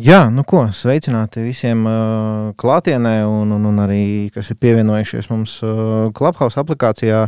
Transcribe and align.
Jā, 0.00 0.30
nu 0.32 0.46
ko, 0.48 0.62
sveicināti 0.72 1.42
visiem 1.44 1.82
uh, 1.84 2.52
klātienē, 2.56 3.18
un, 3.28 3.50
un, 3.52 3.66
un 3.68 3.80
arī, 3.82 4.30
kas 4.32 4.48
ir 4.48 4.56
pievienojušies 4.62 5.28
mums 5.28 5.58
uh, 5.60 6.06
Clubhouse 6.16 6.56
aplikācijā. 6.62 7.26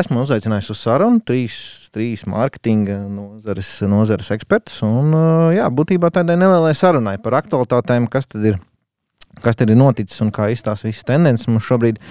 Esmu 0.00 0.24
uzaicinājis 0.24 0.72
uz 0.74 0.80
sarunu 0.82 1.22
trīs, 1.22 1.60
trīs 1.94 2.24
mārketinga 2.26 2.98
nozares, 3.06 3.70
nozares 3.86 4.32
ekspertus. 4.34 4.80
Un, 4.88 5.14
uh, 5.14 5.52
jā, 5.54 5.68
būtībā 5.70 6.10
tādai 6.16 6.34
nelielai 6.40 6.74
sarunai 6.74 7.14
par 7.22 7.38
aktualitātēm, 7.44 8.10
kas 8.10 8.26
tad 8.26 8.50
ir, 8.50 8.58
kas 9.44 9.60
tad 9.60 9.70
ir 9.70 9.78
noticis 9.78 10.18
un 10.24 10.34
kā 10.34 10.50
izstāsta 10.50 10.90
visas 10.90 11.06
tendences 11.06 11.46
mums 11.46 11.68
šobrīd. 11.68 12.02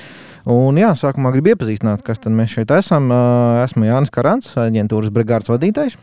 Un, 0.48 0.80
jā, 0.80 0.94
sākumā 0.96 1.36
gribu 1.36 1.58
iepazīstināt, 1.58 2.08
kas 2.08 2.24
mēs 2.24 2.56
šeit 2.56 2.72
esam. 2.78 3.12
Uh, 3.12 3.66
esmu 3.66 3.90
Jānis 3.90 4.16
Karants, 4.16 4.56
aģentūras 4.64 5.12
brigādes 5.12 5.52
vadītājs. 5.52 6.00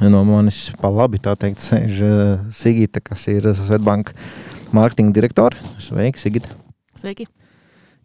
No 0.00 0.22
manis 0.24 0.70
pa 0.80 0.88
labi 0.88 1.18
tā 1.20 1.34
teikt, 1.36 1.60
sēž 1.60 1.98
uh, 2.00 2.30
Sigita, 2.56 3.02
kas 3.04 3.26
ir 3.28 3.44
Svetbanka 3.52 4.14
mārketinga 4.72 5.12
direktore. 5.12 5.60
Sveiki, 5.82 6.22
Sigita. 6.22 6.54
Sveiki. 6.96 7.26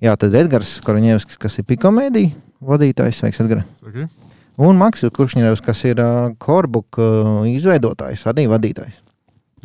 Jā, 0.04 0.18
tad 0.20 0.36
Edgars 0.36 0.74
Koroņevskis, 0.84 1.40
kas 1.40 1.55
ir 1.62 1.68
Pikomēdija 1.70 2.34
vadītājs. 2.68 3.22
Sveiks, 3.22 3.40
Edgars. 3.46 3.64
Sveiki. 3.80 4.10
Un 4.60 4.76
Maksis 4.80 5.12
Kuršņevs, 5.16 5.64
kas 5.64 5.86
ir 5.88 6.04
uh, 6.04 6.36
Korbuka 6.40 7.08
uh, 7.08 7.42
izveidotājs, 7.48 8.27
arī 8.27 8.50
vadītājs. 8.52 9.00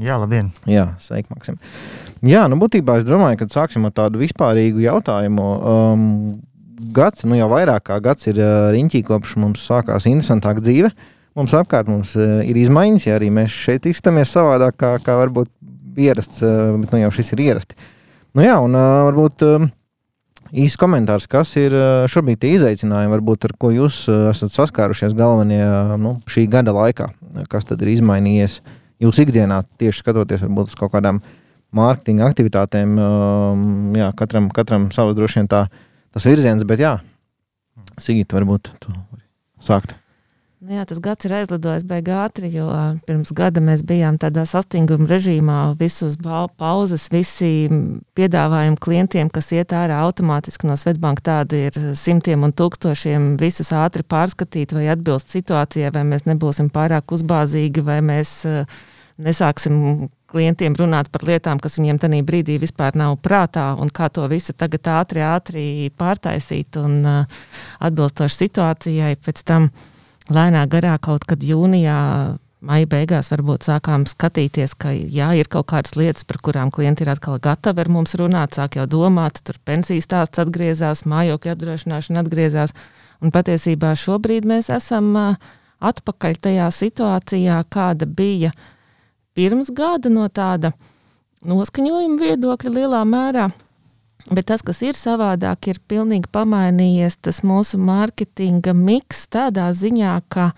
Jā, 0.01 0.15
labdien. 0.23 0.55
Jā, 0.71 0.93
sveiki, 1.03 1.35
Maksim. 1.35 1.59
Jā, 2.27 2.47
nu 2.51 2.63
būtībā 2.63 3.01
es 3.01 3.07
domāju, 3.11 3.43
ka 3.43 3.51
sāksim 3.51 3.91
ar 3.91 3.95
tādu 3.97 4.23
vispārīgu 4.23 4.87
jautājumu. 4.87 5.53
Um, 5.59 6.11
gads, 6.95 7.27
nu 7.27 7.39
jau 7.39 7.51
vairāk 7.51 7.91
kā 7.91 7.99
gads 8.03 8.31
ir 8.31 8.39
uh, 8.39 8.69
riņķī, 8.71 9.03
kopš 9.11 9.41
mums 9.43 9.67
sākās 9.67 10.07
interesantāka 10.07 10.63
dzīve. 10.63 10.95
Uh, 10.95 11.17
mums 11.41 11.57
apkārt 11.57 11.89
mums, 11.91 12.15
uh, 12.19 12.41
ir 12.47 12.59
izmaiņas, 12.61 13.09
ja 13.09 13.17
arī 13.19 13.31
mēs 13.35 13.55
šeit 13.67 13.89
izskatāmies 13.91 14.33
savādāk, 14.35 14.77
kā, 14.81 14.95
kā 15.05 15.17
varbūt 15.19 15.51
ierasts, 16.01 16.43
uh, 16.45 16.77
bet 16.81 16.95
nu, 16.95 17.03
jau 17.03 17.11
šis 17.17 17.35
ir 17.35 17.45
ierasti. 17.49 17.79
Nu, 18.37 18.45
jā, 18.47 18.57
un 18.63 18.77
uh, 18.79 19.07
varbūt 19.09 19.45
īsts 20.51 20.79
komentārs, 20.81 21.29
kas 21.31 21.53
ir 21.61 21.75
šobrīd 22.11 22.41
tie 22.43 22.55
izaicinājumi, 22.57 23.13
varbūt 23.15 23.47
ar 23.47 23.55
ko 23.59 23.71
jūs 23.75 24.03
esat 24.33 24.55
saskārušies 24.55 25.15
galvenie 25.19 25.63
nu, 26.03 26.17
šī 26.31 26.49
gada 26.51 26.75
laikā, 26.75 27.07
kas 27.51 27.69
tad 27.69 27.83
ir 27.85 27.93
izmainījies 27.93 28.59
jūsu 29.03 29.27
ikdienā, 29.27 29.61
tieši 29.79 30.03
skatoties 30.03 30.43
varbūt 30.43 30.73
uz 30.73 30.81
kaut 30.81 30.91
kādām 30.97 31.23
mārketinga 31.79 32.27
aktivitātēm. 32.27 32.99
Jā, 33.95 34.11
katram, 34.19 34.51
katram 34.51 34.91
savs 34.95 35.15
droši 35.15 35.39
vien 35.39 35.51
tā, 35.55 35.69
tas 36.11 36.27
virziens, 36.27 36.67
bet 36.67 36.83
jā, 36.83 36.97
Sigita, 38.01 38.39
varbūt 38.39 38.71
tu 38.81 38.95
sākt. 39.65 39.95
Nu 40.61 40.75
jā, 40.77 40.83
tas 40.85 40.99
gads 41.01 41.25
ir 41.25 41.33
aizlidojis 41.39 41.87
baigi 41.89 42.13
ātri, 42.13 42.51
jo 42.53 42.67
pirms 43.09 43.31
gada 43.33 43.63
mēs 43.65 43.81
bijām 43.89 44.19
tādā 44.21 44.43
sastinguma 44.45 45.07
režīmā. 45.09 45.55
Visas 45.81 46.19
pauzes, 46.61 47.07
visi 47.09 47.49
piedāvājumi 48.13 48.77
klientiem, 48.77 49.31
kas 49.33 49.49
iet 49.57 49.73
ārā 49.73 50.03
automātiski 50.05 50.69
no 50.69 50.75
Svetbanka, 50.77 51.25
tādu 51.25 51.63
ir 51.65 51.79
simtiem 51.97 52.45
un 52.45 52.53
tūkstošiem. 52.53 53.39
Visus 53.41 53.73
ātri 53.73 54.05
pārskatīt, 54.05 54.75
vai 54.77 54.91
atbilst 54.93 55.33
situācijai, 55.33 55.95
vai 55.95 56.03
mēs 56.11 56.27
nebūsim 56.29 56.69
pārāk 56.75 57.15
uzbāzīgi, 57.17 57.81
vai 57.87 58.03
mēs 58.05 58.35
nesāksim 59.17 60.11
klientiem 60.29 60.77
runāt 60.77 61.09
par 61.15 61.25
lietām, 61.25 61.57
kas 61.57 61.79
viņiem 61.79 62.03
tajā 62.05 62.21
brīdī 62.29 62.59
vispār 62.61 62.99
nav 63.01 63.17
prātā, 63.25 63.71
un 63.81 63.89
kā 63.89 64.11
to 64.13 64.29
visu 64.29 64.53
tagad 64.53 64.93
ātri, 64.93 65.25
ātri 65.25 65.65
pārtaisīt 65.97 66.77
un 66.85 67.01
atbilstoši 67.81 68.39
situācijai 68.43 69.17
pēc 69.25 69.43
tam 69.49 69.71
lēnā 70.35 70.65
garā 70.71 70.97
kaut 71.03 71.27
kad 71.29 71.43
jūnijā. 71.45 72.39
Maija 72.61 72.85
beigās 72.93 73.31
varbūt 73.33 73.65
sākām 73.65 74.03
skatīties, 74.05 74.75
ka 74.77 74.91
jā, 74.93 75.31
ir 75.41 75.49
kaut 75.49 75.71
kādas 75.73 75.95
lietas, 75.97 76.27
par 76.29 76.37
kurām 76.45 76.69
klienti 76.69 77.07
ir 77.07 77.09
atkal 77.15 77.39
gatavi 77.41 77.81
ar 77.81 77.89
mums 77.89 78.13
runāt, 78.21 78.59
sāk 78.59 78.77
jau 78.77 78.85
domāt, 78.85 79.41
tur 79.41 79.57
pensijas 79.65 80.05
stāsts 80.05 80.43
atgriezās, 80.43 81.07
mājokļa 81.09 81.55
apdrošināšana 81.57 82.21
atgriezās. 82.21 82.77
Un 83.25 83.33
patiesībā 83.33 83.95
šobrīd 83.97 84.45
mēs 84.49 84.69
esam 84.77 85.17
atpakaļ 85.81 86.37
tajā 86.45 86.69
situācijā, 86.77 87.63
kāda 87.73 88.05
bija 88.05 88.53
pirms 89.33 89.73
gada 89.73 90.13
no 90.13 90.29
tāda 90.29 90.75
noskaņojuma 91.49 92.21
viedokļa 92.21 92.77
lielā 92.77 93.03
mērā. 93.09 93.49
Bet 94.29 94.51
tas, 94.51 94.63
kas 94.67 94.83
ir 94.85 94.99
savādāk, 94.99 95.71
ir 95.71 95.81
pilnīgi 95.89 96.29
pamainījies 96.33 97.17
tas 97.25 97.41
mūsu 97.47 97.81
mārketinga 97.81 98.75
miks 98.77 99.25
tādā 99.33 99.71
ziņā, 99.77 100.17
ka 100.29 100.51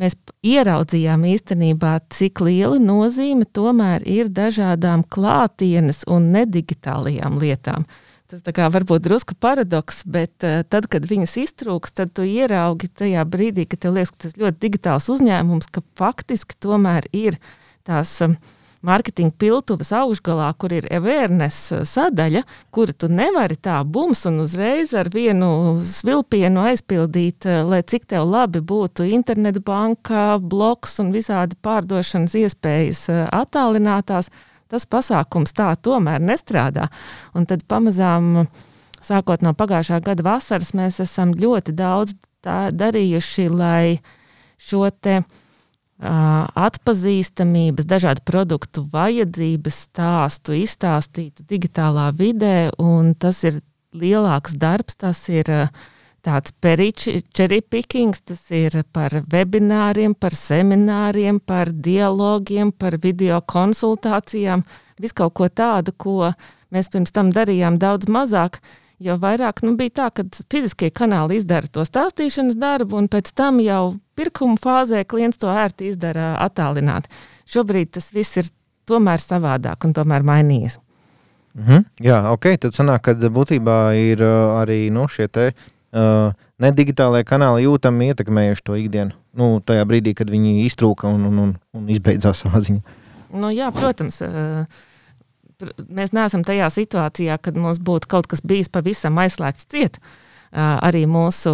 mēs 0.00 0.14
ieraudzījām 0.46 1.26
īstenībā, 1.32 1.96
cik 2.14 2.44
liela 2.46 2.78
nozīme 2.80 3.48
tomēr 3.50 4.06
ir 4.08 4.30
dažādām 4.32 5.02
klātienes 5.10 6.04
un 6.06 6.30
nedigitālajām 6.36 7.40
lietām. 7.42 7.88
Tas 8.30 8.44
kā, 8.54 8.68
varbūt 8.70 9.02
drusku 9.08 9.34
paradoks, 9.42 10.04
bet 10.06 10.46
uh, 10.46 10.60
tad, 10.70 10.86
kad 10.86 11.08
viņas 11.10 11.34
iztrūks, 11.42 11.90
tad 11.98 12.12
tu 12.14 12.22
ieraugi 12.22 12.86
tajā 12.94 13.24
brīdī, 13.26 13.66
kad 13.66 13.82
tev 13.82 13.96
liekas, 13.96 14.14
ka 14.14 14.28
tas 14.28 14.38
ļoti 14.38 14.62
digitāls 14.62 15.10
uzņēmums, 15.10 15.66
ka 15.74 15.82
faktiski 15.98 16.54
tomēr 16.62 17.10
ir 17.10 17.40
tās. 17.82 18.14
Uh, 18.22 18.38
mārketinga 18.86 19.34
piltuves 19.40 19.90
augšgalā, 19.94 20.48
kur 20.60 20.72
ir 20.74 20.86
awareness 20.92 21.72
eh, 21.74 21.82
sadaļa, 21.88 22.42
kuru 22.74 22.94
tu 22.96 23.10
nevari 23.12 23.58
tā 23.60 23.80
bums 23.84 24.24
un 24.28 24.40
uzreiz 24.44 24.94
ar 24.96 25.10
vienu 25.12 25.78
svilpienu 25.84 26.64
aizpildīt, 26.70 27.46
eh, 27.48 27.60
lai 27.66 27.82
cik 27.82 28.08
tev 28.10 28.28
labi 28.30 28.62
būtu 28.64 29.08
internetbanka, 29.18 30.38
bloks 30.40 30.98
un 31.04 31.12
visādi 31.16 31.58
pārdošanas 31.64 32.36
iespējas 32.44 33.04
eh, 33.12 33.26
attālinātās. 33.42 34.32
Tas 34.70 34.86
pasākums 34.86 35.50
tā 35.50 35.72
tomēr 35.82 36.22
nestrādā. 36.22 36.86
Un 37.34 37.48
tad 37.50 37.64
pamazām, 37.66 38.44
sākot 39.02 39.42
no 39.42 39.50
pagājušā 39.58 39.98
gada 40.06 40.22
vasaras, 40.22 40.70
mēs 40.78 41.00
esam 41.02 41.32
ļoti 41.34 41.74
daudz 41.74 42.14
darījuši, 42.46 43.48
lai 43.50 43.98
šo 44.62 44.86
te 44.94 45.16
uh, 45.18 45.32
atpazīstamības, 46.00 47.84
dažādu 47.84 48.24
produktu 48.24 48.86
vajadzības 48.92 49.80
stāstu 49.86 50.56
izstāstītu 50.56 51.44
digitālā 51.48 52.08
vidē, 52.16 52.70
un 52.80 53.14
tas 53.14 53.42
ir 53.44 53.60
lielāks 53.92 54.56
darbs, 54.56 54.96
tas 54.96 55.28
ir 55.28 55.50
tāds 56.24 56.52
cherry 57.34 57.60
picking, 57.60 58.14
tas 58.24 58.50
ir 58.50 58.82
par 58.92 59.10
webināriem, 59.32 60.14
par 60.14 60.32
semināriem, 60.32 61.40
par 61.40 61.68
dialogiem, 61.68 62.72
par 62.72 62.96
video 62.96 63.40
konsultācijām, 63.40 64.64
visu 65.00 65.14
kaut 65.14 65.34
ko 65.34 65.48
tādu, 65.48 65.92
ko 65.92 66.32
mēs 66.72 66.88
pirms 66.88 67.12
tam 67.12 67.30
darījām 67.30 67.78
daudz 67.78 68.08
mazāk. 68.08 68.60
Jo 69.00 69.16
vairāk 69.16 69.62
nu, 69.64 69.72
bija 69.80 69.94
tā, 69.96 70.06
ka 70.12 70.26
fiziskie 70.52 70.90
kanāli 70.92 71.38
izdara 71.40 71.70
to 71.72 71.86
stāstīšanas 71.88 72.58
darbu, 72.60 72.98
un 73.00 73.06
pēc 73.08 73.30
tam 73.32 73.56
jau 73.64 73.94
pirkuma 74.18 74.60
fāzē 74.60 75.06
klients 75.08 75.40
to 75.40 75.48
ērti 75.48 75.88
izdara 75.88 76.34
attālināti. 76.44 77.08
Šobrīd 77.48 77.94
tas 77.96 78.10
viss 78.12 78.36
ir 78.36 78.50
tomēr 78.90 79.22
savādāk 79.22 79.86
un 79.88 79.96
tomēr 79.96 80.26
mainījies. 80.26 80.76
Mm 81.54 81.64
-hmm. 81.64 81.84
Jā, 82.06 82.18
ok. 82.32 82.46
Tad 82.60 82.76
sanāk, 82.76 83.00
ka 83.00 83.12
būtībā 83.14 83.78
ir 83.96 84.22
uh, 84.22 84.60
arī 84.60 84.90
nu, 84.92 85.08
šie 85.08 85.28
te, 85.28 85.52
uh, 85.92 86.32
nedigitālajie 86.58 87.24
kanāli 87.24 87.64
jūtami 87.64 88.12
ietekmējuši 88.12 88.62
to 88.64 88.76
ikdienu. 88.76 89.10
Nu, 89.32 89.60
tajā 89.60 89.84
brīdī, 89.84 90.14
kad 90.14 90.30
viņi 90.30 90.66
iztrūka 90.66 91.08
un, 91.08 91.24
un, 91.24 91.38
un, 91.38 91.56
un 91.72 91.88
izbeidzās 91.88 92.44
savā 92.44 92.60
ziņā. 92.60 92.80
Nu, 93.32 93.50
jā, 93.50 93.72
protams. 93.72 94.20
Uh, 94.20 94.64
mēs 95.88 96.14
neesam 96.16 96.44
tajā 96.46 96.70
situācijā, 96.74 97.38
kad 97.42 97.58
mums 97.60 97.80
būtu 97.82 98.10
kaut 98.10 98.28
kas 98.30 98.42
bijis 98.42 98.72
pavisam 98.72 99.18
aizslēgts 99.22 99.68
ciet. 99.70 100.00
Arī 100.50 101.04
mūsu 101.06 101.52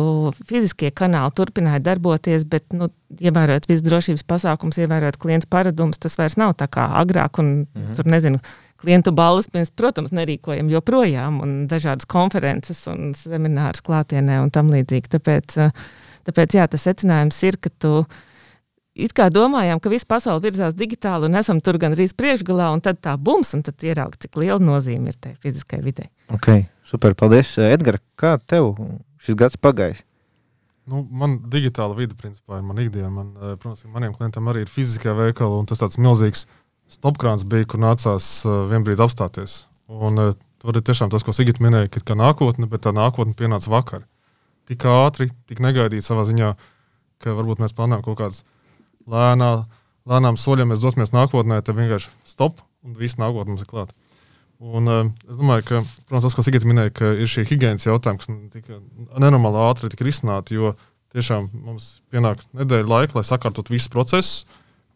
fiziskie 0.48 0.88
kanāli 0.88 1.34
turpināja 1.36 1.82
darboties, 1.84 2.46
bet, 2.48 2.64
nu, 2.72 2.88
ievērojot 3.20 3.68
visu 3.68 3.84
drošības 3.84 4.24
pasākumus, 4.24 4.78
ievērojot 4.80 5.18
klientu 5.20 5.50
paradumus, 5.52 6.00
tas 6.00 6.16
vairs 6.16 6.38
nav 6.40 6.54
tā 6.56 6.64
kā 6.72 6.86
agrāk. 7.02 7.36
Un, 7.42 7.66
-hmm. 7.66 7.96
Tur 7.96 8.08
nezinu, 8.08 8.41
klientu 8.80 9.12
balvas 9.12 9.50
mēs, 9.53 9.70
protams, 9.76 10.14
nerīkojam 10.16 10.70
joprojām, 10.72 11.41
un 11.42 11.66
dažādas 11.68 12.09
konferences 12.09 12.86
un 12.86 13.12
seminārus 13.14 13.84
klātienē 13.84 14.41
un 14.42 14.50
tam 14.50 14.70
līdzīgi. 14.70 15.12
Tāpēc, 15.16 15.59
tāpēc 16.24 16.56
jā, 16.56 16.66
tas 16.66 16.88
secinājums 16.88 17.42
ir, 17.42 17.60
ka 17.60 17.70
tu 17.78 18.06
it 18.97 19.13
kā 19.16 19.28
domājām, 19.33 19.81
ka 19.83 19.93
visa 19.93 20.09
pasaule 20.09 20.43
virzās 20.45 20.75
digitāli 20.77 21.28
un 21.28 21.39
esam 21.39 21.60
tur 21.65 21.78
gandrīz 21.81 22.15
priekšgalā, 22.16 22.71
un 22.75 22.83
tad 22.84 23.01
tā 23.04 23.16
bums, 23.21 23.53
un 23.57 23.65
tad 23.66 23.84
ieraugt, 23.84 24.22
cik 24.25 24.39
liela 24.41 24.60
nozīme 24.63 25.13
ir 25.13 25.19
tai 25.21 25.34
fiziskajai 25.43 25.84
videi. 25.84 26.10
Ok, 26.33 26.66
super, 26.87 27.16
paldies. 27.19 27.53
Edgars, 27.60 28.03
kā 28.19 28.37
tev 28.48 28.72
šis 29.22 29.39
gads 29.39 29.60
pagājis? 29.60 30.03
Nu, 30.87 31.03
man 31.03 31.41
digitāla 31.51 31.97
vide, 31.98 32.15
principā, 32.19 32.60
ir 32.60 32.66
mana 32.66 32.84
ikdiena. 32.84 33.10
Man, 33.10 33.33
eh, 33.41 33.54
protams, 33.59 33.89
maniem 33.91 34.15
klientiem 34.15 34.51
arī 34.53 34.63
ir 34.63 34.71
fiziskā 34.71 35.16
veikala, 35.19 35.59
un 35.59 35.66
tas 35.66 35.83
tāds 35.83 35.98
milzīgs 35.98 36.45
stopkrāns 36.87 37.43
bija, 37.43 37.66
kur 37.66 37.83
nācās 37.83 38.28
eh, 38.47 38.59
vienbrīd 38.71 39.03
apstāties. 39.03 39.65
Un 39.91 40.22
eh, 40.22 40.37
tur 40.63 40.78
ir 40.78 40.87
tiešām 40.87 41.10
tas, 41.10 41.27
ko 41.27 41.34
Sigita 41.34 41.63
minēja, 41.65 41.91
ka 41.91 42.04
tā 42.07 42.15
nākotne, 42.15 42.71
bet 42.71 42.87
tā 42.87 42.95
nākotne 42.95 43.34
pienāca 43.34 43.72
vakar. 43.72 44.07
Tik 44.71 44.87
ātri, 44.87 45.27
tik 45.51 45.59
negaidīti 45.63 46.07
savā 46.07 46.22
ziņā, 46.27 46.54
ka 47.22 47.34
varbūt 47.34 47.63
mēs 47.63 47.75
plānojam 47.75 48.07
kaut 48.07 48.21
kādas 48.22 48.45
lēnā 49.10 49.50
lēnām 50.06 50.38
soļiem 50.41 50.72
mēs 50.72 50.82
dosimies 50.82 51.12
nākotnē, 51.14 51.60
tad 51.66 51.78
vienkārši 51.78 52.12
stop 52.28 52.60
un 52.86 52.97
viss 52.98 53.18
nākotnē 53.20 53.54
mums 53.54 53.64
ir 53.64 53.70
klāta. 53.70 53.97
Un, 54.56 54.88
uh, 54.88 55.08
es 55.28 55.36
domāju, 55.36 55.66
ka 55.68 55.80
protams, 56.08 56.30
tas, 56.30 56.36
ko 56.36 56.44
Sigita 56.47 56.68
minēja, 56.68 56.94
ka 56.97 57.10
ir 57.12 57.28
šī 57.28 57.44
higiēnas 57.50 57.88
jautājuma, 57.88 58.22
kas 58.22 58.30
tika 58.54 58.78
nenormāli 59.20 59.60
ātri 59.66 59.91
tika 59.92 60.06
risināta, 60.06 60.54
jo 60.56 60.72
tiešām 61.12 61.50
mums 61.66 61.98
pienāk 62.12 62.41
nedēļa 62.56 62.88
laika, 62.88 63.18
lai 63.18 63.26
sakārtot 63.28 63.68
visus 63.72 63.92
procesus, 63.92 64.47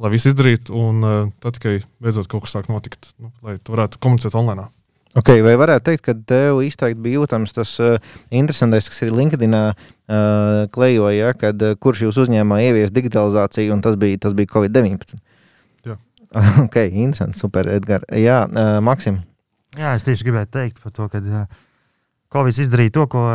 lai 0.00 0.14
viss 0.14 0.30
izdarītu, 0.30 0.72
un 0.72 1.04
uh, 1.04 1.18
tad 1.44 1.58
tikai 1.58 1.80
beidzot 2.00 2.30
kaut 2.30 2.46
kas 2.46 2.56
sāk 2.56 2.70
notikt, 2.72 3.12
nu, 3.20 3.34
lai 3.44 3.58
tu 3.60 3.76
varētu 3.76 4.00
komunicēt 4.00 4.38
online. 4.38 4.70
Okay, 5.18 5.40
vai 5.42 5.56
varētu 5.58 5.88
teikt, 5.88 6.04
ka 6.06 6.12
tev 6.14 6.60
izteikti 6.62 7.00
bija 7.02 7.18
jūtams 7.18 7.50
tas 7.56 7.72
uh, 7.82 7.96
interesantais, 8.30 8.86
kas 8.86 9.00
ir 9.02 9.10
LinkedIn 9.10 9.56
uh, 9.58 9.88
klejoja, 10.70 11.16
ja, 11.16 11.32
kad 11.34 11.64
uh, 11.66 11.74
kurš 11.82 12.04
jūs 12.04 12.20
uzņēmā 12.22 12.60
ievies 12.68 12.92
digitalizāciju, 12.94 13.72
un 13.74 13.82
tas 13.82 13.98
bija, 13.98 14.20
tas 14.22 14.36
bija 14.38 14.52
Covid-19? 14.52 15.18
Jā. 15.88 15.96
ok, 16.66 16.78
interesanti, 16.92 17.40
super, 17.42 17.72
Edgars. 17.74 18.06
Jā, 18.14 18.44
uh, 18.46 18.78
Maksim. 18.86 19.18
Jā, 19.74 19.96
es 19.98 20.06
tieši 20.06 20.28
gribēju 20.28 20.52
teikt 20.54 20.78
par 20.84 20.94
to, 20.94 21.10
ka 21.10 21.18
uh, 21.18 21.42
Covid 22.30 22.62
izdarīja 22.62 22.94
to, 22.94 23.10
ko 23.10 23.26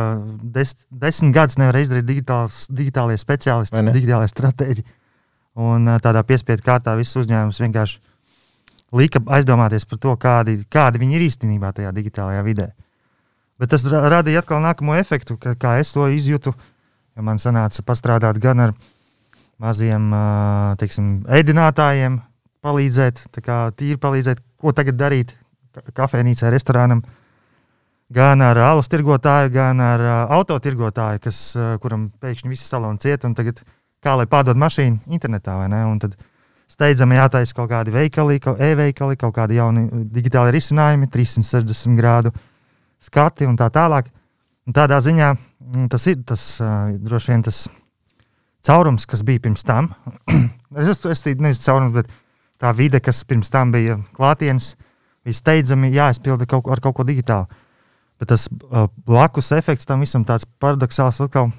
des, 0.56 0.72
desmit 0.88 1.36
gadus 1.36 1.60
nevarēja 1.60 1.90
izdarīt 1.90 2.08
digitāls, 2.08 2.62
digitālie 2.72 3.20
speciālisti, 3.20 3.84
digitālie 3.92 4.32
stratēģi. 4.32 4.86
Un 5.60 5.92
uh, 5.92 6.00
tādā 6.00 6.24
piespiedu 6.24 6.64
kārtā 6.64 6.96
viss 6.96 7.20
uzņēmums 7.20 7.60
vienkārši 7.66 8.00
lika 8.94 9.20
aizdomāties 9.38 9.86
par 9.88 9.98
to, 10.02 10.14
kādi, 10.20 10.60
kādi 10.70 11.00
viņi 11.02 11.18
ir 11.18 11.26
īstenībā 11.26 11.72
tajā 11.74 11.92
digitālajā 11.96 12.42
vidē. 12.46 12.68
Bet 13.58 13.72
tas 13.72 13.86
ra 13.88 14.04
radīja 14.12 14.42
atkal 14.42 14.60
nākamo 14.62 14.96
efektu, 15.00 15.38
ka, 15.40 15.56
kā 15.58 15.78
es 15.80 15.92
to 15.94 16.06
izjūtu. 16.12 16.52
Ja 17.16 17.24
man 17.24 17.40
sanāca 17.40 17.80
pastrādāt 17.86 18.38
gan 18.42 18.60
ar 18.60 18.74
maziem 19.62 20.10
teiksim, 20.76 21.22
ēdinātājiem, 21.32 22.18
palīdzēt, 22.66 23.22
kā 23.40 23.70
tīri 23.72 23.96
palīdzēt, 24.00 24.42
ko 24.60 24.74
tagad 24.76 24.98
darīt 25.00 25.32
kafejnīcā, 25.96 26.50
restorānam, 26.52 27.00
gan 28.12 28.44
ar 28.44 28.60
alus 28.60 28.92
tirgotāju, 28.92 29.54
gan 29.56 29.80
ar 29.80 30.04
autotirgotāju, 30.36 31.24
kas, 31.24 31.40
kuram 31.80 32.10
pēkšņi 32.20 32.52
visi 32.52 32.68
saloni 32.68 33.00
ciet, 33.00 33.24
un 33.24 33.32
tagad 33.36 33.64
kā 34.04 34.18
lai 34.20 34.28
pārdod 34.28 34.60
mašīnu 34.60 35.08
internetā 35.16 35.56
vai 35.56 35.70
ne. 35.72 35.80
Un 35.88 36.02
tad, 36.04 36.18
uh, 36.20 36.35
steidzami 36.70 37.18
jātaisa 37.18 37.54
kaut 37.56 37.70
kādi 37.70 37.94
veikali, 37.94 38.40
e-veikali, 38.40 39.16
kaut 39.20 39.34
kādi 39.36 39.58
jauni 39.60 39.86
digitāli 40.12 40.54
risinājumi, 40.56 41.08
360 41.12 41.98
grādu 41.98 42.32
skati 43.02 43.46
un 43.46 43.56
tā 43.58 43.68
tālāk. 43.72 44.10
Un 44.66 44.74
tādā 44.74 44.98
ziņā 45.02 45.32
mm, 45.36 45.88
tas 45.92 46.06
ir 46.10 46.22
tas 46.26 46.46
uh, 46.58 46.94
droši 46.98 47.32
vien 47.32 47.44
tas 47.46 47.66
caurums, 48.66 49.06
kas 49.06 49.22
bija 49.26 49.44
pirms 49.44 49.62
tam. 49.66 49.92
es 50.82 51.04
es 51.06 51.22
nevis 51.36 51.62
caurums, 51.62 51.94
bet 51.94 52.10
tā 52.58 52.72
vide, 52.74 53.00
kas 53.00 53.22
pirms 53.24 53.52
tam 53.52 53.70
bija 53.74 54.00
klātienes, 54.16 54.74
bija 55.24 55.38
steidzami 55.38 55.92
jāizpilda 55.94 56.48
kaut, 56.50 56.66
ar 56.72 56.82
kaut 56.82 56.98
ko 56.98 57.06
digitālu. 57.06 57.46
Bet 58.18 58.32
tas 58.32 58.48
uh, 58.48 58.88
blakus 59.06 59.52
efekts 59.52 59.86
tam 59.86 60.02
visam 60.02 60.24
tāds 60.24 60.48
paradoxāls, 60.58 61.20
atkal, 61.22 61.52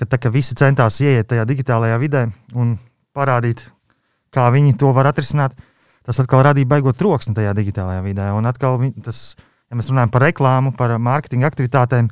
ka, 0.00 0.08
tā, 0.08 0.18
ka 0.18 0.32
visi 0.32 0.56
centās 0.58 0.98
ieiet 1.04 1.28
tajā 1.30 1.44
digitālajā 1.46 1.98
vidē 2.00 2.26
un 2.56 2.78
parādīt, 3.16 3.68
kā 4.36 4.46
viņi 4.52 4.76
to 4.80 4.92
var 4.96 5.08
atrisināt, 5.10 5.56
tas 6.06 6.20
atkal 6.22 6.44
radīja 6.46 6.68
baigot 6.70 6.98
troksni 7.00 7.34
tajā 7.36 7.54
digitālajā 7.56 8.04
vidē. 8.04 8.28
Un 8.36 8.46
atkal, 8.48 8.78
tas, 9.04 9.32
ja 9.70 9.78
mēs 9.78 9.90
runājam 9.90 10.12
par 10.14 10.26
reklāmu, 10.28 10.74
par 10.76 10.94
mārketinga 11.02 11.48
aktivitātēm, 11.50 12.10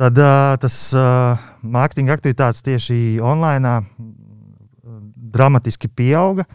tad 0.00 0.22
uh, 0.22 0.54
tas 0.62 0.78
uh, 0.96 1.50
mārketinga 1.60 2.16
aktivitātes 2.16 2.64
tieši 2.66 3.18
online 3.20 3.74
dramatiski 5.30 5.90
pieauga, 5.92 6.46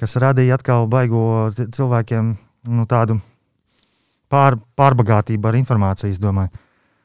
kas 0.00 0.18
radīja 0.20 0.58
atkal 0.58 0.88
baigo 0.90 1.52
cilvēkiem 1.54 2.34
nu, 2.72 2.88
tādu 2.90 3.20
pār, 4.32 4.58
pārbagātību 4.76 5.48
ar 5.48 5.60
informāciju. 5.60 6.18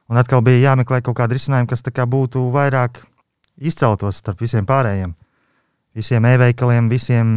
Un 0.07 0.19
atkal 0.19 0.41
bija 0.43 0.71
jāmeklē 0.71 1.01
kaut 1.03 1.19
kāda 1.19 1.35
risinājuma, 1.35 1.69
kas 1.69 1.83
būtu 1.83 2.47
vairāk 2.55 3.03
izceltos 3.57 4.19
starp 4.23 4.41
visiem 4.41 4.65
pārējiem 4.65 5.15
visiem 5.97 6.25
e-veikaliem, 6.29 6.89
visiem 6.91 7.29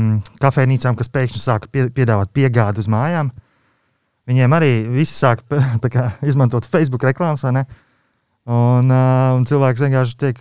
kafejnīcām, 0.43 0.99
kas 0.99 1.11
pēkšņi 1.12 1.41
sāka 1.43 1.71
pie, 1.73 1.87
piedāvāt 1.97 2.33
piegādi 2.37 2.83
uz 2.83 2.91
mājām. 2.93 3.33
Viņiem 4.31 4.57
arī 4.57 4.73
visi 4.93 5.17
sāk 5.17 5.43
kā, 5.95 6.11
izmantot 6.27 6.69
Facebook 6.69 7.05
reklāmas? 7.09 7.47
Un, 7.51 8.91
uh, 8.91 9.33
un 9.37 9.47
cilvēks 9.49 9.85
vienkārši 9.85 10.19
tiek 10.21 10.41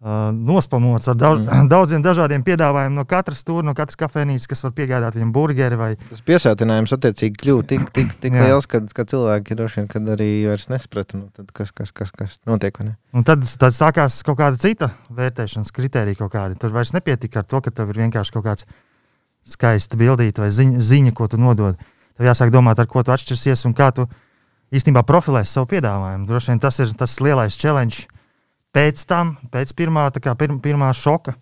nospamots 0.00 1.10
ar 1.12 1.16
daudz, 1.20 1.42
mm. 1.44 1.68
daudziem 1.74 2.00
dažādiem 2.04 2.44
piedāvājumiem 2.44 2.96
no 2.96 3.04
katras 3.08 3.42
stūra, 3.44 3.66
no 3.68 3.74
katras 3.76 3.98
kafejnīcas, 4.00 4.48
kas 4.48 4.64
var 4.64 4.72
piegādāt 4.76 5.18
viņam 5.18 5.32
burgeri. 5.34 5.76
Vai... 5.76 5.90
Tas 6.08 6.22
piesātinājums 6.24 6.94
attiecīgi 6.96 7.36
kļuva 7.42 7.66
tik, 7.68 7.88
tik, 7.96 8.14
tik 8.22 8.36
liels, 8.36 8.68
ka, 8.70 8.80
ka 8.96 9.04
cilvēki 9.10 9.58
droši 9.58 9.84
vien 9.84 10.12
arī 10.14 10.30
vairs 10.48 10.70
nesaprata, 10.72 11.20
nu, 11.20 11.28
kas, 11.52 11.72
kas, 11.76 11.92
kas, 11.92 12.12
kas 12.16 12.38
notiek. 12.48 12.80
Un 12.80 13.26
tad, 13.28 13.44
tad 13.60 13.76
sākās 13.76 14.22
kaut 14.24 14.38
kāda 14.40 14.60
cita 14.60 14.92
vērtēšanas 15.12 15.74
kritērija. 15.76 16.30
Tur 16.60 16.72
vairs 16.72 16.94
nepietika 16.96 17.42
ar 17.42 17.50
to, 17.50 17.60
ka 17.60 17.72
tev 17.74 17.92
ir 17.92 18.00
vienkārši 18.06 18.32
kaut 18.36 18.46
kāds 18.46 18.68
skaists 19.44 19.98
bildīt 20.00 20.40
vai 20.40 20.48
ziņa, 20.54 20.80
ziņa, 20.80 21.12
ko 21.16 21.28
tu 21.28 21.40
nodod. 21.40 21.76
Tev 22.16 22.28
jāsāk 22.28 22.52
domāt, 22.54 22.80
ar 22.80 22.88
ko 22.88 23.04
tu 23.04 23.12
atšķirsies 23.12 23.66
un 23.68 23.76
kā 23.76 23.90
tu 23.96 24.06
īstenībā 24.72 25.04
profilēsi 25.04 25.58
savu 25.58 25.68
piedāvājumu. 25.74 26.28
Droši 26.28 26.52
vien 26.52 26.62
tas 26.62 26.80
ir 26.80 26.96
tas 26.96 27.18
lielais 27.20 27.58
challenge 27.60 28.06
pēc 28.76 29.04
tam, 29.08 29.36
pēc 29.52 29.74
pirmā, 29.78 30.08
kā, 30.22 30.34
pir, 30.38 30.54
pirmā 30.62 30.90
šoka, 30.96 31.34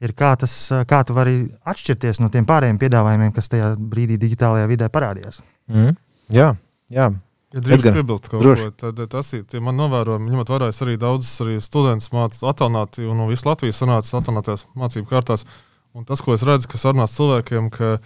ir 0.00 0.14
kā, 0.16 0.34
tas, 0.40 0.54
kā 0.88 1.02
tu 1.06 1.16
vari 1.16 1.42
atšķirties 1.68 2.22
no 2.22 2.30
tiem 2.32 2.46
pārējiem 2.48 2.80
piedāvājumiem, 2.80 3.32
kas 3.36 3.52
tajā 3.52 3.74
brīdī 3.78 4.18
digitālajā 4.20 4.70
vidē 4.70 4.90
parādījās. 4.92 5.42
Mm. 5.70 5.98
Jā, 6.34 6.54
jā. 6.92 7.10
Ja 7.50 7.58
drīkst 7.66 7.88
piebilst 7.90 8.28
kaut 8.30 8.44
ko, 8.46 8.68
tad 8.78 9.00
tas 9.10 9.32
ir 9.34 9.62
man 9.64 9.74
novērojami. 9.80 10.30
Ņemot 10.30 10.52
vērā, 10.52 10.68
es 10.70 10.78
arī 10.84 10.94
daudzus 11.02 11.32
arī 11.42 11.56
studentus 11.62 12.12
mācu 12.14 12.46
attālināti, 12.46 13.02
un 13.10 13.18
no 13.18 13.26
visas 13.26 13.48
Latvijas 13.48 13.80
sanāca 13.82 14.20
attālinātās 14.20 14.68
mācību 14.78 15.10
kārtās. 15.10 15.42
Un 15.90 16.06
tas, 16.06 16.22
ko 16.22 16.36
es 16.36 16.44
redzu, 16.46 16.68
kas 16.70 16.84
sarunās 16.86 17.16
cilvēkiem, 17.16 17.72
ka, 17.74 17.96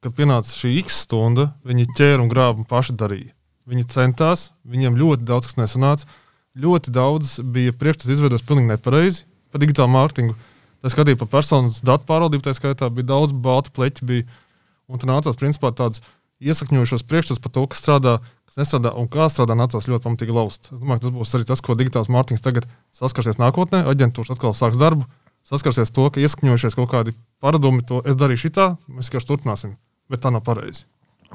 kad 0.00 0.14
pienāca 0.16 0.54
šī 0.56 0.78
x 0.80 1.02
stunda, 1.04 1.50
viņi 1.68 1.84
ķēra 1.98 2.24
un 2.24 2.32
grāba 2.32 2.62
un 2.62 2.68
paši 2.70 2.96
darīja. 2.96 3.34
Viņi 3.68 3.84
centās, 3.92 4.46
viņiem 4.64 4.96
ļoti 4.96 5.28
daudz 5.28 5.50
kas 5.50 5.60
nesanāca 5.60 6.08
ļoti 6.58 6.92
daudz 6.94 7.38
bija 7.54 7.74
priekšstats 7.76 8.14
izveidots 8.16 8.46
pilnīgi 8.46 8.72
nepareizi 8.72 9.24
par 9.52 9.62
digitālu 9.62 9.92
mārketingu. 9.94 10.36
Tā 10.82 10.92
skatīja 10.92 11.18
par 11.18 11.30
personas 11.32 11.80
datu 11.82 12.06
pārvaldību, 12.06 12.44
tā 12.46 12.54
skaitā 12.54 12.88
bija 12.94 13.10
daudz 13.10 13.34
baltu 13.34 13.72
pleķu. 13.74 14.06
Bija, 14.06 14.26
un 14.86 15.00
tur 15.00 15.10
nācās 15.10 15.38
principā 15.38 15.72
tādus 15.74 16.04
iesakņojušos 16.38 17.06
priekšstats 17.08 17.42
par 17.42 17.54
to, 17.54 17.64
kas 17.70 17.82
strādā, 17.82 18.18
kas 18.46 18.60
nestrādā 18.60 18.92
un 18.98 19.08
kā 19.10 19.26
strādā, 19.32 19.56
nācās 19.58 19.88
ļoti 19.90 20.06
pamatīgi 20.06 20.36
laust. 20.36 20.70
Es 20.70 20.78
domāju, 20.78 21.02
tas 21.06 21.14
būs 21.16 21.34
arī 21.34 21.48
tas, 21.48 21.62
ko 21.64 21.74
digitāls 21.78 22.10
mārketings 22.14 22.44
tagad 22.44 22.68
saskarsies 22.94 23.40
nākotnē. 23.42 23.82
Aģentūras 23.90 24.36
atkal 24.36 24.54
sāks 24.54 24.78
darbu, 24.78 25.08
saskarsies 25.48 25.90
to, 25.94 26.06
ka 26.14 26.22
iesakņojušies 26.22 26.78
kaut 26.78 26.92
kādi 26.94 27.16
paradumi, 27.42 27.82
to 27.86 28.04
es 28.06 28.18
darīšu 28.18 28.54
tā, 28.54 28.70
mēs 28.86 29.10
vienkārši 29.10 29.32
turpināsim. 29.32 29.74
Bet 30.08 30.22
tā 30.22 30.30
nav 30.34 30.46
pareizi. 30.46 30.86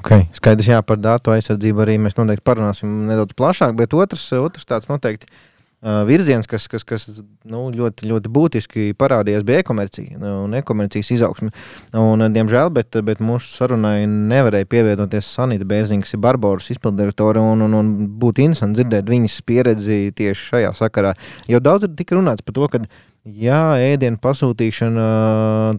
Okay, 0.02 0.26
skaidrs, 0.34 0.68
jā, 0.68 0.80
par 0.84 0.98
datu 1.00 1.32
aizsardzību 1.32 1.84
arī 1.84 1.96
mēs 2.02 2.16
noteikti 2.18 2.44
parunāsim 2.44 3.04
nedaudz 3.08 3.36
plašāk, 3.38 3.76
bet 3.78 3.94
otrs, 3.96 4.26
otrs 4.36 4.66
tāds 4.68 4.88
noteikti 4.90 5.28
uh, 5.28 6.02
virziens, 6.08 6.48
kas, 6.50 6.66
kas, 6.68 6.82
kas 6.88 7.06
nu, 7.46 7.68
ļoti, 7.72 8.08
ļoti 8.10 8.32
būtiski 8.34 8.88
parādījās, 8.98 9.44
bija 9.46 9.62
e-komercija 9.62 10.18
un 10.42 10.58
e-komercijas 10.58 11.12
izaugsme. 11.14 11.52
Un, 12.00 12.26
diemžēl, 12.34 12.72
bet, 12.74 12.98
bet 13.06 13.22
mūsu 13.24 13.54
sarunai 13.54 14.02
nevarēja 14.10 14.68
pievienoties 14.74 15.30
Sanita 15.38 15.68
Bērziņa, 15.70 16.04
kas 16.04 16.18
ir 16.18 16.22
Barbaras 16.26 16.68
izpildirektore, 16.74 17.40
un, 17.54 17.64
un, 17.68 17.78
un 17.78 17.94
būtu 18.20 18.44
interesanti 18.48 18.82
dzirdēt 18.82 19.08
viņas 19.14 19.40
pieredzi 19.46 20.02
tieši 20.18 20.50
šajā 20.50 20.74
sakarā. 20.82 21.14
Jo 21.48 21.62
daudz 21.64 21.88
tika 21.96 22.18
runāts 22.18 22.44
par 22.44 22.58
to, 22.58 22.68
ka 22.74 22.82
jā, 23.24 23.62
ēdienu 23.94 24.20
pasūtīšana, 24.20 25.08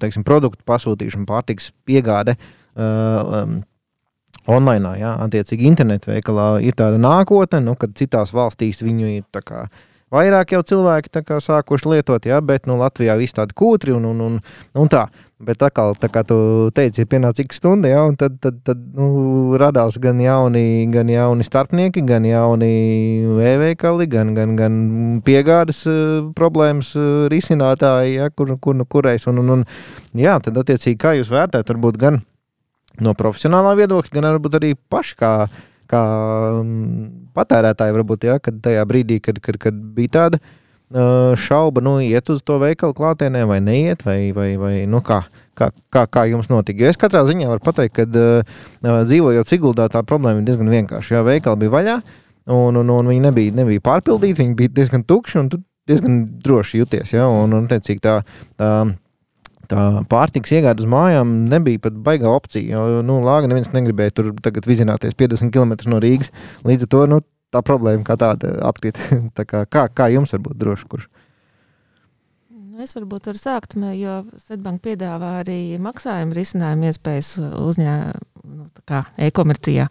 teiksim, 0.01 0.25
produktu 0.25 0.65
pasūtīšana, 0.65 1.29
pārtiks 1.29 1.73
piegāde. 1.85 2.39
Uh, 2.75 3.43
um, 3.43 3.63
online, 4.51 4.95
jā, 5.01 5.15
attiecīgi 5.25 5.67
internetu 5.69 6.11
veikalā 6.13 6.47
ir 6.65 6.77
tāda 6.77 6.99
nākotne, 7.01 7.63
nu, 7.65 7.75
kad 7.79 7.95
citās 7.97 8.33
valstīs 8.35 8.83
viņu 8.85 9.11
ir 9.17 9.43
kā, 9.45 9.65
vairāk 10.13 10.55
jau 10.55 10.63
cilvēki 10.71 11.23
kā, 11.25 11.39
sākuši 11.41 11.95
lietot, 11.95 12.25
jā, 12.29 12.41
bet 12.41 12.69
nu, 12.69 12.77
Latvijā 12.81 13.17
viss 13.19 13.35
tādi 13.35 13.55
kūtri 13.57 13.95
un, 13.95 14.05
un, 14.11 14.25
un, 14.29 14.43
un 14.75 14.91
tā. 14.91 15.07
Bet 15.45 15.57
tā 15.59 15.67
kā, 15.67 15.83
tā 15.99 16.07
kā 16.07 16.21
tu 16.23 16.35
teici, 16.71 17.03
ir 17.03 17.09
pienācis 17.11 17.43
cik 17.43 17.55
stunda, 17.57 17.89
ja, 17.91 18.05
un 18.07 18.13
tad, 18.15 18.37
tad, 18.39 18.61
tad 18.63 18.79
nu, 18.95 19.57
radās 19.59 19.97
gan 19.99 20.21
jauni, 20.23 20.85
gan 20.93 21.11
jauni 21.11 21.43
starpnieki, 21.43 22.05
gan 22.07 22.23
jauni 22.23 22.69
e-veikali, 23.43 24.07
gan, 24.07 24.31
gan, 24.37 24.53
gan 24.55 24.77
piegādes 25.27 25.81
uh, 25.91 26.29
problēmas 26.39 26.93
uh, 26.95 27.25
risinātāji, 27.33 28.15
ja, 28.21 28.29
kur, 28.31 28.55
kur, 28.63 28.79
nu, 28.79 28.87
kurais. 28.87 29.27
Un, 29.27 29.43
un, 29.43 29.57
un, 29.57 29.67
jā, 30.15 30.37
tad 30.39 30.55
attiecīgi, 30.63 31.01
kā 31.03 31.17
jūs 31.19 31.33
vērtējat, 31.35 31.75
varbūt 31.75 31.99
gan 31.99 32.23
no 33.03 33.15
profesionālā 33.17 33.73
viedokļa, 33.81 34.13
gan 34.15 34.29
varbūt 34.33 34.59
arī 34.59 34.73
paši 34.91 35.17
kā, 35.19 35.31
kā 35.91 36.03
mm, 36.61 37.07
patērētāji, 37.35 37.97
varbūt, 37.97 38.29
ja, 38.29 38.37
kad 38.43 38.61
tajā 38.63 38.85
brīdī, 38.89 39.19
kad, 39.23 39.41
kad, 39.43 39.59
kad 39.61 39.81
bija 39.97 40.13
tāda 40.19 40.43
šauba, 41.35 41.81
nu, 41.81 41.97
iet 41.99 42.29
uz 42.29 42.43
to 42.45 42.59
veikalu 42.61 42.93
klātienē 42.93 43.45
vai 43.49 43.59
neiet, 43.59 44.05
vai, 44.05 44.31
vai, 44.31 44.55
vai 44.57 44.85
nu, 44.85 45.01
kā, 45.01 45.23
kā, 45.57 45.71
kā, 45.89 46.05
kā 46.05 46.25
jums 46.29 46.49
notika. 46.49 46.83
Jo 46.83 46.91
es 46.93 46.99
katrā 47.01 47.25
ziņā 47.25 47.49
varu 47.49 47.63
pateikt, 47.65 47.95
ka 47.95 48.05
uh, 48.05 49.01
dzīvojot 49.09 49.49
Siguldā, 49.49 49.89
tā 49.89 50.03
problēma 50.05 50.39
ir 50.39 50.45
diezgan 50.45 50.69
vienkārša. 50.69 51.17
Jā, 51.17 51.23
veikali 51.25 51.65
bija 51.65 51.73
vaļā, 51.73 51.95
un, 52.53 52.77
un, 52.77 52.93
un 52.93 53.09
viņi 53.09 53.25
nebija, 53.25 53.55
nebija 53.61 53.83
pārpildīti, 53.83 54.43
viņi 54.43 54.55
bija 54.61 54.75
diezgan 54.77 55.07
tukši, 55.09 55.39
un 55.41 55.49
tu 55.49 55.61
diezgan 55.89 56.21
droši 56.45 56.83
jūties. 56.83 57.15
Ja? 57.17 57.27
Un, 57.33 57.57
un, 57.57 57.67
teicīgi, 57.71 58.03
tā, 58.05 58.19
tā, 58.59 58.71
tā 59.69 59.85
pārtikas 60.11 60.53
iegāde 60.57 60.83
uz 60.85 60.89
mājām 60.91 61.33
nebija 61.51 61.81
pat 61.87 61.97
baigā 62.05 62.31
opcija. 62.31 62.77
Jo, 62.77 63.01
nu, 63.05 63.19
Lāga 63.25 63.49
neviens 63.51 63.71
negribēja 63.73 64.15
tur 64.17 64.31
tagad 64.45 64.67
vizināties 64.69 65.17
50 65.17 65.53
km 65.53 65.75
no 65.91 66.01
Rīgas. 66.03 66.31
Līdz 66.67 66.87
ar 66.87 66.91
to 66.93 67.03
nu, 67.11 67.21
tā 67.53 67.61
problēma 67.65 68.05
kā 68.07 68.17
tāda 68.19 68.55
atkrīt. 68.69 68.99
tā 69.37 69.47
kā, 69.49 69.65
kā, 69.69 69.87
kā 69.93 70.09
jums 70.13 70.35
var 70.35 70.43
būt 70.47 70.59
droši, 70.61 70.89
kurš? 70.91 71.09
Nu, 72.75 72.83
es 72.83 72.91
varbūt 72.97 73.29
varu 73.31 73.39
sākt, 73.39 73.77
jo 73.95 74.15
Svetbanka 74.41 74.89
piedāvā 74.89 75.37
arī 75.45 75.59
maksājumu 75.79 76.35
risinājumu 76.35 76.89
iespējas 76.89 77.35
uzņēmumā, 77.39 78.23
nu, 78.45 79.03
e-komercijā. 79.27 79.85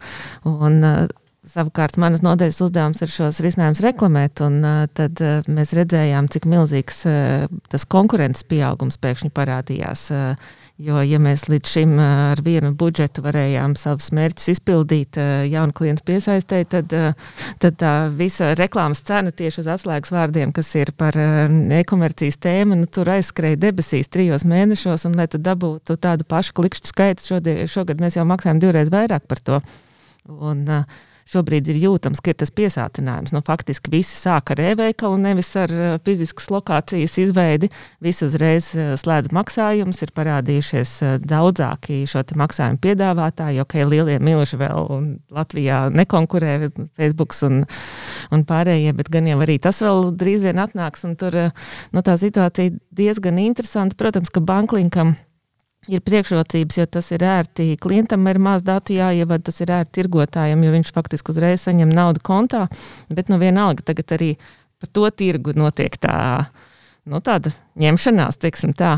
Un, 0.51 0.77
uh, 0.85 1.24
Savukārt, 1.45 1.99
manas 2.01 2.23
nodaļas 2.25 2.57
uzdevums 2.65 3.03
ir 3.05 3.11
šos 3.13 3.39
risinājumus 3.45 3.83
reklamēt, 3.85 4.41
un 4.41 4.59
uh, 4.65 4.83
tad 4.97 5.19
uh, 5.21 5.45
mēs 5.51 5.75
redzējām, 5.77 6.29
cik 6.33 6.47
milzīgs 6.49 7.03
uh, 7.09 7.45
tas 7.69 7.85
konkurences 7.85 8.47
pieaugums 8.49 8.97
pēkšņi 9.01 9.33
parādījās. 9.35 10.07
Uh, 10.15 10.61
Jo, 10.75 10.97
ja 11.07 11.15
mēs 11.23 11.45
līdz 11.47 11.71
šim 11.71 11.91
ar 12.03 12.41
vienu 12.43 12.73
budžetu 12.75 13.21
varējām 13.23 13.77
savus 13.79 14.09
mērķus 14.11 14.49
izpildīt, 14.57 15.15
jaunu 15.47 15.71
klientu 15.71 16.03
piesaistīt, 16.09 16.67
tad, 16.73 16.91
tad 17.63 17.77
tā 17.79 17.91
visa 18.11 18.49
reklāmas 18.59 18.99
cena 19.07 19.31
tieši 19.31 19.61
uz 19.63 19.69
atslēgas 19.71 20.11
vārdiem, 20.11 20.51
kas 20.51 20.73
ir 20.75 20.91
par 20.99 21.15
e-komercijas 21.15 22.41
tēmu, 22.43 22.81
nu, 22.81 22.91
tur 22.91 23.13
aizskrēja 23.15 23.61
debesīs 23.69 24.11
trijos 24.11 24.43
mēnešos, 24.51 25.07
un 25.07 25.15
lai 25.15 25.29
tu 25.31 25.39
dabūtu 25.39 25.95
tādu 25.95 26.27
pašu 26.27 26.57
klikšķu 26.59 26.91
skaitu, 26.91 27.39
šogad 27.71 28.03
mēs 28.03 28.19
jau 28.19 28.27
maksājam 28.27 28.59
divreiz 28.59 28.91
vairāk 28.91 29.31
par 29.31 29.45
to. 29.47 29.63
Un, 30.27 30.67
uh, 30.67 31.14
šobrīd 31.29 31.69
ir 31.71 31.79
jūtams, 31.81 32.21
ka 32.21 32.31
ir 32.31 32.37
tas 32.39 32.51
piesātinājums. 32.55 33.33
Nu, 33.35 33.41
faktiski 33.45 33.91
visi 33.93 34.15
sāk 34.17 34.51
ar 34.53 34.61
e-veikalu, 34.61 35.17
nevis 35.21 35.49
ar 35.57 35.73
uh, 35.73 35.95
fiziskas 36.05 36.51
lokācijas 36.53 37.17
izveidi. 37.23 37.71
Visi 38.03 38.27
uzreiz 38.27 38.71
uh, 38.77 38.93
slēdz 38.99 39.33
maksājumus, 39.35 40.01
ir 40.05 40.13
parādījušies 40.17 40.95
uh, 41.03 41.15
daudzāki 41.25 42.03
šo 42.09 42.23
maksājumu 42.37 42.81
piedāvātāji, 42.83 43.59
jo 43.59 43.65
okay, 43.65 43.85
lielie 43.89 44.19
milži 44.23 44.59
vēl 44.61 44.89
Latvijā 45.33 45.85
nekonkurē 45.93 46.57
Facebook 46.97 47.33
un, 47.47 47.63
un 48.33 48.45
pārējie, 48.47 48.93
bet 48.97 49.09
gan 49.13 49.29
jau 49.29 49.39
arī 49.45 49.57
tas 49.61 49.81
vēl 49.85 50.11
drīz 50.17 50.45
vien 50.45 50.61
atnāks. 50.61 51.05
Tur 51.19 51.35
nu, 51.93 52.01
tā 52.05 52.15
situācija 52.19 52.75
diezgan 52.95 53.39
interesanta. 53.41 53.97
Protams, 53.97 54.31
ka 54.33 54.41
banklinkam 54.43 55.15
ir 55.91 56.03
priekšrocības, 56.05 56.77
jo 56.79 56.85
tas 56.97 57.09
ir 57.15 57.25
ērti. 57.25 57.67
Klientam 57.81 58.25
ir 58.31 58.39
maz 58.41 58.63
datu 58.65 58.95
jāievada, 58.97 59.43
tas 59.49 59.61
ir 59.61 59.73
ērti 59.75 59.99
tirgotājiem, 59.99 60.63
jo 60.65 60.75
viņš 60.75 60.93
faktiski 60.95 61.33
uzreiz 61.33 61.65
saņem 61.65 61.91
naudu 61.93 62.23
kontā. 62.25 62.65
Bet 63.09 63.31
nu, 63.31 63.39
vienalga 63.41 63.85
tagad 63.85 64.15
arī 64.17 64.31
par 64.81 64.91
to 64.91 65.09
tirgu 65.09 65.55
notiek 65.57 65.97
tā. 66.01 66.15
Nu, 67.05 67.19
tāda 67.21 67.51
ņemšanās, 67.77 68.39
teiksim 68.41 68.71
tā. 68.73 68.95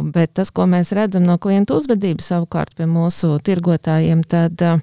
Bet 0.00 0.32
tas, 0.38 0.48
ko 0.54 0.64
mēs 0.70 0.94
redzam 0.96 1.26
no 1.28 1.36
klientu 1.36 1.76
uzvedības 1.76 2.30
savukārt 2.32 2.78
pie 2.78 2.86
mūsu 2.88 3.34
tirgotājiem, 3.44 4.22
tad 4.24 4.64
uh, 4.64 4.80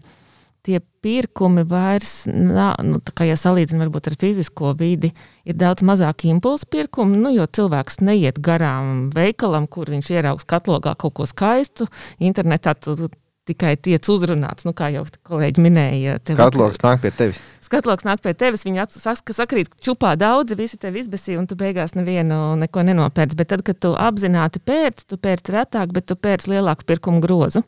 tie 0.66 0.80
pirkumi 1.04 1.64
vairs 1.68 2.26
nav, 2.28 2.80
nu, 2.86 3.00
kā 3.16 3.28
ja 3.30 3.38
salīdzinām 3.40 3.86
varbūt 3.86 4.12
ar 4.12 4.18
fizisko 4.20 4.74
vidi, 4.80 5.14
ir 5.48 5.58
daudz 5.60 5.86
mazāk 5.88 6.26
impulsu 6.30 6.68
pirkumu, 6.72 7.18
nu, 7.20 7.32
jo 7.36 7.48
cilvēks 7.48 8.02
neiet 8.04 8.42
garām 8.44 9.08
veikalam, 9.16 9.70
kur 9.72 9.92
viņš 9.92 10.12
ieraugs 10.18 10.48
katlogā 10.50 10.96
kaut 11.00 11.16
ko 11.20 11.28
skaistu. 11.30 11.88
Internetā 12.20 12.76
tu, 12.76 12.98
tu 13.00 13.10
tikai 13.50 13.74
tiec 13.82 14.06
uzrunāts, 14.12 14.66
nu, 14.68 14.76
kā 14.78 14.92
jau 14.94 15.06
kolēģi 15.26 15.64
minēja. 15.64 16.18
Katlogs 16.38 16.84
nāk 16.84 17.02
pie 17.04 17.12
tevis. 17.16 17.40
Skatloks 17.66 18.06
nāk 18.06 18.22
pie 18.24 18.34
tevis, 18.38 18.66
viņa 18.68 18.86
sakrīt 19.34 19.74
čupā 19.86 20.16
daudzi, 20.20 20.58
visi 20.60 20.78
tevi 20.82 21.04
izbēsīja, 21.04 21.40
un 21.42 21.50
tu 21.50 21.58
beigās 21.60 21.96
nevienu 21.98 22.58
neko 22.62 22.86
nenopērci. 22.86 23.38
Bet 23.40 23.52
tad, 23.54 23.66
kad 23.66 23.80
tu 23.82 23.94
apzināti 23.98 24.62
pērci, 24.62 25.08
tu 25.10 25.20
pērci 25.22 25.56
retāk, 25.58 25.94
bet 25.96 26.10
tu 26.10 26.18
pērci 26.20 26.54
lielāku 26.56 26.88
pirkumu 26.90 27.24
grozu 27.24 27.66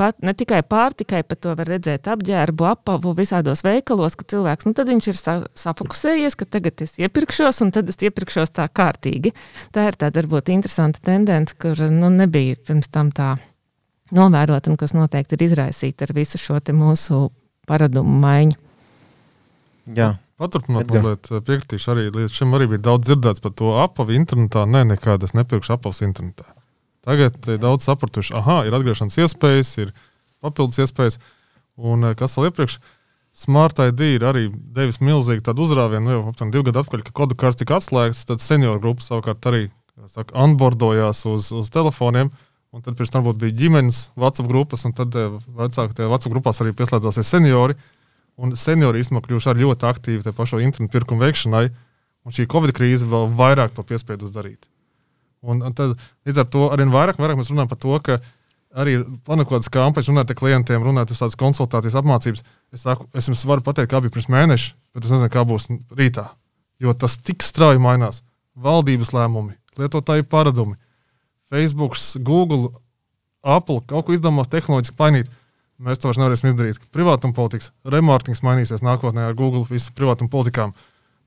pat, 0.00 0.16
ne 0.24 0.34
tikai 0.36 0.62
pārtikai, 0.66 1.22
bet 1.28 1.42
to 1.44 1.54
var 1.58 1.68
redzēt 1.68 2.08
apģērbu, 2.10 2.66
apavu 2.70 3.12
visādos 3.18 3.64
veikalos, 3.66 4.16
ka 4.18 4.26
cilvēks 4.32 4.68
nu, 4.68 4.74
ir 4.96 5.18
sa 5.18 5.36
safokusējies, 5.58 6.36
ka 6.38 6.48
tagad 6.48 6.84
es 6.86 6.96
iepirkšos, 7.00 7.60
un 7.66 7.74
tad 7.76 7.92
es 7.92 8.00
iepirkšos 8.00 8.54
tā 8.56 8.68
kārtīgi. 8.68 9.34
Tā 9.74 9.88
ir 9.90 9.98
tāda 10.00 10.22
varbūt 10.22 10.52
interesanta 10.54 11.02
tendence, 11.10 11.56
kur 11.60 11.78
nu, 11.90 12.12
nebija 12.14 12.56
pirms 12.66 12.88
tam 12.92 13.12
tā 13.14 13.34
novērot, 14.16 14.70
un 14.70 14.80
kas 14.80 14.96
noteikti 14.96 15.36
ir 15.36 15.46
izraisīta 15.50 16.08
ar 16.08 16.16
visu 16.16 16.40
šo 16.40 16.58
mūsu 16.74 17.28
paradumu 17.68 18.18
maiņu. 18.24 18.58
Jā. 19.96 20.16
Paturpinot, 20.40 20.88
mazliet 20.88 21.28
piekritīšu, 21.44 21.88
arī 21.92 22.06
līdz 22.14 22.32
šim 22.32 22.54
arī 22.56 22.70
bija 22.70 22.86
daudz 22.86 23.10
dzirdēts 23.10 23.42
par 23.44 23.52
to 23.52 23.74
apavu 23.82 24.14
internetā. 24.16 24.62
Nē, 24.64 24.86
ne, 24.86 24.94
nekādas 24.94 25.34
nepirkšu 25.36 25.74
apavus 25.74 26.00
internetā. 26.06 26.46
Tagad 27.06 27.36
ir 27.48 27.60
daudz 27.60 27.86
sapratuši, 27.88 28.34
ah, 28.36 28.62
ir 28.68 28.76
atgriešanās 28.76 29.16
iespējas, 29.22 29.74
ir 29.80 29.92
papildus 30.44 30.82
iespējas. 30.84 31.20
Un 31.80 32.10
eh, 32.10 32.16
kas 32.18 32.36
vēl 32.36 32.50
iepriekš, 32.50 32.80
Smart 33.30 33.78
ID 33.78 34.00
ir 34.16 34.24
arī 34.26 34.48
devis 34.74 34.98
milzīgu 34.98 35.44
tādu 35.46 35.62
uzrāvienu, 35.62 36.02
nu, 36.02 36.14
jau 36.16 36.22
aptuveni 36.32 36.50
divu 36.56 36.64
gadu 36.66 36.80
atpakaļ, 36.82 37.04
kad 37.06 37.14
kodu 37.14 37.36
kārts 37.38 37.60
tika 37.60 37.76
atslēgts, 37.78 38.24
tad 38.26 38.42
senioru 38.42 38.82
grupa 38.82 39.04
savukārt 39.06 39.46
arī 39.46 39.60
saka, 40.10 40.34
onboardojās 40.34 41.22
uz, 41.30 41.52
uz 41.54 41.70
telefoniem. 41.70 42.32
Un 42.74 42.82
tad 42.82 42.98
pēc 42.98 43.10
tam 43.10 43.24
bija 43.26 43.54
ģimenes 43.62 44.00
WhatsApp 44.18 44.50
grupas, 44.50 44.84
un 44.86 44.94
tad 44.98 45.14
eh, 45.18 45.38
vecāki 45.58 45.96
tajā 45.98 46.10
WhatsApp 46.10 46.34
grupās 46.34 46.62
arī 46.62 46.74
pieslēdzās 46.78 47.22
seniori. 47.26 47.78
Un 48.40 48.54
seniori 48.56 49.02
īstenībā 49.02 49.24
kļuvuši 49.26 49.50
arī 49.52 49.66
ļoti 49.66 49.88
aktīvi 49.88 50.26
tajā 50.26 50.36
pašā 50.36 50.60
internetu 50.66 50.94
pirkumu 50.94 51.26
veikšanai. 51.26 51.64
Un 52.26 52.36
šī 52.36 52.46
Covid 52.50 52.74
krīze 52.76 53.08
vēl 53.10 53.30
vairāk 53.38 53.74
to 53.74 53.86
piespiedu 53.86 54.30
darīt. 54.34 54.69
Un, 55.40 55.62
un 55.64 55.76
tad, 55.76 55.96
līdz 56.28 56.42
ar 56.42 56.48
to 56.52 56.66
arī 56.74 56.86
vairāk, 56.90 57.20
vairāk 57.20 57.38
mēs 57.40 57.50
runājam 57.52 57.70
par 57.70 57.80
to, 57.80 57.94
ka 58.04 58.18
arī 58.76 58.98
kādas 59.48 59.70
kampaņas, 59.72 60.10
runājot 60.12 60.34
ar 60.34 60.38
klientiem, 60.38 60.84
runājot 60.84 61.14
ar 61.14 61.20
tādas 61.22 61.38
konsultācijas, 61.40 61.96
apmācības. 62.00 62.44
Es, 62.74 62.84
saku, 62.84 63.08
es 63.16 63.30
jums 63.30 63.46
varu 63.48 63.64
pateikt, 63.66 63.90
kā 63.90 64.02
bija 64.04 64.14
pirms 64.14 64.28
mēneša, 64.30 64.74
bet 64.94 65.08
es 65.08 65.14
nezinu, 65.14 65.32
kā 65.32 65.46
būs 65.48 65.70
rītā. 65.96 66.28
Jo 66.80 66.94
tas 66.96 67.16
tik 67.18 67.42
strauji 67.44 67.80
mainās. 67.82 68.22
Valdības 68.60 69.14
lēmumi, 69.16 69.56
lietotāju 69.80 70.26
paradumi, 70.28 70.76
Facebook, 71.50 71.96
Google, 72.26 72.74
Apple 73.42 73.80
kaut 73.88 74.06
ko 74.06 74.14
izdomās 74.14 74.50
tehnoloģiski 74.52 74.96
painīt. 74.98 75.30
Mēs 75.80 76.00
to 76.00 76.10
vairs 76.10 76.20
nevarēsim 76.20 76.50
izdarīt. 76.50 76.80
Privātuma 76.92 77.32
politikas, 77.34 77.70
remārketings 77.88 78.42
mainīsies 78.44 78.84
nākotnē 78.84 79.30
ar 79.30 79.36
Google, 79.38 79.64
visu 79.64 79.94
privātuma 79.96 80.28
politikām. 80.32 80.74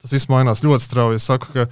Tas 0.03 0.13
viss 0.13 0.29
mainās 0.29 0.61
ļoti 0.61 0.85
strauji. 0.85 1.17
Es 1.17 1.25
saku, 1.25 1.49
ka 1.55 1.65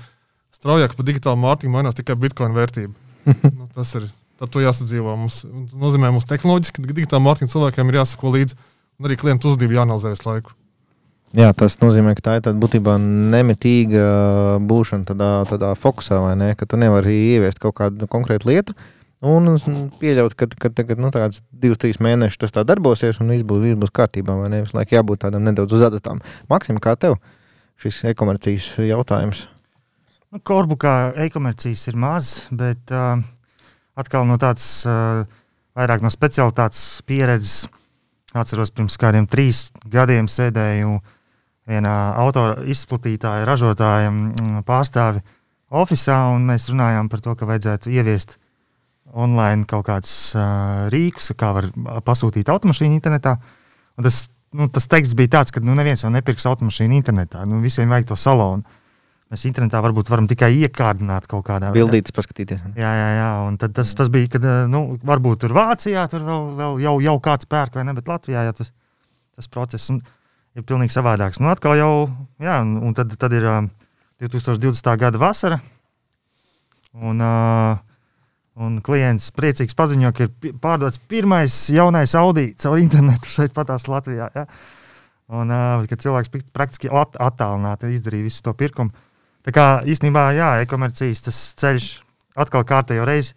straujāk 0.62 0.96
par 0.98 1.08
digitālu 1.08 1.42
mārketingu 1.42 1.76
mainās 1.76 1.98
tikai 1.98 2.16
bitkoina 2.22 2.56
vērtība. 2.56 2.94
nu, 3.58 3.68
tas 3.76 3.96
ir. 4.00 4.10
Tad 4.42 4.50
to 4.50 4.62
jāsadzīvo. 4.64 5.12
Mums, 5.20 5.44
nozīmē, 5.78 6.08
ka 6.10 6.16
mums 6.16 6.26
tehnoloģiski 6.26 6.88
digitālā 6.88 7.22
mārketinga 7.22 7.54
cilvēkiem 7.54 7.92
ir 7.92 7.98
jāsako 8.00 8.32
līdzi, 8.34 8.56
un 8.98 9.06
arī 9.06 9.18
klientu 9.22 9.52
uzvedību 9.52 9.78
jāanalizē 9.78 10.16
visu 10.16 10.26
laiku. 10.26 10.56
Jā, 11.38 11.52
tas 11.56 11.78
nozīmē, 11.80 12.16
ka 12.18 12.24
tā 12.26 12.34
ir 12.40 12.58
būtībā 12.60 12.98
nemitīga 13.00 14.08
būšana 14.68 15.06
tādā, 15.08 15.30
tādā 15.48 15.70
fokusā, 15.80 16.18
vai 16.26 16.34
ne? 16.40 16.50
Ka 16.58 16.66
tu 16.66 16.80
nevari 16.82 17.14
ieviest 17.36 17.62
kaut 17.62 17.78
kādu 17.78 18.10
konkrētu 18.10 18.50
lietu 18.50 18.76
un 19.22 19.54
pieļaut, 20.02 20.34
ka, 20.36 20.50
ka 20.60 20.74
tagad 20.74 21.00
nu, 21.00 21.14
divus, 21.14 21.80
trīs 21.80 22.02
mēnešus 22.02 22.42
tas 22.42 22.56
tā 22.58 22.66
darbosies 22.68 23.22
un 23.22 23.30
viss 23.32 23.46
būs, 23.48 23.62
viss 23.64 23.80
būs 23.80 23.94
kārtībā. 23.94 24.36
Vai 24.42 24.50
ne? 24.52 24.66
Visu 24.66 24.76
laiku 24.76 24.98
jābūt 24.98 25.24
tādam 25.28 25.46
nedaudz 25.46 25.78
uz 25.78 25.86
adatām. 25.88 26.20
Maksim, 26.52 26.82
kā 26.82 26.98
tev 26.98 27.20
šis 27.82 28.02
e-komercijas 28.12 28.74
jautājums? 28.90 29.46
Nu, 30.32 30.40
Korbukā 30.40 31.12
e-komercijas 31.26 31.90
ir 31.92 31.98
maz, 32.00 32.28
bet 32.56 32.92
uh, 32.96 33.20
atkal 34.00 34.24
no 34.30 34.38
tādas 34.40 34.64
uh, 34.88 35.26
vairāk 35.76 36.06
no 36.06 36.12
specialitātes 36.14 37.02
pieredzes. 37.04 37.66
Atceros, 38.32 38.72
pirms 38.72 38.96
kādiem 38.96 39.28
trīs 39.28 39.74
gadiem 39.92 40.30
sēdēju 40.32 40.94
vienā 41.68 41.98
autora 42.24 42.64
izplatītāja, 42.64 43.44
ražotāja 43.44 44.08
mm, 44.08 44.64
pārstāvi 44.64 45.20
oficiālā, 45.68 46.32
un 46.38 46.48
mēs 46.48 46.70
runājām 46.72 47.12
par 47.12 47.28
to, 47.28 47.36
ka 47.36 47.52
vajadzētu 47.52 47.92
ieviest 47.92 48.38
online 49.12 49.68
kaut 49.68 49.90
kādus 49.92 50.16
uh, 50.32 50.88
rīkus, 50.96 51.34
kā 51.36 51.52
var 51.60 51.68
pasūtīt 52.08 52.48
automašīnu 52.56 52.96
internetā. 52.96 53.36
Un 54.00 54.08
tas, 54.08 54.30
nu, 54.56 54.72
tas 54.72 54.88
teksts 54.96 55.20
bija 55.20 55.42
tāds, 55.42 55.52
ka 55.52 55.60
nu, 55.60 55.76
neviens 55.76 56.08
jau 56.08 56.16
nepirks 56.16 56.48
automašīnu 56.48 57.04
internetā. 57.04 57.44
Nu, 57.44 57.60
visiem 57.60 57.92
vajag 57.92 58.14
to 58.14 58.24
salonu. 58.30 58.80
Mēs 59.32 59.46
internetā 59.48 59.80
varbūt 59.80 60.10
varam 60.12 60.26
tikai 60.28 60.50
iekārdināt 60.66 61.24
kaut 61.32 61.46
kādā 61.48 61.70
veidā. 61.72 61.86
Bildītas 61.86 62.12
paskatīties. 62.16 62.64
Jā, 62.76 62.90
jā, 63.00 63.10
jā. 63.16 63.28
Un 63.48 63.56
tad 63.62 63.72
tas, 63.78 63.94
tas 63.96 64.10
bija, 64.12 64.28
kad 64.34 64.48
nu, 64.68 64.82
varbūt 65.08 65.46
tur 65.46 65.54
Vācijā 65.56 66.04
tur 66.12 66.26
vēl, 66.28 66.50
vēl 66.58 66.82
jau, 66.84 66.96
jau 67.06 67.14
kāds 67.24 67.48
pērk, 67.48 67.78
vai 67.80 67.86
ne? 67.88 67.94
Bet 67.96 68.12
Latvijā 68.12 68.44
jau 68.50 68.58
tas, 68.58 68.74
tas 69.40 69.48
process 69.48 69.94
ir 69.96 70.66
pilnīgi 70.68 70.92
savādāks. 70.92 71.40
Nu, 71.40 71.48
atkal 71.48 71.78
jau, 71.80 71.94
jā, 72.44 72.58
un 72.60 72.98
tad, 72.98 73.14
tad 73.22 73.36
ir 73.38 73.48
2020. 74.20 74.90
gada 75.00 75.22
vasara. 75.22 75.62
Un, 76.92 77.24
uh, 77.24 77.80
un 78.60 78.82
klients 78.84 79.30
priecīgs 79.32 79.78
paziņo, 79.80 80.12
ka 80.12 80.28
ir 80.28 80.58
pārdots 80.60 81.00
pirmais 81.08 81.56
jaunais 81.72 82.18
Audi 82.20 82.50
caur 82.60 82.82
internetu 82.82 83.32
šeit 83.38 83.56
patās 83.56 83.88
Latvijā. 83.88 84.28
Ja? 84.36 84.44
Un 85.32 85.56
uh, 85.56 85.88
kad 85.88 86.04
cilvēks 86.04 86.52
praktiski 86.52 86.92
at 86.92 87.16
attālināti 87.16 87.94
izdarīja 87.96 88.28
visu 88.28 88.44
to 88.44 88.56
pirkumu. 88.60 88.92
Tā 89.46 89.54
kā 89.56 89.66
īstenībā, 89.90 90.28
jā, 90.38 90.50
e-komercijas 90.62 91.24
tas 91.26 91.40
ceļš 91.62 91.88
atkal 92.42 92.66
kārtējo 92.68 93.06
reizi. 93.08 93.34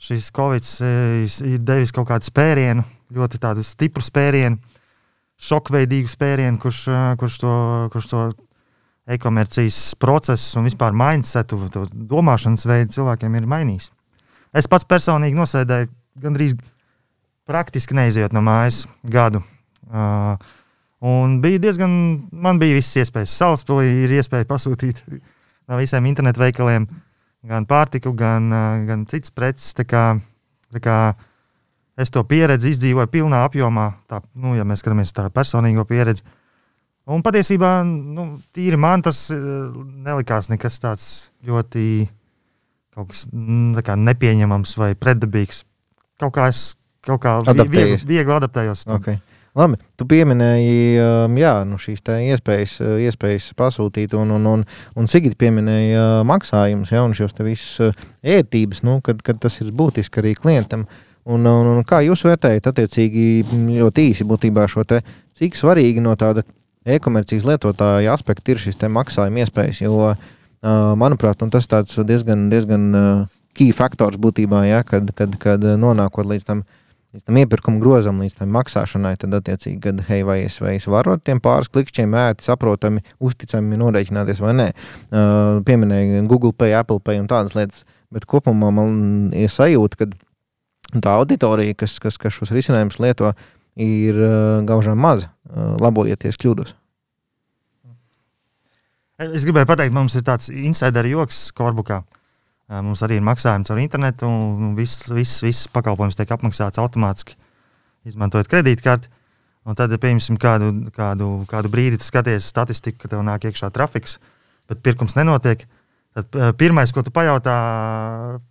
Šis 0.00 0.30
Covid 0.32 0.64
ir 1.44 1.60
devis 1.60 1.92
kaut 1.92 2.08
kādu 2.08 2.24
spērienu, 2.24 2.86
ļoti 3.12 3.40
tādu 3.42 3.64
stipru 3.66 4.00
spērienu, 4.04 4.56
šokveidīgu 5.40 6.08
spērienu, 6.08 6.60
kurš, 6.60 6.86
kurš 7.20 7.36
to, 7.42 7.52
kurš 7.92 8.08
to 8.08 8.22
e-komercijas 9.10 9.78
procesu 10.00 10.60
un 10.60 10.68
vispār 10.68 10.96
mindsetu, 10.96 11.58
to 11.72 11.84
domāšanas 11.92 12.64
veidu 12.68 12.96
cilvēkiem 12.96 13.36
ir 13.36 13.48
mainījis. 13.50 13.90
Es 14.56 14.68
pats 14.70 14.88
personīgi 14.88 15.36
nosēdēju 15.36 15.90
gandrīz 16.20 16.56
praktiski 17.48 17.96
neizejot 17.98 18.34
no 18.36 18.42
mājas 18.44 18.84
gadu. 19.04 19.42
Uh, 19.90 20.36
Un 21.00 21.38
bija 21.40 21.60
diezgan, 21.62 21.92
man 22.32 22.58
bija 22.60 22.76
visas 22.76 22.98
iespējas. 23.00 23.32
Salaspēlī 23.40 24.04
ir 24.04 24.18
iespēja 24.18 24.48
pasūtīt 24.48 25.00
no 25.68 25.78
visiem 25.80 26.08
internetu 26.10 26.42
veikaliem 26.42 26.88
gan 27.48 27.64
pārtiku, 27.68 28.12
gan, 28.16 28.50
gan 28.88 29.06
citas 29.08 29.32
preces. 29.32 29.72
Tā 29.76 29.86
kā, 29.88 30.04
tā 30.74 30.82
kā 30.84 30.98
es 32.00 32.12
to 32.12 32.24
pieredzi 32.28 32.74
izdzīvoju 32.74 33.12
pilnā 33.12 33.44
apjomā, 33.46 33.86
tā, 34.10 34.20
nu, 34.36 34.52
ja 34.58 34.66
mēs 34.68 34.84
skatāmies 34.84 35.14
tā 35.16 35.28
personīgo 35.32 35.86
pieredzi. 35.88 36.24
Un 37.10 37.24
patiesībā, 37.24 37.80
nu, 37.86 38.26
tīri 38.54 38.76
man 38.78 39.02
tas 39.02 39.28
nelikās 39.32 40.50
nekas 40.52 40.76
tāds 40.82 41.06
ļoti 41.48 41.86
kas, 42.94 43.24
kā 43.86 43.96
nepieņemams 43.96 44.76
vai 44.78 44.92
pretdabīgs. 44.98 45.64
Kaut 46.20 46.36
kā 46.36 46.50
es 46.52 46.74
kaut 47.06 47.22
kā 47.24 47.38
viegli, 47.48 47.96
viegli 48.04 48.36
adaptējos. 48.36 48.84
Okay. 48.98 49.18
Labi, 49.58 49.80
tu 49.98 50.06
pieminēji 50.06 51.00
um, 51.02 51.38
jā, 51.40 51.52
nu 51.66 51.74
šīs 51.80 52.04
iespējas, 52.06 52.76
uh, 52.84 53.00
iespējas 53.02 53.48
pasūtīt, 53.58 54.14
un, 54.14 54.30
un, 54.36 54.46
un, 54.46 54.62
un 54.94 55.10
Sigita 55.10 55.34
pieminēja 55.40 56.04
uh, 56.20 56.26
maksājumus, 56.28 56.92
ja, 56.94 57.02
un 57.02 57.16
šos 57.18 57.34
visas 57.42 57.72
uh, 57.82 58.04
ērtības, 58.22 58.84
nu, 58.86 59.00
kad, 59.02 59.18
kad 59.26 59.40
tas 59.42 59.58
ir 59.58 59.72
būtiski 59.74 60.22
arī 60.22 60.36
klientam. 60.38 60.86
Un, 61.26 61.42
un, 61.50 61.72
un 61.74 61.82
kā 61.86 61.98
jūs 62.06 62.22
vērtējat, 62.28 62.70
attiecīgi, 62.70 63.26
ļoti 63.74 64.06
īsi 64.12 64.26
būtībā 64.30 64.68
šo 64.70 64.86
te, 64.86 65.02
cik 65.38 65.58
svarīgi 65.58 66.02
no 66.04 66.14
tāda 66.18 66.46
e-komercijas 66.86 67.48
lietotāja 67.48 68.14
aspekta 68.14 68.54
ir 68.54 68.62
šis 68.62 68.78
maksājuma 68.86 69.42
iespējas, 69.42 69.82
jo, 69.82 70.14
manuprāt, 70.96 71.42
tas 71.52 71.68
ir 71.98 72.06
diezgan, 72.06 72.48
diezgan 72.52 72.90
key 73.58 73.74
faktors 73.74 74.16
būtībā, 74.16 74.62
ja, 74.70 74.84
kad, 74.86 75.10
kad, 75.18 75.34
kad 75.42 75.66
nonākot 75.82 76.30
līdz 76.30 76.46
tam 76.48 76.62
uh, 76.62 76.79
līdz 77.14 77.26
tam 77.26 77.38
iepirkuma 77.40 77.80
grozam, 77.82 78.20
līdz 78.22 78.36
tam 78.38 78.52
maksāšanai, 78.54 79.16
tad 79.18 79.34
attiecīgi, 79.40 79.78
kad, 79.82 80.02
hei, 80.06 80.22
vai 80.26 80.40
es, 80.44 80.60
vai 80.62 80.76
es 80.78 80.86
varu 80.90 81.16
ar 81.16 81.22
tiem 81.24 81.40
pāris 81.42 81.70
klikšķiem 81.72 82.14
ērti, 82.22 82.46
saprotami, 82.46 83.02
uzticami 83.18 83.78
norēķināties 83.80 84.42
vai 84.44 84.54
nē. 84.58 84.68
Uh, 85.10 85.60
pieminēja 85.66 86.22
Google 86.30 86.54
Pay, 86.54 86.76
Apple 86.78 87.00
Pay 87.02 87.22
un 87.22 87.26
tādas 87.30 87.56
lietas, 87.58 87.82
bet 88.14 88.28
kopumā 88.30 88.70
man 88.74 88.92
ir 89.36 89.50
sajūta, 89.50 90.04
ka 90.04 91.00
tā 91.00 91.16
auditorija, 91.18 91.78
kas, 91.82 91.98
kas, 92.02 92.18
kas 92.20 92.36
šos 92.36 92.54
risinājumus 92.54 93.00
lieto, 93.02 93.34
ir 93.80 94.22
uh, 94.22 94.60
gaužām 94.68 95.02
maza. 95.02 95.32
Uh, 95.50 95.74
labojieties, 95.82 96.38
kļūdos. 96.38 96.76
Es 99.20 99.44
gribēju 99.44 99.68
pateikt, 99.68 99.92
mums 99.92 100.14
ir 100.16 100.22
tāds 100.24 100.46
insider 100.48 101.04
joks 101.10 101.48
Korbukā. 101.58 102.00
Uh, 102.00 102.19
Mums 102.70 103.00
arī 103.02 103.16
ir 103.18 103.24
maksājums 103.26 103.66
caur 103.66 103.80
internetu, 103.82 104.28
un 104.30 104.76
viss, 104.78 105.08
viss, 105.10 105.40
viss 105.42 105.66
pakalpojums 105.74 106.14
tiek 106.14 106.30
apmaksāts 106.30 106.78
automātiski, 106.78 107.34
izmantojot 108.06 108.50
kredītkarti. 108.50 109.10
Un 109.66 109.76
tad, 109.76 109.92
pieņemsim, 110.00 110.38
kādu, 110.40 110.70
kādu, 110.94 111.32
kādu 111.50 111.70
brīdi 111.72 111.98
tu 112.00 112.06
skaties 112.06 112.46
statistiku, 112.48 113.02
ka 113.02 113.10
tev 113.12 113.24
nāk 113.26 113.48
iekšā 113.50 113.72
trafiks, 113.74 114.16
bet 114.70 114.84
pirkums 114.86 115.18
nenotiek. 115.18 115.66
Tad 116.16 116.38
pirmais, 116.58 116.94
ko 116.94 117.02
tu 117.06 117.12
pajautā 117.14 117.56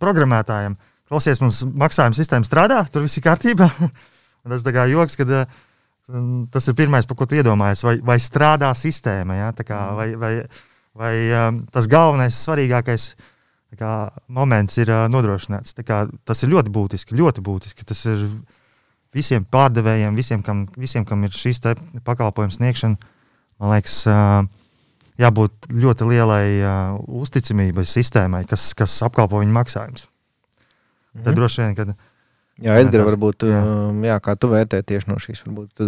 programmētājiem, 0.00 0.76
klausies, 1.08 1.40
mums 1.42 1.64
maksājuma 1.64 2.16
sistēma 2.16 2.46
strādā, 2.46 2.84
tur 2.92 3.08
viss 3.08 3.18
ir 3.18 3.24
kārtībā. 3.24 3.72
tas 4.52 4.68
ir 4.68 4.80
joks, 4.92 5.16
ka 5.16 5.42
tas 6.52 6.68
ir 6.68 6.76
pirmais, 6.76 7.08
par 7.08 7.16
ko 7.16 7.26
tu 7.26 7.40
iedomājies, 7.40 7.88
vai, 7.88 7.98
vai 8.04 8.20
strādā 8.20 8.70
sistēma. 8.76 9.40
Ja? 9.40 9.50
Kā, 9.64 9.82
vai, 9.96 10.12
vai, 10.20 10.32
vai 10.92 11.14
tas 11.72 11.88
galvenais, 11.88 12.38
svarīgākais 12.44 13.10
ir 13.16 13.29
kā, 13.78 14.10
moments 14.32 14.78
ir 14.80 14.90
uh, 14.90 15.04
nodrošināts. 15.12 15.76
Kā, 15.86 16.04
tas 16.26 16.42
ir 16.42 16.52
ļoti 16.54 16.72
būtiski, 16.74 17.18
ļoti 17.18 17.44
būtiski. 17.46 17.86
Tas 17.86 18.02
ir 18.10 18.24
visiem 19.14 19.46
pārdevējiem, 19.46 20.16
visiem, 20.18 20.42
kam, 20.46 20.64
visiem, 20.78 21.06
kam 21.06 21.26
ir 21.26 21.34
šīs 21.34 21.62
pakalpojumu 22.06 22.54
sniegšana, 22.54 23.12
man 23.60 23.74
liekas, 23.74 24.00
uh, 24.10 24.44
jābūt 25.20 25.70
ļoti 25.74 26.08
lielai 26.10 26.44
uh, 26.60 27.00
uzticamībai 27.20 27.84
sistēmai, 27.88 28.44
kas, 28.50 28.70
kas 28.78 28.96
apkalpo 29.06 29.42
viņu 29.42 29.56
maksājumus. 29.56 30.06
Mhm. 31.14 31.24
Tad 31.26 31.38
droši 31.38 31.64
vien, 31.64 31.76
kad 31.78 31.94
Jā, 32.60 32.74
Edgars, 32.82 33.06
varbūt, 33.08 33.46
jā. 33.48 33.60
Um, 33.64 34.02
jā, 34.04 34.18
kā 34.20 34.34
tu 34.36 34.50
vērtē 34.50 34.82
tieši 34.84 35.08
no 35.08 35.16
šīs 35.22 35.40
varbūt, 35.46 35.84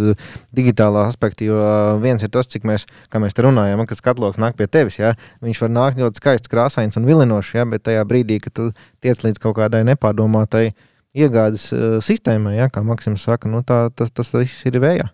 digitālā 0.57 1.03
aspekta, 1.05 1.45
jo 1.45 1.59
uh, 1.59 1.99
viens 2.01 2.23
ir 2.25 2.31
tas, 2.33 2.49
cik 2.49 2.65
mēs, 2.65 2.87
kā 3.13 3.21
mēs 3.21 3.37
te 3.37 3.45
runājam, 3.45 3.83
kad 3.89 3.99
skatloks 3.99 4.41
nāk 4.41 4.57
pie 4.57 4.65
tevis, 4.65 4.97
jā, 4.97 5.11
viņš 5.45 5.61
var 5.65 5.73
nākt 5.73 6.01
ļoti 6.01 6.21
skaists, 6.21 6.49
krāsains 6.49 6.97
un 6.97 7.05
vilinošs, 7.05 7.53
jā, 7.59 7.67
bet 7.69 7.85
tajā 7.85 8.01
brīdī, 8.09 8.39
kad 8.41 8.57
tu 8.57 8.71
tiec 9.05 9.21
līdz 9.21 9.41
kaut 9.43 9.59
kādai 9.59 9.83
nepārdomātai 9.91 10.71
iegādes 11.13 11.67
uh, 11.77 11.99
sistēmai, 12.01 12.55
jā, 12.57 12.71
kā 12.73 12.81
Maksims 12.85 13.27
saka, 13.29 13.51
nu, 13.53 13.61
tā, 13.61 13.85
tas, 13.93 14.09
tas 14.09 14.33
viss 14.33 14.65
ir 14.65 14.81
vējā. 14.81 15.11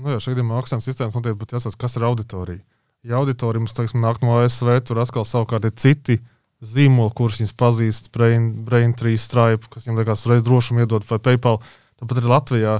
Nu, 0.00 0.12
jā, 0.14 0.20
šeit 0.20 0.36
ir 0.36 0.46
maksājuma 0.48 0.84
sistēmas, 0.84 1.16
noteikti 1.16 1.40
būtu 1.40 1.56
jāsaka, 1.56 1.80
kas 1.86 1.96
ir 1.96 2.04
auditorija. 2.08 2.60
Ja 3.08 3.16
auditorija 3.22 3.64
mums, 3.64 3.72
teiksim, 3.76 4.02
nāk 4.04 4.20
no 4.20 4.36
ASV, 4.42 4.68
tur 4.84 5.00
atkal 5.00 5.24
savukārt 5.24 5.64
ir 5.64 5.72
citi 5.80 6.20
zīmolu, 6.60 7.12
kurus 7.16 7.40
viņas 7.40 7.56
pazīst, 7.56 8.10
Brain, 8.14 8.50
Brain 8.66 8.92
3, 8.96 9.16
Stripe, 9.20 9.70
kas 9.72 9.86
viņam 9.86 10.02
liekas 10.02 10.24
uzreiz 10.26 10.44
drošumu 10.44 10.84
iedod, 10.84 11.06
vai 11.08 11.18
PayPal. 11.22 11.60
Tāpat 12.00 12.20
arī 12.20 12.30
Latvijā. 12.30 12.76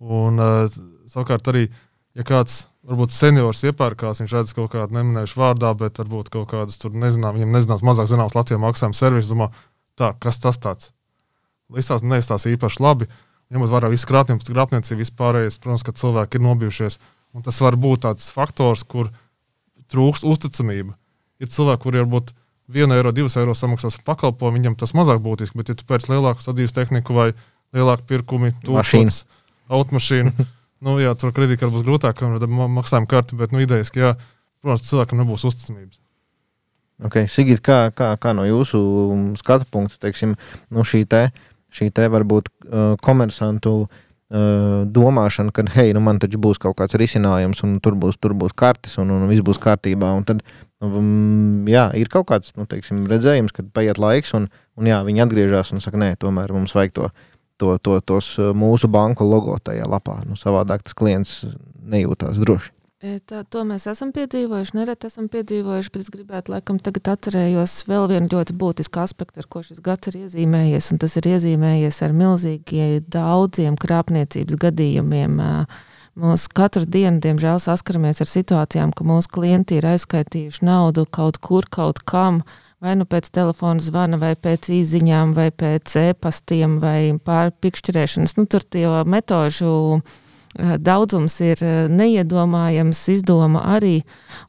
Un, 0.00 0.40
uh, 0.40 0.80
savukārt, 1.10 1.50
arī, 1.52 1.68
ja 2.16 2.26
kāds 2.26 2.64
varbūt 2.86 3.14
seniors 3.14 3.62
iepērkās, 3.68 4.22
viņš 4.22 4.34
redz 4.34 4.54
kaut 4.56 4.72
kādu 4.72 4.96
neminējušu 4.96 5.38
vārdā, 5.38 5.72
bet 5.78 6.00
varbūt 6.00 6.30
kaut 6.32 6.48
kādus 6.50 6.80
tur 6.80 6.94
nezinām, 6.96 7.36
viņam 7.36 7.54
nezināms, 7.54 7.84
mazāk 7.86 8.08
zināms 8.10 8.34
Latvijas 8.34 8.62
maksājuma 8.64 8.98
servisu. 8.98 9.34
Domā, 9.34 9.50
tā, 10.00 10.14
kas 10.22 10.40
tas 10.42 10.58
tāds? 10.62 10.90
Līdzās 11.70 12.02
neizstās 12.02 12.48
īpaši 12.50 12.82
labi. 12.82 13.10
Ņemot 13.50 13.70
vērā 13.70 13.90
visu 13.90 14.06
krāpniecību, 14.10 15.02
vispārējais, 15.02 15.58
protams, 15.62 15.84
ka 15.86 15.94
cilvēki 15.98 16.38
ir 16.38 16.44
nobijušies. 16.46 16.98
Un 17.34 17.46
tas 17.46 17.58
var 17.62 17.76
būt 17.78 18.04
tāds 18.06 18.30
faktors, 18.34 18.82
kur 18.86 19.10
trūkst 19.90 20.26
uzticamība. 20.26 20.96
Ir 21.42 21.50
cilvēki, 21.50 21.82
kuri 21.82 22.02
varbūt 22.02 22.32
1 22.70 22.96
eiro, 22.96 23.12
2 23.14 23.36
eiro 23.40 23.54
samaksās 23.56 23.98
par 24.00 24.14
pakalpojumu, 24.14 24.58
viņam 24.58 24.76
tas 24.80 24.94
mazāk 24.96 25.22
būtiski. 25.24 25.58
Bet, 25.60 25.72
ja 25.72 25.78
tu 25.78 25.86
pēc 25.88 26.08
lielāku 26.10 26.44
sadzīves 26.44 26.76
tehniku 26.76 27.16
vai 27.16 27.30
lielāku 27.76 28.06
pirkumu, 28.10 28.52
tūkstotis 28.66 29.24
automašīnu, 29.70 30.34
nu, 30.86 30.98
jā, 31.02 31.14
tur 31.18 31.34
kredītkartē 31.36 31.74
būs 31.74 31.86
grūtāk 31.86 32.22
maksājuma 32.78 33.10
karti, 33.10 33.38
bet 33.38 33.54
nu, 33.54 33.62
idejas, 33.64 33.92
ka, 33.94 34.00
jā, 34.02 34.12
protams, 34.62 34.86
cilvēkam 34.90 35.22
nebūs 35.22 35.46
uzticamības. 35.50 36.00
Okay, 37.08 37.30
Sigit, 37.32 37.62
kā, 37.64 37.88
kā, 37.96 38.12
kā 38.20 38.34
no 38.36 38.44
jūsu 38.44 38.78
skatu 39.40 39.64
punkta, 39.72 39.96
teiksim, 40.04 40.34
nu 40.68 40.84
šī 40.84 41.06
te, 41.08 41.30
šī 41.72 41.88
te 41.96 42.04
varbūt 42.12 42.50
uh, 42.50 42.98
komersantu 43.00 43.72
uh, 43.86 44.82
domāšana, 44.84 45.54
ka, 45.56 45.64
hei, 45.78 45.94
nu 45.96 46.02
man 46.04 46.20
taču 46.20 46.40
būs 46.42 46.60
kaut 46.60 46.76
kāds 46.76 46.98
risinājums, 47.00 47.62
un 47.64 47.78
tur 47.80 47.96
būs, 47.96 48.20
tur 48.20 48.36
būs 48.36 48.52
kartes, 48.52 48.98
un, 49.00 49.14
un 49.16 49.24
viss 49.32 49.44
būs 49.46 49.62
kārtībā. 49.62 50.12
Un 50.18 50.28
tad 50.28 50.44
Um, 50.80 51.66
jā, 51.68 51.90
ir 51.92 52.08
kaut 52.08 52.30
kāds 52.30 52.54
nu, 52.56 52.64
teiksim, 52.68 53.02
redzējums, 53.10 53.52
kad 53.52 53.68
paiet 53.76 54.00
laiks, 54.00 54.32
un, 54.36 54.46
un 54.80 54.88
jā, 54.88 55.02
viņi 55.04 55.26
atgriežas 55.26 55.74
un 55.74 55.84
saka, 55.84 56.00
nē, 56.00 56.14
tomēr 56.20 56.54
mums 56.56 56.72
vajag 56.72 56.94
to, 56.96 57.08
to, 57.60 57.74
to, 57.84 57.98
tos 58.00 58.32
uh, 58.40 58.54
mūsu 58.56 58.88
banku 58.88 59.26
logo 59.28 59.58
tajā 59.60 59.84
lapā. 59.84 60.22
Nu, 60.24 60.40
savādāk 60.40 60.86
tas 60.86 60.96
klients 60.96 61.42
nejūtās 61.84 62.40
droši. 62.40 62.72
E, 63.00 63.14
tā, 63.24 63.42
to 63.48 63.62
mēs 63.64 63.86
esam 63.88 64.10
piedzīvojuši, 64.12 64.74
nereti 64.76 65.08
esam 65.08 65.28
piedzīvojuši, 65.32 65.92
bet 65.92 66.02
es 66.02 66.10
gribētu, 66.12 66.52
laikam, 66.52 66.80
tagad 66.84 67.12
atcerējos 67.14 67.76
vēl 67.88 68.08
vienu 68.10 68.32
ļoti 68.32 68.56
būtisku 68.60 69.00
aspektu, 69.00 69.40
ar 69.40 69.48
ko 69.52 69.62
šis 69.64 69.80
gads 69.84 70.10
ir 70.10 70.18
iezīmējies, 70.26 70.90
tas 71.00 71.16
ir 71.16 71.30
iezīmējies 71.34 72.00
ar 72.04 72.16
milzīgiem 72.16 72.98
daudziem 73.08 73.76
krāpniecības 73.80 74.60
gadījumiem. 74.64 75.40
Uh, 75.40 75.80
Mēs 76.18 76.48
katru 76.50 76.82
dienu, 76.90 77.20
diemžēl, 77.22 77.60
saskaramies 77.62 78.18
ar 78.22 78.28
situācijām, 78.28 78.90
ka 78.96 79.04
mūsu 79.06 79.30
klienti 79.30 79.78
ir 79.78 79.86
aizskaitījuši 79.92 80.66
naudu 80.66 81.04
kaut 81.06 81.38
kur, 81.38 81.68
kaut 81.70 82.02
kam, 82.02 82.40
vai 82.82 82.96
nu 82.98 83.06
pēc 83.06 83.28
telefona 83.30 83.82
zvana, 83.84 84.18
vai 84.18 84.32
pēc 84.34 84.72
īsiņām, 84.74 85.36
vai 85.36 85.50
pēc 85.54 85.94
e-pastiem, 86.10 86.80
vai 86.82 87.14
pārpikšķerēšanas. 87.14 88.34
Nu, 88.40 88.48
tur 88.50 88.66
tie 88.66 88.88
metožu 89.06 89.72
eh, 90.00 90.74
daudzums 90.82 91.38
ir 91.46 91.62
eh, 91.62 91.86
neiedomājams, 91.86 93.06
izdoma 93.14 93.62
arī. 93.78 94.00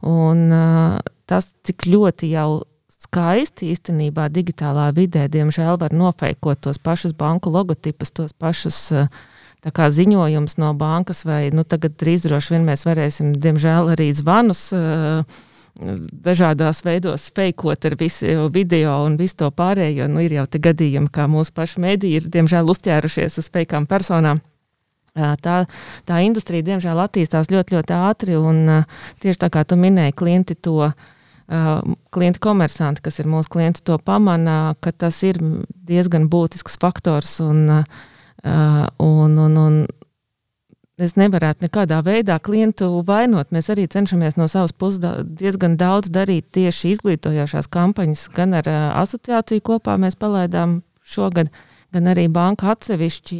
Un, 0.02 0.48
eh, 0.50 0.98
tas, 1.30 1.46
cik 1.62 1.86
ļoti 1.86 2.32
jau 2.34 2.64
skaisti 3.06 3.70
īstenībā 3.70 4.26
digitālā 4.34 4.90
vidē, 4.96 5.28
diemžēl, 5.30 5.78
var 5.78 5.94
nofeikot 5.94 6.66
tos 6.66 6.82
pašus 6.82 7.14
banku 7.14 7.52
logotipus, 7.54 8.10
tos 8.14 8.32
pašus 8.32 8.78
uh, 8.94 9.22
ziņojumus 9.70 10.58
no 10.58 10.74
bankas, 10.74 11.24
vai 11.24 11.50
nu, 11.54 11.62
tagad 11.62 11.94
drīz 12.00 12.26
droši 12.26 12.56
vien 12.56 12.66
mēs 12.66 12.84
varēsim, 12.88 13.34
diemžēl, 13.38 13.92
arī 13.94 14.12
zvanus. 14.12 14.70
Uh, 14.74 15.22
dažādās 15.72 16.82
veidos 16.84 17.30
feikot 17.34 17.84
ar 17.88 17.96
visu 17.96 18.48
video 18.52 18.98
un 19.06 19.16
visu 19.16 19.38
to 19.42 19.50
pārējo. 19.50 20.08
Nu, 20.10 20.20
ir 20.20 20.34
jau 20.36 20.46
tie 20.46 20.60
gadījumi, 20.60 21.08
kā 21.12 21.26
mūsu 21.30 21.54
paši 21.56 21.80
mediji 21.80 22.20
ir 22.20 22.28
diemžēl 22.32 22.68
uzķērušies 22.68 23.38
uz 23.40 23.48
feikām 23.52 23.86
personām. 23.88 24.42
Tā, 25.14 25.56
tā 26.08 26.20
industrija, 26.24 26.64
diemžēl, 26.64 27.00
attīstās 27.02 27.50
ļoti, 27.52 27.76
ļoti 27.76 27.96
ātri. 27.96 28.36
Un, 28.36 28.84
tieši 29.20 29.42
tā 29.44 29.50
kā 29.52 29.64
tu 29.64 29.76
minēji, 29.80 30.16
klienti 30.16 30.56
to 30.56 30.92
klienti 32.14 32.40
komersanti, 32.40 33.02
kas 33.04 33.18
ir 33.20 33.26
mūsu 33.28 33.50
klienti, 33.52 33.82
to 33.84 33.98
pamana, 34.00 34.74
ka 34.80 34.92
tas 34.92 35.18
ir 35.26 35.40
diezgan 35.88 36.30
būtisks 36.32 36.78
faktors. 36.80 37.40
Un, 37.44 37.82
un, 38.42 39.36
un, 39.38 39.58
un 39.58 39.76
es 41.02 41.16
nevarētu 41.18 41.66
nekādā 41.66 42.00
veidā 42.06 42.38
klientu 42.42 43.02
vainot. 43.06 43.50
Mēs 43.54 43.70
arī 43.74 43.88
cenšamies 43.90 44.38
no 44.38 44.46
savas 44.50 44.72
puses 44.72 45.02
diezgan 45.26 45.76
daudz 45.80 46.12
darīt 46.12 46.50
tieši 46.54 46.96
izglītojošās 46.96 47.70
kampaņas, 47.72 48.28
gan 48.36 48.58
ar 48.60 48.70
asociāciju 49.02 49.64
kopā 49.72 49.98
mēs 50.00 50.18
palaidām 50.20 50.80
šogad. 51.02 51.50
Uh, 51.52 51.68
gan 51.92 52.08
arī 52.12 52.26
banka 52.32 52.72
atsevišķi 52.72 53.38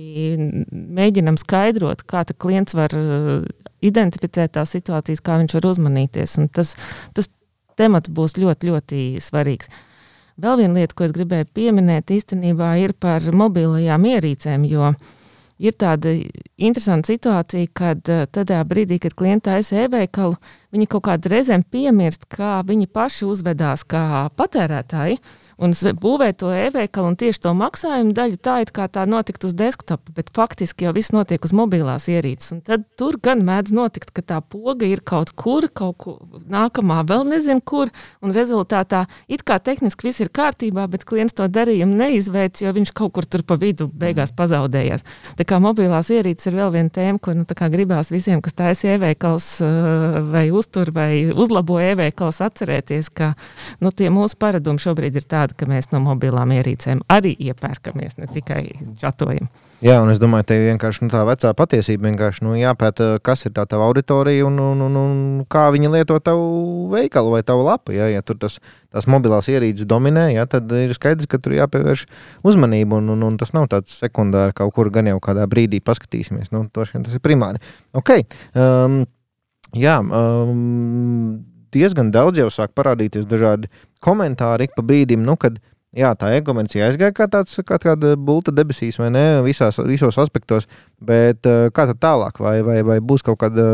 mēģinam 0.70 1.38
skaidrot, 1.40 2.04
kā 2.08 2.24
klients 2.36 2.76
var 2.76 2.92
uh, 2.96 3.46
identificēt 3.84 4.54
tās 4.58 4.74
situācijas, 4.76 5.22
kā 5.24 5.38
viņš 5.40 5.56
var 5.58 5.70
uzmanīties. 5.72 6.36
Un 6.42 6.50
tas, 6.52 6.74
tas 7.16 7.30
temats 7.80 8.12
būs 8.12 8.36
ļoti, 8.40 8.72
ļoti 8.72 9.06
svarīgs. 9.24 9.72
Vēl 10.40 10.62
viena 10.62 10.80
lieta, 10.80 10.96
ko 10.96 11.04
es 11.06 11.12
gribēju 11.12 11.50
pieminēt, 11.54 12.12
īstenībā 12.14 12.76
ir 12.80 12.94
par 12.96 13.24
mobilajām 13.36 14.06
ierīcēm, 14.08 14.64
ir 15.62 15.76
tāda 15.78 16.14
interesanta 16.56 17.12
situācija, 17.12 17.68
kad 17.76 18.08
uh, 18.10 18.24
tādā 18.32 18.62
brīdī, 18.66 18.98
kad 19.02 19.14
klienti 19.18 19.50
taisa 19.50 19.84
e-veikalu, 19.84 20.38
viņi 20.74 20.88
kaut 20.90 21.06
kādā 21.06 21.34
reizēm 21.34 21.64
piemirst, 21.68 22.26
kā 22.32 22.60
viņi 22.66 22.88
paši 22.90 23.28
uzvedās 23.28 23.84
kā 23.84 24.28
patērētāji 24.38 25.20
un 25.58 25.74
būvēt 25.74 26.40
to 26.42 26.52
e-veikalu 26.54 27.12
un 27.12 27.18
tieši 27.20 27.42
to 27.46 27.52
maksājumu 27.58 28.14
daļu 28.16 28.38
tā, 28.42 28.58
it 28.64 28.72
kā 28.74 28.88
tā 28.92 29.04
notiktu 29.08 29.48
uz 29.50 29.56
desktopa, 29.58 30.14
bet 30.16 30.32
faktiski 30.34 30.86
jau 30.86 30.94
viss 30.96 31.12
notiek 31.14 31.42
uz 31.44 31.54
mobilās 31.56 32.08
ierīces. 32.12 32.52
Un 32.56 32.62
tad 32.66 32.86
tur 32.98 33.18
gan 33.22 33.44
mēdz 33.46 33.74
notikt, 33.74 34.12
ka 34.14 34.22
tā 34.22 34.40
poga 34.42 34.86
ir 34.88 35.02
kaut 35.04 35.34
kur, 35.38 35.68
kaut 35.68 35.98
kur 36.02 36.18
nākamā, 36.50 37.02
vēl 37.08 37.26
nezinu 37.28 37.62
kur, 37.64 37.92
un 38.22 38.34
rezultātā 38.34 39.04
it 39.28 39.44
kā 39.46 39.58
tehniski 39.62 40.08
viss 40.08 40.22
ir 40.22 40.32
kārtībā, 40.32 40.86
bet 40.92 41.06
klients 41.08 41.36
to 41.36 41.48
darījumu 41.48 41.96
neizveic, 41.98 42.62
jo 42.62 42.72
viņš 42.72 42.94
kaut 42.96 43.14
kur 43.16 43.28
tur 43.28 43.44
pa 43.46 43.58
vidu 43.60 43.88
beigās 43.88 44.34
pazaudējās. 44.36 45.04
Tā 45.38 45.46
kā 45.48 45.58
mobilās 45.62 46.10
ierīces 46.12 46.50
ir 46.50 46.58
vēl 46.60 46.72
viena 46.76 46.92
tēma, 46.92 47.20
ko 47.22 47.34
nu, 47.36 47.46
gribās 47.72 48.10
visiem, 48.12 48.40
kas 48.44 48.56
taisa 48.58 48.94
e-veikals 48.94 49.48
vai 50.32 50.50
uztur 50.54 50.92
vai 50.94 51.30
uzlabo 51.30 51.78
e-veikals, 51.82 52.40
atcerēties, 52.44 53.10
ka 53.14 53.32
nu, 53.82 53.90
tie 53.90 54.10
mūsu 54.12 54.38
paradumi 54.40 54.82
šobrīd 54.82 55.18
ir 55.18 55.26
tādi, 55.26 55.41
tāda, 55.42 55.58
ka 55.58 55.68
mēs 55.70 55.90
no 55.92 56.00
mobilām 56.04 56.54
ierīcēm 56.54 57.02
arī 57.12 57.34
iepērkamies, 57.50 58.16
ne 58.20 58.28
tikai 58.30 58.62
čatojam. 59.00 59.50
Jā, 59.82 59.96
un 59.98 60.12
es 60.12 60.20
domāju, 60.22 60.46
ka 60.46 60.56
vienkārši 60.62 61.02
nu, 61.02 61.10
tā 61.10 61.24
vecā 61.26 61.50
patiesība 61.58 62.06
vienkārši 62.06 62.44
nu, 62.46 62.52
jāpēta, 62.54 63.16
kas 63.26 63.42
ir 63.48 63.54
tā 63.56 63.64
tava 63.66 63.88
auditorija 63.90 64.46
un, 64.46 64.60
un, 64.62 64.84
un, 64.86 64.98
un 65.00 65.16
kā 65.50 65.64
viņi 65.74 65.90
lieto 65.90 66.20
tavu 66.22 66.86
veikalu 66.92 67.32
vai 67.34 67.42
tavu 67.46 67.64
lapu. 67.66 67.94
Jā, 67.96 68.06
ja 68.12 68.22
tur 68.22 68.38
tas, 68.44 68.60
tās 68.94 69.08
mobilās 69.10 69.50
ierīces 69.50 69.88
dominē, 69.90 70.28
jā, 70.36 70.46
tad 70.54 70.70
ir 70.78 70.94
skaidrs, 70.94 71.26
ka 71.26 71.42
tur 71.42 71.56
jāpievērš 71.58 72.06
uzmanība. 72.46 73.00
Un, 73.02 73.10
un, 73.16 73.26
un 73.26 73.40
tas 73.40 73.50
nav 73.56 73.66
tāds 73.72 73.98
sekundārs 74.04 74.54
kaut 74.54 74.70
kur 74.76 74.92
gan 74.94 75.10
jau 75.10 75.18
kādā 75.24 75.48
brīdī 75.50 75.82
paskatīsimies. 75.82 76.54
Nu, 76.54 76.68
tas 76.70 76.94
ir 76.94 77.24
primāri. 77.24 77.58
Okay. 77.98 78.22
Um, 78.54 79.02
jā, 79.74 79.98
um, 79.98 81.42
diezgan 81.74 82.12
daudz 82.14 82.40
jau 82.40 82.48
sāk 82.52 82.74
parādīties 82.78 83.28
dažādi 83.28 83.70
komentāri 84.02 84.70
pa 84.76 84.84
brīdim, 84.86 85.24
nu, 85.26 85.36
kad 85.40 85.58
jā, 85.96 86.12
tā 86.18 86.32
e-komercija 86.36 86.88
aizgāja 86.88 87.14
kā 87.16 87.28
tāds 87.30 87.58
kā 87.68 87.78
kāda 87.82 88.14
bulta 88.16 88.52
debesīs, 88.54 88.98
vai 89.00 89.10
ne, 89.12 89.24
visās, 89.46 89.78
visos 89.86 90.18
aspektos, 90.20 90.68
bet 91.00 91.48
eh, 91.48 91.68
kā 91.74 91.86
tad 91.90 92.00
tālāk, 92.02 92.40
vai, 92.42 92.58
vai, 92.66 92.80
vai 92.86 92.98
būs, 93.04 93.24
kaut 93.26 93.40
kāda, 93.42 93.64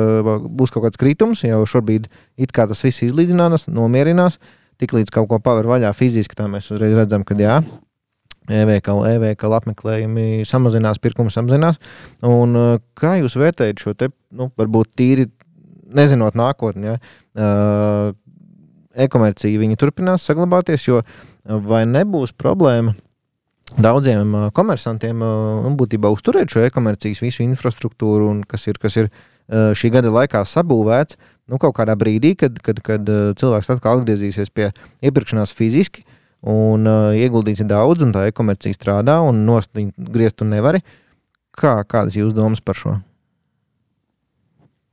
būs 0.46 0.74
kaut 0.74 0.88
kāds 0.88 1.00
kritums, 1.00 1.44
jau 1.46 1.62
šobrīd 1.66 2.08
it 2.38 2.54
kā 2.54 2.68
tas 2.70 2.82
viss 2.84 3.04
izlīdzinās, 3.06 3.68
nomierinās, 3.70 4.38
tik 4.82 4.94
līdz 4.98 5.14
kaut 5.14 5.30
ko 5.30 5.42
paver 5.42 5.68
vaļā 5.70 5.92
fiziski, 5.96 6.38
tā 6.38 6.48
mēs 6.50 6.70
uzreiz 6.74 6.96
redzam, 6.98 7.26
ka 7.26 7.38
jā. 7.38 7.61
E-veikala, 8.48 9.11
e-veikala 9.12 9.58
apmeklējumi 9.61 10.46
samazinās, 10.48 10.96
pirkums 11.04 11.37
samazinās. 11.37 11.76
Un, 12.24 12.56
eh, 12.56 12.78
kā 12.98 13.18
jūs 13.20 13.37
vērtējat 13.37 13.84
šo 13.84 13.92
te, 13.94 14.08
nu, 14.32 14.48
varbūt 14.56 14.96
tīri 14.96 15.28
nezinot 15.94 16.37
nākotni, 16.38 16.92
ja, 16.92 16.96
uh, 17.38 18.14
e-komercija 18.98 19.77
turpinās 19.79 20.27
saglabāties, 20.27 20.88
jo 20.88 21.03
vai 21.44 21.85
nebūs 21.88 22.35
problēma 22.37 22.94
daudziem 23.77 24.35
uh, 24.35 24.51
komersantiem 24.55 25.22
uh, 25.22 25.66
būtībā 25.77 26.11
uzturēt 26.12 26.53
šo 26.53 26.64
e-komercijas 26.66 27.20
visu 27.20 27.44
infrastruktūru, 27.44 28.31
kas 28.48 28.66
ir, 28.70 28.79
kas 28.81 28.96
ir 28.96 29.11
uh, 29.11 29.74
šī 29.77 29.92
gada 29.92 30.12
laikā 30.14 30.44
sabūvēts. 30.48 31.18
Nu, 31.48 31.61
kaut 31.61 31.77
kādā 31.79 31.94
brīdī, 31.96 32.35
kad, 32.37 32.59
kad, 32.64 32.81
kad 32.85 33.09
cilvēks 33.40 33.70
atkal 33.72 34.03
atgriezīsies 34.03 34.53
pie 34.53 34.66
iepirkšanās 35.01 35.55
fiziski, 35.57 36.05
un 36.44 36.85
ieguldīts 37.16 37.64
daudz, 37.64 38.05
un 38.05 38.12
tā 38.12 38.27
e-komercija 38.29 38.77
strādā, 38.77 39.16
un 39.24 39.46
nost 39.48 39.72
viņu 39.72 40.11
griezt 40.12 40.44
un 40.44 40.53
nevari. 40.53 40.85
Kā, 41.57 41.79
kādas 41.88 42.18
ir 42.18 42.27
jūsu 42.27 42.37
domas 42.37 42.61
par 42.61 42.77
šo? 42.77 42.98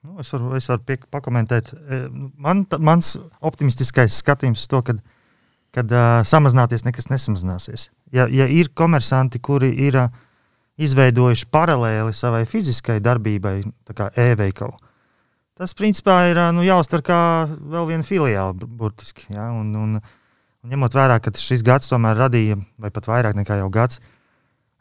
Nu, 0.06 0.20
es 0.22 0.30
varu, 0.34 0.54
es 0.58 0.68
varu 0.70 0.84
piek, 0.86 1.06
pakomentēt. 1.13 1.72
E, 1.74 2.06
man, 2.41 2.63
ta, 2.70 2.78
mans 2.78 3.15
optimistiskais 3.46 4.20
skatījums 4.22 4.63
uz 4.63 4.70
to, 4.72 4.82
ka 4.86 4.98
kad, 5.76 5.91
uh, 5.91 6.22
samazināties 6.24 6.86
nekas 6.86 7.10
nesamazināsies. 7.12 7.89
Ja, 8.15 8.30
ja 8.32 8.46
ir 8.48 8.70
komersanti, 8.78 9.41
kuri 9.44 9.74
ir 9.88 9.98
uh, 10.00 10.13
izveidojuši 10.80 11.50
paralēli 11.52 12.13
savai 12.15 12.46
fiziskai 12.48 13.02
darbībai, 13.04 13.58
kā 13.98 14.08
e-veikalu, 14.15 14.78
tas 15.60 15.76
principā 15.76 16.22
ir 16.30 16.39
uh, 16.39 16.54
nu, 16.56 16.63
jāuztver 16.63 17.04
kā 17.04 17.20
vēl 17.50 17.89
viena 17.91 18.08
filiāla, 18.08 18.56
burtiski. 18.56 19.28
Ja? 19.36 19.50
Un, 19.52 19.74
un, 19.76 20.00
un 20.00 20.76
ņemot 20.76 20.96
vērā, 20.96 21.20
ka 21.20 21.36
šis 21.36 21.65
gads 21.65 21.91
tomēr 21.91 22.24
radīja, 22.24 22.62
vai 22.80 22.94
pat 22.96 23.12
vairāk 23.12 23.36
nekā 23.41 23.60
jau 23.60 23.68
gads, 23.74 24.00
uh, 24.00 24.14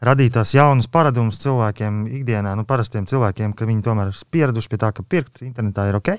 radīt 0.04 0.34
tās 0.36 0.54
jaunas 0.54 0.88
paradumus 0.90 1.40
cilvēkiem 1.42 2.04
ikdienā, 2.20 2.54
nu, 2.58 2.64
parastiem 2.68 3.08
cilvēkiem, 3.10 3.54
ka 3.56 3.68
viņi 3.68 3.84
tomēr 3.86 4.12
ir 4.12 4.22
pieraduši 4.34 4.70
pie 4.70 4.80
tā, 4.80 4.90
ka 4.94 5.04
pirkt 5.06 5.42
internetā 5.46 5.88
ir 5.90 5.98
ok. 5.98 6.14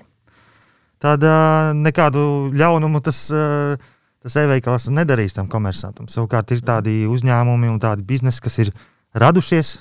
Tad 1.04 1.26
uh, 1.28 1.74
nekādu 1.78 2.52
ļaunumu 2.56 3.02
tas, 3.06 3.20
uh, 3.36 3.76
tas 4.24 4.38
e-veikals 4.42 4.88
nedarīs 4.96 5.36
tam 5.36 5.50
komersantam. 5.52 6.08
Savukārt 6.12 6.56
ir 6.56 6.64
tādi 6.66 7.04
uzņēmumi 7.12 7.70
un 7.70 7.82
tādi 7.84 8.06
biznesi, 8.08 8.42
kas 8.42 8.58
ir 8.64 8.72
radušies 9.14 9.78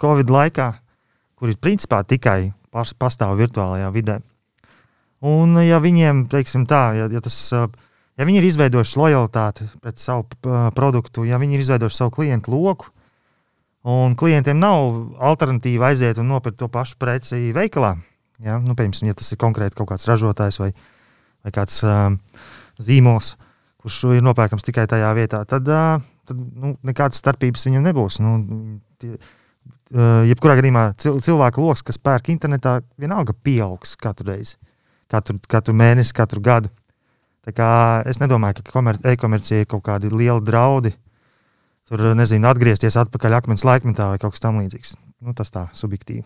Covid 0.00 0.30
laikā, 0.30 0.70
kuri 1.38 1.58
principā 1.60 2.02
tikai 2.06 2.54
pastāv 2.72 3.36
virtuālajā 3.38 3.90
vidē. 3.94 4.20
Un, 5.24 5.56
ja 5.64 5.78
viņiem, 5.80 6.26
teiksim 6.32 6.66
tā, 6.68 6.82
ja, 6.98 7.08
ja, 7.12 7.20
tas, 7.24 7.36
ja 7.52 8.26
viņi 8.28 8.40
ir 8.42 8.48
izveidojuši 8.50 8.98
lojalitāti 9.00 9.68
pret 9.80 10.02
savu 10.02 10.26
produktu, 10.76 11.24
ja 11.24 11.38
viņi 11.40 11.56
ir 11.56 11.64
izveidojuši 11.64 12.00
savu 12.00 12.12
klientu 12.18 12.52
loku, 12.52 12.90
Un 13.84 14.14
klientiem 14.16 14.56
nav 14.56 14.94
alternatīva 15.20 15.90
aiziet 15.90 16.16
un 16.20 16.30
nopirkt 16.32 16.56
to 16.62 16.70
pašu 16.72 16.96
preci 17.00 17.50
veikalā. 17.52 17.98
Ja? 18.40 18.56
Nu, 18.56 18.72
piemēram, 18.78 19.10
ja 19.10 19.16
tas 19.18 19.28
ir 19.34 19.40
konkrēti 19.40 19.76
kaut 19.76 19.90
kāds 19.90 20.08
ražotājs 20.08 20.58
vai, 20.62 20.70
vai 21.44 21.52
kāds 21.52 21.82
uh, 21.84 22.14
zīmols, 22.80 23.34
kurš 23.84 24.00
ir 24.16 24.24
nopērkams 24.24 24.64
tikai 24.64 24.86
tajā 24.88 25.12
vietā, 25.18 25.42
tad, 25.48 25.68
uh, 25.68 26.00
tad 26.24 26.40
nu, 26.40 26.78
nekādas 26.86 27.20
starpības 27.20 27.68
viņam 27.68 27.84
nebūs. 27.90 28.18
Nu, 28.24 28.38
tie, 29.04 29.18
uh, 29.18 30.24
jebkurā 30.30 30.56
gadījumā 30.62 30.86
cil, 31.04 31.20
cilvēku 31.28 31.68
lokus, 31.68 31.84
kas 31.84 32.00
pērk 32.00 32.32
internetā, 32.32 32.78
vienalga 32.96 33.36
pieaugs 33.36 33.98
katru 34.00 34.32
reizi, 34.32 34.56
katru, 35.12 35.36
katru 35.44 35.76
mēnesi, 35.76 36.16
katru 36.16 36.40
gadu. 36.40 36.72
Es 37.44 38.16
nedomāju, 38.16 38.64
ka 38.64 38.80
e-komercija 39.12 39.60
ir 39.60 39.68
kaut 39.68 39.84
kādi 39.84 40.08
lieli 40.08 40.40
draudi 40.40 40.94
tur, 41.88 42.06
nezinu, 42.18 42.48
atgriezties 42.50 42.96
atpakaļ 43.00 43.40
akmens 43.40 43.66
laikmetā 43.66 44.12
vai 44.12 44.22
kaut 44.22 44.36
kas 44.36 44.44
tamlīdzīgs. 44.44 44.96
Nu, 45.24 45.34
tas 45.36 45.52
tā 45.54 45.66
subjektīvi. 45.76 46.24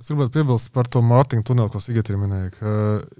Es 0.00 0.08
gribētu 0.08 0.38
piebilst 0.38 0.70
par 0.72 0.88
to 0.88 1.02
Mārtiņu 1.04 1.44
tuneli, 1.44 1.68
ko 1.72 1.80
Sigita 1.84 2.16
minēja. 2.16 2.54
Ka, 2.56 2.70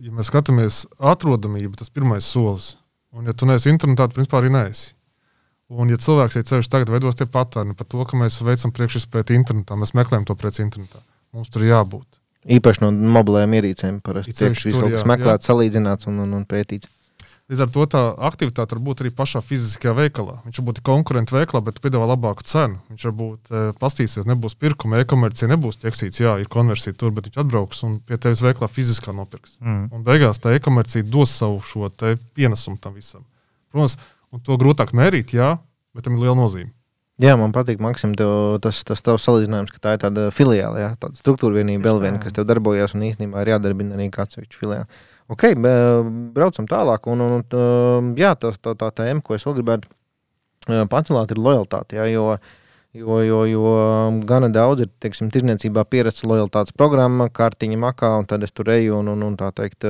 ja 0.01 0.15
mēs 0.17 0.31
skatāmies 0.33 0.87
atrodamību, 0.97 1.75
tas 1.77 1.91
ir 1.91 1.99
pirmais 1.99 2.25
solis. 2.25 2.71
Un, 3.13 3.27
ja 3.29 3.35
tu 3.37 3.49
neesi 3.49 3.69
internetā, 3.69 4.07
tad 4.07 4.17
principā 4.17 4.39
arī 4.41 4.53
neesi. 4.55 4.95
Un, 5.71 5.91
ja 5.93 6.01
cilvēks 6.01 6.39
ir 6.41 6.47
ceļš 6.49 6.71
tagad, 6.73 6.91
veidos 6.91 7.19
tie 7.19 7.27
patērni 7.31 7.77
par 7.79 7.87
to, 7.91 8.01
ka 8.09 8.19
mēs 8.19 8.41
veicam 8.47 8.73
priekšspēju 8.75 9.37
internetā, 9.37 9.77
mēs 9.79 9.93
meklējam 9.99 10.25
to 10.31 10.39
preci 10.41 10.65
internetā. 10.65 11.03
Mums 11.37 11.53
tur 11.53 11.67
jābūt. 11.69 12.09
Īpaši 12.57 12.83
no 12.83 12.91
mobilajām 13.19 13.59
ierīcēm. 13.59 14.01
Parasti 14.03 14.33
tiek 14.33 14.57
tur, 14.57 14.81
kaut 14.81 14.97
kas 14.97 15.05
meklēts, 15.07 15.51
salīdzināts 15.51 16.09
un, 16.09 16.23
un, 16.25 16.33
un 16.39 16.47
pētīts. 16.49 16.89
Līdz 17.51 17.65
ar 17.65 17.71
to 17.75 17.85
tā 17.91 18.01
aktivitāte 18.29 18.77
var 18.77 18.83
būt 18.87 19.01
arī 19.03 19.11
pašā 19.11 19.41
fiziskajā 19.43 19.91
veikalā. 19.99 20.37
Viņš 20.45 20.61
var 20.61 20.67
būt 20.69 20.81
konkurents 20.87 21.35
veikalā, 21.35 21.65
bet 21.67 21.81
piedāvā 21.83 22.07
labāku 22.13 22.47
cenu. 22.47 22.79
Viņš 22.93 23.07
varbūt 23.09 23.51
e, 23.51 23.63
pastīsies, 23.81 24.29
nebūs 24.31 24.55
pirkuma, 24.61 25.01
e-komercija 25.03 25.51
nebūs 25.51 25.81
ķeksīts, 25.83 26.23
jā, 26.23 26.37
ir 26.39 26.47
konversija 26.53 26.95
tur, 26.95 27.11
bet 27.17 27.27
viņš 27.27 27.41
atbrauks 27.43 27.83
un 27.89 27.99
pie 28.07 28.21
tevis 28.23 28.45
veikalā 28.47 28.71
fiziskā 28.71 29.11
nopirks. 29.17 29.59
Mm. 29.59 29.89
Un 29.91 30.07
beigās 30.07 30.39
tā 30.39 30.55
e-komercija 30.55 31.09
dos 31.11 31.35
savu 31.43 31.59
šo 31.67 31.91
te 31.91 32.15
pienesumu 32.39 32.79
tam 32.79 32.95
visam. 32.95 33.27
Protams, 33.75 33.99
un 34.31 34.47
to 34.47 34.55
grūtāk 34.61 34.95
mērīt, 34.95 35.35
jā, 35.35 35.57
bet 35.91 36.07
tam 36.07 36.21
ir 36.21 36.29
liela 36.29 36.39
nozīme. 36.39 36.71
Jā, 37.21 37.35
man 37.37 37.51
patīk, 37.53 37.83
Maksim, 37.83 38.15
tev, 38.17 38.31
tas, 38.65 38.79
tas 38.87 39.03
tavs 39.05 39.27
salīdzinājums, 39.27 39.75
ka 39.75 39.83
tā 39.83 39.99
ir 39.99 40.05
tāda 40.07 40.31
filiāla, 40.33 40.79
jā, 40.81 40.91
tāda 41.03 41.19
struktūra 41.19 41.59
vienība, 41.59 41.91
vēl 41.91 41.99
viena, 42.07 42.21
kas 42.23 42.33
tev 42.33 42.47
darbojas 42.49 42.95
un 42.97 43.03
īstenībā 43.11 43.43
ir 43.43 43.57
jādarbina 43.57 43.99
arī 43.99 44.07
kāds 44.15 44.39
atsevišķs 44.39 44.61
filiāls. 44.63 45.03
Ok, 45.31 45.53
braucam 46.35 46.67
tālāk. 46.67 47.07
Un, 47.11 47.21
un, 47.23 47.43
un, 47.55 48.15
jā, 48.19 48.35
tā, 48.39 48.51
tā, 48.59 48.75
tā 48.79 48.89
tēma, 48.99 49.23
ko 49.23 49.37
es 49.37 49.45
vēl 49.47 49.61
gribētu 49.61 49.91
pacelāt, 50.91 51.31
ir 51.31 51.39
lojalitāte. 51.39 52.01
Jā, 52.01 52.09
jo, 52.11 52.25
jo, 52.99 53.19
jo, 53.23 53.39
jo 53.47 53.75
gana 54.27 54.49
daudz 54.51 54.83
ir 54.85 54.91
teiksim, 55.03 55.29
tirdzniecībā 55.31 55.85
pieredzes 55.87 56.27
lojalitātes 56.27 56.75
programma, 56.75 57.29
kartiņa 57.31 57.79
makā, 57.79 58.11
un 58.19 58.27
tad 58.27 58.43
es 58.43 58.51
tur 58.51 58.73
eju 58.75 58.97
un, 58.99 59.13
un, 59.15 59.23
un 59.29 59.37
tā 59.39 59.53
teikt, 59.55 59.87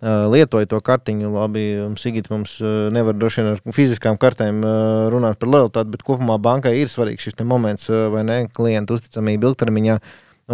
lietoju 0.00 0.70
to 0.72 0.80
kartiņu. 0.88 1.34
Labi, 1.36 1.66
Sigita 2.00 2.32
mums 2.32 2.56
nevar 2.94 3.20
droši 3.20 3.44
vien 3.44 3.50
ar 3.52 3.76
fiziskām 3.76 4.16
kartēm 4.20 4.64
runāt 5.12 5.36
par 5.42 5.52
lojalitāti, 5.52 5.92
bet 5.98 6.06
kopumā 6.08 6.40
bankai 6.40 6.78
ir 6.80 6.88
svarīgs 6.88 7.28
šis 7.28 7.36
moments, 7.44 7.92
vai 8.16 8.24
ne, 8.24 8.40
klientu 8.56 8.96
uzticamība 8.96 9.52
ilgtermiņā. 9.52 10.00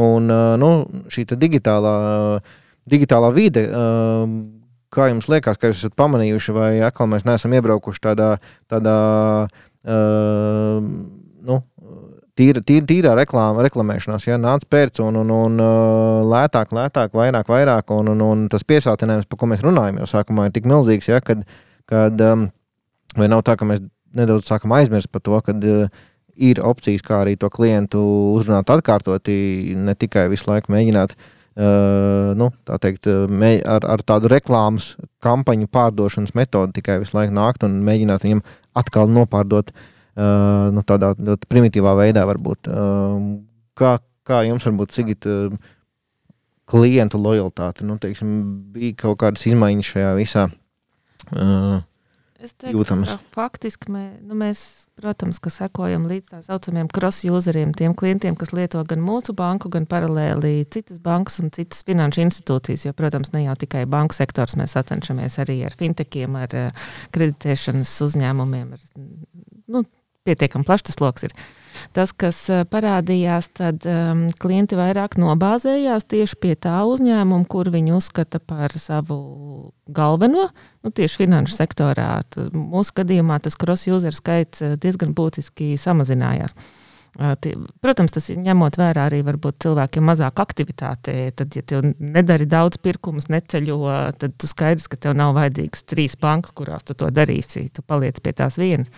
Un 0.03 0.27
nu, 0.59 0.75
šī 1.15 1.23
digitālā 1.39 1.97
uh, 2.03 2.55
digitālā 2.91 3.33
vide. 3.35 3.67
Um, 3.71 4.37
kā 4.95 5.09
jums 5.11 5.29
liekas, 5.31 5.59
ka 5.59 5.71
jūs 5.71 5.83
esat 5.83 5.97
pamanījuši, 5.99 6.55
vai 6.55 6.71
atkal 6.87 7.09
mēs 7.11 7.27
neesam 7.27 7.55
iebraukuši 7.57 8.03
tādā, 8.05 8.31
tādā 8.71 8.97
uh, 9.49 10.79
nu, 11.49 11.59
tīra, 12.39 12.63
tīra, 12.63 12.87
tīrā 12.91 13.17
reklāma, 13.19 13.65
reklamēšanās, 13.67 14.29
ja 14.29 14.39
nāc 14.41 14.67
pēc 14.71 15.03
un, 15.05 15.19
un, 15.25 15.35
un 15.35 15.59
uh, 15.65 16.23
lētāk, 16.31 16.75
lētāk, 16.77 17.15
vairāk, 17.17 17.51
vairāk, 17.51 17.95
un, 17.97 18.15
un, 18.15 18.25
un 18.29 18.47
tas 18.53 18.67
piesātinājums, 18.71 19.29
par 19.31 19.41
ko 19.41 19.51
mēs 19.51 19.65
runājam, 19.67 20.03
jau 20.03 20.11
sākumā 20.17 20.49
ir 20.49 20.57
tik 20.57 20.71
milzīgs, 20.71 21.11
ja, 21.11 21.23
kad, 21.25 21.45
kad 21.91 22.27
um, 22.31 22.49
vai 23.19 23.31
nav 23.31 23.45
tā, 23.47 23.59
ka 23.59 23.69
mēs 23.69 23.83
nedaudz 24.15 24.47
sākam 24.47 24.75
aizmirst 24.77 25.11
par 25.11 25.25
to, 25.27 25.39
kad 25.47 25.71
uh, 25.71 26.03
ir 26.35 26.63
opcijas, 26.63 27.03
kā 27.07 27.23
arī 27.23 27.35
to 27.39 27.51
klientu 27.51 28.03
uzrunāt 28.35 28.71
atkārtoti, 28.71 29.75
ne 29.79 29.95
tikai 29.99 30.29
visu 30.31 30.51
laiku 30.51 30.75
mēģināt 30.75 31.15
uh, 31.15 31.33
Uh, 31.55 32.33
nu, 32.35 32.49
teikt, 32.83 33.07
mē, 33.31 33.61
ar, 33.71 33.85
ar 33.87 34.03
tādu 34.03 34.27
reklāmas 34.33 34.95
kampaņu 35.23 35.69
pārdošanas 35.71 36.35
metodi 36.35 36.81
tikai 36.81 36.97
visu 37.05 37.15
laiku 37.15 37.37
nākt 37.37 37.63
un 37.63 37.77
mēģināt 37.87 38.27
viņam 38.27 38.41
atkal 38.75 39.07
nopārdot 39.15 39.71
uh, 39.71 40.73
nu, 40.75 40.83
tādā 40.83 41.13
ļoti 41.15 41.51
primitīvā 41.51 41.95
veidā. 42.01 42.27
Varbūt. 42.27 42.73
Kā, 43.79 43.93
kā 44.27 44.43
jums 44.49 44.67
varbūt 44.67 44.99
Sigita, 44.99 45.39
uh, 45.47 45.73
klientu 46.71 47.21
lojalitāte? 47.23 47.87
Nu, 47.87 47.99
teiksim, 48.03 48.37
bija 48.75 48.99
kaut 49.05 49.21
kādas 49.23 49.47
izmaiņas 49.49 49.95
šajā 49.95 50.13
visā. 50.19 50.49
Uh, 52.35 52.45
Es 52.45 52.53
teiktu, 52.59 52.81
jūtams. 52.81 53.13
faktiski 53.33 53.93
mē, 53.95 54.03
nu 54.27 54.35
mēs, 54.39 54.61
protams, 54.99 55.39
ka 55.43 55.53
sekojam 55.55 56.09
līdz 56.11 56.33
tā 56.33 56.41
saucamiem 56.43 56.89
cross-useriem, 56.93 57.73
tiem 57.77 57.95
klientiem, 57.95 58.35
kas 58.37 58.51
lieto 58.57 58.83
gan 58.89 59.01
mūsu 59.05 59.33
banku, 59.39 59.71
gan 59.73 59.87
paralēli 59.87 60.67
citas 60.75 60.99
bankas 61.03 61.39
un 61.41 61.53
citas 61.55 61.85
finanšu 61.87 62.25
institūcijas. 62.27 62.89
Jo, 62.89 62.95
protams, 62.99 63.31
ne 63.37 63.45
jau 63.47 63.55
tikai 63.61 63.85
banku 63.91 64.17
sektors, 64.17 64.59
mēs 64.59 64.75
sacenšamies 64.75 65.39
arī 65.45 65.61
ar 65.69 65.79
fintechiem, 65.79 66.35
ar 66.43 66.59
uh, 66.59 66.89
kreditēšanas 67.15 67.95
uzņēmumiem. 68.09 68.75
Ar, 68.75 68.89
nu, 69.77 69.85
pietiekami 70.27 70.67
plašs 70.67 70.91
tas 70.91 71.01
lokus 71.05 71.31
ir. 71.31 71.39
Tas, 71.97 72.13
kas 72.17 72.39
eh, 72.53 72.63
parādījās, 72.71 73.51
tad 73.59 73.87
um, 73.89 74.27
klienti 74.41 74.79
vairāk 74.79 75.19
nobāzējās 75.21 76.07
tieši 76.11 76.39
pie 76.43 76.55
tā 76.59 76.77
uzņēmuma, 76.91 77.47
kur 77.51 77.71
viņi 77.75 77.95
uzskata 77.97 78.41
par 78.43 78.75
savu 78.79 79.19
galveno, 79.87 80.49
nu, 80.85 80.95
tieši 80.95 81.25
finanšu 81.25 81.57
sektorā. 81.57 82.09
Tas, 82.31 82.51
mūsu 82.55 82.97
gadījumā 83.01 83.41
tas 83.45 83.59
cross-user 83.61 84.17
skaits 84.17 84.65
eh, 84.65 84.79
diezgan 84.81 85.15
būtiski 85.17 85.75
samazinājās. 85.81 86.57
Protams, 87.15 88.11
tas 88.11 88.27
ir 88.33 88.41
ņemot 88.43 88.75
vērā 88.75 89.05
arī 89.07 89.21
cilvēkiem 89.23 90.03
mazāk 90.03 90.41
aktivitāte. 90.43 91.15
Tad, 91.39 91.55
ja 91.55 91.63
tev 91.63 91.85
nedari 91.99 92.47
daudz 92.51 92.81
pirkumus, 92.83 93.29
neceļo, 93.31 93.79
tad 94.19 94.35
tu 94.35 94.51
skaidrs, 94.51 94.89
ka 94.91 94.99
tev 94.99 95.15
nav 95.15 95.37
vajadzīgas 95.39 95.87
trīs 95.87 96.19
bankas, 96.19 96.51
kurās 96.53 96.83
tu 96.83 96.99
to 96.99 97.13
darīsi. 97.15 97.69
Tu 97.71 97.87
paliec 97.87 98.19
pie 98.19 98.35
tās 98.35 98.59
vienas. 98.59 98.91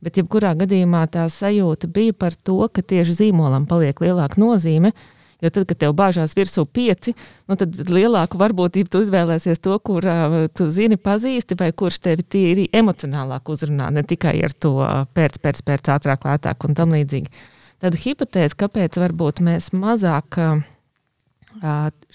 Bet, 0.00 0.16
jebkurā 0.16 0.54
gadījumā 0.56 1.04
tā 1.12 1.26
sajūta 1.28 1.88
bija 1.92 2.14
par 2.16 2.32
to, 2.32 2.56
ka 2.72 2.80
tieši 2.80 3.18
zīmolam 3.18 3.66
paliek 3.68 3.98
lielāka 4.00 4.40
nozīme. 4.40 4.94
Jo 5.40 5.48
tad, 5.48 5.64
kad 5.70 5.78
tev 5.80 5.94
bāžās 5.96 6.34
virsū 6.36 6.66
pieci, 6.68 7.14
nu, 7.48 7.56
tad 7.56 7.76
lielāku 7.88 8.36
varbūtību 8.40 8.90
tu 8.92 9.00
izvēlēsies 9.04 9.62
to, 9.64 9.78
kur 9.84 10.04
uh, 10.04 10.34
tu 10.52 10.66
zini, 10.72 10.98
pazīsti, 11.00 11.56
vai 11.60 11.70
kurš 11.72 12.00
tevi 12.04 12.26
tīri 12.28 12.66
emocionālāk 12.76 13.48
uzrunā, 13.52 13.88
ne 13.92 14.04
tikai 14.04 14.34
ar 14.44 14.52
to 14.52 14.74
pēc, 15.16 15.40
pēc, 15.40 15.62
pēc 15.64 15.92
ātrāk, 15.96 16.28
lētāk 16.28 16.68
un 16.68 16.76
tam 16.76 16.92
līdzīgi. 16.96 17.32
Tad 17.80 17.96
hipotēze, 18.02 18.58
kāpēc 18.60 19.00
varbūt 19.00 19.40
mēs 19.44 19.70
mazāk 19.72 20.36
uh, 20.44 20.60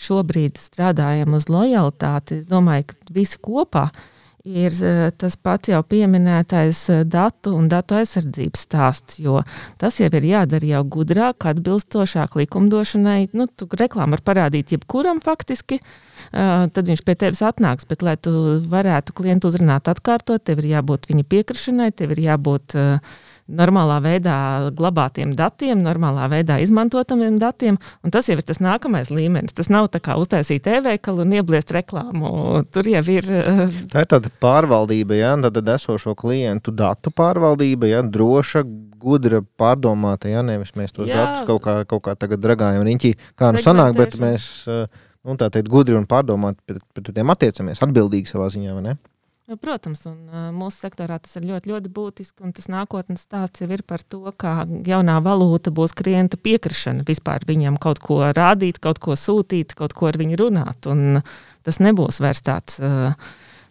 šobrīd 0.05 0.61
strādājam 0.61 1.33
uz 1.37 1.49
lojalitāti, 1.49 2.43
es 2.43 2.49
domāju, 2.49 2.91
ka 2.93 3.17
visi 3.17 3.41
kopā 3.41 3.89
uh, 3.89 4.05
ir 4.45 4.73
eh, 4.85 5.09
tas 5.17 5.35
pats 5.41 5.71
jau 5.71 5.81
pieminētais 5.83 6.81
eh, 6.93 7.03
datu 7.09 7.55
un 7.57 7.67
datu 7.71 7.97
aizsardzības 7.99 8.65
stāsts, 8.67 9.19
jo 9.19 9.41
tas 9.81 9.97
jau 9.99 10.09
ir 10.13 10.27
jādara 10.29 10.69
jau 10.69 10.83
gudrāk, 10.95 11.47
atbilstošāk 11.49 12.37
likumdošanai. 12.39 13.31
Nu, 13.33 13.49
tu 13.49 13.67
reklāmu 13.67 14.15
var 14.15 14.25
parādīt 14.25 14.75
jebkuram 14.75 15.21
faktiski, 15.23 15.79
uh, 15.81 16.65
tad 16.71 16.89
viņš 16.89 17.01
pie 17.05 17.15
tevis 17.19 17.41
atnāks, 17.45 17.87
bet, 17.89 18.05
lai 18.05 18.15
tu 18.21 18.31
varētu 18.69 19.15
klientu 19.17 19.49
uzrunāt 19.49 19.89
atkārtot, 19.91 20.43
tev 20.45 20.61
ir 20.61 20.75
jābūt 20.75 21.09
viņa 21.09 21.25
piekrišanai, 21.31 21.89
tev 21.97 22.13
ir 22.15 22.23
jābūt 22.29 22.77
uh, 22.79 23.17
normālā 23.45 23.99
veidā 24.01 24.35
glabātiem 24.75 25.35
datiem, 25.37 25.81
normālā 25.85 26.25
veidā 26.31 26.57
izmantotamiem 26.63 27.37
datiem. 27.41 27.77
Tas 28.13 28.29
jau 28.29 28.37
ir 28.39 28.45
tas 28.45 28.61
nākamais 28.63 29.11
līmenis. 29.13 29.53
Tas 29.55 29.69
nav 29.73 29.91
tā 29.93 30.01
kā 30.03 30.17
uztaisīt 30.21 30.67
e-veikalu 30.69 31.25
un 31.25 31.35
iebliest 31.37 31.73
reklāmu. 31.75 32.63
Tur 32.73 32.89
jau 32.89 33.03
ir. 33.13 33.29
Eh, 33.29 33.79
tā 33.91 34.05
ir 34.05 34.09
tāda 34.09 34.33
pārvaldība, 34.41 35.17
ja 35.19 35.35
tad 35.45 35.73
esošo 35.75 36.15
klientu 36.17 36.73
datu 36.73 37.13
pārvaldība, 37.13 37.89
ja 37.91 38.01
droša, 38.01 38.65
gudra, 38.99 39.43
pārdomāta. 39.59 40.31
Ja 40.31 40.41
nevis 40.45 40.73
mēs 40.77 40.95
tos 40.95 41.09
Jā. 41.09 41.21
datus 41.21 41.49
kaut 41.49 41.63
kā, 41.65 41.81
kaut 41.89 42.05
kā 42.07 42.15
tagad 42.17 42.41
dragājam 42.41 42.85
riņķī, 42.87 43.15
kā 43.37 43.53
nu 43.53 43.61
sanāk, 43.61 43.97
bet 43.99 44.17
mēs. 44.21 44.65
Eh, 44.67 44.87
nu, 45.25 45.37
tā 45.37 45.49
teikt, 45.53 45.69
gudri 45.73 45.97
un 45.97 46.05
pārdomāti 46.09 46.61
pret, 46.65 46.85
pret 46.93 47.13
tiem 47.13 47.33
attiecamies, 47.33 47.81
atbildīgi 47.81 48.29
savā 48.29 48.49
ziņā, 48.53 48.73
vai 48.77 48.89
ne? 48.89 48.97
Nu, 49.45 49.59
protams, 49.61 50.01
un 50.09 50.15
uh, 50.25 50.45
mūsu 50.49 50.87
sektorā 50.87 51.19
tas 51.21 51.35
ir 51.37 51.43
ļoti, 51.45 51.69
ļoti 51.69 51.89
būtiski. 51.93 52.49
Tas 52.57 52.65
nākotnes 52.71 53.27
stāsts 53.27 53.61
jau 53.61 53.67
ir 53.69 53.83
par 53.85 54.01
to, 54.01 54.23
kā 54.41 54.63
jaunā 54.65 55.19
valūta 55.21 55.69
būs 55.69 55.93
klienta 55.93 56.39
piekrišana 56.41 57.05
vispār 57.05 57.45
viņam 57.45 57.77
kaut 57.81 58.01
ko 58.01 58.23
rādīt, 58.33 58.81
kaut 58.81 58.97
ko 59.03 59.13
sūtīt, 59.13 59.77
kaut 59.77 59.93
ko 59.93 60.09
ar 60.09 60.17
viņu 60.17 60.41
runāt. 60.41 60.89
Un 60.89 61.21
tas 61.61 61.77
nebūs 61.77 62.23
vairs 62.25 62.41
tāds. 62.41 62.81
Uh, 62.81 63.13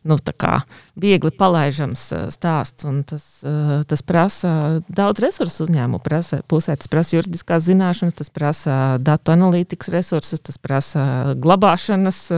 nu, 0.04 0.18
tā 0.20 0.54
viegli 1.00 1.32
palaižams 1.34 2.06
stāsts. 2.30 2.86
Tas, 3.10 3.28
tas 3.90 4.06
prasa 4.06 4.54
daudz 4.86 5.22
resursu 5.24 5.66
uzņēmumu 5.66 6.02
prasa, 6.04 6.42
pusē. 6.46 6.76
Tas 6.78 6.90
prasa 6.92 7.18
juridiskās 7.18 7.66
zināšanas, 7.66 8.18
tas 8.20 8.30
prasa 8.30 8.76
datu 9.02 9.34
analītikas 9.34 9.90
resursus, 9.94 10.44
tas 10.44 10.60
prasa 10.60 11.34
glabāšanas. 11.34 12.28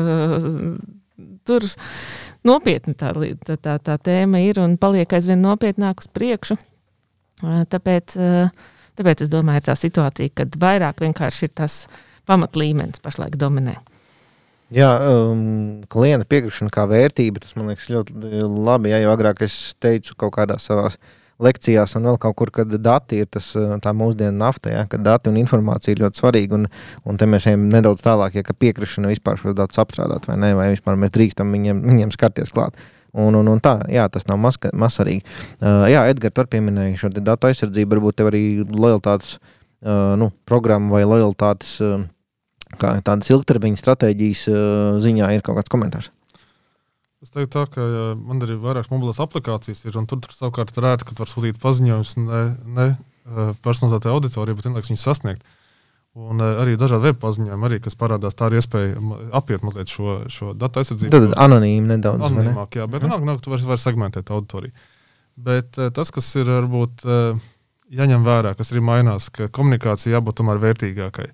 Tur 1.49 1.65
nopietna 2.47 2.95
tā, 2.99 3.13
tā, 3.47 3.57
tā, 3.57 3.77
tā 3.81 3.97
tēma 4.09 4.43
ir 4.45 4.61
un 4.63 4.77
paliek 4.81 5.13
aizvien 5.17 5.41
nopietnāk 5.43 6.05
uz 6.05 6.11
priekšu. 6.13 6.59
Tāpēc, 7.43 8.17
tāpēc 8.97 9.25
es 9.25 9.33
domāju, 9.33 9.63
ir 9.63 9.69
tā 9.69 9.77
situācija, 9.77 10.35
kad 10.37 10.57
vairāk 10.61 11.03
vienkārši 11.05 11.49
ir 11.49 11.55
tas 11.63 11.83
pamatlīmenis 12.29 13.03
pašlaik 13.05 13.37
dominē. 13.41 13.77
Jā, 14.75 14.89
um, 14.99 15.85
klienta 15.93 16.27
piekrišana 16.27 16.73
kā 16.75 16.89
vērtība, 16.91 17.39
tas 17.45 17.55
man 17.55 17.71
liekas 17.71 17.87
ļoti 17.93 18.17
labi. 18.67 18.91
Jā, 18.91 19.05
jo 19.05 19.13
agrāk 19.13 19.45
es 19.47 19.77
teicu 19.79 20.17
kaut 20.19 20.35
kādā 20.35 20.57
savā 20.59 20.89
uh, 20.91 20.97
lekcijās 21.43 21.97
un 21.99 22.09
vēl 22.09 22.19
kaut 22.21 22.37
kur, 22.39 22.51
kad 22.55 22.73
dati 22.83 23.21
ir 23.23 23.29
tas, 23.31 23.51
eh, 23.57 23.93
mūsdienu 23.93 24.37
nafta, 24.41 24.71
ja, 24.73 24.85
kad 24.91 25.03
dati 25.05 25.31
un 25.31 25.37
informācija 25.37 25.95
ir 25.95 26.03
ļoti 26.05 26.21
svarīga. 26.23 26.55
Un, 26.55 26.67
un 27.05 27.17
te 27.17 27.27
mēs 27.27 27.47
ejam 27.47 27.69
nedaudz 27.69 28.03
tālāk, 28.03 28.35
ja 28.35 28.43
piekrišana 28.43 29.13
vispār 29.13 29.41
šos 29.41 29.57
datus 29.57 29.79
apstrādāt 29.79 30.27
vai 30.27 30.37
nē, 30.37 30.55
vai 30.57 30.71
vispār 30.73 30.97
mēs 30.97 31.13
drīkstam 31.15 31.53
viņiem, 31.53 31.83
viņiem 31.85 32.15
skarties 32.15 32.53
klāt. 32.53 32.77
Un, 33.17 33.35
un, 33.35 33.49
un 33.49 33.61
tā, 33.61 33.79
jā, 33.89 34.09
tas 34.13 34.27
nav 34.29 34.37
maz, 34.37 34.59
mazsvarīgi. 34.61 35.23
Uh, 35.63 35.87
jā, 35.89 36.03
Edgars, 36.11 36.35
tur 36.37 36.51
pieminēja 36.53 36.99
šo 37.01 37.09
datu 37.17 37.49
aizsardzību, 37.49 37.95
varbūt 37.95 38.19
tev 38.19 38.29
arī 38.29 38.43
lojalitātes 38.61 39.39
uh, 39.39 40.13
nu, 40.21 40.29
programma 40.45 40.99
vai 40.99 41.07
lojalitātes. 41.09 41.79
Uh, 41.81 42.05
kā 42.77 42.97
tādas 43.07 43.31
ilgtermiņa 43.31 43.79
stratēģijas 43.79 44.41
ziņā 45.01 45.31
ir 45.37 45.45
kaut 45.47 45.61
kāds 45.61 45.71
komentārs. 45.73 46.11
Es 47.27 47.33
teiktu, 47.35 47.51
tā, 47.57 47.65
ka 47.67 47.83
ja 47.83 48.03
man 48.15 48.39
ir 48.45 48.53
vairākas 48.63 48.93
mobilas 48.93 49.19
aplikācijas, 49.19 49.81
ir, 49.89 49.97
un 49.99 50.05
tur, 50.07 50.21
tur 50.23 50.31
savukārt 50.31 50.71
ir 50.77 50.85
rēta, 50.85 51.09
ka 51.09 51.17
var 51.19 51.27
sūtīt 51.27 51.57
paziņojumus 51.59 52.13
ne, 52.23 52.43
ne 52.77 52.85
personalizētai 53.67 54.13
auditorijai, 54.13 54.55
bet 54.55 54.69
vienlaikus 54.69 54.93
viņus 54.93 55.07
sasniegt. 55.09 55.49
Un 56.17 56.39
uh, 56.39 56.61
arī 56.63 56.77
dažādi 56.79 57.11
web 57.11 57.19
paziņojumi, 57.21 57.67
arī, 57.67 57.81
kas 57.83 57.99
parādās, 57.99 58.37
tā 58.39 58.47
ir 58.49 58.61
iespēja 58.61 59.01
apiet 59.37 59.67
mazliet 59.67 59.91
šo, 59.91 60.21
šo 60.33 60.53
datu 60.55 60.81
aizsardzību. 60.81 61.13
Tad 61.13 61.35
anonīmi 61.43 61.91
nedaudz. 61.91 62.29
Anonīmāk, 62.31 62.79
jā, 62.79 62.87
bet 62.89 63.05
mm. 63.05 63.27
nāk, 63.27 63.43
tu 63.43 63.51
vari, 63.53 63.67
vari 63.73 63.83
segmentēt 63.83 64.31
auditoriju. 64.33 64.87
Bet 65.51 65.83
uh, 65.83 65.91
tas, 65.99 66.15
kas 66.15 66.31
ir 66.39 66.47
varbūt 66.49 67.05
jāņem 67.99 68.25
vērā, 68.31 68.55
kas 68.57 68.71
arī 68.71 68.85
mainās, 68.87 69.29
ka 69.35 69.51
komunikācija 69.53 70.15
jābūt 70.15 70.39
tomēr 70.41 70.63
vērtīgākai. 70.63 71.27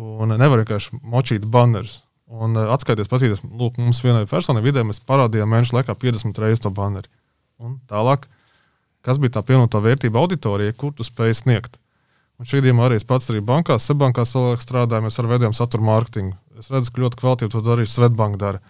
Un 0.00 0.34
nevar 0.34 0.64
vienkārši 0.64 0.98
močīt 1.04 1.46
bannerus. 1.52 2.00
Un 2.26 2.58
uh, 2.58 2.72
atskaities, 2.74 3.08
paskatīties, 3.10 3.44
lūk, 3.46 3.78
mums 3.78 4.02
vienai 4.02 4.24
personai 4.26 4.64
vidē 4.64 4.82
mēs 4.86 4.98
parādījām 5.06 5.50
mēnešu 5.52 5.76
laikā 5.76 5.94
50 5.94 6.40
reizes 6.42 6.62
to 6.64 6.72
banneri. 6.74 7.10
Un 7.62 7.78
tālāk, 7.90 8.26
kas 9.06 9.20
bija 9.22 9.36
tā 9.36 9.44
pievienotā 9.46 9.78
vērtība 9.82 10.18
auditorijai, 10.24 10.74
kur 10.74 10.94
tu 10.96 11.06
spēj 11.06 11.36
sniegt. 11.38 11.78
Un 12.36 12.48
šī 12.48 12.60
gadījumā 12.60 12.88
arī 12.88 12.98
es 12.98 13.06
pats 13.08 13.30
arī 13.32 13.40
bankās, 13.46 13.86
Sebankās 13.88 14.34
strādāju, 14.60 15.06
mēs 15.06 15.16
ar 15.22 15.28
veidojam 15.30 15.54
satura 15.56 15.86
mārketingu. 15.86 16.34
Es 16.60 16.68
redzu, 16.72 16.92
ka 16.92 17.04
ļoti 17.04 17.20
kvalitīvi 17.22 17.52
to 17.54 17.62
arī 17.72 17.86
Svetbanka 17.88 18.40
dara. 18.42 18.60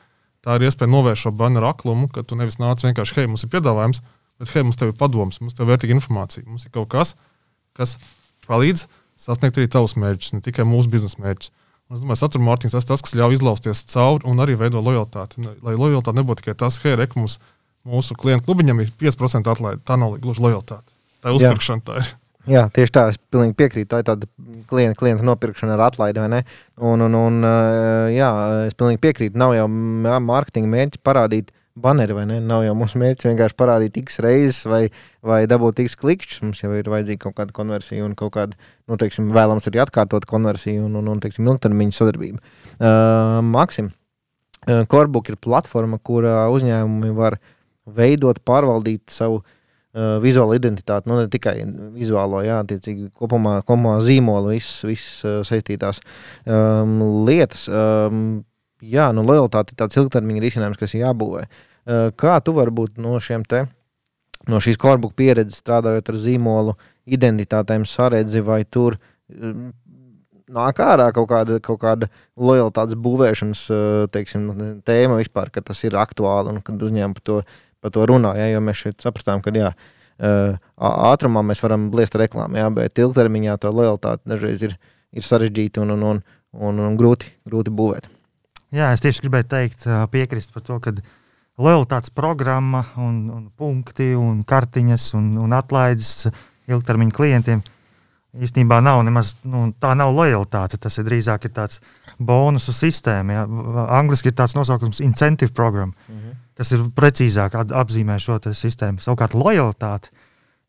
Tā 0.45 0.55
ir 0.55 0.69
iespēja 0.69 0.92
novērst 0.92 1.25
šo 1.25 1.33
banneru 1.35 1.66
aklumu, 1.66 2.07
ka 2.12 2.23
tu 2.23 2.38
nevis 2.38 2.61
nāc 2.62 2.85
vienkārši, 2.85 3.16
hei, 3.19 3.31
mums 3.33 3.42
ir 3.42 3.51
piedāvājums, 3.57 4.05
bet 4.38 4.53
hei, 4.53 4.62
mums 4.69 4.79
ir 4.85 4.92
padoms, 5.01 5.40
mums 5.42 5.59
ir 5.59 5.66
vērtīga 5.66 5.97
informācija. 5.97 6.45
Mums 6.47 6.69
ir 6.69 6.75
kaut 6.77 6.92
kas, 6.92 7.16
kas 7.75 7.97
palīdz 8.47 8.85
sasniegt 9.19 9.59
arī 9.59 9.73
tavus 9.73 9.97
mērķus, 9.99 10.37
ne 10.37 10.45
tikai 10.45 10.69
mūsu 10.69 10.92
biznesa 10.92 11.19
mērķus. 11.25 11.51
Un 11.87 11.94
es 11.94 12.03
domāju, 12.03 12.18
satura 12.18 12.42
mārketings 12.42 12.75
tas, 12.75 12.87
tas, 12.88 13.03
kas 13.05 13.14
ļauj 13.14 13.37
izlausties 13.37 13.85
cauri 13.92 14.27
un 14.27 14.42
arī 14.42 14.57
veido 14.59 14.81
lojalitāti. 14.83 15.44
Lai 15.62 15.77
lojalitāte 15.79 16.18
nebūtu 16.18 16.42
tikai 16.42 16.57
tas, 16.59 16.81
hei, 16.83 16.96
rek, 16.99 17.14
mums, 17.18 17.38
mūsu 17.87 18.16
klientu 18.18 18.49
klubiņam 18.49 18.83
ir 18.83 18.90
5% 18.99 19.53
atlaide. 19.53 19.83
Tā 19.87 19.99
nav 20.01 20.16
gluži 20.22 20.42
lojalitāte. 20.42 20.90
Tā 21.22 21.31
ir 21.31 21.38
uzpirkšana. 21.38 21.85
Tā 21.87 22.01
ir. 22.03 22.11
Jā, 22.46 22.64
tieši 22.75 22.94
tā, 22.94 23.05
es 23.11 23.18
pilnīgi 23.31 23.57
piekrītu. 23.59 23.90
Tā 23.90 24.03
ir 24.03 24.07
tāda 24.07 24.27
klienta, 24.70 24.99
klienta 24.99 25.27
nopirkšana 25.27 25.75
ar 25.75 25.85
atlaidi, 25.88 26.22
vai 26.22 26.31
ne? 26.31 26.42
Un, 26.79 27.03
un, 27.07 27.16
un 27.18 27.46
jā, 28.14 28.31
es 28.66 28.77
pilnīgi 28.79 29.03
piekrītu. 29.03 29.38
Nav 29.38 29.55
jau 29.57 29.66
mārketinga 29.70 30.70
mērķis 30.75 31.03
parādīt 31.07 31.51
baneri, 31.83 32.15
vai 32.17 32.25
ne? 32.29 32.39
Nav 32.45 32.65
jau 32.67 32.75
mūsu 32.79 33.01
mērķis 33.01 33.29
vienkārši 33.29 33.59
parādīt 33.59 33.99
x 34.03 34.21
reizes 34.25 34.62
vai, 34.69 34.83
vai 35.27 35.43
dabūt 35.51 35.83
x 35.85 35.99
klikšķus. 36.01 36.43
Mums 36.45 36.62
jau 36.65 36.73
ir 36.77 36.89
vajadzīga 36.93 37.27
kaut 37.27 37.37
kāda 37.41 37.57
konversija 37.57 38.07
un 38.07 38.17
kaut 38.19 38.35
kāda, 38.39 38.59
nu, 38.89 38.99
teiksim, 39.01 39.29
vēlams 39.37 39.69
arī 39.71 39.83
atkārtot 39.85 40.29
konversiju 40.31 40.87
un, 40.89 40.97
un, 41.03 41.12
un 41.15 41.23
teiksim, 41.23 41.49
ilgtermiņa 41.49 41.99
sadarbība. 41.99 42.41
Uh, 42.77 43.43
Maksim, 43.47 43.93
uh, 44.67 44.87
Corbuk 44.93 45.33
ir 45.33 45.41
platforma, 45.43 46.01
kurā 46.03 46.47
uzņēmumi 46.55 47.12
var 47.17 47.41
veidot, 47.87 48.43
pārvaldīt 48.47 49.12
savu 49.15 49.43
uh, 49.43 49.53
uh, 49.97 50.17
vizuālo 50.23 50.57
identitāti, 50.57 51.09
nu 51.11 51.21
ne 51.21 51.31
tikai 51.33 51.57
vizuālo, 51.97 52.43
jā, 52.47 52.61
attiecīgi 52.65 53.11
kopumā, 53.17 53.59
kopumā 53.67 53.97
zīmola, 54.05 54.55
visas, 54.55 54.85
visas 54.89 55.25
uh, 55.25 55.39
saistītās 55.47 56.03
um, 56.45 56.99
lietas. 57.29 57.67
Um, 57.71 58.27
jā, 58.85 59.09
nu 59.17 59.25
lojalitāte 59.27 59.75
ir 59.75 59.81
tāds 59.81 59.99
ilgtermiņa 60.01 60.45
risinājums, 60.45 60.81
kas 60.81 60.97
jābūvē. 60.99 61.47
Uh, 61.87 62.11
kā 62.18 62.37
tu 62.42 62.55
vari 62.57 62.75
būt 62.75 63.01
no 63.03 63.14
šiem 63.22 63.44
te, 63.46 63.64
no 64.51 64.61
šīs 64.62 64.79
korbuka 64.83 65.14
pieredzes 65.18 65.62
strādājot 65.62 66.12
ar 66.12 66.20
zīmolu 66.22 66.77
identitātēm 67.07 67.87
saredzi 67.87 68.42
vai 68.42 68.64
tur 68.64 68.99
um, 69.31 69.68
nāk 70.51 70.83
ārā 70.83 71.12
kaut 71.14 71.29
kāda, 71.31 71.61
kaut 71.62 71.79
kāda 71.83 72.09
lojalitātes 72.38 72.99
būvēšanas 73.03 73.62
teiksim, 74.14 74.51
tēma 74.87 75.18
vispār, 75.18 75.51
ka 75.51 75.62
tas 75.62 75.81
ir 75.87 75.99
aktuāli 75.99 76.55
un 76.55 76.61
kad 76.62 76.83
uzņēmumi 76.87 77.18
par 77.18 77.25
to 77.27 77.38
par 77.87 77.94
to 77.94 78.07
runā. 78.09 78.35
Ja, 78.38 78.49
jo 78.51 78.62
mēs 78.64 78.83
šeit 78.83 79.05
sapratām, 79.05 79.42
ka 79.44 79.53
jā, 79.55 79.70
ātrumā 80.77 81.44
mēs 81.46 81.62
varam 81.64 81.88
bliest 81.92 82.16
reklāmā, 82.18 82.62
jā, 82.62 82.70
bet 82.75 83.03
ilgtermiņā 83.03 83.59
to 83.62 83.72
lojalitāti 83.75 84.33
dažreiz 84.33 84.64
ir, 84.66 84.77
ir 85.16 85.27
sarežģīti 85.27 85.83
un, 85.85 85.94
un, 85.96 86.07
un, 86.11 86.22
un, 86.70 86.83
un 86.88 86.99
grūti, 86.99 87.31
grūti 87.46 87.75
būvēt. 87.77 88.11
Jā, 88.75 88.90
es 88.92 89.05
tieši 89.05 89.25
gribēju 89.25 89.49
teikt, 89.53 89.87
piekrist 90.12 90.53
par 90.55 90.64
to, 90.66 90.81
ka 90.83 90.96
lojalitātes 91.59 92.12
programma 92.14 92.85
un, 92.97 93.27
un 93.33 93.47
punkti 93.57 94.12
un 94.19 94.42
kartiņas 94.45 95.12
un, 95.16 95.33
un 95.40 95.57
atlaides 95.57 96.29
ilgtermiņa 96.69 97.16
klientiem 97.16 97.62
īstenībā 98.37 98.83
nav 98.85 99.01
nemaz 99.07 99.35
nu, 99.49 99.71
tā 99.81 99.95
nav 99.97 100.12
lojalitāte. 100.12 100.77
Tas 100.77 100.99
ir 101.01 101.07
drīzāk 101.09 101.47
ir 101.49 101.55
tāds 101.57 101.81
bonusu 102.19 102.75
sistēma. 102.77 103.33
Ja. 103.33 103.47
Angliski 103.97 104.29
ir 104.29 104.37
tāds 104.37 104.57
nosaukums 104.59 105.01
incentive 105.01 105.55
programma. 105.57 105.95
Mm 106.09 106.19
-hmm 106.19 106.42
kas 106.57 106.73
ir 106.73 106.87
precīzāk 106.97 107.57
apzīmē 107.57 108.16
šo 108.23 108.38
sistēmu. 108.40 109.03
Savukārt, 109.05 109.37
lojalitāte 109.37 110.12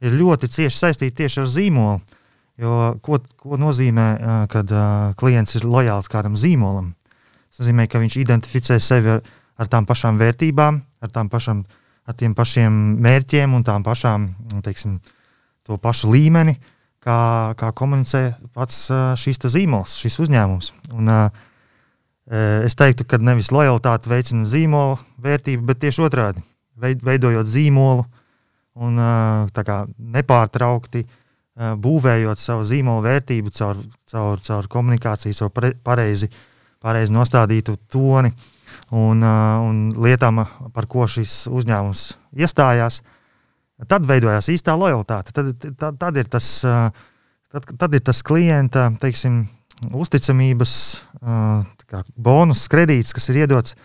ir 0.04 0.15
ļoti 0.19 0.50
cieši 0.52 0.82
saistīta 0.82 1.23
tieši 1.23 1.41
ar 1.43 1.52
zīmolu. 1.52 2.15
Jo, 2.58 2.76
ko, 3.06 3.19
ko 3.38 3.60
nozīmē, 3.62 4.06
kad 4.50 4.71
uh, 4.73 5.12
klients 5.19 5.60
ir 5.60 5.67
lojāls 5.69 6.10
kādam 6.10 6.34
zīmolam? 6.38 6.95
Tas 7.52 7.62
nozīmē, 7.62 7.86
ka 7.89 8.02
viņš 8.02 8.17
identificē 8.23 8.80
sevi 8.82 9.13
ar, 9.13 9.21
ar 9.58 9.70
tām 9.72 9.88
pašām 9.89 10.20
vērtībām, 10.22 10.80
ar, 11.02 11.12
tām 11.13 11.30
pašam, 11.34 11.63
ar 12.08 12.17
tiem 12.17 12.36
pašiem 12.38 12.74
mērķiem 13.04 13.54
un 13.58 13.65
tām 13.67 13.86
pašām, 13.86 14.30
nu, 14.54 14.62
teiksim, 14.65 15.00
to 15.67 15.78
pašu 15.82 16.12
līmeni, 16.13 16.56
kā, 17.04 17.20
kā 17.60 17.72
komunicē 17.76 18.24
pats 18.56 18.88
uh, 18.93 19.12
šīs 19.20 19.41
zīmols, 19.58 19.98
šis 20.00 20.20
uzņēmums. 20.26 20.72
Un, 20.96 21.12
uh, 21.12 21.46
es 22.67 22.76
teiktu, 22.76 23.06
ka 23.08 23.20
nevis 23.24 23.54
lojalitāte 23.56 24.12
veicina 24.12 24.46
zīmola 24.48 24.98
vērtību, 25.24 25.63
bet 25.67 25.80
tieši 25.84 26.04
otrādi- 26.04 26.43
veidojot 27.08 27.48
zīmolu 27.48 28.04
un 28.76 29.00
kā, 29.56 29.78
nepārtraukti 29.98 31.06
būvējot 31.58 32.38
savu 32.38 32.65
zīmola 32.67 33.02
vērtību 33.02 33.54
caur, 33.56 33.80
caur, 34.12 34.43
caur 34.43 34.67
komunikāciju, 34.67 35.34
caur 35.39 35.72
pareizi, 35.82 36.30
pareizi 36.84 37.15
nostādītu 37.15 37.78
toni 37.89 38.34
un, 38.91 39.23
un 39.23 39.84
lietām, 39.97 40.43
par 40.73 40.88
ko 40.89 41.08
šis 41.12 41.45
uzņēmums 41.52 42.08
iestājās. 42.38 43.02
Tad 43.88 44.08
veidojās 44.10 44.50
īstā 44.50 44.73
lojalitāte. 44.78 45.36
Tad, 45.36 45.52
tad, 45.78 46.00
tad, 46.02 46.17
ir, 46.17 46.30
tas, 46.34 46.47
tad, 46.63 47.67
tad 47.78 47.93
ir 47.93 48.02
tas 48.06 48.23
klienta 48.26 48.88
teiksim, 49.02 49.43
uzticamības 49.93 50.73
kā 51.88 52.02
bonus 52.17 52.65
kredīts, 52.71 53.13
kas 53.15 53.30
ir 53.32 53.43
iedots 53.43 53.76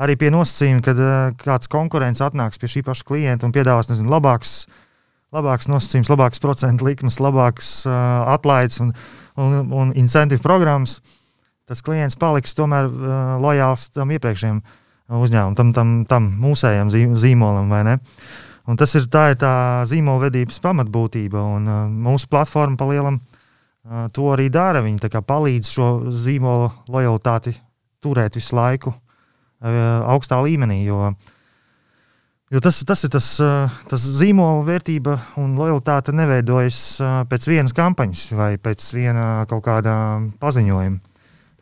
arī 0.00 0.16
pie 0.18 0.30
nosacījuma, 0.34 0.82
kad 0.84 1.02
kāds 1.40 1.70
konkurents 1.70 2.22
atnāks 2.24 2.60
pie 2.60 2.70
šī 2.70 2.84
paša 2.86 3.06
klienta 3.06 3.46
un 3.46 3.54
piedāvās 3.54 3.90
nezinu, 3.90 4.10
labāks, 4.10 4.64
labāks 5.34 5.68
nosacījums, 5.70 6.10
labāks 6.10 6.42
procentu 6.42 6.88
likmes, 6.88 7.20
labāks 7.22 7.74
uh, 7.88 7.94
atlaides 8.34 8.80
un, 8.82 8.94
un, 9.38 9.60
un 9.70 9.92
incentīvu 9.98 10.42
programmas. 10.44 10.98
Tas 11.64 11.80
klients 11.80 12.18
paliks 12.20 12.52
tomēr 12.56 12.90
uh, 12.90 13.12
lojāls 13.40 13.88
tam 13.94 14.10
iepriekšējiem 14.12 14.58
uzņēmumam, 15.14 15.54
tam, 15.56 15.70
tam, 15.76 15.92
tam 16.08 16.26
mūsējam 16.42 16.90
zīmolam. 16.92 17.72
Un 18.68 18.80
tas 18.80 18.92
ir 18.96 19.06
tā, 19.12 19.30
ir 19.32 19.38
tā 19.40 19.54
zīmola 19.88 20.26
vedības 20.26 20.60
pamatbūtība. 20.64 21.44
Un, 21.56 21.68
uh, 21.68 21.86
mūsu 22.08 22.28
platforma 22.32 22.76
palielam 22.80 23.16
uh, 23.20 24.10
to 24.12 24.28
arī 24.34 24.50
dara. 24.52 24.84
Viņi 24.84 25.08
palīdz 25.24 25.72
šo 25.72 25.88
zīmola 26.12 26.68
lojalitāti 26.92 27.56
turēt 28.04 28.36
visu 28.36 28.56
laiku 28.56 28.92
augstā 29.64 30.36
līmenī. 30.44 30.82
Jo, 30.84 31.14
jo 32.52 32.60
tas, 32.60 32.82
tas 32.84 33.06
ir 33.06 33.12
tas, 33.14 33.28
tas 33.88 34.04
zīmola 34.18 34.60
vērtība 34.66 35.14
un 35.40 35.54
lojalitāte 35.56 36.12
neveidojas 36.12 36.82
pēc 37.30 37.48
vienas 37.48 37.72
kampaņas 37.72 38.26
vai 38.36 38.50
pēc 38.60 38.90
viena 38.92 39.46
kaut 39.48 39.64
kāda 39.64 39.94
paziņojuma. 40.44 41.13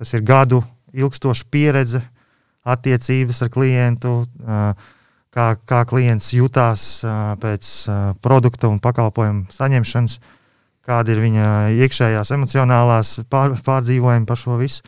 Tas 0.03 0.11
ir 0.19 0.25
gadu 0.27 0.59
ilgstoša 0.99 1.45
pieredze, 1.55 2.01
attiecības 2.67 3.45
ar 3.45 3.51
klientu. 3.55 4.17
Kā, 5.33 5.45
kā 5.65 5.79
klients 5.89 6.33
jutās 6.35 6.83
pēc 7.41 7.69
produkta 8.21 8.69
un 8.69 8.81
pakalpojumu 8.83 9.47
saņemšanas, 9.55 10.17
kāda 10.85 11.15
ir 11.15 11.23
viņa 11.23 11.47
iekšējās 11.87 12.35
emocionālās 12.35 13.15
pār, 13.31 13.55
pārdzīvojumi 13.65 14.29
par 14.29 14.41
šo 14.43 14.59
visu. 14.61 14.83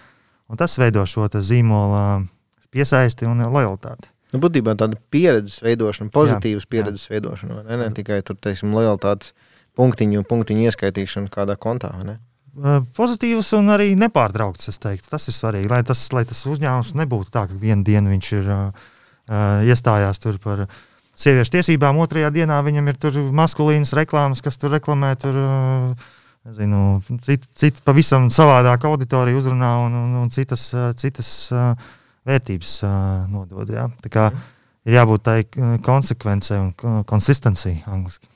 Un 0.51 0.61
tas 0.61 0.75
veido 0.83 1.07
šo 1.09 1.31
zīmola 1.31 2.03
piesaisti 2.75 3.31
un 3.31 3.47
lojalitāti. 3.47 4.11
Nu, 4.35 4.43
būtībā 4.43 4.75
tāda 4.75 4.99
pieredzes 5.15 5.63
veidošana, 5.63 6.11
pozitīvas 6.13 6.67
jā, 6.67 6.71
pieredzes 6.75 7.07
jā. 7.07 7.15
veidošana, 7.15 7.63
ne, 7.71 7.79
ne 7.85 7.91
tikai 7.95 8.19
tur, 8.27 8.35
teiksim, 8.43 8.75
lojalitātes 8.75 9.31
punktiņu, 9.79 10.27
punktiņu 10.27 10.67
ieskaitīšana 10.67 11.31
kādā 11.31 11.55
kontā. 11.55 11.95
Pozitīvas 12.95 13.49
un 13.59 13.73
arī 13.75 13.93
teiktu. 14.79 15.09
Tas 15.11 15.27
ir 15.27 15.35
svarīgi, 15.35 15.71
lai 15.71 15.83
tas, 15.87 16.07
lai 16.15 16.23
tas 16.29 16.45
uzņēmums 16.47 16.93
nebūtu 17.01 17.33
tā, 17.35 17.49
ka 17.51 17.57
vienu 17.59 17.83
dienu 17.87 18.13
viņš 18.13 18.29
ir 18.39 18.51
uh, 18.51 18.85
iestājās 19.67 20.23
tur 20.23 20.39
par 20.43 20.63
uh, 20.67 20.77
sieviešu 21.19 21.57
tiesībām. 21.57 21.99
Otrajā 22.05 22.31
dienā 22.35 22.61
viņam 22.63 22.93
ir 22.93 23.01
maskulīnas 23.35 23.95
reklāmas, 23.99 24.43
kas 24.45 24.61
tur 24.61 24.71
reklamē 24.77 25.11
tur, 25.19 25.35
uh, 25.35 26.13
nezinu, 26.47 27.01
cit, 27.27 27.49
cit 27.59 27.81
pavisam 27.83 28.29
savādāk 28.31 28.87
auditoriju 28.87 29.41
uzrunā 29.43 29.73
un, 29.89 29.99
un, 30.05 30.15
un 30.23 30.31
citas, 30.35 30.69
citas 31.01 31.33
vērtības 32.25 32.77
nodod. 33.33 33.75
Ja? 33.75 33.89
Tā 34.05 34.13
kā 34.15 34.29
ir 34.87 35.01
jābūt 35.01 35.27
tai 35.27 35.41
konsekvencei 35.83 36.61
un 36.61 37.03
konsistencijai 37.09 37.83
angliski. 37.91 38.31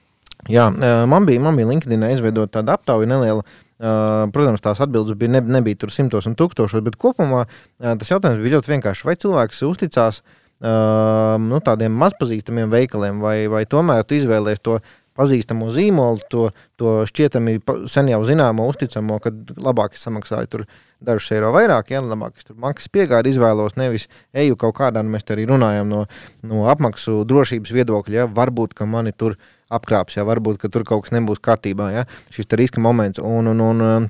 Jā, 0.49 0.69
man 1.11 1.27
bija, 1.29 1.43
man 1.43 1.59
bija 1.59 1.69
LinkedIn 1.69 2.05
izveidota 2.13 2.61
tāda 2.61 2.79
aptauja 2.79 3.09
neliela. 3.11 3.47
Protams, 3.79 4.63
tās 4.65 4.81
atbildes 4.83 5.15
bija, 5.19 5.37
ne, 5.37 5.43
nebija 5.59 5.79
tur 5.79 5.93
simtos 5.95 6.27
un 6.27 6.35
tūkstošos, 6.39 6.83
bet 6.83 6.99
kopumā 6.99 7.45
tas 7.79 8.11
jautājums 8.11 8.43
bija 8.43 8.57
ļoti 8.57 8.73
vienkāršs. 8.75 9.07
Vai 9.07 9.15
cilvēks 9.21 9.63
uzticās 9.69 10.23
nu, 10.59 11.61
tādiem 11.63 11.95
mazpazīstamiem 11.95 12.73
veikaliem, 12.75 13.21
vai, 13.23 13.37
vai 13.51 13.63
tomēr 13.71 14.03
tu 14.03 14.19
izvēlējies 14.19 14.65
to 14.67 14.81
pazīstamo 15.19 15.71
zīmolu, 15.75 16.23
to, 16.31 16.45
to 16.79 17.03
šķietami 17.11 17.59
sen 17.91 18.11
jau 18.13 18.21
zināmo, 18.27 18.69
uzticamo, 18.71 19.19
kad 19.23 19.53
labāk 19.59 19.97
es 19.97 20.05
samaksāju 20.07 20.51
tur 20.53 20.65
dažus 21.03 21.33
eiro 21.35 21.51
vairāk, 21.55 21.91
ja 21.95 22.03
labāk 22.03 22.39
es 22.39 22.47
tur 22.47 22.59
maksas 22.63 22.91
piegādi 22.95 23.35
izvēlos, 23.35 23.77
nevis 23.79 24.07
eju 24.35 24.59
kaut 24.59 24.77
kādā, 24.79 25.03
nu 25.03 25.15
mēs 25.15 25.27
te 25.27 25.35
arī 25.35 25.49
runājam 25.51 25.91
no, 25.91 26.05
no 26.47 26.67
apmaksu 26.71 27.25
drošības 27.29 27.75
viedokļa, 27.75 28.15
ja 28.23 28.27
varbūt, 28.31 28.75
ka 28.79 28.87
mani 28.87 29.15
tur 29.15 29.39
apkrāps, 29.73 30.17
ja 30.19 30.27
varbūt, 30.29 30.61
ka 30.63 30.71
tur 30.73 30.85
kaut 30.89 31.07
kas 31.07 31.15
nebūs 31.17 31.43
kārtībā, 31.45 31.91
ja 31.95 32.05
šis 32.35 32.49
riska 32.59 32.83
moments. 32.83 33.21
Un, 33.23 33.51
un, 33.53 33.65
un, 33.65 34.07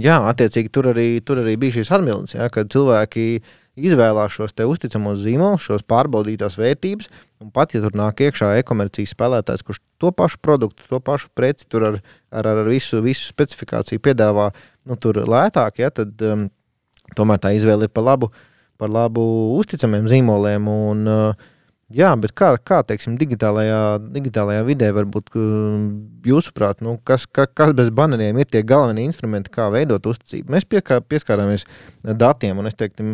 jā, 0.00 0.18
attiecīgi 0.30 0.72
tur 0.72 0.92
arī, 0.92 1.08
tur 1.24 1.42
arī 1.42 1.58
bija 1.60 1.80
šīs 1.80 1.92
atbildes, 1.98 2.36
ja, 2.36 2.48
kad 2.52 2.70
cilvēki 2.72 3.26
izvēlās 3.72 4.34
šos 4.36 4.52
uzticamos 4.68 5.22
zīmolus, 5.22 5.64
šos 5.64 5.84
pārbaudītās 5.88 6.58
vērtības, 6.60 7.08
un 7.40 7.52
pat 7.54 7.72
ja 7.72 7.80
tur 7.80 7.94
nāk 7.96 8.20
iekšā 8.20 8.50
e-komercijas 8.60 9.14
spēlētājs, 9.14 9.64
kurš 9.64 9.80
to 10.00 10.12
pašu 10.12 10.40
produktu, 10.44 10.84
to 10.90 11.00
pašu 11.00 11.30
preci 11.34 11.68
tur 11.68 11.86
ar, 11.88 12.00
ar, 12.30 12.48
ar 12.52 12.68
visu, 12.68 13.00
visu 13.04 13.24
specifikāciju 13.30 14.02
piedāvā 14.04 14.50
nu, 14.88 14.98
lētāk, 14.98 15.80
ja, 15.80 15.88
tad 15.90 16.20
um, 16.26 16.50
tomēr 17.16 17.40
tā 17.40 17.54
izvēle 17.56 17.88
ir 17.88 17.94
par 17.94 18.04
labu, 18.04 18.28
par 18.76 18.92
labu 18.92 19.24
uzticamiem 19.56 20.08
zīmoliem. 20.10 20.68
Un, 20.68 21.08
uh, 21.08 21.50
Jā, 21.92 22.08
bet 22.16 22.32
kā, 22.38 22.54
kā 22.64 22.78
teiksim, 22.88 23.18
digitālajā, 23.20 23.80
digitālajā 24.14 24.62
vidē, 24.64 24.88
varbūt 24.96 25.34
jūsuprāt, 26.24 26.80
nu, 26.84 26.94
kas, 27.04 27.26
ka, 27.28 27.44
kas 27.46 27.74
bez 27.76 27.90
baneriem 27.92 28.38
ir 28.40 28.48
tie 28.48 28.62
galvenie 28.64 29.04
instrumenti, 29.04 29.52
kā 29.52 29.66
veidot 29.74 30.06
uzticību? 30.08 30.54
Mēs 30.54 30.64
piekā, 30.68 31.02
pieskārāmies 31.04 31.66
datiem, 32.02 32.62
un 32.62 32.70
es 32.70 32.78
teiktu, 32.78 33.10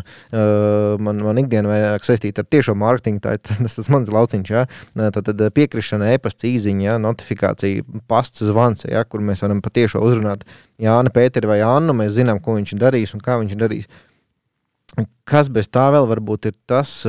man, 1.02 1.24
man 1.26 1.42
ikdiena 1.42 1.72
vairāk 1.72 2.06
saistīta 2.06 2.44
ar 2.44 2.50
tiešo 2.54 2.76
mārketingu, 2.78 3.22
tā 3.24 3.34
tas, 3.48 3.74
tas 3.80 3.90
mans 3.94 4.12
lauciņš, 4.14 4.54
ja? 4.54 4.66
tad, 4.94 5.20
tad 5.26 5.42
piekrišana, 5.58 6.12
e-pasta 6.14 6.46
īziņa, 6.50 6.86
ja? 6.90 6.96
notifikācija, 7.02 7.86
pasts 8.10 8.46
zvans, 8.46 8.86
ja? 8.86 9.02
kur 9.08 9.24
mēs 9.24 9.42
varam 9.42 9.64
patiešo 9.64 10.04
uzrunāt 10.06 10.46
Jāni 10.78 11.10
Pēteri 11.14 11.50
vai 11.50 11.62
Annu, 11.66 11.96
mēs 11.98 12.14
zinām, 12.20 12.38
ko 12.44 12.54
viņš 12.60 12.76
darīs 12.78 13.16
un 13.16 13.24
kā 13.24 13.40
viņš 13.42 13.58
darīs. 13.58 13.90
Kas 15.28 15.50
bez 15.52 15.66
tā 15.68 15.90
vēl 15.92 16.06
varbūt 16.10 16.48
ir 16.52 16.54
tas, 16.68 17.00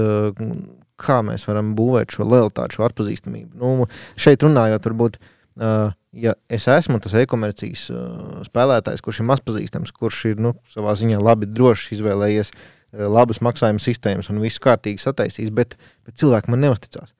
kā 1.00 1.20
mēs 1.26 1.46
varam 1.48 1.74
būvēt 1.78 2.16
šo 2.16 2.28
lojalitāti, 2.28 2.78
šo 2.78 2.88
atpazīstamību. 2.90 3.60
Nu, 3.60 3.88
šeit 4.20 4.44
runājot, 4.46 4.88
varbūt, 4.90 5.20
uh, 5.20 5.94
ja 6.16 6.36
es 6.52 6.68
esmu 6.72 7.00
tas 7.04 7.16
e-komercijas 7.20 7.86
uh, 7.94 8.42
spēlētājs, 8.48 9.04
kurš 9.06 9.22
ir 9.22 9.30
mazpazīstams, 9.32 9.94
kurš 9.96 10.26
ir 10.34 10.44
nu, 10.44 10.56
savā 10.74 10.96
ziņā 11.00 11.22
labi, 11.24 11.50
droši 11.50 11.96
izvēlējies 11.98 12.52
uh, 12.54 13.06
labas 13.08 13.42
maksājuma 13.46 13.84
sistēmas 13.84 14.32
un 14.34 14.42
viss 14.44 14.62
kārtīgi 14.64 15.02
sataisījis, 15.04 15.54
bet, 15.56 15.78
bet 16.08 16.20
cilvēki 16.22 16.54
man 16.54 16.66
neusticās. 16.68 17.14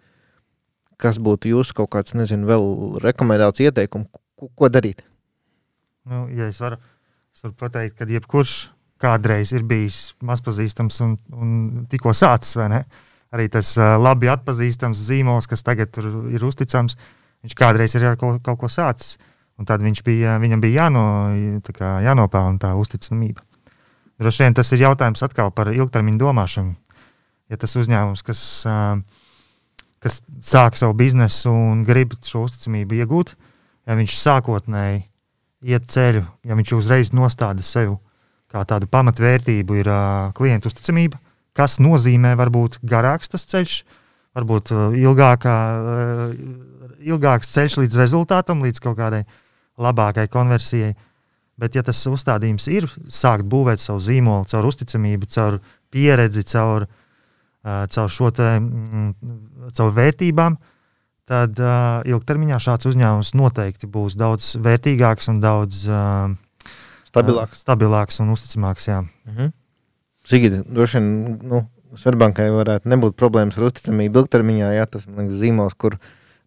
Kas 1.00 1.20
būtu 1.24 1.54
jūsu 1.54 1.78
kaut 1.78 1.94
kāds, 1.94 2.16
nezinu, 2.18 2.48
vēl 2.50 2.66
rekomendācija 3.06 3.72
ieteikumi, 3.72 4.10
ko, 4.12 4.50
ko 4.52 4.72
darīt? 4.72 5.06
Nu, 6.10 6.26
ja 6.36 6.50
es, 6.52 6.60
varu, 6.60 6.80
es 7.36 7.46
varu 7.46 7.56
pateikt, 7.60 7.96
ka 8.00 8.08
jebkurš 8.10 8.58
kādreiz 9.00 9.54
ir 9.56 9.64
bijis 9.64 10.10
mazpazīstams 10.28 10.98
un, 11.06 11.14
un 11.32 11.54
tikko 11.88 12.12
sācis, 12.18 12.58
vai 12.60 12.68
ne? 12.74 12.82
Uh, 12.84 13.06
arī 13.36 13.50
tas 13.52 13.76
labi 13.78 14.30
atpazīstams 14.32 15.02
zīmols, 15.10 15.48
kas 15.50 15.66
tagad 15.66 15.98
ir 16.00 16.46
uzticams, 16.46 16.98
viņš 17.46 17.56
kādreiz 17.58 17.96
ir 17.96 18.08
kaut, 18.20 18.42
kaut 18.46 18.62
ko 18.62 18.70
sācis. 18.72 19.18
Un 19.60 19.68
tad 19.68 19.84
bija, 19.84 20.38
viņam 20.40 20.62
bija 20.64 20.86
jāno, 20.86 21.04
kā, 21.76 21.98
jānopelna 22.06 22.62
tā 22.62 22.72
uzticamība. 22.80 23.44
Droši 24.20 24.46
vien 24.46 24.56
tas 24.56 24.72
ir 24.72 24.86
jautājums 24.86 25.24
atkal 25.24 25.52
par 25.52 25.72
ilgtermiņa 25.74 26.20
domāšanu. 26.20 26.76
Ja 27.52 27.58
tas 27.60 27.76
uzņēmums, 27.76 28.24
kas, 28.24 28.42
kas 30.00 30.20
sāk 30.40 30.80
savu 30.80 30.96
biznesu 30.96 31.52
un 31.52 31.84
grib 31.88 32.16
šo 32.24 32.46
uzticamību 32.48 33.00
iegūt, 33.02 33.34
ja 33.88 33.98
viņš 34.00 34.16
sākotnēji 34.20 35.02
iet 35.68 35.88
ceļu, 35.92 36.24
ja 36.48 36.56
viņš 36.56 36.76
uzreiz 36.78 37.12
nostāda 37.12 37.66
sevi 37.66 37.98
kā 38.50 38.64
tādu 38.66 38.88
pamatvērtību, 38.90 39.80
ir 39.82 39.90
klientu 40.38 40.72
uzticamība, 40.72 41.20
kas 41.60 41.80
nozīmē 41.84 42.36
varbūt 42.40 42.80
garāks 42.88 43.32
tas 43.34 43.44
ceļš, 43.52 43.76
varbūt 44.38 44.72
uh, 44.76 44.88
ilgākā, 44.96 45.58
uh, 45.84 46.34
ilgāks 47.04 47.52
ceļš 47.56 47.82
līdz 47.84 48.00
rezultātam, 48.00 48.64
līdz 48.64 48.84
kaut 48.86 48.98
kādai 49.00 49.26
labākai 49.80 50.28
konversijai. 50.32 50.96
Bet, 51.60 51.76
ja 51.76 51.84
tas 51.84 52.00
uzstādījums 52.08 52.70
ir 52.72 52.88
sākt 53.12 53.44
būvēt 53.52 53.84
savu 53.84 54.00
zīmolu, 54.00 54.48
caur 54.48 54.70
uzticamību, 54.70 55.28
caur 55.34 55.60
pieredzi, 55.92 56.46
caur, 56.48 56.88
uh, 56.88 57.84
caur 57.92 58.14
šo 58.16 58.32
te, 58.36 58.48
mm, 58.64 59.10
caur 59.76 59.92
vērtībām, 59.98 60.56
tad 61.30 61.60
uh, 61.60 62.00
ilgtermiņā 62.08 62.62
šāds 62.64 62.88
uzņēmums 62.94 63.36
noteikti 63.36 63.92
būs 63.92 64.16
daudz 64.18 64.54
vērtīgāks 64.64 65.28
un 65.34 65.44
daudz 65.44 65.84
uh, 65.92 66.32
stabilāks. 67.10 67.66
Stabilāks 67.66 68.24
un 68.24 68.32
uzticamāks. 68.38 68.88
Jā. 68.88 69.04
Mhm. 69.28 69.52
-huh. 70.30 70.36
Zigita, 70.36 70.64
droši 70.70 71.00
vien 71.00 71.40
nu, 71.44 71.66
Svetbankai 71.98 72.52
varētu 72.54 72.90
nebūt 72.92 73.16
problēmas 73.18 73.58
ar 73.58 73.66
uzticamību 73.70 74.22
ilgtermiņā. 74.22 74.68
Jā, 74.78 74.86
tas 74.86 75.08
ir 75.10 75.32
zīmols, 75.34 75.74
kur 75.74 75.96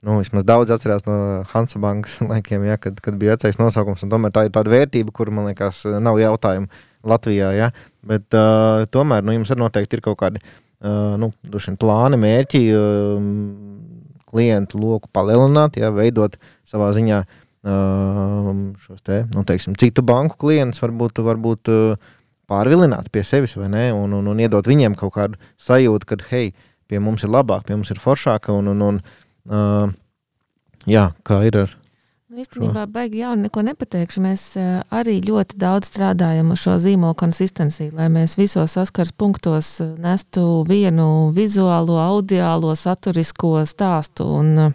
nu, 0.07 0.21
vismaz 0.21 0.47
daudz 0.47 0.71
atcerās 0.71 1.03
no 1.07 1.43
Hansa 1.51 1.81
bankas 1.83 2.21
laikiem, 2.31 2.63
jā, 2.69 2.79
kad, 2.79 3.01
kad 3.03 3.19
bija 3.19 3.35
vecais 3.35 3.59
nosaukums. 3.59 4.05
Tomēr 4.07 4.35
tā 4.35 4.47
ir 4.47 4.55
tāda 4.55 4.71
vērtība, 4.71 5.15
kur 5.15 5.33
man 5.35 5.51
liekas, 5.51 5.83
nav 5.99 6.21
jautājumu 6.23 6.71
Latvijā. 7.03 7.51
Jā. 7.59 7.71
Bet 8.07 8.31
uh, 8.39 8.87
tomēr 8.95 9.27
nu, 9.27 9.35
jums 9.35 9.51
ir 9.51 9.59
noteikti 9.59 9.99
ir 9.99 10.05
kaut 10.07 10.21
kādi 10.23 10.43
uh, 10.43 11.19
nu, 11.19 11.33
plāni, 11.83 12.23
mērķi, 12.23 12.63
uh, 12.79 14.23
klientu 14.33 14.79
loku 14.81 15.11
palielināt, 15.13 15.77
jā, 15.83 15.91
veidot 15.93 16.39
savā 16.69 16.93
ziņā 16.95 17.23
uh, 17.27 18.51
šos 18.87 19.03
te, 19.03 19.25
nu, 19.35 19.43
teiksim, 19.49 19.75
citu 19.75 20.07
banku 20.07 20.39
klientus, 20.47 20.83
varbūt. 20.87 21.19
varbūt 21.27 21.75
uh, 21.75 22.13
pārvilināt 22.53 23.09
pie 23.13 23.25
sevis, 23.27 23.57
vai 23.57 23.71
ne? 23.73 23.89
Un, 23.97 24.13
un, 24.21 24.31
un 24.33 24.45
iedot 24.45 24.69
viņiem 24.69 24.97
kaut 25.01 25.17
kādu 25.17 25.41
sajūtu, 25.63 26.13
ka, 26.13 26.21
hei, 26.31 26.53
pie 26.91 27.01
mums 27.01 27.25
ir 27.25 27.33
labāk, 27.33 27.65
pie 27.69 27.79
mums 27.79 27.93
ir 27.95 28.03
foršāk. 28.03 28.53
Un, 28.53 28.75
un, 28.75 28.89
un, 28.91 29.05
uh, 29.51 29.95
jā, 30.89 31.09
kā 31.27 31.45
ir 31.49 31.65
ar 31.65 31.79
Nu, 32.33 32.39
īstenībā, 32.41 32.87
baigi 32.89 33.19
jau 33.21 33.35
neko 33.37 33.61
nepateikšu. 33.67 34.23
Mēs 34.25 34.43
uh, 34.57 34.79
arī 34.89 35.19
ļoti 35.21 35.59
daudz 35.61 35.91
strādājam 35.91 36.55
uz 36.55 36.63
šo 36.63 36.79
zīmola 36.81 37.13
konsistenciju, 37.21 37.91
lai 37.99 38.07
mēs 38.09 38.39
visos 38.41 38.73
saskars 38.73 39.13
punktos 39.13 39.75
nestu 40.01 40.63
vienu 40.65 41.29
vizuālo, 41.37 41.99
audiālo, 42.01 42.73
saturisko 42.73 43.67
stāstu. 43.69 44.31
Un, 44.39 44.49
uh, 44.57 44.73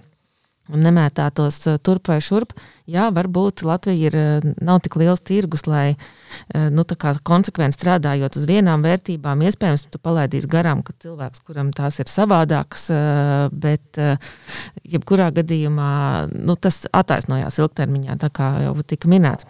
un 0.74 0.84
nemētātos 0.86 1.60
eh, 1.68 1.78
turp 1.84 2.12
vai 2.12 2.20
šurp. 2.24 2.54
Jā, 2.90 3.08
varbūt 3.16 3.64
Latvija 3.68 4.10
ir, 4.10 4.18
eh, 4.18 4.48
nav 4.64 4.82
tik 4.86 4.98
liels 5.00 5.24
tirgus, 5.26 5.66
lai 5.70 5.96
eh, 5.96 6.68
nu, 6.74 6.86
konsekventi 7.28 7.78
strādājot 7.78 8.40
uz 8.40 8.48
vienām 8.50 8.86
vērtībām, 8.86 9.44
iespējams, 9.48 9.88
tu 9.92 10.02
palaidīsi 10.04 10.50
garām, 10.52 10.84
ka 10.86 10.96
cilvēks, 11.04 11.44
kuram 11.48 11.72
tās 11.76 12.00
ir 12.02 12.12
savādākas, 12.12 12.88
bet 13.52 14.00
jebkurā 14.88 15.30
gadījumā 15.36 15.92
nu, 16.34 16.56
tas 16.60 16.86
attaisnojās 16.96 17.60
ilgtermiņā, 17.62 18.18
tā 18.22 18.32
kā 18.34 18.50
jau 18.66 18.76
tika 18.88 19.10
minēts. 19.12 19.48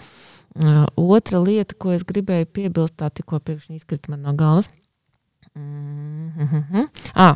Otra 0.97 1.41
lieta, 1.43 1.78
ko 1.78 1.93
es 1.93 2.05
gribēju 2.07 2.49
piebilst, 2.49 2.97
tā 2.97 3.11
tikko 3.13 3.39
pēkšņi 3.45 3.82
izkrita 3.82 4.13
man 4.13 4.26
no 4.26 4.34
galvas. 4.38 4.72
Mm 6.38 6.64
-hmm. 6.72 6.88
ah, 7.14 7.36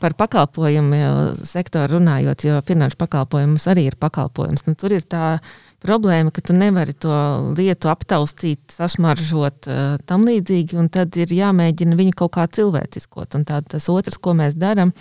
par 0.00 0.14
pakalpojumu 0.14 0.96
sektoru 1.34 1.98
runājot, 1.98 2.44
jo 2.44 2.60
finanšu 2.60 2.96
pakalpojums 2.96 3.66
arī 3.66 3.86
ir 3.86 3.96
pakalpojums. 4.00 4.66
Nu, 4.66 4.74
tur 4.74 4.92
ir 4.92 5.02
tā 5.02 5.38
problēma, 5.82 6.30
ka 6.30 6.40
tu 6.40 6.52
nevari 6.52 6.92
to 6.92 7.12
lietu 7.56 7.88
aptaustīt, 7.88 8.60
sašmaržot 8.70 9.66
uh, 9.66 9.98
tam 10.06 10.24
līdzīgi, 10.24 10.78
un 10.78 10.88
tad 10.88 11.16
ir 11.16 11.26
jāmēģina 11.26 11.98
viņu 11.98 12.12
kaut 12.16 12.32
kā 12.32 12.46
cilvēciskot. 12.46 13.34
Un 13.34 13.44
tā, 13.44 13.60
tas 13.60 13.88
otrs, 13.88 14.18
ko 14.18 14.34
mēs 14.38 14.54
darām, 14.54 14.92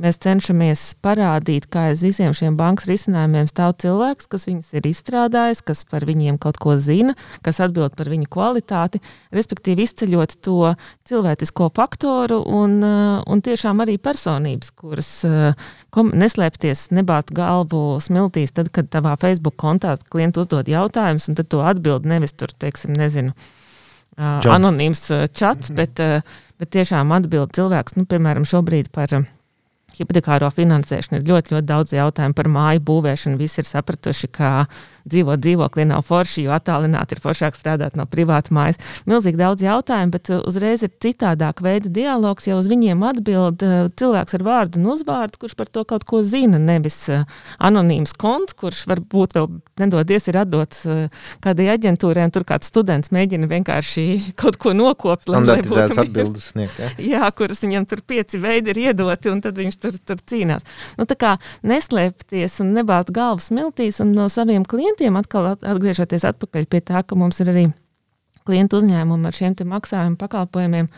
Mēs 0.00 0.16
cenšamies 0.22 0.82
parādīt, 1.04 1.66
kā 1.68 1.90
aiz 1.90 2.00
visiem 2.00 2.32
šiem 2.36 2.54
bankas 2.56 2.86
risinājumiem 2.88 3.48
stāv 3.50 3.74
cilvēks, 3.82 4.28
kas 4.32 4.46
viņus 4.48 4.70
ir 4.78 4.86
izstrādājis, 4.88 5.60
kas 5.66 5.82
par 5.90 6.06
viņiem 6.08 6.38
kaut 6.40 6.56
ko 6.62 6.78
zina, 6.80 7.12
kas 7.44 7.58
atbild 7.60 7.98
par 7.98 8.08
viņu 8.08 8.28
kvalitāti, 8.32 9.02
respektīvi 9.36 9.84
izceļot 9.84 10.38
to 10.46 10.72
cilvēcisko 11.10 11.68
faktoru 11.76 12.38
un, 12.48 12.78
uh, 12.80 13.18
un 13.28 13.42
tiešām 13.44 13.82
arī 13.84 13.98
personības, 14.00 14.70
kuras 14.80 15.10
kom, 15.92 16.14
neslēpties, 16.16 16.86
nebāt 16.96 17.34
galvu 17.36 17.98
smiltīs, 18.00 18.54
tad, 18.56 18.70
kad 18.72 18.88
tavā 18.88 19.18
Facebook 19.20 19.58
kontā 19.60 19.98
klients 20.08 20.40
uzdod 20.40 20.70
jautājumus, 20.70 21.28
un 21.28 21.36
tad 21.36 21.50
to 21.52 21.60
atbild 21.60 22.08
nevis 22.08 22.32
tur, 22.32 22.54
teiksim, 22.56 22.94
nezinu 22.96 23.34
uh, 23.34 24.40
anonīms 24.48 25.04
uh, 25.12 25.26
čats, 25.28 25.68
mm 25.68 25.76
-hmm. 25.76 25.76
bet, 25.76 26.24
bet 26.56 26.72
tiešām 26.78 27.12
atbild 27.12 27.52
cilvēks, 27.52 28.00
nu, 28.00 28.08
piemēram, 28.08 28.48
šobrīd 28.48 28.88
par. 28.96 29.20
Hipotekāro 30.00 30.48
finansēšanu. 30.54 31.20
Ir 31.20 31.28
ļoti, 31.28 31.54
ļoti 31.56 31.68
daudz 31.68 31.94
jautājumu 31.96 32.36
par 32.38 32.48
māju 32.48 32.84
būvēšanu. 32.88 33.40
Visi 33.40 33.60
ir 33.60 33.68
sapratuši, 33.68 34.30
ka 34.32 34.52
dzīvot 35.10 35.42
dzīvoklī 35.42 35.86
nav 35.90 36.04
forši, 36.06 36.46
jo 36.46 36.54
attālināti 36.56 37.16
ir 37.16 37.22
foršāk 37.24 37.58
strādāt 37.58 37.98
no 37.98 38.06
privātas 38.10 38.54
mājas. 38.54 38.80
Milzīgi 39.10 39.40
daudz 39.40 39.64
jautājumu, 39.64 40.14
bet 40.14 40.32
uh, 40.32 40.42
uzreiz 40.48 40.84
ir 40.86 40.92
citādāk 41.02 41.62
veida 41.64 41.90
dialogs. 41.92 42.48
Jau 42.48 42.58
uz 42.60 42.70
viņiem 42.70 43.02
atbild 43.10 43.64
uh, 43.66 43.88
cilvēks 44.00 44.38
ar 44.38 44.46
vārdu 44.46 44.80
un 44.80 44.92
uzvārdu, 44.94 45.42
kurš 45.42 45.56
par 45.58 45.70
to 45.70 45.84
kaut 45.88 46.06
ko 46.08 46.22
zina. 46.26 46.60
Nevis 46.60 46.98
uh, 47.12 47.26
anonīms 47.58 48.14
konts, 48.20 48.56
kurš 48.58 48.84
varbūt 48.90 49.36
vēl 49.38 49.50
nedodies 49.80 50.28
ir 50.30 50.40
atdots 50.42 50.84
kādai 51.44 51.70
aģentūrai, 51.74 52.26
un 52.28 52.34
tur 52.34 52.44
kāds 52.48 52.68
students 52.70 53.12
mēģina 53.14 53.48
vienkārši 53.50 54.06
kaut 54.40 54.58
ko 54.60 54.74
nokopt. 54.76 55.28
Lai, 55.30 55.42
lai 55.46 55.60
būtu 55.64 55.98
atbildes 56.00 56.50
sniegt. 56.54 56.78
Ja? 56.80 56.90
Jā, 57.12 57.30
kuras 57.36 57.62
viņam 57.64 57.86
tur 57.90 58.04
pieci 58.06 58.40
veidi 58.42 58.74
ir 58.74 58.82
iedoti, 58.88 59.32
un 59.32 59.42
tad 59.44 59.58
viņš 59.60 59.78
tur, 59.80 59.96
tur 60.06 60.20
cīnās. 60.30 60.66
Nu, 60.98 61.06
tā 61.08 61.16
kā 61.18 61.34
neslēpties 61.66 62.60
un 62.64 62.74
nebāzt 62.76 63.12
galvas 63.14 63.50
smiltīs 63.50 64.00
un 64.04 64.14
no 64.16 64.28
saviem 64.32 64.64
klientiem 64.68 64.99
atkal 65.20 65.54
atgriežoties 65.56 66.26
atpakaļ 66.28 66.66
pie 66.70 66.80
tā, 66.80 67.00
ka 67.06 67.16
mums 67.16 67.40
ir 67.40 67.52
arī 67.52 67.64
klientu 68.48 68.80
uzņēmumi 68.80 69.28
ar 69.28 69.36
šiem 69.36 69.56
maksājumu 69.68 70.18
pakalpojumiem. 70.20 70.88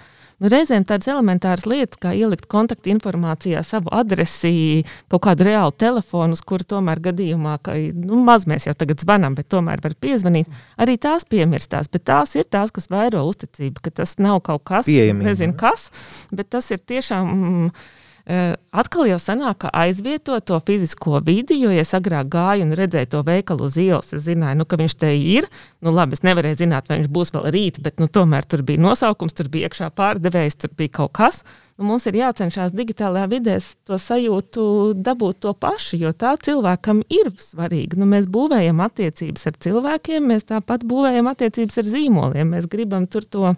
Nu, 0.42 0.50
reizēm 0.50 0.82
tādas 0.82 1.06
elementāras 1.06 1.62
lietas, 1.70 2.00
kā 2.02 2.10
ielikt 2.18 2.48
kontaktinformācijā 2.50 3.60
savu 3.66 3.92
adresi, 3.94 4.82
kaut 5.12 5.22
kādu 5.28 5.46
reālu 5.46 5.74
telefonu, 5.78 6.34
uz 6.34 6.42
kuru 6.42 6.66
tomēr 6.66 6.98
gadījumā, 7.04 7.58
ka 7.62 7.76
nu, 7.78 8.18
maz 8.26 8.48
mēs 8.50 8.66
jau 8.66 8.74
tagad 8.74 9.04
zvanām, 9.04 9.36
bet 9.38 9.46
tomēr 9.52 9.82
var 9.84 9.94
piezvanīt, 10.02 10.50
arī 10.82 10.96
tās 10.98 11.28
piemirstās. 11.30 11.90
Bet 11.92 12.08
tās 12.10 12.34
ir 12.34 12.48
tās, 12.50 12.74
kas 12.74 12.90
vairo 12.90 13.22
uzticību, 13.28 13.84
ka 13.84 13.94
tas 14.02 14.16
nav 14.18 14.40
kaut 14.48 14.64
kas, 14.66 14.90
Pieejamība. 14.90 15.30
nezinu 15.30 15.54
kas, 15.58 15.92
bet 16.34 16.50
tas 16.50 16.70
ir 16.74 16.82
tiešām. 16.82 17.30
Mm, 17.30 17.74
Atkal 18.22 19.08
jau 19.10 19.16
sanāk, 19.18 19.64
ka 19.64 19.70
aizvieto 19.74 20.36
to 20.46 20.60
fizisko 20.62 21.18
vidi, 21.26 21.56
jo, 21.58 21.72
ja 21.74 21.82
es 21.82 21.90
agrāk 21.96 22.28
gāju 22.30 22.68
un 22.68 22.76
redzēju 22.78 23.10
to 23.10 23.22
veikalu 23.26 23.66
uz 23.66 23.74
ielas, 23.82 24.12
es 24.14 24.22
zināju, 24.28 24.60
nu, 24.60 24.66
ka 24.68 24.78
viņš 24.78 24.94
te 25.00 25.10
ir. 25.18 25.48
Nu, 25.82 25.90
labi, 25.90 26.14
es 26.14 26.22
nevarēju 26.22 26.60
zināt, 26.60 26.86
vai 26.86 27.00
viņš 27.00 27.10
būs 27.10 27.34
vēl 27.34 27.50
rīt, 27.50 27.82
bet 27.82 27.98
nu, 27.98 28.06
tomēr 28.06 28.46
tur 28.46 28.62
bija 28.68 28.84
nosaukums, 28.84 29.34
tur 29.34 29.50
bija 29.50 29.66
iekšā 29.66 29.90
pārdevējs, 29.98 30.60
tur 30.62 30.74
bija 30.78 30.94
kaut 31.00 31.16
kas. 31.18 31.42
Nu, 31.74 31.88
mums 31.90 32.06
ir 32.06 32.20
jācenšas 32.20 32.76
digitālajā 32.78 33.26
vidē 33.32 33.58
to 33.90 33.98
sajūtu 33.98 34.64
dabūt 35.02 35.42
to 35.42 35.56
pašu, 35.58 35.98
jo 36.04 36.14
tā 36.14 36.36
cilvēkam 36.38 37.02
ir 37.10 37.34
svarīga. 37.42 37.98
Nu, 37.98 38.06
mēs 38.06 38.30
būvējam 38.30 38.86
attiecības 38.86 39.50
ar 39.50 39.62
cilvēkiem, 39.66 40.30
mēs 40.30 40.46
tāpat 40.54 40.86
būvējam 40.86 41.34
attiecības 41.34 41.82
ar 41.82 41.90
zīmoliem. 41.90 42.54
Mēs 42.54 42.70
gribam 42.70 43.10
tur 43.10 43.26
to 43.26 43.56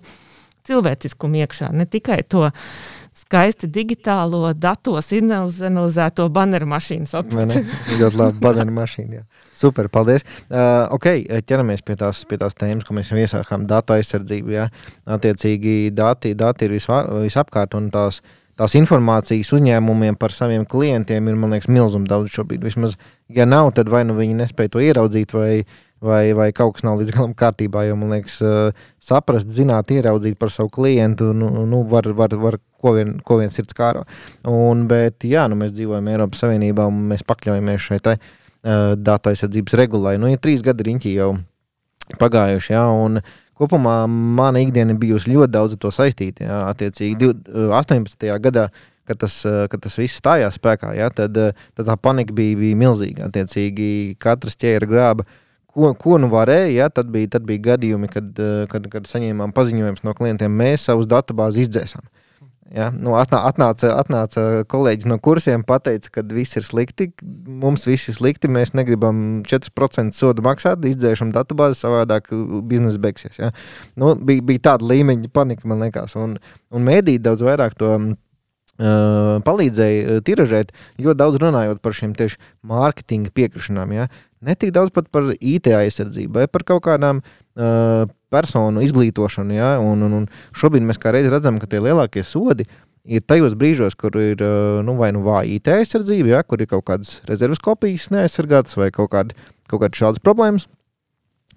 cilvēciskumu 0.64 1.44
iekšā, 1.44 1.68
ne 1.76 1.84
tikai 1.84 2.22
to 2.24 2.48
skaisti 3.24 3.68
digitālo 3.72 4.52
datos 4.54 5.10
analizēto 5.14 6.28
baneru 6.32 6.68
mašīnu. 6.70 7.08
Ļoti 8.00 8.20
labi, 8.20 8.40
baneru 8.42 8.76
mašīna. 8.76 9.20
Jā. 9.20 9.24
Super, 9.54 9.88
paldies. 9.92 10.24
Uh, 10.50 10.84
ok, 10.94 11.10
ķeramies 11.48 11.84
pie 11.86 11.96
tās, 12.00 12.24
pie 12.28 12.38
tās 12.42 12.56
tēmas, 12.58 12.86
ko 12.86 12.96
mēs 12.96 13.12
jau 13.12 13.18
iesākām. 13.20 13.68
Datu 13.70 13.96
aizsardzība. 13.96 14.54
Jā. 14.54 14.70
Attiecīgi, 15.16 15.92
dati, 15.94 16.34
dati 16.38 16.68
ir 16.68 16.78
visva, 16.78 17.04
visapkārt 17.24 17.76
un 17.78 17.92
tās. 17.94 18.22
Tās 18.54 18.76
informācijas 18.78 19.48
uzņēmumiem 19.56 20.14
par 20.14 20.30
saviem 20.30 20.62
klientiem 20.70 21.26
ir, 21.26 21.34
man 21.34 21.50
liekas, 21.56 21.66
milzīgi 21.66 22.06
daudz 22.06 22.36
šobrīd. 22.36 22.62
Vismaz, 22.62 22.92
ja 23.34 23.48
nav, 23.50 23.72
tad 23.74 23.88
vai 23.90 24.04
nu 24.06 24.14
viņi 24.14 24.36
nespēja 24.38 24.70
to 24.76 24.82
ieraudzīt, 24.84 25.34
vai, 25.34 25.64
vai, 25.98 26.20
vai 26.38 26.46
kaut 26.54 26.76
kas 26.76 26.84
nav 26.86 27.00
līdz 27.00 27.16
galam 27.16 27.32
kārtībā. 27.34 27.82
Jo 27.88 27.96
man 27.98 28.14
liekas, 28.14 28.36
saprast, 29.02 29.50
zināt, 29.50 29.90
ieraudzīt 29.90 30.38
par 30.38 30.54
savu 30.54 30.70
klientu, 30.70 31.32
nu, 31.34 31.50
nu 31.66 31.82
var, 31.90 32.06
var, 32.14 32.38
var 32.44 32.60
ko 32.84 32.94
vien, 32.98 33.16
ko 33.24 33.40
vien 33.40 33.52
sirds 33.54 33.76
kāro. 33.76 34.04
Un, 34.48 34.84
bet, 34.90 35.24
jā, 35.28 35.48
nu, 35.50 35.58
mēs 35.60 35.72
dzīvojam 35.74 36.12
Eiropas 36.12 36.44
Savienībā 36.44 36.86
un 36.90 37.04
mēs 37.10 37.24
pakļaujamies 37.26 37.88
šai 37.88 38.00
te, 38.04 38.18
uh, 38.20 38.92
datu 39.00 39.32
aizsardzības 39.32 39.78
regulai. 39.80 40.16
Nu, 40.20 40.30
ir 40.30 40.42
trīs 40.42 40.64
gadi 40.64 40.86
riņķi 40.90 41.16
jau 41.16 41.34
pagājuši, 42.20 42.74
jā, 42.76 42.84
un 42.84 43.20
kopumā 43.58 44.02
mana 44.08 44.60
ikdiena 44.60 44.96
bijusi 44.98 45.32
ļoti 45.32 45.54
daudz 45.54 45.76
ar 45.76 45.84
to 45.84 45.92
saistīta. 45.94 46.48
Attiecīgi 46.72 47.30
18. 47.54 48.28
gadā 48.42 48.68
kad 49.04 49.20
tas, 49.20 49.42
kad 49.70 49.82
tas 49.84 49.96
viss 50.00 50.16
stājās 50.16 50.56
spēkā, 50.56 50.94
ja, 50.96 51.10
tad, 51.12 51.36
tad 51.76 51.88
tā 51.88 51.96
panika 52.00 52.32
bija, 52.32 52.56
bija 52.56 52.78
milzīga. 52.80 53.28
Attiecīgi, 53.28 54.16
katrs 54.20 54.56
ķēra 54.60 54.88
grāba. 54.88 55.26
Ko, 55.74 55.90
ko 55.98 56.16
nu 56.22 56.30
varēja, 56.32 56.70
ja, 56.72 56.88
tad, 56.88 57.10
bija, 57.12 57.34
tad 57.34 57.44
bija 57.48 57.74
gadījumi, 57.74 58.08
kad, 58.08 58.30
kad, 58.70 58.88
kad 58.92 59.08
saņēmām 59.10 59.52
paziņojumus 59.56 60.04
no 60.06 60.14
klientiem, 60.16 60.54
mēs 60.56 60.86
savus 60.88 61.08
datubāzi 61.10 61.66
izdzēsām. 61.66 62.04
Ja? 62.72 62.88
Nu, 62.94 63.12
atnā, 63.18 63.42
atnāca, 63.48 63.90
atnāca 64.00 64.64
kolēģis 64.70 65.08
no 65.10 65.18
kursiem, 65.22 65.64
teica, 65.84 66.10
ka 66.14 66.24
viss 66.32 66.56
ir 66.56 66.64
slikti, 66.64 67.10
mums 67.46 67.84
viss 67.86 68.08
ir 68.08 68.16
slikti, 68.16 68.48
mēs 68.48 68.72
negribam 68.74 69.42
4% 69.44 70.16
sodu 70.16 70.44
maksāt, 70.46 70.84
izdzēšam 70.88 71.32
datubāzi, 71.34 71.82
savādāk 71.82 72.30
biznesa 72.70 73.00
beigsies. 73.02 73.38
Ja? 73.38 73.52
Nu, 74.00 74.14
bija, 74.16 74.42
bija 74.42 74.64
tāda 74.70 74.88
līmeņa 74.90 75.32
panika, 75.34 75.68
man 75.68 75.84
liekas, 75.84 76.16
un, 76.16 76.38
un 76.72 76.86
mēdī 76.86 77.18
daudz 77.22 77.44
vairāk 77.44 77.76
to. 77.80 77.96
Uh, 78.74 79.36
palīdzēja 79.46 80.18
tiražēt, 80.26 80.72
ļoti 80.98 81.18
daudz 81.20 81.38
runājot 81.38 81.78
par 81.78 81.94
šiem 81.94 82.10
tieši 82.18 82.40
mārketinga 82.66 83.30
piekrišanām. 83.30 83.92
Ja? 83.94 84.08
Ne 84.42 84.56
tik 84.58 84.72
daudz 84.74 84.90
par 84.90 85.28
IT 85.38 85.70
aizsardzību, 85.70 86.40
vai 86.40 86.48
par 86.50 86.64
kaut 86.66 86.82
kādām 86.88 87.20
uh, 87.22 88.08
personu 88.34 88.82
izglītošanu. 88.84 89.54
Ja? 89.54 89.70
Un, 89.82 90.02
un, 90.06 90.18
un 90.20 90.26
šobrīd 90.58 90.84
mēs 90.86 91.00
kā 91.02 91.14
reiz 91.14 91.30
redzam, 91.32 91.60
ka 91.62 91.70
tie 91.70 91.82
lielākie 91.84 92.26
sodi 92.26 92.66
ir 93.04 93.24
tajos 93.24 93.56
brīžos, 93.60 93.96
kur 94.00 94.16
ir 94.20 94.40
nu, 94.84 94.96
vai 94.98 95.12
nu 95.14 95.22
vāja 95.26 95.50
IT 95.54 95.70
aizsardzība, 95.74 96.36
ja? 96.36 96.44
kur 96.46 96.62
ir 96.62 96.70
kaut 96.70 96.86
kādas 96.88 97.18
rezerves 97.28 97.62
kopijas 97.62 98.10
neaizsargātas 98.14 98.78
vai 98.80 98.90
kaut, 98.94 99.12
kādi, 99.12 99.36
kaut 99.70 99.84
kādas 99.84 100.00
šādas 100.00 100.24
problēmas. 100.24 100.68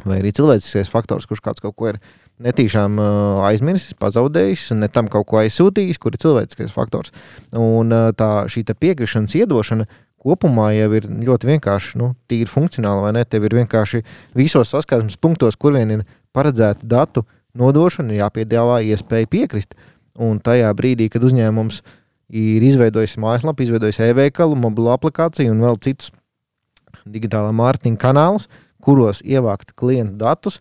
Vai 0.06 0.20
arī 0.22 0.30
cilvēciskais 0.36 0.92
faktors, 0.94 1.26
kurš 1.26 1.42
kāds 1.42 1.64
kaut 1.64 1.74
ko 1.80 1.90
ir 1.90 2.02
netīšām 2.44 3.00
uh, 3.02 3.46
aizmirsis, 3.48 3.96
pazaudējis, 3.98 4.70
ne 4.78 4.90
tam 4.94 5.08
kaut 5.10 5.26
ko 5.30 5.40
aizsūtījis, 5.42 5.98
kur 6.02 6.14
ir 6.14 6.22
cilvēciskais 6.22 6.74
faktors. 6.76 7.14
Un 7.58 7.94
uh, 7.96 8.12
tā 8.18 8.46
šī 8.52 8.62
piekrišanas 8.78 9.34
iedošana 9.40 9.88
kopumā 10.24 10.72
jau 10.76 10.90
ir 10.98 11.08
ļoti 11.08 11.52
vienkārši, 11.52 11.98
nu, 12.02 12.12
tīri 12.30 12.50
funkcionāli, 12.52 13.06
vai 13.06 13.14
ne? 13.18 13.24
Tev 13.26 13.48
ir 13.48 13.58
vienkārši 13.62 14.04
visos 14.38 14.74
saskarsmes 14.74 15.20
punktos, 15.22 15.58
kur 15.60 15.78
vien 15.78 16.00
ir 16.00 16.06
paredzēta 16.36 16.88
datu 16.88 17.26
nodošana, 17.58 18.14
ir 18.14 18.24
jāpiedāvā 18.24 18.82
iespēja 18.92 19.30
piekrist. 19.32 19.78
Un 20.18 20.40
tajā 20.42 20.70
brīdī, 20.78 21.10
kad 21.14 21.26
uzņēmums 21.26 21.82
ir 22.34 22.64
izveidojis 22.66 23.18
mājaslapu, 23.22 23.64
izveidojis 23.64 24.02
e-veikalu, 24.10 24.58
mobilo 24.60 24.92
aplikāciju 24.96 25.54
un 25.54 25.62
vēl 25.64 25.78
citus 25.84 26.12
digitālā 27.08 27.54
mārketinga 27.56 28.02
kanālus, 28.02 28.48
kuros 28.84 29.22
ievākt 29.26 29.74
klientu 29.80 30.18
datus 30.22 30.60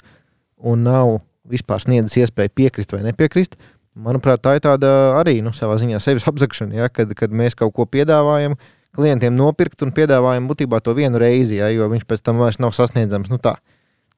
un 0.57 0.85
nav 0.87 1.19
vispār 1.51 1.83
sniedzis 1.83 2.25
iespēju 2.25 2.55
piekrist 2.59 2.95
vai 2.95 3.03
nepiekrist, 3.07 3.57
manuprāt, 3.97 4.43
tā 4.45 4.57
ir 4.57 4.65
tāda 4.65 4.91
arī 5.21 5.39
nu, 5.45 5.53
savā 5.57 5.77
ziņā 5.81 6.01
sevis 6.03 6.27
apzakšana, 6.29 6.77
ja, 6.81 6.89
kad, 6.93 7.13
kad 7.19 7.33
mēs 7.35 7.57
kaut 7.59 7.75
ko 7.77 7.87
piedāvājam, 7.89 8.57
klientiem 8.97 9.36
nopirkt 9.36 9.84
un 9.84 9.92
piedāvājam 9.97 10.49
būtībā 10.51 10.80
to 10.84 10.94
vienu 10.97 11.20
reizi, 11.22 11.61
ja, 11.61 11.70
jo 11.72 11.88
viņš 11.92 12.07
pēc 12.09 12.24
tam 12.24 12.40
vairs 12.42 12.61
nav 12.62 12.74
sasniedzams. 12.76 13.30
Nu, 13.32 13.38
tā 13.42 13.59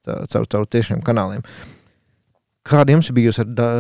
caur, 0.07 0.47
caur 0.47 0.67
tiešiem 0.71 1.03
kanāliem. 1.05 1.45
Kāda 2.69 2.93
jums 2.93 3.09
bija 3.17 3.33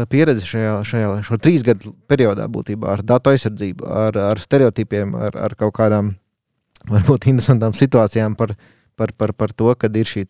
pieredze 0.08 0.46
šajā, 0.48 0.78
šajā 0.88 1.38
trīs 1.44 1.64
gadu 1.66 1.92
periodā, 2.08 2.46
būtībā 2.48 2.94
ar 2.94 3.02
datu 3.04 3.34
aizsardzību, 3.34 3.84
ar, 3.84 4.16
ar 4.30 4.40
stereotipiem, 4.40 5.12
ar, 5.28 5.36
ar 5.48 5.56
kaut 5.60 5.74
kādām 5.76 6.14
varbūt 6.88 7.28
interesantām 7.28 7.76
situācijām 7.76 8.36
par, 8.38 8.54
par, 8.96 9.12
par, 9.12 9.34
par 9.36 9.52
to, 9.52 9.74
kad 9.76 9.96
ir 9.96 10.08
šī 10.08 10.24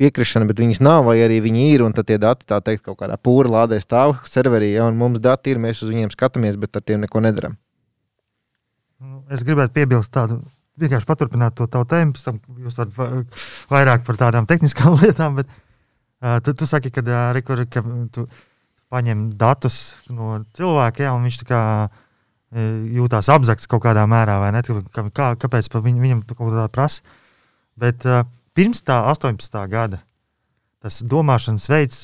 piekrišana, 0.00 0.46
bet 0.48 0.60
viņas 0.62 0.80
nav, 0.80 1.02
vai 1.10 1.18
arī 1.20 1.40
viņi 1.44 1.66
ir, 1.74 1.82
un 1.84 1.92
tad 1.96 2.08
tie 2.08 2.16
dati 2.20 2.46
tā 2.48 2.60
teikt 2.64 2.86
kaut 2.86 3.02
kādā 3.02 3.18
pūra 3.20 3.50
lādē 3.52 3.80
stāv 3.82 4.16
serverī, 4.24 4.70
ja, 4.78 4.86
un 4.88 4.96
mums 4.96 5.20
dati 5.20 5.52
ir, 5.52 5.60
mēs 5.60 5.82
uz 5.84 5.90
viņiem 5.92 6.14
skatāmies, 6.14 6.56
bet 6.60 6.78
ar 6.78 6.86
tiem 6.86 7.02
neko 7.04 7.20
nedaram. 7.20 7.58
Es 9.30 9.44
gribētu 9.46 9.76
piebilst 9.76 10.12
tādu 10.14 10.40
vienkārši 10.80 11.06
paturpināt 11.06 11.56
to 11.58 11.66
tavu 11.70 11.86
tēmu, 11.90 12.16
pēc 12.16 12.26
tam 12.26 12.38
jūs 12.64 12.78
varat 12.80 13.40
vairāk 13.70 14.06
par 14.06 14.18
tādām 14.20 14.48
tehniskām 14.50 14.96
lietām. 15.02 15.38
Bet, 15.40 15.50
uh, 16.22 16.38
tu, 16.44 16.54
tu 16.56 16.68
saki, 16.68 16.92
ka, 16.94 17.04
uh, 17.04 17.64
ka 17.70 17.84
tu 18.14 18.26
paņem 18.90 19.28
datus 19.38 19.80
no 20.10 20.40
cilvēka, 20.58 21.06
ja, 21.06 21.14
un 21.14 21.28
viņš 21.28 21.42
tā 21.44 21.50
kā 21.50 21.62
jūtās 22.50 23.28
apzakts 23.30 23.68
kaut 23.70 23.84
kādā 23.84 24.02
mērā, 24.10 24.40
vai 24.42 24.50
ne? 24.50 24.62
Kā, 25.14 25.28
kāpēc 25.38 25.68
viņ, 25.70 26.00
viņam 26.02 26.22
kaut 26.32 26.40
kā 26.40 26.48
tāda 26.50 26.70
prasa? 26.74 27.18
Bet 27.78 28.02
uh, 28.08 28.24
pirms 28.58 28.82
tā 28.82 28.98
18. 29.06 29.60
gada 29.70 30.00
tas 30.82 31.02
domāšanas 31.06 31.68
veids 31.70 32.00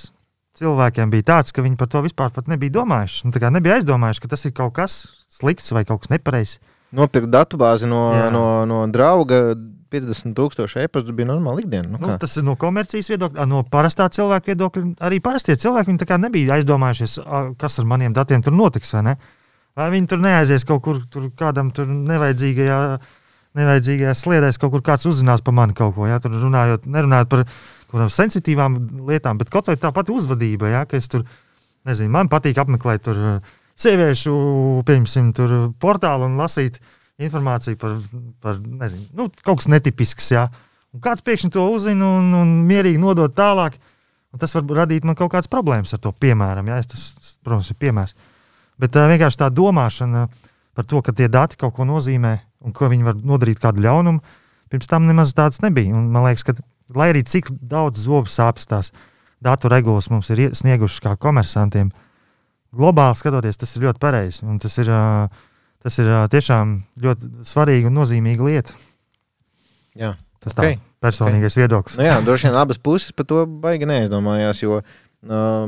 cilvēkiem 0.57 1.11
bija 1.13 1.33
tāds, 1.33 1.53
ka 1.53 1.65
viņi 1.65 1.79
par 1.81 1.91
to 1.91 2.03
vispār 2.05 2.31
nebija 2.47 2.79
domājuši. 2.79 3.27
Nu, 3.27 3.51
nebija 3.57 3.81
aizdomājuši, 3.81 4.23
ka 4.23 4.31
tas 4.33 4.47
ir 4.47 4.55
kaut 4.57 4.77
kas 4.77 4.97
slikts 5.33 5.73
vai 5.75 5.85
kaut 5.89 6.05
kas 6.05 6.13
nepareizs. 6.15 6.61
Nopirkt 6.95 7.33
datubāzi 7.33 7.89
no, 7.91 8.03
Jā. 8.15 8.29
no, 8.31 8.45
no 8.69 8.85
drauga 8.93 9.57
50,000 9.91 10.83
e-pasta 10.83 11.15
bija 11.15 11.31
normāla 11.31 11.63
ikdiena. 11.63 11.89
Nu, 11.95 12.01
nu, 12.03 12.15
tas 12.21 12.37
ir 12.39 12.45
no 12.47 12.57
komercijas 12.59 13.11
viedokļa, 13.13 13.47
no 13.49 13.63
parastā 13.71 14.09
cilvēka 14.13 14.53
viedokļa. 14.53 14.85
Arī 15.09 15.21
parastie 15.23 15.57
cilvēki 15.63 15.97
nebija 16.19 16.59
aizdomājušies, 16.59 17.19
kas 17.61 17.79
ar 17.81 17.87
maniem 17.87 18.15
datiem 18.17 18.43
tur 18.43 18.55
notiks. 18.55 18.93
Vai, 18.95 19.17
vai 19.77 19.89
viņi 19.95 20.11
tur 20.11 20.23
neaizies 20.23 20.67
kaut 20.67 20.83
kur 20.85 21.03
tur 21.11 21.31
kādam 21.39 21.71
tur 21.75 21.87
nevajadzīgajā, 21.87 22.81
nevajadzīgajā 23.57 24.15
sliedēs, 24.15 24.59
kaut 24.61 24.75
kur 24.75 24.85
kāds 24.85 25.07
uzzinās 25.07 25.45
par 25.45 25.55
mani 25.55 25.77
kaut 25.77 25.95
ko. 25.97 26.07
Ja? 26.11 26.19
Tur 26.23 26.35
runājot, 26.35 26.87
nerunājot 26.91 27.31
par 27.33 27.45
kādām 27.93 28.11
sensitīvām 28.13 28.81
lietām, 29.09 29.39
bet 29.39 29.53
kaut 29.55 29.71
vai 29.71 29.79
tā 29.81 29.93
pati 29.95 30.15
uzvedība, 30.15 30.73
ja? 30.73 30.83
ka 30.91 30.99
es 30.99 31.09
tur, 31.13 31.27
nezinu, 31.87 32.13
man 32.15 32.33
patīk 32.33 32.59
apmeklēt 32.59 33.07
tur 33.07 33.23
sieviešu, 33.81 34.37
piemēram, 34.89 35.73
portālu 35.83 36.29
un 36.29 36.39
lasīt 36.41 36.79
informāciju 37.23 37.79
par, 37.81 37.99
par 38.45 38.61
nezinu, 38.61 39.09
nu, 39.17 39.29
kaut 39.45 39.63
kas 39.63 39.71
netipisks. 39.73 40.31
Jā. 40.35 40.47
Un 40.97 41.03
kāds 41.05 41.25
pēkšņi 41.25 41.53
to 41.53 41.65
uzzina 41.73 42.17
un, 42.19 42.33
un 42.37 42.57
mierīgi 42.69 43.01
nodod 43.01 43.35
tālāk. 43.37 43.79
Tas 44.37 44.53
var 44.53 44.67
radīt 44.83 45.07
man 45.09 45.17
kaut 45.17 45.31
kādas 45.33 45.49
problēmas 45.49 45.95
ar 45.97 46.01
to, 46.05 46.11
piemēram. 46.13 46.67
Jā, 46.69 46.83
tas, 46.85 47.07
tas, 47.17 47.37
protams, 47.45 47.71
ir 47.73 47.79
piemērs. 47.81 48.13
Bet 48.81 48.97
uh, 48.99 49.07
vienkārši 49.09 49.41
tā 49.41 49.49
domāšana 49.49 50.27
par 50.77 50.85
to, 50.85 51.01
ka 51.01 51.15
tie 51.17 51.31
dati 51.33 51.57
kaut 51.57 51.73
ko 51.79 51.87
nozīmē 51.89 52.35
un 52.69 52.75
ka 52.77 52.91
viņi 52.93 53.07
var 53.07 53.17
nodarīt 53.17 53.63
kādu 53.63 53.81
ļaunumu, 53.87 54.21
pirms 54.69 54.91
tam 54.91 55.07
nemaz 55.09 55.33
tāds 55.37 55.63
nebija. 55.65 55.95
Un 55.97 56.11
man 56.13 56.27
liekas, 56.27 56.45
ka 56.45 56.57
lai 56.95 57.11
arī 57.15 57.25
cik 57.27 57.49
daudz 57.65 58.05
zobu 58.05 58.29
sāpes 58.31 58.69
tās 58.69 58.93
datu 59.43 59.71
regulas 59.73 60.11
mums 60.13 60.29
ir 60.33 60.51
sniegušas 60.57 61.03
kā 61.05 61.15
komersantiem, 61.21 61.91
globāli 62.75 63.19
skatoties, 63.19 63.59
tas 63.61 63.75
ir 63.77 63.87
ļoti 63.87 64.03
pareizi. 64.03 64.47
Tas 64.63 64.79
ir 64.83 64.91
tas 65.87 65.99
ir 66.03 66.11
tiešām 66.33 66.77
ļoti 67.03 67.47
svarīga 67.47 67.91
un 67.91 67.99
nozīmīga 68.01 68.47
lieta. 68.47 68.77
Jā. 69.97 70.17
Tas 70.43 70.55
okay. 70.57 70.77
tā 70.77 71.07
personīgais 71.07 71.55
okay. 71.55 71.63
viedoklis. 71.63 71.97
Nu 71.99 72.07
jā, 72.09 72.17
droši 72.27 72.49
vien 72.49 72.59
abas 72.59 72.81
puses 72.83 73.15
par 73.15 73.27
to 73.31 73.45
baigi 73.47 73.87
neaizdomājās, 73.89 74.63
jo 74.65 74.81
uh, 74.81 74.87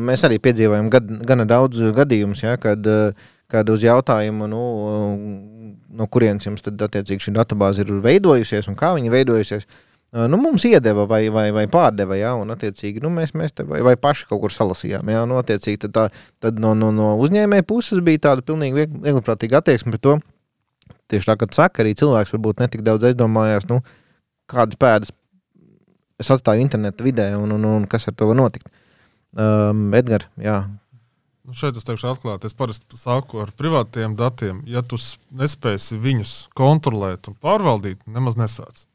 mēs 0.02 0.24
arī 0.26 0.40
piedzīvojam 0.42 0.90
gad, 0.92 1.10
gana 1.28 1.46
daudz 1.48 1.80
gadījumus, 1.94 2.42
ja, 2.44 2.56
kad, 2.60 2.82
uh, 2.90 3.30
kad 3.50 3.70
uz 3.70 3.86
jautājumu, 3.86 4.50
nu, 4.50 4.62
uh, 4.84 5.72
no 5.98 6.08
kurienes 6.10 6.46
jums 6.46 6.66
tad 6.66 6.82
attiecīgi 6.88 7.28
šī 7.28 7.36
datubāze 7.38 7.86
ir 7.86 7.94
veidojusies 8.04 8.70
un 8.70 8.78
kā 8.78 8.92
viņa 8.98 9.14
veidojusies, 9.14 9.66
uh, 9.66 9.87
nu, 10.12 10.38
mums 10.40 10.64
iedeva 10.64 11.04
vai, 11.08 11.26
vai, 11.28 11.50
vai 11.52 11.66
pārdeva, 11.68 12.16
ja, 12.16 12.32
un 12.40 12.54
attiecīgi 12.54 13.02
nu, 13.04 13.10
mēs, 13.12 13.34
mēs 13.36 13.52
te 13.52 13.66
vai, 13.68 13.82
vai 13.84 13.94
paši 14.00 14.28
kaut 14.30 14.40
kur 14.44 14.54
salasījām. 14.54 15.10
Ja, 15.12 15.26
nu, 15.28 15.36
attiecīgi 15.40 15.82
tad, 15.84 15.94
tā, 15.96 16.06
tad 16.44 16.60
no, 16.62 16.72
no, 16.78 16.88
no 16.94 17.12
uzņēmēja 17.20 17.66
puses 17.68 18.00
bija 18.04 18.24
tāda 18.30 18.46
pilnīgi 18.48 18.88
viegliprātīga 18.88 19.60
attieksme 19.60 19.92
pret 19.92 20.04
to. 20.06 20.16
Tieši 21.12 21.28
tā, 21.28 21.36
kā 21.40 21.48
saka, 21.52 21.84
arī 21.84 21.94
cilvēks 21.96 22.32
varbūt 22.34 22.64
netik 22.64 22.84
daudz 22.84 23.08
aizdomājās, 23.08 23.68
nu, 23.68 23.82
kādas 24.48 24.80
pēdas 24.80 25.12
es 26.18 26.32
atstāju 26.34 26.64
interneta 26.64 27.04
vidē 27.04 27.30
un, 27.38 27.52
un, 27.54 27.68
un 27.68 27.86
kas 27.90 28.08
ar 28.10 28.16
to 28.18 28.28
var 28.28 28.38
notikt. 28.40 28.68
Um, 29.36 29.90
Edgars, 29.94 30.28
jā. 30.40 30.62
Nu 31.48 31.56
šeit 31.56 31.76
es 31.80 31.86
teikšu 31.88 32.10
atklāti. 32.10 32.48
Es 32.48 32.56
parasti 32.56 32.98
sāku 33.00 33.40
ar 33.44 33.52
privātiem 33.56 34.16
datiem. 34.18 34.60
Ja 34.68 34.82
tu 34.84 34.98
nespēsi 35.32 35.96
viņus 36.00 36.32
kontrolēt 36.56 37.30
un 37.30 37.36
pārvaldīt, 37.40 38.02
nemaz 38.08 38.36
nesāc. 38.40 38.87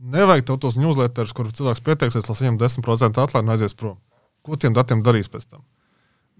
Nevajag 0.00 0.46
tev 0.48 0.56
tos 0.62 0.78
newsletterus, 0.80 1.34
kur 1.36 1.50
cilvēks 1.52 1.82
pieteiksies, 1.84 2.24
lai 2.24 2.36
saņemtu 2.38 2.64
10% 2.64 3.20
atlaidi 3.20 3.44
un 3.44 3.52
aizies 3.52 3.76
prom. 3.76 3.98
Ko 4.40 4.56
tiem 4.56 4.72
datiem 4.72 5.02
darīs 5.04 5.28
pēc 5.28 5.44
tam? 5.44 5.60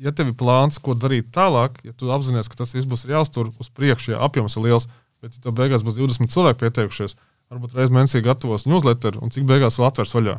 Ja 0.00 0.14
tev 0.16 0.30
ir 0.30 0.36
plāns, 0.40 0.78
ko 0.80 0.94
darīt 0.96 1.28
tālāk, 1.34 1.76
ja 1.84 1.92
tu 1.92 2.08
apzinājies, 2.08 2.48
ka 2.48 2.56
tas 2.62 2.72
viss 2.72 2.88
būs 2.88 3.04
jāuztur 3.10 3.50
uz 3.60 3.68
priekšu, 3.68 4.14
ja 4.14 4.22
apjoms 4.24 4.56
ir 4.56 4.64
liels, 4.64 4.88
bet 5.20 5.36
ja 5.36 5.44
tev 5.44 5.52
beigās 5.58 5.84
būs 5.84 5.98
20 5.98 6.32
cilvēki 6.32 6.62
pieteikušies, 6.62 7.18
varbūt 7.52 7.76
reizē 7.76 7.92
mēnesī 7.98 8.24
gatavos 8.24 8.64
newsletteru 8.64 9.20
un 9.20 9.34
cik 9.34 9.44
beigās 9.50 9.76
vēl 9.76 9.90
atvers 9.90 10.16
vaļā. 10.16 10.38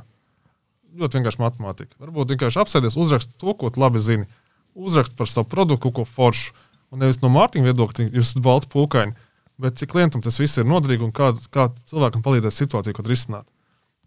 Ļoti 0.98 1.20
vienkārši 1.20 1.44
matemātika. 1.44 1.94
Varbūt 2.02 2.34
vienkārši 2.34 2.64
apsēties, 2.64 2.98
uzrakst 2.98 3.38
to, 3.38 3.54
ko 3.54 3.70
tu 3.70 3.84
labi 3.84 4.02
zini. 4.02 4.26
Uzrakst 4.74 5.14
par 5.20 5.30
savu 5.30 5.46
produktu, 5.52 5.94
ko 5.94 6.10
foršu. 6.10 6.56
Un 6.92 7.06
nevis 7.06 7.22
no 7.22 7.30
mārketinga 7.32 7.70
viedokļa, 7.70 8.10
jūs 8.10 8.32
esat 8.32 8.42
balti 8.44 8.68
pulkaini 8.74 9.14
bet 9.62 9.78
cik 9.80 9.94
klientam 9.94 10.24
tas 10.26 10.40
viss 10.42 10.60
ir 10.60 10.68
noderīgi 10.70 11.06
un 11.06 11.14
kā, 11.16 11.32
kā 11.54 11.70
cilvēkam 11.92 12.24
palīdzēs 12.26 12.62
situāciju, 12.64 12.98
ko 12.98 13.06
risināt. 13.08 13.48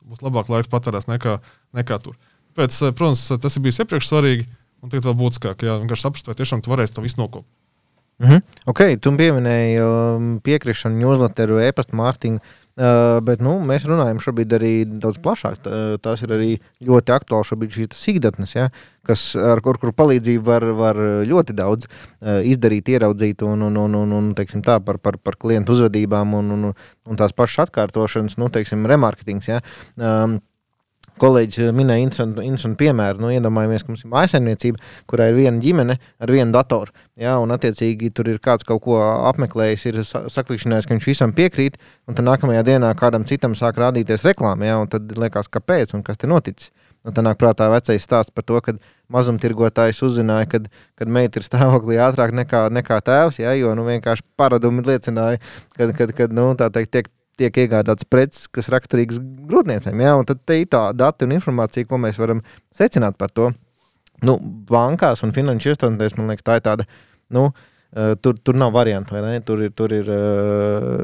Būs 0.04 0.24
labāk 0.24 0.50
laiks 0.52 0.70
patērēs 0.72 1.08
nekā, 1.08 1.38
nekā 1.76 2.00
tur. 2.04 2.18
Pēc, 2.58 2.76
eh, 2.82 2.94
protams, 2.96 3.26
tas 3.40 3.56
ir 3.56 3.64
bijis 3.64 3.80
iepriekš 3.82 4.10
svarīgi, 4.10 4.48
un 4.82 4.92
tagad 4.92 5.08
vēl 5.08 5.20
būtiskāk, 5.22 5.64
ja 5.64 5.78
vienkārši 5.80 6.06
saprast, 6.06 6.28
vai 6.28 6.36
tiešām 6.38 6.62
tu 6.62 6.74
varēsi 6.74 6.96
to 6.96 7.04
visu 7.04 7.20
nokopt. 7.22 7.48
Mm 8.18 8.28
-hmm. 8.28 8.42
Ok, 8.66 8.80
tu 9.00 9.10
pieminēji 9.10 9.80
um, 9.82 10.40
piekrišanu, 10.40 10.98
newsletteru, 10.98 11.58
e-pasta 11.58 11.96
mārketingu. 11.96 12.40
Uh, 12.74 13.20
bet 13.22 13.38
nu, 13.44 13.52
mēs 13.62 13.84
runājam 13.86 14.18
šobrīd 14.18 14.54
arī 14.56 14.72
daudz 14.98 15.20
plašāk. 15.22 15.60
Tā, 15.62 15.76
tās 16.02 16.24
ir 16.26 16.32
arī 16.34 16.48
ļoti 16.82 17.12
aktuāli 17.14 17.46
šobrīd 17.46 17.76
šīs 17.76 18.00
sīkdatnes, 18.00 18.54
ja, 18.56 18.64
kas, 19.06 19.28
ar 19.38 19.62
kur, 19.62 19.78
kur 19.78 19.92
palīdzību 19.94 20.42
var, 20.48 20.66
var 20.74 20.98
ļoti 21.30 21.54
daudz 21.54 21.86
uh, 21.86 22.40
izdarīt, 22.42 22.90
ieraudzīt 22.90 23.44
un, 23.46 23.62
un, 23.68 23.78
un, 23.84 23.94
un, 24.00 24.16
un 24.18 24.32
teiksim, 24.34 24.64
tā, 24.66 24.80
par, 24.82 24.98
par, 24.98 25.20
par 25.22 25.38
klientu 25.38 25.76
uzvedībām 25.76 26.34
un, 26.40 26.50
un, 26.56 26.72
un 26.74 27.20
tās 27.20 27.36
pašas 27.36 27.68
atkārtošanas, 27.68 28.34
nu, 28.42 28.50
teiksim, 28.50 28.88
remarketings. 28.90 29.52
Ja. 29.52 29.62
Um, 29.94 30.40
Kolēģis 31.22 31.60
eh, 31.62 31.72
minēja 31.76 32.02
interesantu, 32.02 32.42
interesantu 32.42 32.80
piemēru. 32.82 33.22
Nu, 33.22 33.30
iedomājamies, 33.30 33.84
ka 33.84 33.92
mums 33.92 34.02
ir 34.02 34.10
mājsaimniecība, 34.12 34.80
kurā 35.10 35.28
ir 35.30 35.38
viena 35.38 35.62
ģimene 35.62 35.98
ar 36.02 36.32
vienu 36.34 36.54
datoru. 36.54 36.94
Ja, 37.20 37.36
un, 37.42 37.54
attiecīgi, 37.54 38.10
tur 38.14 38.32
ir 38.32 38.40
kāds 38.42 38.66
kaut 38.66 38.82
ko 38.86 38.98
apmeklējis, 39.30 39.84
ir 39.90 40.00
saklikšanājis, 40.04 40.88
ka 40.88 40.96
viņš 40.96 41.10
visam 41.10 41.34
piekrīt, 41.36 41.78
un 42.10 42.18
tad 42.18 42.26
nākamajā 42.26 42.64
dienā 42.66 42.90
kādam 42.98 43.26
citam 43.28 43.54
sāk 43.58 43.78
rādīties 43.82 44.26
reklāmā. 44.26 44.72
Ja, 44.72 44.80
tad 44.90 45.14
liekas, 45.18 45.50
kāpēc 45.54 45.94
un 45.94 46.02
kas 46.06 46.18
te 46.18 46.30
noticis. 46.30 46.72
Un 47.04 47.12
tad 47.12 47.26
nāk 47.26 47.36
prātā 47.36 47.66
vecais 47.68 48.00
stāsts 48.00 48.32
par 48.32 48.46
to, 48.48 48.58
ka 48.64 48.72
mazumtirgotājs 49.12 50.00
uzzināja, 50.06 50.48
ka, 50.48 50.60
kad 50.96 51.10
meita 51.12 51.36
ir 51.36 51.44
stāvoklī 51.44 51.98
ātrāk 52.00 52.32
nekā, 52.32 52.62
nekā 52.72 53.00
tēvs, 53.04 53.42
ja, 53.42 53.52
jo 53.58 53.74
nu, 53.76 53.84
vienkārši 53.90 54.24
paradumi 54.40 54.86
liecināja, 54.88 55.42
ka, 55.76 55.90
kad, 55.98 56.14
kad 56.16 56.32
nu, 56.32 56.46
tiek, 56.56 57.10
tiek 57.40 57.58
iegādāts 57.64 58.06
preces, 58.08 58.46
kas 58.52 58.70
raksturīgas 58.72 59.20
grūtniecēm. 59.50 60.00
Ja? 60.04 60.14
Tad 60.28 60.42
te 60.46 60.60
ir 60.60 60.70
tā 60.72 60.86
dati 60.96 61.26
un 61.26 61.34
informācija, 61.36 61.88
ko 61.88 62.00
mēs 62.02 62.20
varam 62.20 62.42
secināt 62.74 63.18
par 63.20 63.32
to. 63.34 63.50
Nu, 64.24 64.38
bankās 64.70 65.24
un 65.26 65.34
finanšu 65.36 65.72
iestādēs, 65.72 66.16
man 66.18 66.30
liekas, 66.30 66.46
tā 66.46 66.58
ir 66.60 66.64
tāda. 66.64 66.86
Nu, 67.34 67.48
uh, 67.50 68.14
tur, 68.22 68.38
tur 68.38 68.58
nav 68.60 68.72
variantu, 68.76 69.16
vai 69.16 69.24
ne? 69.26 69.42
Tur 69.44 69.66
ir, 69.66 69.74
tur 69.76 69.92
ir 69.92 70.10
uh, 70.12 71.02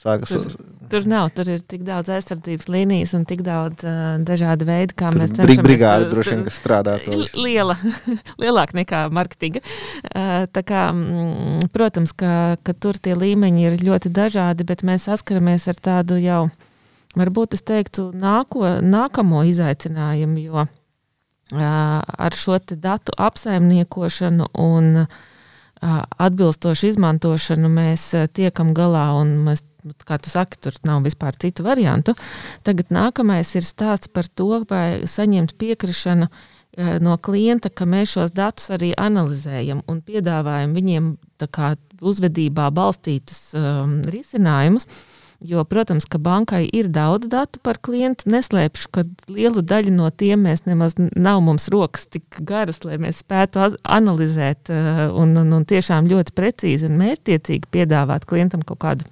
sākas. 0.00 0.32
Tur, 0.32 0.74
tur 0.90 1.06
nav, 1.10 1.30
tur 1.36 1.48
ir 1.50 1.62
tik 1.68 1.82
daudz 1.86 2.10
aizsardzības 2.14 2.68
līnijas 2.72 3.14
un 3.16 3.24
tik 3.28 3.42
daudz 3.46 3.86
uh, 3.86 4.16
dažādu 4.26 4.68
veidu, 4.68 4.96
kā 4.98 5.10
tur 5.12 5.22
mēs 5.22 5.34
cenšamies. 5.34 5.62
Brigāde 5.66 6.08
droši 6.12 6.34
vien, 6.34 6.44
kas 6.46 6.60
strādā 6.60 6.96
to 7.02 7.18
visu. 7.20 7.42
Liela, 7.42 7.76
lielāka 8.42 8.78
nekā 8.80 9.02
marketinga. 9.14 9.62
Uh, 9.62 10.46
tā 10.52 10.64
kā, 10.66 10.86
mm, 10.92 11.68
protams, 11.74 12.14
ka, 12.16 12.32
ka 12.66 12.76
tur 12.76 13.00
tie 13.00 13.16
līmeņi 13.18 13.68
ir 13.68 13.78
ļoti 13.86 14.12
dažādi, 14.14 14.66
bet 14.68 14.84
mēs 14.86 15.08
saskaramies 15.10 15.68
ar 15.72 15.80
tādu 15.90 16.20
jau, 16.22 16.42
varbūt 17.16 17.56
es 17.58 17.64
teiktu, 17.66 18.10
nāko, 18.16 18.66
nākamo 18.84 19.44
izaicinājumu, 19.48 20.42
jo 20.50 20.66
uh, 20.66 21.60
ar 21.60 22.36
šo 22.36 22.60
datu 22.74 23.16
apsaimniekošanu 23.28 24.52
un 24.60 25.06
uh, 25.06 25.24
atbilstošu 25.82 26.92
izmantošanu 26.92 27.70
mēs 27.72 28.08
tiekam 28.36 28.72
galā 28.76 29.08
un 29.20 29.34
mēs 29.46 29.62
kā 30.06 30.18
tu 30.22 30.32
saki, 30.32 30.60
tur 30.60 30.76
nav 30.86 31.04
vispār 31.06 31.36
citu 31.40 31.66
variantu. 31.66 32.16
Tagad 32.66 32.92
nākamais 32.94 33.54
ir 33.58 33.66
stāsts 33.66 34.12
par 34.12 34.28
to, 34.28 34.62
vai 34.70 35.06
saņemt 35.08 35.56
piekrišanu 35.60 36.28
eh, 36.30 36.96
no 37.02 37.18
klienta, 37.18 37.70
ka 37.70 37.88
mēs 37.88 38.16
šos 38.16 38.34
datus 38.36 38.70
arī 38.74 38.92
analizējam 38.98 39.84
un 39.90 40.02
piedāvājam 40.06 40.74
viņiem 40.76 41.12
kā, 41.52 41.74
uzvedībā 42.00 42.70
balstītus 42.74 43.52
um, 43.56 44.00
risinājumus. 44.10 44.88
Jo, 45.44 45.66
protams, 45.68 46.06
ka 46.08 46.16
bankai 46.16 46.62
ir 46.72 46.86
daudz 46.88 47.28
datu 47.28 47.60
par 47.60 47.76
klientu. 47.84 48.30
Neslēpšu, 48.32 48.88
ka 48.88 49.02
lielu 49.28 49.60
daļu 49.60 49.92
no 49.92 50.08
tiem 50.08 50.46
mēs 50.48 50.64
nemaz 50.64 50.96
nav 50.96 51.42
mums 51.44 51.68
rokas 51.72 52.06
tik 52.08 52.38
garas, 52.40 52.80
lai 52.88 52.96
mēs 53.02 53.20
spētu 53.20 53.60
analizēt 53.84 54.72
uh, 54.72 55.02
un, 55.12 55.36
un, 55.36 55.52
un 55.58 55.68
tiešām 55.68 56.08
ļoti 56.08 56.32
precīzi 56.36 56.88
un 56.88 56.96
mērķtiecīgi 57.02 57.68
piedāvāt 57.68 58.24
klientam 58.24 58.64
kaut 58.64 58.80
kādu 58.86 59.10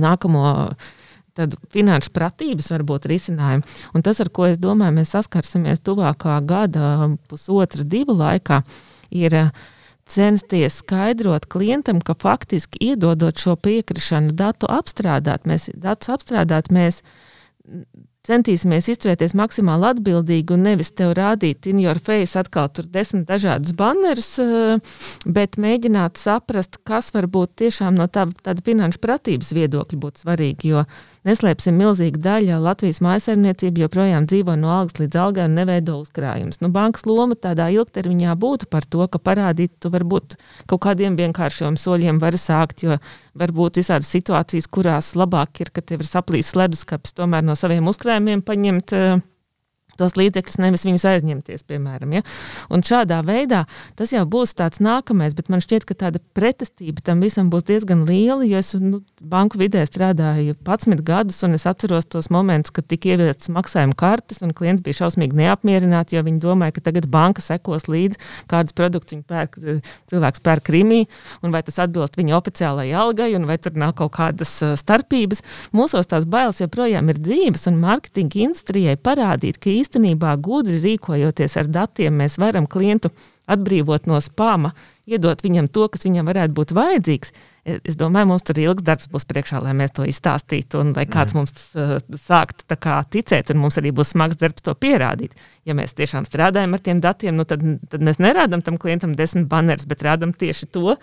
nākamo 0.00 0.44
tādu 1.34 1.58
finanšu 1.74 2.12
pratības 2.14 2.70
varbūt 2.70 3.08
risinājumu. 3.10 3.66
Un 3.94 4.04
tas, 4.06 4.20
ar 4.22 4.30
ko 4.34 4.46
es 4.48 4.60
domāju, 4.62 4.98
mēs 5.00 5.14
saskarsimies 5.16 5.82
tuvākā 5.84 6.38
gada, 6.46 7.10
pusotra, 7.30 7.82
divu 7.82 8.14
laikā, 8.18 8.62
ir 9.14 9.38
censties 10.10 10.78
skaidrot 10.82 11.48
klientam, 11.50 12.00
ka 12.04 12.14
faktiski 12.20 12.90
iedodot 12.90 13.40
šo 13.40 13.56
piekrišanu 13.56 14.34
datu 14.36 14.68
apstrādāt, 14.70 15.48
mēs 15.48 15.70
datus 15.74 16.12
apstrādāt, 16.14 16.70
mēs 16.74 17.02
centīsimies 18.24 18.88
izturēties 18.92 19.34
maksimāli 19.36 19.90
atbildīgi 19.92 20.54
un 20.56 20.64
nevis 20.68 20.92
tev 20.96 21.14
rādīt 21.18 21.68
in 21.70 21.82
your 21.82 22.00
face 22.02 22.38
atkal 22.40 22.70
tur 22.72 22.88
desmit 22.90 23.26
dažādas 23.28 23.74
bannerus, 23.76 24.30
eh, 24.38 24.78
bet 25.26 25.58
mēģināt 25.60 26.20
saprast, 26.20 26.80
kas 26.84 27.12
varbūt 27.12 27.56
tiešām 27.64 27.98
no 27.98 28.08
tā, 28.08 28.26
tāda 28.42 28.64
finanšu 28.64 29.02
pratības 29.02 29.52
viedokļa 29.52 30.00
būtu 30.00 30.24
svarīgi. 30.24 30.72
Jo 30.72 30.84
neslēpsim, 31.28 31.76
milzīga 31.80 32.20
daļa 32.26 32.60
Latvijas 32.62 33.00
mājsaimniecība 33.04 33.84
joprojām 33.84 34.28
dzīvo 34.30 34.56
no 34.60 34.70
algas 34.74 35.00
līdz 35.00 35.18
algai 35.20 35.48
un 35.48 35.58
neveido 35.58 35.98
uzkrājumus. 36.02 36.60
Nu, 36.62 36.70
bankas 36.74 37.06
loma 37.08 37.36
tādā 37.36 37.70
ilgtermiņā 37.74 38.36
būtu 38.40 38.70
par 38.72 38.86
to, 38.86 39.04
ka 39.10 39.20
parādīt, 39.20 39.74
tu 39.82 39.92
varbūt 39.94 40.38
kaut 40.70 40.84
kādiem 40.86 41.18
vienkāršiem 41.20 41.78
soļiem 41.80 42.22
var 42.22 42.38
sākt, 42.40 42.86
jo 42.86 42.98
var 43.34 43.54
būt 43.54 43.82
visādas 43.82 44.10
situācijas, 44.14 44.70
kurās 44.70 45.14
labāk 45.18 45.64
ir, 45.64 45.74
ka 45.74 45.84
tev 45.84 46.04
ir 46.04 46.10
saplīsis 46.10 46.56
leduskapis 46.58 47.16
tomēr 47.16 47.44
no 47.46 47.56
saviem 47.58 47.88
uzkrājumiem 47.92 48.44
paņemt. 48.44 48.94
Uh, 48.94 49.22
tos 50.00 50.16
līdzekļus, 50.18 50.58
nevis 50.62 50.84
viņus 50.86 51.06
aizņemties, 51.10 51.64
piemēram. 51.68 52.16
Ja? 52.18 52.24
Un 52.72 52.84
šādā 52.86 53.20
veidā 53.26 53.64
tas 53.98 54.12
jau 54.14 54.24
būs 54.28 54.54
tāds 54.58 54.82
nākamais, 54.84 55.36
bet 55.36 55.50
man 55.52 55.62
šķiet, 55.64 55.86
ka 55.88 55.96
tāda 56.04 56.22
pretestība 56.36 57.04
tam 57.04 57.22
visam 57.24 57.50
būs 57.52 57.66
diezgan 57.68 58.04
liela, 58.08 58.44
jo 58.46 58.60
es 58.60 58.74
nu, 58.80 59.02
banku 59.20 59.60
vidē 59.60 59.84
strādāju 59.88 60.56
11 60.64 61.04
gadus, 61.06 61.40
un 61.46 61.56
es 61.58 61.66
atceros 61.70 62.08
tos 62.10 62.30
momentus, 62.34 62.74
kad 62.74 62.88
tika 62.90 63.14
ieviestas 63.14 63.52
maksājuma 63.54 63.96
kartes, 63.98 64.42
un 64.44 64.54
klienti 64.56 64.84
bija 64.86 65.02
šausmīgi 65.02 65.38
neapmierināti, 65.38 66.18
jo 66.18 66.24
viņi 66.26 66.42
domāja, 66.42 66.76
ka 66.76 66.86
tagad 66.90 67.08
banka 67.10 67.44
sekos 67.44 67.88
līdzi, 67.90 68.20
kādus 68.50 68.76
produktus 68.76 69.16
viņi 69.16 69.26
pērk, 69.30 69.58
cilvēks 70.10 70.42
pērk 70.44 70.64
Krimī, 70.64 71.04
un 71.44 71.52
vai 71.54 71.60
tas 71.66 71.78
atbilst 71.84 72.16
viņa 72.18 72.36
oficiālajai 72.38 72.94
algai, 72.98 73.30
un 73.36 73.46
vai 73.48 73.58
tur 73.60 73.76
nav 73.78 73.94
kaut 73.98 74.14
kādas 74.16 74.56
starpības. 74.80 75.42
Mūsos 75.76 76.08
tās 76.10 76.26
bailes 76.30 76.62
joprojām 76.62 77.10
ir 77.12 77.20
dzīves, 77.20 77.68
un 77.70 77.80
mārketinga 77.82 78.40
industrijai 78.46 78.96
parādīt, 78.96 79.60
ka 79.62 79.72
īstenībā 79.84 80.34
gudri 80.42 80.80
rīkojoties 80.82 81.60
ar 81.60 81.70
datiem, 81.70 82.16
mēs 82.24 82.40
varam 82.40 82.66
klientu 82.66 83.12
atbrīvot 83.50 84.06
no 84.08 84.18
spāma, 84.24 84.72
iedot 85.06 85.42
viņam 85.44 85.68
to, 85.68 85.86
kas 85.92 86.06
viņam 86.06 86.28
varētu 86.30 86.56
būt 86.56 86.72
vajadzīgs. 86.76 87.34
Es 87.64 87.96
domāju, 88.00 88.28
mums 88.30 88.44
tur 88.44 88.58
ilgs 88.60 88.84
darbs 88.84 89.08
būs 89.12 89.26
priekšā, 89.28 89.60
lai 89.64 89.74
mēs 89.76 89.92
to 89.96 90.04
izstāstītu, 90.08 90.80
un 90.80 90.92
lai 90.96 91.04
kāds 91.08 91.32
mm. 91.32 91.40
mums 91.40 91.66
uh, 91.76 91.94
sāktu 92.20 92.76
kā, 92.80 92.98
ticēt, 93.08 93.52
un 93.52 93.60
mums 93.62 93.78
arī 93.80 93.92
būs 93.96 94.12
smags 94.12 94.40
darbs 94.40 94.64
to 94.64 94.74
pierādīt. 94.76 95.36
Ja 95.68 95.76
mēs 95.76 95.96
tiešām 95.96 96.28
strādājam 96.28 96.76
ar 96.76 96.84
tiem 96.84 97.00
datiem, 97.04 97.36
nu 97.36 97.48
tad, 97.48 97.64
tad 97.92 98.04
mēs 98.04 98.20
nerādām 98.20 98.64
tam 98.64 98.80
klientam 98.80 99.16
desmit 99.16 99.48
banerus, 99.52 99.88
bet 99.88 100.04
rādām 100.04 100.32
tieši 100.36 100.68
to, 100.76 100.96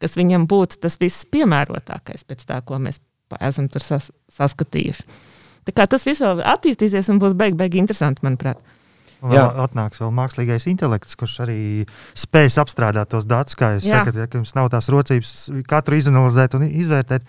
kas 0.00 0.16
viņam 0.20 0.48
būtu 0.48 0.80
tas 0.84 1.00
viss 1.00 1.28
piemērotākais 1.32 2.28
pēc 2.28 2.44
tā, 2.48 2.60
ko 2.64 2.80
mēs 2.80 3.00
esam 3.40 3.68
tur 3.72 3.84
sas 3.84 4.12
saskatījuši. 4.36 5.08
Tas 5.74 6.06
viss 6.06 6.22
vēl 6.22 6.42
attīstīsies 6.46 7.08
un 7.10 7.18
būs 7.22 7.34
beig, 7.38 7.56
beig 7.58 7.74
interesanti, 7.80 8.22
manuprāt. 8.26 8.60
Vēl 9.26 9.60
atnāks 9.64 9.98
vēl 10.02 10.12
mākslīgais 10.14 10.68
intelekts, 10.70 11.16
kurš 11.18 11.40
arī 11.46 11.58
spēs 12.14 12.58
apstrādāt 12.60 13.10
tos 13.10 13.26
datus, 13.26 13.56
kā 13.58 13.72
jūs 13.74 13.88
Jā. 13.88 14.02
sakat, 14.02 14.18
ja 14.20 14.26
jums 14.28 14.52
nav 14.54 14.68
tās 14.70 14.90
rocības 14.92 15.32
katru 15.66 15.98
izanalizēt 15.98 16.54
un 16.58 16.66
izvērtēt. 16.68 17.26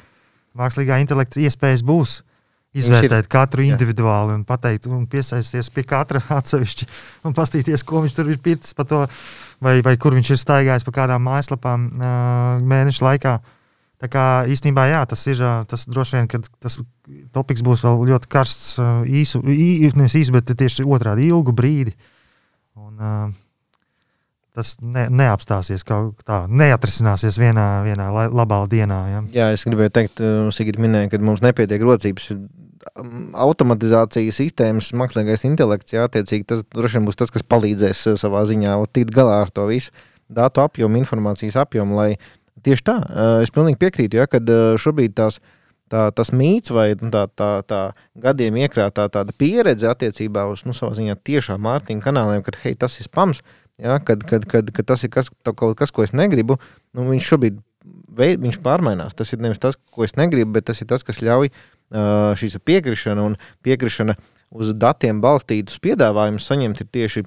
Mākslīgā 0.57 0.99
intelekta 1.01 1.41
iespējas 1.41 1.85
būs 1.87 2.19
izvērtēt 2.77 3.29
katru 3.31 3.63
individuāli 3.65 4.35
un 4.35 4.43
pateikt, 4.45 4.89
un 4.91 5.07
piesaisties 5.09 5.71
pie 5.73 5.85
katra 5.87 6.21
atsevišķi 6.39 6.89
un 7.25 7.37
paskatīties, 7.37 7.85
ko 7.87 8.03
viņš 8.05 8.17
tur 8.19 8.33
ir 8.33 8.41
pircis 8.43 8.77
par 8.77 8.89
to, 8.91 9.03
vai, 9.63 9.79
vai 9.85 9.95
kur 9.97 10.17
viņš 10.17 10.33
ir 10.35 10.43
staigājis 10.43 10.85
pa 10.85 10.97
kādām 10.99 11.23
mājaslapām 11.25 11.87
uh, 11.95 12.65
mēnešu 12.67 13.07
laikā. 13.07 13.37
Uh, 13.39 13.56
Tā 13.97 14.09
kā 14.13 14.23
īstenībā 14.45 14.83
jā, 14.91 14.99
tas 15.09 15.23
ir 15.25 15.39
tas 15.69 15.87
droši 15.89 16.19
vien, 16.19 16.27
ka 16.29 16.39
tas 16.61 16.77
topiks 17.33 17.63
būs 17.65 17.81
vēl 17.85 18.03
ļoti 18.11 18.29
karsts, 18.29 18.75
īsu, 19.09 19.41
nevis 19.41 20.17
īsu, 20.19 20.35
bet 20.35 20.53
tieši 20.53 20.85
otrādi 20.85 21.25
ilgu 21.31 21.55
brīdi. 21.57 21.95
Un, 22.77 22.93
uh, 23.01 23.31
tas 24.57 24.75
ne, 24.81 25.07
neapstāsies 25.13 25.85
kaut 25.87 26.21
tā, 26.27 26.43
neatrisināsies 26.49 27.37
vienā, 27.41 27.65
vienā 27.85 28.09
labā 28.29 28.63
dienā. 28.69 28.99
Ja. 29.11 29.23
Jā, 29.33 29.47
es 29.55 29.65
gribēju 29.65 29.93
teikt, 29.93 30.21
Sigita 30.53 30.81
minēja, 30.81 31.11
ka 31.13 31.21
mums 31.21 31.41
nepietiek 31.45 31.85
rocības. 31.85 32.31
Automatizācijas 33.37 34.37
sistēmas, 34.39 34.93
mākslīgais 34.97 35.43
intelekts, 35.49 35.93
jā, 35.97 36.05
attiecīgi 36.07 36.45
tas 36.53 36.61
droši 36.73 36.99
vien 36.99 37.09
būs 37.09 37.17
tas, 37.19 37.33
kas 37.33 37.43
palīdzēs 37.43 38.05
savā 38.21 38.45
ziņā 38.47 38.77
tikt 38.95 39.11
galā 39.15 39.41
ar 39.43 39.51
to 39.53 39.65
visu 39.69 39.91
datu 40.27 40.61
apjomu, 40.63 40.99
informācijas 40.99 41.55
apjomu, 41.61 41.97
lai 41.99 42.17
Tieši 42.67 42.83
tā, 42.83 42.97
es 43.45 43.53
pilnīgi 43.55 43.79
piekrītu, 43.79 44.19
ja, 44.19 44.25
kad 44.27 44.49
šobrīd 44.83 45.13
tās, 45.15 45.37
tā, 45.91 46.09
tas 46.15 46.33
mīts 46.35 46.73
vai 46.75 46.89
nu, 46.99 47.11
tā, 47.13 47.23
tā, 47.31 47.51
tā 47.63 47.83
gadiem 48.19 48.57
iekrātā 48.59 49.05
tāda 49.13 49.35
pieredze 49.39 49.87
attiecībā 49.87 50.43
uz 50.51 50.65
nu, 50.67 50.75
ziņā 50.75 51.15
tiešām 51.27 51.63
mārketinga 51.63 52.09
kanāliem, 52.09 52.43
kad 52.43 52.59
hei, 52.65 52.75
tas 52.75 52.99
ir 52.99 53.07
spams, 53.07 53.39
ja, 53.79 54.01
kad, 54.03 54.25
kad, 54.27 54.43
kad, 54.51 54.73
kad 54.75 54.89
tas 54.91 55.07
ir 55.07 55.13
kas, 55.13 55.31
kaut 55.47 55.77
kas, 55.79 55.95
ko 55.95 56.03
es 56.03 56.11
negribu, 56.11 56.59
nu, 56.91 57.07
viņš 57.07 57.31
šobrīd 57.31 57.63
veid, 58.17 58.41
viņš 58.43 58.59
pārmainās. 58.65 59.15
Tas 59.17 59.31
ir 59.33 59.41
nevis 59.43 59.61
tas, 59.63 59.77
ko 59.93 60.05
es 60.07 60.17
negribu, 60.19 60.57
bet 60.57 60.67
tas 60.69 60.81
ir 60.83 60.89
tas, 60.89 61.05
kas 61.07 61.21
ļauj 61.23 61.51
šīs 62.41 62.59
piekrišana 62.67 63.23
un 63.23 63.37
piekrišana 63.63 64.17
uz 64.57 64.73
datiem 64.75 65.21
balstītus 65.23 65.79
piedāvājumus 65.83 66.47
saņemt 66.49 66.83
tieši 66.91 67.23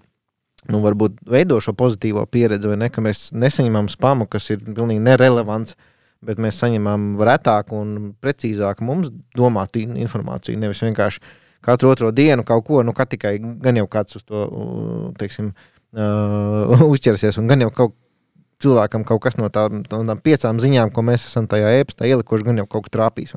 nu, 0.68 0.82
varbūt 0.84 1.22
veido 1.30 1.60
šo 1.62 1.72
pozitīvo 1.78 2.26
pieredzi, 2.28 2.68
vai 2.68 2.76
ne, 2.82 2.90
ka 2.92 3.04
mēs 3.04 3.30
nesaņemam 3.32 3.88
spamu, 3.92 4.26
kas 4.30 4.50
ir 4.52 4.60
pilnīgi 4.66 5.02
nerelevants, 5.06 5.76
bet 6.26 6.40
mēs 6.42 6.60
saņemam 6.60 7.14
retāku 7.24 7.78
un 7.80 7.94
precīzāku 8.20 8.84
mums 8.84 9.08
domātu 9.36 9.86
informāciju. 9.86 10.60
Nevis 10.60 10.82
vienkārši 10.84 11.22
katru 11.64 11.92
otro 11.94 12.10
dienu 12.12 12.44
kaut 12.44 12.66
ko, 12.68 12.82
nu, 12.84 12.92
tikai 12.92 13.38
gan 13.40 13.80
jau 13.80 13.86
kāds 13.88 14.20
uz 14.20 14.26
to 14.28 14.44
teiksim, 15.20 15.54
uh, 15.96 16.84
uzķersies, 16.92 17.40
un 17.40 17.48
gan 17.50 17.64
jau 17.64 17.72
kaut 17.72 17.96
cilvēkam 18.60 19.04
kaut 19.08 19.22
kas 19.24 19.38
no 19.40 19.48
tām, 19.52 19.82
no 19.88 20.00
tām 20.04 20.20
piecām 20.20 20.60
ziņām, 20.60 20.92
ko 20.92 21.04
mēs 21.06 21.24
esam 21.28 21.48
tajā 21.50 21.70
ēpastā 21.80 22.08
ielikuši, 22.10 22.46
gan 22.50 22.60
jau 22.60 22.66
kaut 22.68 22.88
kas 22.88 22.96
trāpīs. 22.96 23.32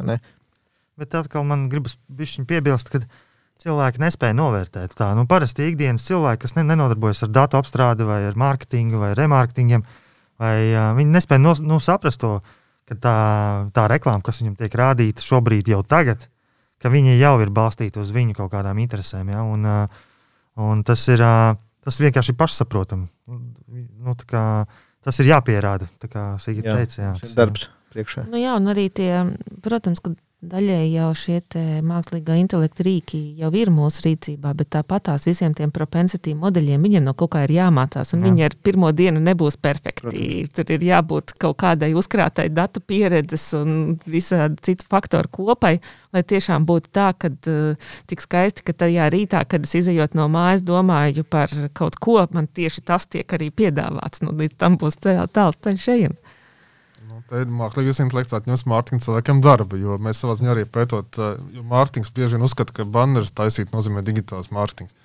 Bet 1.00 1.16
atkal 1.18 1.46
man 1.48 1.70
gribas 1.72 1.96
piebilst, 2.12 2.92
ka 2.92 3.04
cilvēki 3.62 4.02
nespēja 4.04 4.36
novērtēt. 4.38 4.96
Tā 4.98 5.12
nu, 5.18 5.26
parasti 5.30 5.68
ikdienas 5.70 6.06
cilvēki, 6.08 6.42
kas 6.44 6.56
ne, 6.58 6.66
nenodarbojas 6.72 7.24
ar 7.26 7.32
datu 7.36 7.60
apstrādi, 7.60 8.08
vai 8.08 8.24
ar 8.28 8.38
mārketingu, 8.40 9.00
vai 9.02 9.14
remarketingiem, 9.18 9.86
vai 10.42 10.58
uh, 10.72 10.92
viņi 10.98 11.16
nespēja 11.16 11.44
no, 11.44 11.56
nu, 11.64 11.80
saprast 11.84 12.22
to, 12.24 12.38
ka 12.90 12.98
tā, 13.00 13.18
tā 13.76 13.88
reklāma, 13.92 14.24
kas 14.26 14.42
viņam 14.42 14.58
tiek 14.60 14.80
rādīta 14.80 15.24
šobrīd, 15.24 15.72
jau 15.72 15.84
tagad, 15.88 16.28
ka 16.84 16.92
viņi 16.92 17.16
jau 17.20 17.36
ir 17.44 17.54
balstīti 17.56 18.02
uz 18.02 18.12
viņu 18.16 18.36
kaut 18.42 18.52
kādām 18.52 18.82
interesēm. 18.84 19.32
Ja? 19.32 19.46
Un, 19.48 19.64
uh, 19.68 20.02
un 20.60 20.84
tas, 20.88 21.06
ir, 21.14 21.24
uh, 21.24 21.54
tas 21.86 22.02
vienkārši 22.04 22.36
pašsaprotami. 22.40 23.08
Nu, 23.30 24.18
kā, 24.28 24.44
tas 25.06 25.24
ir 25.24 25.32
jāpierāda. 25.32 25.88
Kā 26.10 26.34
Sigita 26.44 26.76
teica, 26.82 27.00
jā, 27.00 27.16
tas 27.22 27.32
ir 27.32 27.40
darbs 27.40 27.70
priekšā. 27.94 28.28
Nu, 28.28 28.42
jā, 28.42 28.58
un 28.60 28.68
arī 28.74 28.90
tie, 28.92 29.24
protams, 29.64 30.04
ka 30.04 30.12
Daļēji 30.44 30.90
jau 30.92 31.10
šie 31.16 31.38
mākslīgā 31.88 32.36
intelekta 32.42 32.84
rīki 32.84 33.20
jau 33.40 33.48
ir 33.56 33.70
mūsu 33.72 34.02
rīcībā, 34.08 34.52
bet 34.60 34.74
tāpat 34.76 35.06
tās 35.08 35.24
visiem 35.28 35.54
tiem 35.56 35.72
propensity 35.72 36.34
modeļiem 36.36 36.84
viņiem 36.84 37.06
no 37.08 37.14
kaut 37.16 37.32
kā 37.36 37.46
ir 37.46 37.54
jāmācās. 37.56 38.12
Jā. 38.12 38.20
Viņi 38.20 38.46
ar 38.50 38.58
pirmo 38.66 38.92
dienu 38.92 39.22
nebūs 39.24 39.56
perfekti. 39.64 40.04
Protams. 40.04 40.52
Tur 40.58 40.74
ir 40.76 40.84
jābūt 40.90 41.36
kaut 41.40 41.58
kādai 41.64 41.94
uzkrātai 41.96 42.50
datu 42.52 42.84
pieredzes 42.84 43.46
un 43.56 43.96
visādi 44.04 44.60
citu 44.68 44.90
faktoru 44.92 45.32
kopai, 45.32 45.78
lai 46.12 46.26
tiešām 46.28 46.68
būtu 46.68 46.92
tā, 46.92 47.12
ka 47.16 47.32
uh, 47.32 47.96
tik 48.12 48.24
skaisti, 48.26 48.68
ka 48.68 48.76
tajā 48.84 49.08
rītā, 49.14 49.46
kad 49.48 49.64
es 49.64 49.78
izējot 49.80 50.20
no 50.20 50.28
mājas, 50.34 50.66
domāju 50.68 51.24
par 51.24 51.54
kaut 51.78 51.96
ko, 52.04 52.20
man 52.36 52.52
tieši 52.52 52.84
tas 52.84 53.08
tiek 53.08 53.38
arī 53.38 53.48
piedāvāts. 53.54 54.26
Nu, 54.26 54.36
līdz 54.36 54.60
tam 54.60 54.80
būs 54.82 55.00
tāls 55.00 55.62
ceļš 55.64 55.92
ejams. 57.14 57.30
Te 57.30 57.44
mākslīgais 57.60 58.02
intelekts 58.04 58.36
atņems 58.36 58.66
mārketinga 58.70 59.06
cilvēkiem 59.06 59.42
darbu, 59.46 59.80
jo 59.80 59.98
mēs 60.02 60.20
savā 60.24 60.36
ziņā 60.40 60.52
arī 60.54 60.66
pētot, 60.66 61.20
jo 61.54 61.64
mārketings 61.70 62.12
bieži 62.14 62.38
vien 62.38 62.46
uzskata, 62.48 62.74
ka 62.74 62.86
banneris 62.86 63.34
taisīt 63.36 63.74
nozīmē 63.76 64.04
digitāls 64.04 64.52
mārketings. 64.54 64.96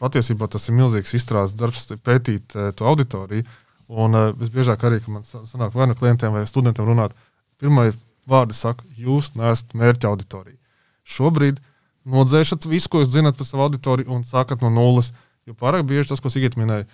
Patiesībā 0.00 0.48
tas 0.52 0.68
ir 0.68 0.76
milzīgs 0.76 1.14
izstrādes 1.16 1.54
darbs, 1.56 1.86
pētīt 2.04 2.52
to 2.52 2.88
auditoriju. 2.88 3.46
Un 3.86 4.18
visbiežāk 4.36 4.82
arī, 4.84 4.98
kad 5.04 5.14
man 5.14 5.22
sanāk 5.24 5.74
vai 5.76 5.86
nu 5.86 5.94
klientiem 5.94 6.34
vai 6.34 6.42
studentiem 6.46 6.88
runāt, 6.88 7.14
pirmie 7.60 7.92
vārdi 8.26 8.56
saka, 8.58 8.82
jūs 8.98 9.30
neesat 9.38 9.76
mērķa 9.78 10.10
auditorija. 10.10 10.58
Šobrīd 11.06 11.60
nodzēšat 12.06 12.66
visu, 12.66 12.90
ko 12.90 13.02
jūs 13.02 13.12
zinat 13.14 13.38
par 13.38 13.46
savu 13.46 13.62
auditoriju 13.68 14.10
un 14.10 14.26
sākat 14.26 14.64
no 14.64 14.72
nulles. 14.74 15.12
Jo 15.46 15.54
pārāk 15.54 15.86
bieži 15.86 16.10
tas, 16.10 16.18
ko 16.18 16.32
Sigita 16.34 16.58
minēja, 16.58 16.88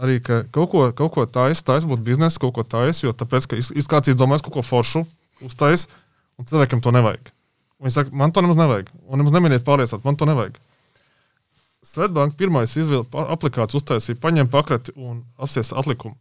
arī 0.00 0.18
ka 0.24 0.42
kaut 0.54 0.70
ko, 0.72 0.84
kaut 0.96 1.14
ko 1.14 1.26
taisa, 1.30 1.64
taisa 1.70 1.88
būt 1.90 2.02
biznesa, 2.06 2.40
kaut 2.42 2.54
ko 2.56 2.64
taisa, 2.66 3.06
jo 3.06 3.14
tāpēc, 3.14 3.48
ka 3.50 3.58
iz, 3.60 3.88
kāds 3.90 4.12
izdomās 4.12 4.44
kaut 4.44 4.56
ko 4.58 4.64
foršu, 4.66 5.04
uztais, 5.44 5.88
un 6.38 6.48
cilvēkiem 6.50 6.82
to 6.84 6.94
nevajag. 6.94 7.32
Un 7.78 7.88
viņi 7.88 7.96
saka, 7.98 8.14
man 8.16 8.32
to 8.34 8.44
nemaz 8.44 8.58
nevajag, 8.58 8.90
un 9.06 9.22
nemaz 9.22 9.34
nemēģiniet 9.36 9.66
pārliecināt, 9.66 10.06
man 10.06 10.18
to 10.18 10.28
nevajag. 10.30 10.58
Svetbanka 11.84 12.38
pirmais 12.40 12.72
izvēle 12.80 13.04
aplikāciju 13.36 13.82
uztaisīja, 13.82 14.20
paņēma 14.22 14.50
pakrati 14.52 14.94
un 14.96 15.20
apsies 15.36 15.74
atlikumu. 15.76 16.16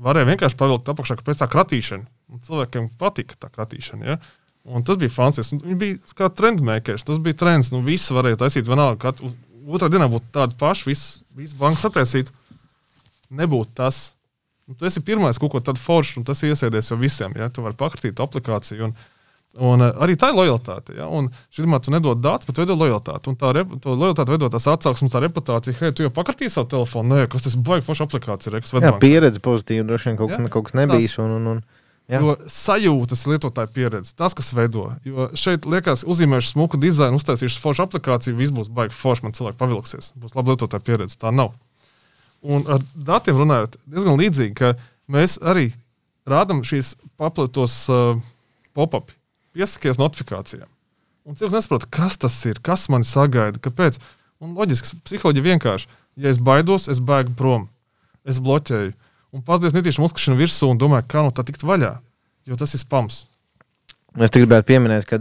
varēja 0.00 0.26
vienkārši 0.32 0.56
pavilkt 0.56 0.88
apakšā, 0.88 1.18
pēc 1.24 1.42
tā 1.42 1.46
kratīšana. 1.52 2.06
Un 2.32 2.40
cilvēkiem 2.46 2.88
patika 2.98 3.36
tā 3.36 3.50
kratīšana. 3.52 4.06
Ja? 4.06 4.16
Un 4.64 4.84
tas 4.84 4.98
bija 5.00 5.12
fantastisks. 5.12 5.64
Viņš 5.64 5.78
bija 5.80 6.16
kā 6.16 6.28
trendmakers. 6.32 7.04
Tas 7.04 7.20
bija 7.22 7.36
trends. 7.36 7.70
Nu, 7.72 7.82
visi 7.84 8.16
varēja 8.16 8.40
taisīt 8.42 8.68
vienalga. 8.68 9.10
Kad 9.10 9.20
otrā 9.68 9.90
dienā 9.92 10.08
būtu 10.10 10.32
tāda 10.34 10.56
paša, 10.60 10.86
visas 10.88 11.20
vis 11.36 11.54
bankas 11.56 11.86
attaisītu. 11.88 12.32
Nebūtu 13.30 13.76
tas. 13.78 14.02
Nu, 14.66 14.76
tu 14.78 14.86
esi 14.86 15.02
pirmais 15.02 15.38
kaut 15.38 15.52
ko 15.54 15.62
tādu 15.64 15.82
foršu, 15.82 16.20
un 16.20 16.26
tas 16.28 16.42
iesēdies 16.46 16.92
jau 16.92 16.98
visiem. 16.98 17.34
Ja? 17.38 17.50
Tu 17.50 17.62
vari 17.64 17.78
pakratīt 17.78 18.22
aplikāciju. 18.22 18.90
Un, 18.90 18.98
Un 19.58 19.82
uh, 19.82 19.96
arī 20.04 20.14
tā 20.14 20.28
ir 20.30 20.36
lojalitāte. 20.38 20.94
Ja? 20.94 21.08
Un 21.10 21.26
šim 21.50 21.72
tu 21.82 21.90
nedod 21.90 22.20
datus, 22.22 22.46
bet 22.46 22.60
veido 22.62 22.76
lojalitāti. 22.78 23.32
Un 23.32 23.38
tā 23.38 23.50
rep, 23.56 23.72
lojalitāte 23.82 24.30
veido 24.30 24.46
tās 24.52 24.68
atsauksmes, 24.70 25.10
tā 25.10 25.24
reputācija. 25.24 25.74
Hei, 25.80 25.90
tu 25.90 26.04
jau 26.06 26.12
pakartīji 26.14 26.52
savu 26.54 26.68
telefonu, 26.70 27.16
nē, 27.16 27.24
kas 27.32 27.48
tas 27.48 27.56
baigi 27.58 27.82
forša 27.88 28.06
aplikācija. 28.06 28.54
Re, 28.54 28.62
jā, 28.62 28.92
pieredze 29.02 29.42
pozitīva, 29.42 29.88
droši 29.88 30.12
vien 30.12 30.20
kaut, 30.20 30.36
jā, 30.36 30.38
kaut 30.54 30.68
kas 30.68 30.76
nebijis. 30.78 31.16
Un, 31.18 31.34
un, 31.40 31.48
un. 31.56 31.64
Jā. 32.10 32.20
Jo 32.22 32.36
sajūtas 32.50 33.26
lietotāja 33.30 33.70
pieredze, 33.74 34.14
tas, 34.18 34.34
kas 34.38 34.52
veido. 34.54 34.88
Jo 35.06 35.28
šeit 35.38 35.66
liekas, 35.66 36.02
uzzīmējuši 36.10 36.54
smuku 36.54 36.78
dizainu, 36.82 37.18
uztaisījuši 37.18 37.62
foršu 37.62 37.84
aplikāciju, 37.88 38.38
viss 38.38 38.54
būs 38.54 38.70
baigi 38.74 38.94
forši, 38.98 39.26
man 39.26 39.34
cilvēki 39.34 39.58
pavilksies. 39.58 40.12
Būs 40.18 40.38
laba 40.38 40.54
lietotāja 40.54 40.86
pieredze. 40.86 41.18
Tā 41.18 41.34
nav. 41.34 41.56
Un 42.40 42.64
ar 42.72 42.84
datiem 42.94 43.36
runājot, 43.40 43.76
diezgan 43.90 44.20
līdzīgi, 44.20 44.54
ka 44.56 44.74
mēs 45.12 45.36
arī 45.44 45.70
rādām 46.28 46.62
šīs 46.64 46.94
paplatos 47.20 47.82
uh, 47.92 48.16
pop-up, 48.76 49.12
piesakies 49.56 50.00
notifikācijām. 50.00 50.68
Un 51.28 51.36
cilvēks 51.36 51.58
nesaprot, 51.58 51.84
kas 51.92 52.16
tas 52.20 52.38
ir, 52.48 52.62
kas 52.64 52.88
man 52.92 53.04
sagaida, 53.04 53.60
kāpēc. 53.60 54.00
Un 54.40 54.54
loģiski, 54.56 55.02
psiholoģija 55.04 55.50
vienkārši. 55.50 55.90
Ja 56.20 56.32
es 56.32 56.40
baidos, 56.40 56.88
es 56.88 57.00
bēgu 57.04 57.36
prom, 57.36 57.68
es 58.24 58.40
bloķēju 58.42 58.94
un 59.34 59.44
pazudīs 59.46 59.76
netīšām 59.76 60.06
uzkrišana 60.08 60.38
virsū 60.40 60.70
un 60.70 60.80
domāju, 60.80 61.06
kā 61.10 61.24
no 61.24 61.34
tā 61.34 61.44
tikt 61.46 61.64
vaļā. 61.66 61.94
Jo 62.48 62.56
tas 62.58 62.72
ir 62.74 62.82
spams. 62.82 63.26
Es 64.18 64.32
gribētu 64.34 64.66
pieminēt, 64.72 65.06
ka 65.06 65.20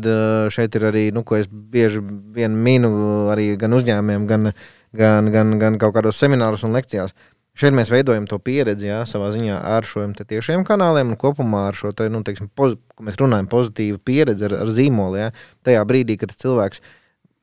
šeit 0.49 0.73
ir 0.79 0.87
arī, 0.89 1.03
nu, 1.13 1.21
ko 1.21 1.37
es 1.37 1.45
bieži 1.49 2.01
vien 2.33 2.55
minu 2.57 2.89
arī 3.29 3.51
gan 3.59 3.75
uzņēmumiem, 3.77 4.25
gan, 4.29 4.51
gan, 4.95 5.31
gan, 5.33 5.57
gan 5.61 5.77
kaut 5.81 5.95
kādos 5.97 6.19
semināros 6.21 6.65
un 6.67 6.75
lekcijās. 6.77 7.13
Šeit 7.59 7.73
mēs 7.75 7.89
veidojam 7.91 8.23
to 8.29 8.37
pieredzi 8.39 8.87
jā, 8.87 9.01
savā 9.09 9.33
ziņā 9.33 9.57
ar 9.67 9.83
šiem 9.83 10.13
tiešiem 10.15 10.63
kanāliem 10.67 11.11
un 11.11 11.19
kopumā 11.19 11.65
ar 11.67 11.75
šo, 11.75 11.91
te, 11.91 12.07
nu, 12.11 12.21
teiksim, 12.23 12.47
poz, 12.55 12.77
mēs 13.03 13.19
runājam, 13.19 13.49
pozitīvu 13.51 13.99
pieredzi 14.05 14.47
ar, 14.47 14.55
ar 14.61 14.71
zīmolu. 14.71 15.19
Jā. 15.19 15.33
Tajā 15.67 15.81
brīdī, 15.89 16.15
kad 16.21 16.31
cilvēks 16.31 16.79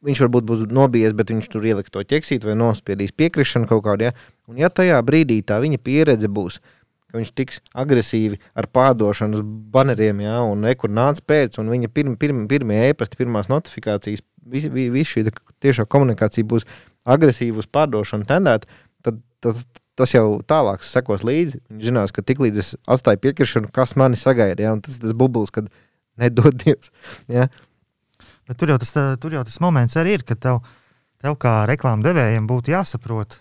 viņš 0.06 0.22
varbūt 0.24 0.46
būs 0.48 0.64
nobijies, 0.72 1.12
bet 1.16 1.34
viņš 1.34 1.50
tur 1.52 1.66
ieliks 1.68 1.92
to 1.92 2.00
ķeksīt 2.00 2.46
vai 2.46 2.56
nospiedīs 2.56 3.12
piekrišanu 3.16 3.68
kaut 3.68 3.84
kādā. 3.84 4.08
Ja? 4.08 4.32
Un 4.48 4.62
ja 4.62 4.70
tajā 4.72 5.02
brīdī 5.04 5.42
tā 5.44 5.58
viņa 5.60 5.82
pieredze 5.84 6.30
būs, 6.32 6.60
ka 7.10 7.20
viņš 7.20 7.32
tiks 7.36 7.60
agresīvi 7.76 8.40
ar 8.56 8.70
pārdošanu 8.72 9.40
uz 9.40 9.44
baneriem, 9.74 10.22
ja, 10.24 10.38
un 10.46 10.64
nekur 10.64 10.92
nāca 10.92 11.22
pēc, 11.26 11.60
un 11.60 11.72
viņa 11.72 11.92
pirm, 11.92 12.16
pirm, 12.20 12.46
pirmie 12.50 12.82
e-pasta, 12.88 13.18
pirmās 13.18 13.50
notifikācijas, 13.52 14.24
visa 14.46 14.70
vis, 14.72 14.90
vis 14.94 15.12
šī 15.12 15.26
tiešā 15.64 15.86
komunikācija 15.90 16.46
būs 16.46 16.66
agresīva 17.06 17.62
uz 17.62 17.68
pārdošanu 17.72 18.26
tendēta, 18.28 18.68
tad, 19.06 19.20
tad 19.44 19.62
tas 19.96 20.12
jau 20.12 20.40
tālāk 20.48 20.84
sekos 20.84 21.24
līdzi. 21.26 21.62
Viņš 21.72 21.88
zinās, 21.88 22.12
ka 22.12 22.24
tiklīdz 22.26 22.60
es 22.62 22.74
atstāju 22.84 23.22
piekrišanu, 23.24 23.70
kas 23.74 23.96
mani 23.96 24.18
sagaida, 24.20 24.66
ja, 24.66 24.74
un 24.76 24.82
tas 24.84 24.98
ir 24.98 25.06
tas 25.06 25.16
bublis, 25.16 25.52
kad 25.54 25.70
nedod 26.20 26.56
Dievs. 26.60 26.92
Ja. 27.32 27.48
Bet 28.46 28.60
tur 28.60 28.74
jau 28.74 28.78
tas, 28.82 28.92
tur 29.22 29.34
jau 29.34 29.44
tas 29.46 29.58
moments 29.64 29.96
arī 29.98 30.18
ir, 30.18 30.26
ka 30.26 30.36
tev, 30.38 30.60
tev 31.22 31.38
kā 31.42 31.58
reklāmas 31.68 32.06
devējiem 32.06 32.46
būtu 32.48 32.74
jāsaprot, 32.74 33.40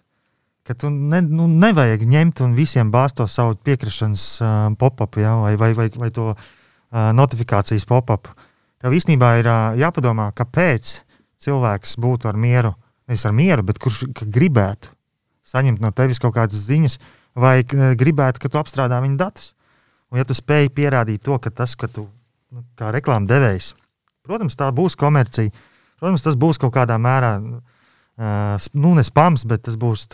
ka 0.65 0.73
tu 0.79 0.89
ne, 0.89 1.21
nu, 1.21 1.45
nevajag 1.51 2.07
ņemt 2.09 2.41
un 2.45 2.55
visiem 2.57 2.89
bāzt 2.93 3.19
to 3.19 3.27
savu 3.29 3.59
piekrišanas 3.67 4.23
uh, 4.41 4.55
pop-up 4.79 5.19
ja, 5.21 5.35
vai, 5.43 5.53
vai, 5.61 5.73
vai, 5.77 5.89
vai 6.07 6.09
to 6.15 6.31
uh, 6.31 7.11
notifikācijas 7.13 7.85
pop-up. 7.89 8.31
Tev 8.81 8.95
īstenībā 8.97 9.35
ir 9.43 9.51
uh, 9.51 9.77
jāpadomā, 9.77 10.31
kāpēc 10.37 10.97
cilvēks 11.45 11.99
būtu 12.01 12.31
ar 12.31 12.39
mieru, 12.39 12.73
nevis 13.09 13.25
ar 13.27 13.35
mieru, 13.35 13.65
bet 13.65 13.79
kurš 13.81 14.05
gribētu 14.21 14.93
saņemt 15.45 15.81
no 15.83 15.91
tevis 15.95 16.21
kaut 16.21 16.35
kādas 16.37 16.65
ziņas, 16.65 16.97
vai 17.37 17.59
uh, 17.61 17.93
gribētu, 17.97 18.41
ka 18.41 18.51
tu 18.51 18.59
apstrādā 18.61 18.99
viņa 19.03 19.19
datus. 19.19 19.53
Un, 20.11 20.19
ja 20.21 20.25
tu 20.27 20.37
spēj 20.37 20.71
pierādīt 20.73 21.23
to, 21.25 21.37
ka 21.41 21.51
tas, 21.53 21.75
ka 21.77 21.89
tu 21.91 22.07
nu, 22.53 22.65
kā 22.79 22.91
reklāmas 22.95 23.29
devējs, 23.29 23.73
protams, 24.25 24.57
tā 24.57 24.69
būs 24.75 24.97
komercija, 24.99 25.53
protams, 25.99 26.25
tas 26.25 26.37
būs 26.39 26.61
kaut 26.61 26.73
kādā 26.77 26.97
mērā. 27.01 27.37
Uh, 28.15 28.55
nu, 28.79 28.93
ne 28.95 29.03
spams, 29.03 29.43
bet 29.49 29.65
tas 29.67 29.75
būs 29.75 30.07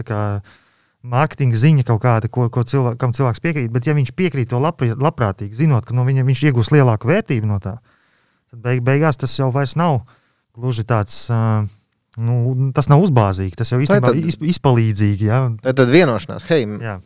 mārketinga 1.01 1.57
ziņa 1.57 1.85
kaut 1.85 2.01
kāda, 2.01 2.29
ko, 2.29 2.47
ko 2.53 2.63
cilvēk, 2.65 2.97
kam 3.01 3.13
cilvēks 3.13 3.41
piekrīt. 3.41 3.69
Bet, 3.73 3.87
ja 3.89 3.93
viņš 3.97 4.11
piekrīt 4.17 4.51
to 4.51 4.59
labprāt, 4.61 4.97
labprātīgi, 5.01 5.57
zinot, 5.63 5.85
ka 5.85 5.95
no 5.97 6.05
viņa 6.05 6.25
viņš 6.27 6.43
iegūs 6.49 6.73
lielāku 6.73 7.09
vērtību 7.09 7.49
no 7.49 7.57
tā, 7.61 7.77
tad 8.51 8.61
beig, 8.61 8.83
beigās 8.85 9.21
tas 9.21 9.33
jau 9.37 9.49
vairs 9.53 9.77
nav 9.79 10.03
gluži 10.57 10.85
tāds. 10.85 11.23
Uh, 11.29 11.69
Nu, 12.19 12.71
tas 12.75 12.89
nav 12.91 13.05
uzbāzīgi, 13.05 13.55
tas 13.59 13.71
jau 13.71 13.79
īstenībā 13.79 14.11
ir 14.19 14.49
izpalīdzīgi. 14.51 15.29
Ja? 15.29 15.45
Tā 15.63 15.71
tad 15.77 15.93
vienošanās, 15.93 16.43
hei, 16.49 16.65
jā. 16.83 16.97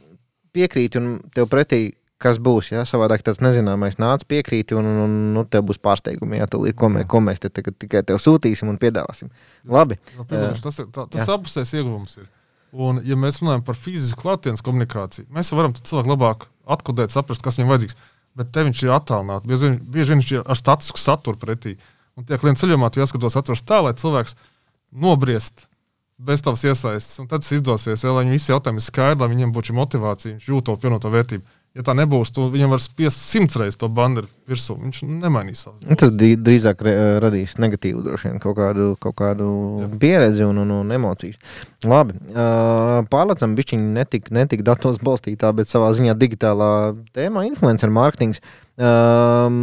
piekrīt, 0.56 0.98
un 0.98 1.20
tev 1.36 1.50
pretī 1.52 1.84
kas 2.22 2.40
būs. 2.42 2.72
Ja? 2.74 2.86
Savādāk 2.88 3.24
tas 3.26 3.42
nezināmais 3.44 4.00
nāca 4.02 4.28
piekrīti, 4.30 4.76
un, 4.78 4.88
un, 4.90 5.02
un 5.06 5.18
nu, 5.36 5.44
tev 5.50 5.68
būs 5.70 5.82
pārsteigumi. 5.84 6.40
Ja? 6.40 6.48
Tūlīt, 6.50 6.78
ko, 6.80 6.90
mē, 6.94 7.06
ko 7.10 7.22
mēs 7.24 7.44
te 7.44 7.52
tagad 7.54 7.78
tikai 7.82 8.02
tev 8.08 8.22
sūtīsim 8.24 8.72
un 8.72 8.80
piedāvāsim. 8.82 9.30
Labi. 9.70 10.00
No, 10.18 10.26
piemēram, 10.26 10.58
tas 10.64 10.82
ir, 10.82 10.90
tā, 10.96 11.06
tas 11.12 11.32
apusējs 11.36 11.76
ieguvums. 11.78 12.18
Ir. 12.22 12.32
Un, 12.76 13.00
ja 13.08 13.18
mēs 13.20 13.40
runājam 13.44 13.64
par 13.68 13.78
fizisku 13.80 14.26
klātienes 14.26 14.64
komunikāciju, 14.66 15.30
mēs 15.36 15.54
varam 15.56 15.76
cilvēku 15.78 16.12
labāk 16.12 16.50
atkodēt, 16.76 17.14
saprast, 17.14 17.44
kas 17.46 17.60
viņam 17.60 17.76
vajadzīgs. 17.76 18.00
Bet 18.36 18.50
te 18.52 18.66
viņš 18.68 18.82
ir 18.84 18.92
attālināts. 18.92 19.48
Bieži, 19.48 19.70
bieži 19.80 20.16
viņš 20.16 20.32
ir 20.34 20.42
ar 20.44 20.60
statisku 20.60 21.00
saturu 21.00 21.40
pretī. 21.40 21.78
Un 22.20 22.26
tie 22.28 22.40
klienti 22.40 22.64
ceļojumā 22.64 22.90
tu 22.92 23.00
jāskatās 23.00 23.36
saturs 23.38 23.64
tā, 23.68 23.80
lai 23.84 23.94
cilvēks 23.96 24.36
nobriest 24.96 25.68
bez 26.18 26.42
tavas 26.42 26.64
iesaistes. 26.64 27.20
Un 27.20 27.28
tad 27.28 27.44
tas 27.44 27.52
izdosies, 27.52 28.04
ja, 28.04 28.16
lai 28.16 28.24
viņi 28.24 28.38
visi 28.38 28.52
jautājumi 28.54 28.80
ir 28.80 28.88
skaidri, 28.88 29.22
lai 29.22 29.32
viņiem 29.34 29.54
būtu 29.56 29.72
šī 29.72 29.78
motivācija, 29.82 30.38
viņš 30.38 30.50
jūt 30.52 30.68
to 30.70 30.76
pievienoto 30.80 31.12
vērtību. 31.12 31.48
Ja 31.76 31.84
tā 31.84 31.92
nebūs, 31.92 32.30
tad 32.32 32.54
viņam 32.54 32.72
var 32.72 32.80
spiest 32.80 33.20
simts 33.20 33.58
reizes 33.60 33.76
to 33.76 33.90
banderu 33.92 34.30
virsū. 34.48 34.78
Viņš 34.80 35.02
nemainīs 35.10 35.66
savus. 35.66 35.82
Nu, 35.84 35.98
tas 36.00 36.14
drīzāk 36.16 36.80
radīs 37.20 37.58
negatīvu, 37.60 38.00
droši 38.06 38.30
vien, 38.30 38.38
kaut 38.40 38.56
kādu, 38.62 38.94
kaut 39.04 39.18
kādu 39.20 39.50
pieredzi 40.00 40.48
un, 40.48 40.62
un, 40.64 40.72
un 40.78 40.96
emocijas. 40.96 41.36
Labi, 41.84 42.16
uh, 42.32 43.02
pārlecam 43.12 43.58
bišķiņi 43.60 43.92
netik, 43.98 44.32
netik 44.32 44.64
datos 44.64 45.02
balstītā, 45.04 45.52
bet 45.58 45.68
savā 45.68 45.92
ziņā 46.00 46.16
digitālā 46.16 46.72
tēmā 47.18 47.44
influencer 47.50 47.92
mārketings. 47.92 48.40
Um, 48.80 49.60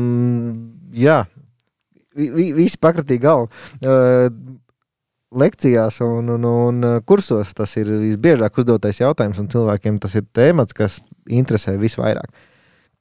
jā, 0.93 1.23
vi, 2.13 2.53
visi 2.61 2.77
pakratīja 2.77 3.25
galvu. 3.25 3.49
Uh, 3.81 4.29
lekcijās 5.39 6.01
un, 6.05 6.29
un, 6.35 6.45
un 6.49 6.87
kursos 7.09 7.53
tas 7.57 7.77
ir 7.81 7.91
visbiežāk 8.03 8.59
uzdotais 8.63 9.01
jautājums, 9.01 9.41
un 9.41 9.51
cilvēkiem 9.53 10.01
tas 10.03 10.17
ir 10.19 10.27
temats, 10.35 10.77
kas 10.77 10.99
interesē 11.27 11.77
visvairāk. 11.81 12.31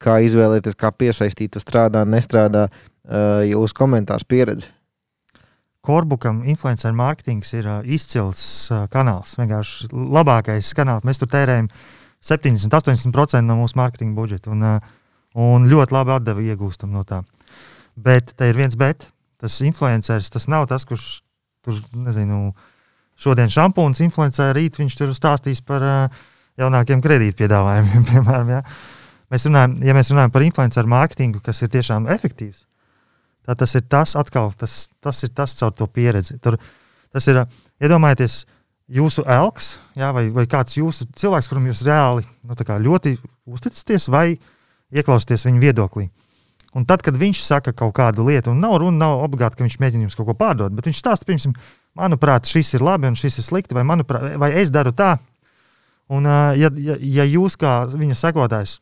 Kā 0.02 0.18
izvēlēties, 0.26 0.78
kā 0.80 0.90
piesaistīt, 0.98 1.60
strādā, 1.62 2.02
nestrādā, 2.10 2.68
uh, 2.72 3.42
jūsu 3.46 3.78
komentārs 3.78 4.26
pieredzi. 4.26 4.70
Korbukam 5.86 6.44
influencer 6.46 6.94
mārketings 6.94 7.54
ir 7.58 7.68
uh, 7.70 7.80
izcils 7.86 8.44
uh, 8.70 8.86
kanāls. 8.94 9.36
Vienkārši 9.40 9.90
labākais 9.92 10.74
kanāls. 10.78 11.06
Mēs 11.06 11.22
tur 11.22 11.30
tērējam 11.32 11.70
70-80% 12.22 13.46
no 13.48 13.58
mūsu 13.64 13.80
mārketinga 13.80 14.18
budžeta 14.18 14.54
un, 14.54 14.62
uh, 14.66 14.94
un 15.38 15.66
ļoti 15.70 15.98
labi 15.98 16.16
atdevi 16.18 16.52
iegūstam 16.54 16.94
no 16.94 17.02
tā. 17.08 17.24
Bet 17.98 18.36
te 18.38 18.52
ir 18.52 18.62
viens 18.62 18.78
bet. 18.78 19.10
Tas 19.42 19.58
influenceris 19.66 20.30
tas 20.30 20.46
nav 20.46 20.68
tas, 20.70 20.86
kurš 20.86 21.24
tur, 21.66 21.78
nezinu, 22.07 22.51
šodien 23.22 23.51
šampūns 23.51 24.01
influencē, 24.05 24.51
rīt 24.57 24.80
viņš 24.82 24.97
tur 24.99 25.14
stāstīs 25.18 25.62
par 25.66 25.86
uh, 25.86 26.22
jaunākiem 26.62 27.03
kredītpiedāvājumiem, 27.03 28.05
piemēram. 28.12 28.53
Ja? 28.57 28.62
Mēs 29.32 29.47
runājam, 29.47 29.78
ja 29.86 29.95
mēs 29.97 30.12
runājam 30.14 30.34
par 30.34 30.45
influenceru 30.45 30.91
mārketingu, 30.91 31.41
kas 31.45 31.64
ir 31.64 31.72
tiešām 31.74 32.09
efektīvs, 32.12 32.66
tad 33.47 33.62
tas 33.62 33.76
ir 33.80 33.86
tas, 33.89 34.16
atkal, 34.20 34.51
tas, 34.59 34.86
tas 35.03 35.22
ir 35.26 35.32
tas 35.38 35.55
caur 35.59 35.76
to 35.76 35.88
pieredzi. 35.88 36.38
Tur, 36.43 36.59
tas 37.14 37.28
ir, 37.32 37.43
iedomājieties, 37.82 38.41
jūsu 38.91 39.24
elks, 39.30 39.76
jā, 39.95 40.12
vai, 40.16 40.26
vai 40.36 40.45
kāds 40.51 40.76
jūsu 40.78 41.07
cilvēks, 41.18 41.47
kuram 41.47 41.70
jūs 41.70 41.84
reāli 41.88 42.26
nu, 42.43 42.57
ļoti 42.88 43.16
uzticaties, 43.47 44.09
vai 44.12 44.34
ieklausieties 44.91 45.47
viņa 45.47 45.64
viedoklī. 45.64 46.09
Un 46.78 46.86
tad, 46.88 47.01
kad 47.03 47.17
viņš 47.19 47.41
saka 47.43 47.74
kaut 47.76 47.91
kādu 47.97 48.24
lietu, 48.30 48.53
un 48.53 48.61
nav 48.63 48.78
runa, 48.80 48.95
nav 49.05 49.26
obligāti, 49.26 49.59
ka 49.59 49.65
viņš 49.65 49.76
mēģina 49.82 50.05
jums 50.07 50.15
kaut 50.15 50.30
ko 50.30 50.36
pārdot, 50.39 50.72
bet 50.72 50.88
viņš 50.88 51.01
stāsta, 51.01 51.28
piemēram, 51.28 51.57
manuprāt, 51.99 52.47
šis 52.47 52.78
ir 52.78 52.86
labi 52.88 53.09
un 53.09 53.17
šis 53.19 53.41
ir 53.41 53.47
slikti, 53.47 53.76
vai, 53.76 53.84
manuprāt, 53.88 54.38
vai 54.39 54.53
es 54.61 54.72
daru 54.72 54.93
tā. 54.95 55.17
Un, 56.11 56.28
ja, 56.59 56.72
ja, 56.80 56.95
ja 56.99 57.28
jūs 57.28 57.57
kā 57.59 57.82
viņa 57.91 58.15
sekotājs 58.19 58.78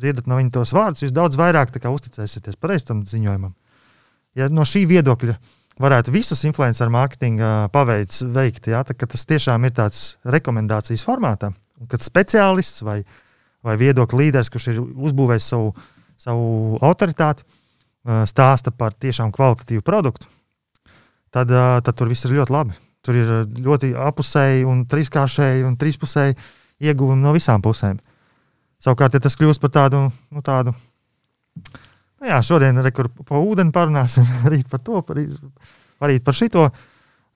dzirdat 0.00 0.28
no 0.28 0.38
viņa 0.40 0.52
tos 0.54 0.72
vārdus, 0.76 1.06
jūs 1.06 1.14
daudz 1.14 1.38
vairāk 1.40 1.72
uzticēsieties 1.72 2.60
pareizi 2.60 2.88
tam 2.88 3.02
ziņojumam. 3.08 3.54
Ja 4.36 4.48
no 4.48 4.64
šī 4.68 4.86
viedokļa 4.88 5.36
varētu 5.82 6.12
visas 6.12 6.44
influencer 6.48 6.92
mārketinga 6.92 7.68
paveids 7.72 8.22
veikt, 8.24 8.68
ja, 8.72 8.82
tad 8.84 9.00
tas 9.00 9.26
tiešām 9.28 9.64
ir 9.68 9.74
tāds 9.76 10.16
rekomendācijas 10.24 11.04
formātā, 11.04 11.52
kad 11.88 12.04
speciālists 12.04 12.84
vai, 12.86 13.02
vai 13.64 13.76
viedokļu 13.80 14.20
līderis, 14.24 14.52
kurš 14.52 14.68
ir 14.72 14.80
uzbūvējis 14.80 15.50
savu, 15.54 15.72
savu 16.20 16.78
autoritāti, 16.82 17.44
stāsta 18.26 18.72
par 18.74 18.96
tiešām 18.98 19.32
kvalitatīvu 19.34 19.84
produktu, 19.86 20.26
tad, 21.30 21.52
tad 21.84 21.92
tur 21.98 22.10
viss 22.10 22.26
ir 22.26 22.36
ļoti 22.38 22.54
labi. 22.54 22.78
Tur 23.02 23.18
ir 23.18 23.30
ļoti 23.58 23.92
apusēji 23.98 24.66
un 24.68 24.84
trīskāršēji 24.90 25.64
un 25.66 25.74
trīspusēji 25.78 26.36
ieguvumi 26.86 27.22
no 27.22 27.32
visām 27.34 27.62
pusēm. 27.62 27.98
Savukārt, 28.82 29.14
ja 29.14 29.22
tas 29.22 29.34
kļūst 29.38 29.62
par 29.62 29.72
tādu, 29.74 30.04
nu, 30.30 30.42
tādu 30.42 30.74
nu 32.22 32.30
jā, 32.30 32.38
šodien 32.46 32.78
arī 32.78 32.92
par 32.94 33.38
ūdeni 33.38 33.74
parunāsim, 33.74 34.26
rīt 34.52 34.68
par 34.70 34.82
to, 34.86 35.02
par, 35.06 35.18
parīt 36.02 36.26
par 36.26 36.38
šito, 36.38 36.68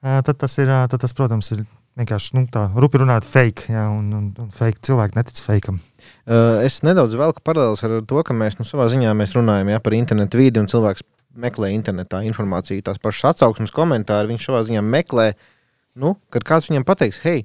tad 0.01 0.35
tas, 0.39 0.57
ir, 0.59 0.71
tad 0.91 1.03
tas 1.03 1.15
protams, 1.15 1.51
ir 1.55 1.63
vienkārši 1.97 2.37
nu, 2.37 2.45
tā 2.51 2.67
rupi 2.77 3.01
runāt, 3.01 3.25
fake. 3.27 3.67
Jā, 3.73 3.87
un, 3.93 4.07
un, 4.13 4.31
un 4.41 4.49
fake 4.53 4.83
cilvēki 4.85 5.17
netic 5.17 5.41
fakeam. 5.43 5.81
Uh, 6.27 6.63
es 6.65 6.79
nedaudz 6.85 7.17
velku 7.17 7.43
paralēlus 7.45 7.83
ar 7.85 7.99
to, 8.07 8.23
ka 8.25 8.35
mēs 8.37 8.59
nu, 8.59 8.67
savā 8.67 8.87
ziņā 8.93 9.13
mēs 9.17 9.35
runājam 9.37 9.73
jā, 9.73 9.83
par 9.83 9.97
internetu 9.97 10.41
vidi 10.41 10.61
un 10.61 10.69
cilvēks 10.71 11.05
meklē 11.37 11.71
internetā 11.75 12.23
informāciju. 12.27 12.83
Tās 12.85 13.01
pašas 13.01 13.33
atsauksmes, 13.33 13.73
komentāri 13.75 14.33
viņš 14.33 14.49
savā 14.49 14.63
ziņā 14.67 14.83
meklē. 14.85 15.31
Nu, 15.97 16.15
kad 16.33 16.45
kāds 16.45 16.69
viņam 16.69 16.85
pateiks, 16.85 17.23
hei, 17.25 17.43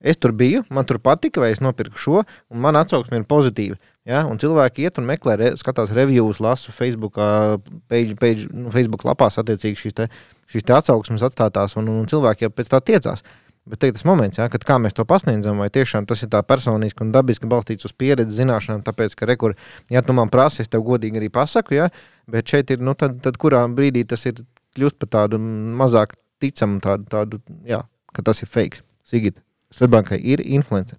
es 0.00 0.16
tur 0.16 0.32
biju, 0.36 0.64
man 0.72 0.86
tur 0.88 1.00
patika, 1.04 1.42
vai 1.42 1.50
es 1.52 1.60
nopirku 1.60 2.00
šo, 2.00 2.22
un 2.24 2.62
man 2.64 2.78
atsauksme 2.80 3.20
ir 3.20 3.26
pozitīva. 3.28 3.76
Ja? 4.08 4.22
Un 4.28 4.40
cilvēki 4.40 4.86
iet 4.86 5.00
un 5.00 5.08
meklē, 5.08 5.36
re, 5.36 5.50
skatās 5.60 5.92
reviews, 5.96 6.40
lasa 6.40 6.72
Facebook, 6.72 7.20
page, 7.92 8.16
page, 8.20 8.48
nu, 8.48 8.72
Facebook 8.72 9.04
lapās 9.08 9.36
attiecīgi 9.40 9.84
šīs, 9.84 9.96
te, 10.00 10.08
šīs 10.52 10.66
te 10.66 10.76
atsauksmes 10.76 11.24
atstātās, 11.28 11.76
un, 11.80 11.92
un 11.92 12.08
cilvēki 12.08 12.48
jau 12.48 12.52
pēc 12.56 12.72
tā 12.72 12.80
tiecās. 12.92 13.24
Bet 13.68 13.84
ir 13.84 13.92
tas 13.92 14.06
moments, 14.08 14.38
ja, 14.40 14.46
kad 14.50 14.64
mēs 14.80 14.96
to 14.96 15.04
pasniedzam, 15.04 15.58
vai 15.60 15.68
tiešām 15.70 16.06
tas 16.08 16.22
ir 16.24 16.30
tā 16.32 16.40
personiski 16.42 17.04
un 17.04 17.12
dabiski 17.12 17.46
balstīts 17.50 17.84
uz 17.84 17.92
pieredzi, 17.92 18.38
zināšanām, 18.38 18.80
tāpēc, 18.86 19.14
ka, 19.18 19.28
rekur, 19.28 19.54
ja 19.92 20.00
tu 20.02 20.16
man 20.16 20.32
prasi, 20.32 20.62
es 20.64 20.72
tev 20.72 20.82
godīgi 20.86 21.20
arī 21.20 21.28
pasaku, 21.28 21.76
ja, 21.76 21.90
bet 22.30 22.48
šeit 22.48 22.72
ir, 22.72 22.80
nu, 22.80 22.96
tad, 22.98 23.20
tad 23.22 23.36
kurā 23.40 23.66
brīdī 23.68 24.06
tas 24.08 24.24
ir 24.26 24.40
kļūst 24.78 24.96
par 25.02 25.12
tādu 25.12 25.38
mazāk 25.38 26.16
ticamu, 26.40 26.80
tādu, 26.80 27.06
tādu 27.12 27.42
jā, 27.68 27.82
ka 28.16 28.24
tas 28.26 28.40
ir 28.42 28.50
fake. 28.50 28.80
Sigit, 29.04 29.38
Svetbankai 29.74 30.18
ir 30.18 30.42
influencer. 30.42 30.98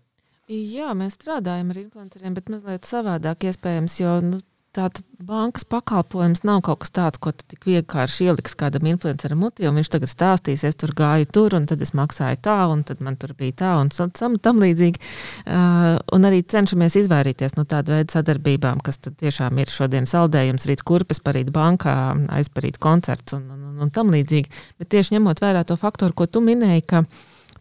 Jā, 0.51 0.91
mēs 0.97 1.15
strādājam 1.15 1.71
ar 1.71 1.79
influenceriem, 1.79 2.33
bet 2.35 2.49
mazliet 2.51 2.87
savādāk 2.87 3.45
iespējams, 3.47 3.97
jo 4.01 4.15
nu, 4.25 4.39
tāds 4.75 5.03
bankas 5.21 5.65
pakalpojums 5.67 6.43
nav 6.47 6.61
kaut 6.65 6.81
kas 6.83 6.93
tāds, 6.95 7.19
ko 7.21 7.33
tu 7.35 7.45
tik 7.51 7.65
vienkārši 7.67 8.29
ieliks 8.29 8.55
kādam 8.57 8.87
influenceram 8.89 9.41
mutī, 9.43 9.67
un 9.67 9.77
viņš 9.77 9.89
tagad 9.93 10.11
stāstīs, 10.11 10.63
es 10.67 10.77
tur 10.79 10.93
gāju 10.97 11.27
tur, 11.35 11.55
un 11.57 11.67
tad 11.69 11.83
es 11.83 11.93
maksāju 11.97 12.39
tā, 12.47 12.57
un 12.71 12.83
tad 12.87 13.03
man 13.03 13.17
tur 13.19 13.33
bija 13.37 13.57
tā, 13.63 13.73
un 13.81 13.91
tam, 13.91 14.37
tam 14.41 14.61
līdzīgi. 14.63 15.01
Uh, 15.43 15.99
un 16.15 16.29
arī 16.29 16.41
cenšamies 16.53 16.97
izvairīties 17.03 17.57
no 17.59 17.67
tāda 17.69 17.97
veida 17.97 18.15
sadarbībām, 18.17 18.79
kas 18.85 19.01
tiešām 19.03 19.59
ir 19.61 19.71
šodien 19.71 20.07
saldējums, 20.09 20.69
rīt 20.71 20.85
kurpes, 20.87 21.21
parīt 21.23 21.51
bankā, 21.53 21.97
aizparīt 22.39 22.79
koncerts 22.81 23.37
un, 23.37 23.45
un, 23.51 23.67
un, 23.73 23.83
un 23.85 23.93
tam 23.93 24.13
līdzīgi. 24.15 24.63
Bet 24.79 24.93
tieši 24.95 25.17
ņemot 25.17 25.43
vērā 25.43 25.65
to 25.67 25.77
faktoru, 25.79 26.15
ko 26.15 26.31
tu 26.31 26.43
minēji, 26.45 26.87
ka 26.87 27.05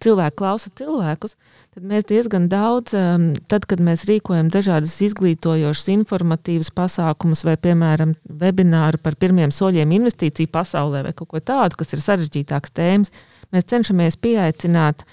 cilvēki 0.04 0.38
klausa 0.40 0.70
cilvēkus, 0.78 1.36
tad 1.74 1.88
mēs 1.90 2.06
diezgan 2.08 2.48
daudz, 2.52 2.94
um, 2.98 3.26
tad, 3.50 3.66
kad 3.70 3.82
mēs 3.84 4.06
rīkojam 4.08 4.48
dažādas 4.52 4.96
izglītojošas, 5.06 5.90
informatīvas 5.96 6.72
pasākumus, 6.76 7.44
vai, 7.48 7.58
piemēram, 7.60 8.16
webināru 8.42 9.02
par 9.02 9.18
pirmiem 9.20 9.52
soļiem 9.54 9.92
investīciju 10.00 10.52
pasaulē, 10.52 11.04
vai 11.08 11.14
kaut 11.16 11.32
ko 11.34 11.44
tādu, 11.52 11.80
kas 11.80 11.94
ir 11.94 12.04
sarežģītāks 12.04 12.74
tēmas, 12.76 13.14
mēs 13.54 13.68
cenšamies 13.70 14.18
pieaicināt 14.20 15.06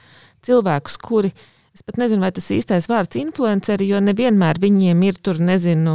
cilvēkus, 0.48 0.98
kuri 1.04 1.34
ir 1.34 1.46
Es 1.78 1.84
pat 1.86 2.00
nezinu, 2.02 2.24
vai 2.26 2.32
tas 2.34 2.48
īstais 2.50 2.88
vārds 2.90 3.20
influenceri, 3.22 3.86
jo 3.92 4.00
nevienmēr 4.02 4.58
viņiem 4.64 5.04
ir 5.06 5.20
tur, 5.22 5.38
nezinu, 5.46 5.94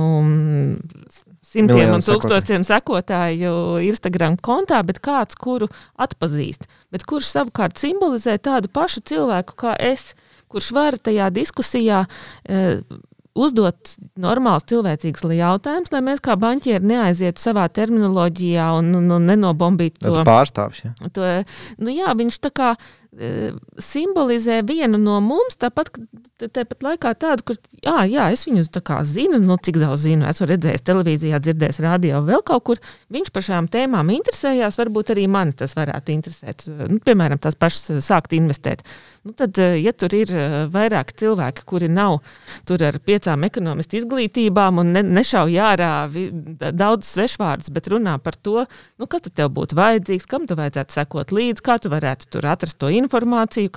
simtiem 1.52 1.78
Miljonu 1.78 2.00
un 2.00 2.04
tūkstošiem 2.06 2.64
sekotāju 2.66 3.54
Instagram 3.84 4.38
kontā, 4.40 4.80
bet 4.86 5.02
kāds, 5.04 5.36
kuru 5.38 5.68
atpazīst, 6.00 6.68
bet 6.94 7.06
kurš 7.08 7.30
savukārt 7.34 7.80
simbolizē 7.80 8.38
tādu 8.42 8.72
pašu 8.72 9.04
cilvēku 9.12 9.56
kā 9.60 9.76
es, 9.92 10.12
kurš 10.52 10.72
var 10.76 10.98
tajā 11.00 11.30
diskusijā. 11.34 12.04
E, 12.44 12.80
uzdot 13.38 13.94
normāls 14.20 14.66
cilvēcīgs 14.68 15.24
jautājums, 15.36 15.92
lai 15.94 16.02
mēs 16.04 16.22
kā 16.24 16.36
banķieri 16.40 16.84
neaizietu 16.84 17.40
savā 17.40 17.68
terminoloģijā 17.72 18.70
un, 18.78 18.92
un, 18.98 19.12
un 19.16 19.28
nenobombītu 19.30 20.04
to 20.04 20.24
pārstāvju. 20.28 20.92
Ja. 20.92 21.12
To, 21.16 21.30
nu 21.82 21.94
jā, 21.94 22.12
viņš 22.18 22.42
tā 22.44 22.52
kā 22.52 22.74
E, 23.12 23.50
simbolizē 23.76 24.62
vienu 24.64 24.96
no 24.96 25.18
mums, 25.20 25.58
tāpat, 25.60 25.90
tāpat 26.40 26.84
laikā 26.86 27.10
tādu, 27.20 27.44
kur, 27.50 27.58
jā, 27.84 28.06
jā 28.08 28.30
es 28.32 28.46
viņu 28.48 28.62
zinu, 29.04 29.36
nu, 29.36 29.58
cik 29.60 29.76
daudz 29.82 30.06
zinu, 30.06 30.24
esmu 30.30 30.48
redzējis 30.48 30.86
televīzijā, 30.88 31.40
dzirdējis 31.44 31.82
radio, 31.84 32.22
vēl 32.24 32.40
kaut 32.40 32.64
kur. 32.70 32.80
Viņš 33.12 33.28
par 33.34 33.44
šām 33.44 33.68
tēmām 33.68 34.14
interesējās, 34.16 34.80
varbūt 34.80 35.12
arī 35.12 35.26
mani 35.28 35.52
tas 35.52 35.76
varētu 35.76 36.14
interesēt. 36.14 36.64
Nu, 36.88 37.02
piemēram, 37.04 37.36
tās 37.36 37.58
pašas 37.60 38.00
sākt 38.00 38.32
investēt. 38.32 38.80
Nu, 39.22 39.32
tad, 39.38 39.58
e, 39.58 39.76
ja 39.78 39.92
tur 39.94 40.10
ir 40.18 40.30
e, 40.34 40.44
vairāk 40.72 41.12
cilvēki, 41.20 41.62
kuri 41.70 41.86
nav 41.86 42.16
ar 42.74 42.96
piecām 43.06 43.44
ekonomistu 43.46 44.00
izglītībām 44.00 44.80
un 44.82 44.90
ne, 44.96 45.02
nešauj 45.06 45.58
ārā 45.62 45.90
daudz 46.74 47.06
svešvārdus, 47.06 47.70
bet 47.70 47.86
runā 47.92 48.16
par 48.18 48.34
to, 48.34 48.64
nu, 48.98 49.06
kas 49.06 49.30
tev 49.30 49.52
būtu 49.54 49.78
vajadzīgs, 49.78 50.26
kam 50.26 50.48
tu 50.50 50.58
vajadzētu 50.58 50.96
sekot 50.98 51.30
līdzi, 51.30 51.62
kā 51.62 51.78
tu 51.78 51.92
varētu 51.92 52.32
tur 52.34 52.50
atrast 52.50 52.80
to 52.82 52.90
informāciju, 52.90 53.70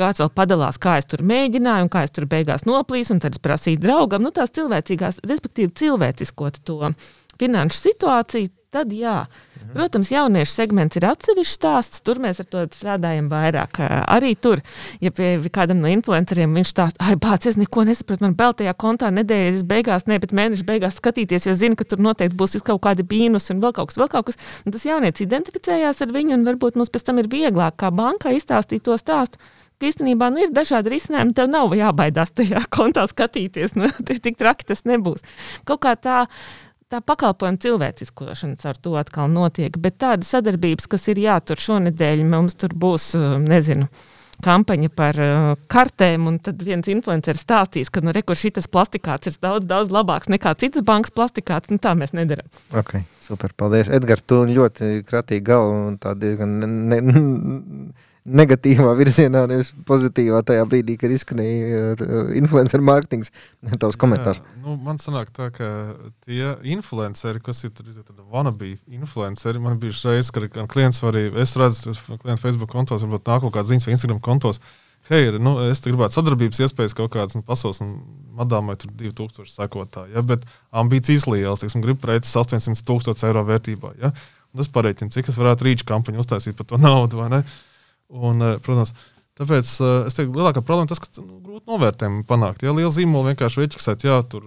kāds 0.00 0.20
vēl 0.20 0.34
padalās, 0.36 0.76
kā 0.76 0.98
es 1.00 1.08
tur 1.08 1.24
mēģināju, 1.24 1.88
un 1.88 1.92
kā 1.96 2.04
es 2.04 2.12
tur 2.12 2.28
beigās 2.28 2.68
noplīsu, 2.68 3.16
un 3.16 3.24
tad 3.24 3.40
es 3.40 3.40
prasīju 3.40 3.80
draugam, 3.80 4.26
nu 4.26 4.34
tās 4.36 4.52
cilvēcīgās, 4.52 5.24
respektīvi 5.32 5.72
cilvēciskot 5.80 6.60
to 6.68 6.92
finanšu 7.40 7.86
situāciju, 7.88 8.52
tad 8.74 8.92
jā. 8.94 9.26
Mhm. 9.60 9.72
Protams, 9.74 10.10
jauniešu 10.12 10.52
segments 10.52 10.98
ir 10.98 11.06
atsevišķs 11.08 11.54
stāsts. 11.58 12.02
Tur 12.06 12.20
mēs 12.22 12.40
ar 12.42 12.48
to 12.50 12.64
strādājam 12.74 13.28
vairāk. 13.30 13.80
Arī 14.06 14.32
tur, 14.38 14.62
ja 15.02 15.12
pie 15.14 15.36
kādam 15.52 15.82
no 15.82 15.90
influenceriem 15.90 16.54
viņš 16.56 16.72
stāsta, 16.72 17.00
ah, 17.02 17.14
bāc, 17.20 17.46
es 17.46 17.58
neko 17.60 17.84
nesapratu, 17.88 18.24
man 18.26 18.36
vēl 18.38 18.56
tajā 18.60 18.74
kontā 18.74 19.10
nedēļas 19.14 19.64
beigās, 19.68 20.06
ne, 20.10 20.18
bet 20.22 20.34
mēneša 20.36 20.66
beigās 20.68 20.98
skatīties, 21.00 21.48
jo 21.48 21.56
zinu, 21.58 21.78
ka 21.78 21.84
tur 21.84 22.02
noteikti 22.02 22.38
būs 22.38 22.58
kaut 22.66 22.82
kādi 22.86 23.06
bīnus 23.06 23.50
un 23.52 23.62
vēl 23.62 23.74
kaut 23.76 23.90
kas, 23.90 24.00
vēl 24.00 24.10
kaut 24.12 24.30
kas. 24.30 24.40
Un 24.64 24.76
tas 24.76 24.86
jaunietis 24.86 25.26
identificējās 25.26 26.04
ar 26.04 26.14
viņu, 26.14 26.38
un 26.38 26.46
varbūt 26.48 26.78
mums 26.78 26.92
pēc 26.92 27.06
tam 27.10 27.20
ir 27.22 27.30
vieglāk 27.30 27.76
kā 27.80 27.90
bankai 27.94 28.36
izstāstīt 28.38 28.86
to 28.86 28.96
stāstu 29.00 29.38
ka 29.80 29.88
īstenībā 29.88 30.28
nu, 30.32 30.44
ir 30.44 30.50
dažādi 30.54 30.92
risinājumi. 30.92 31.32
Tev 31.36 31.48
nav 31.50 31.74
jābaidās 31.76 32.34
tajā 32.36 32.66
kontā 32.76 33.06
skatīties. 33.08 33.76
Nu, 33.78 33.88
tik 34.26 34.36
traki 34.40 34.68
tas 34.68 34.84
nebūs. 34.88 35.24
Kaut 35.68 35.82
kā 35.86 35.96
tā 35.96 36.26
tā 36.90 37.00
pakalpojuma 37.04 37.60
cilvēciskošanas 37.62 38.64
ar 38.66 38.78
to 38.82 38.96
atkal 39.00 39.30
notiek. 39.32 39.76
Bet 39.80 40.00
tādas 40.02 40.30
sadarbības, 40.34 40.88
kas 40.90 41.06
ir 41.12 41.22
jātur 41.22 41.60
šonadēļ, 41.60 42.24
mums 42.28 42.58
tur 42.60 42.74
būs, 42.74 43.12
uh, 43.18 43.36
nezinu, 43.42 43.88
kampaņa 44.44 44.90
par 44.96 45.18
uh, 45.20 45.52
kartēm, 45.70 46.26
un 46.30 46.38
tad 46.42 46.62
viens 46.64 46.88
influenceris 46.90 47.44
stāstīs, 47.44 47.92
ka 47.92 48.02
nu, 48.04 48.14
re, 48.16 48.24
šis 48.24 48.68
plastikāts 48.72 49.30
ir 49.30 49.38
daudz, 49.42 49.68
daudz 49.68 49.92
labāks 49.94 50.30
nekā 50.32 50.54
citas 50.60 50.86
bankas 50.86 51.14
plastikāts. 51.14 51.70
Nu, 51.72 51.80
tā 51.82 51.94
mēs 51.98 52.14
nedarām. 52.16 52.48
Okay, 52.82 53.04
super, 53.24 53.54
paldies. 53.56 53.92
Edgars, 53.92 54.24
tu 54.26 54.42
ļoti 54.48 55.02
kratīgi 55.08 55.46
galvu 55.50 55.82
un 55.92 55.98
tā 56.00 56.16
diezgan. 56.18 56.56
Ne, 56.64 57.02
ne, 57.04 57.24
negatīvā 58.28 58.92
virzienā, 59.00 59.44
nevis 59.50 59.70
pozitīvā 59.88 60.42
tajā 60.46 60.66
brīdī, 60.68 60.96
kad 61.00 61.12
izskanēja 61.14 61.94
uh, 61.94 62.34
influencer 62.38 62.82
mārketings. 62.84 63.32
Tavs 63.80 63.98
komentārs. 64.00 64.42
Jā, 64.42 64.60
nu, 64.64 64.76
man 64.80 65.00
sanāk 65.02 65.32
tā, 65.36 65.50
ka 65.54 65.70
tie 66.26 66.54
influenceri, 66.74 67.42
kas 67.44 67.64
ir 67.66 67.74
tādi 67.76 68.20
wannabe 68.30 68.74
influenceri, 68.90 69.62
man 69.62 69.80
bija 69.80 69.96
reizes, 70.10 70.32
kad 70.34 70.46
klients 70.72 71.02
var 71.04 71.16
arī, 71.16 71.30
es 71.40 71.56
redzu, 71.60 71.96
klientu 72.20 72.42
Facebook 72.42 72.72
kontos, 72.72 73.04
varbūt 73.06 73.28
nāk 73.30 73.44
kaut 73.46 73.56
kāds 73.56 73.72
ziņas 73.72 73.88
vai 73.88 73.96
Instagram 73.96 74.22
kontos. 74.24 74.62
Hei, 75.08 75.30
nu, 75.40 75.54
es 75.64 75.80
gribētu 75.80 76.18
sadarbības 76.18 76.60
iespējas 76.66 76.94
kaut 76.94 77.14
kādas 77.14 77.38
nu, 77.38 77.40
pasaules, 77.46 77.80
un 77.80 77.94
madāmai 78.36 78.76
tur 78.78 78.92
2000 79.00 79.48
sekotāji, 79.48 80.12
ja, 80.12 80.22
bet 80.26 80.44
ambīcijas 80.76 81.24
lielas, 81.30 81.62
teiksim, 81.62 81.80
gribu 81.84 82.04
preces 82.04 82.36
800 82.36 82.84
tūkstoši 82.86 83.26
eiro 83.30 83.46
vērtībā. 83.48 83.94
Ja. 84.02 84.12
Un 84.50 84.62
es 84.62 84.68
pareiķinu, 84.72 85.12
cik 85.14 85.30
es 85.30 85.38
varētu 85.38 85.66
rīču 85.66 85.86
kampaņu 85.88 86.20
uztaisīt 86.20 86.58
par 86.58 86.68
to 86.68 86.78
naudu? 86.84 87.22
Uh, 87.22 87.40
Un, 88.10 88.42
eh, 88.42 88.58
protams, 88.64 88.94
tāpēc 89.38 89.70
eh, 89.80 89.94
es 90.10 90.18
teiktu, 90.18 90.34
lielākā 90.34 90.64
problēma 90.64 90.90
tas, 90.90 91.02
ka 91.02 91.10
nu, 91.22 91.38
grūti 91.44 91.70
novērtējumu 91.70 92.26
panākt. 92.28 92.66
Ja 92.66 92.74
liela 92.74 92.90
zīmola 92.94 93.32
vienkārši 93.32 93.66
ieķiksēt, 93.66 94.06
jā, 94.08 94.18
tur 94.30 94.46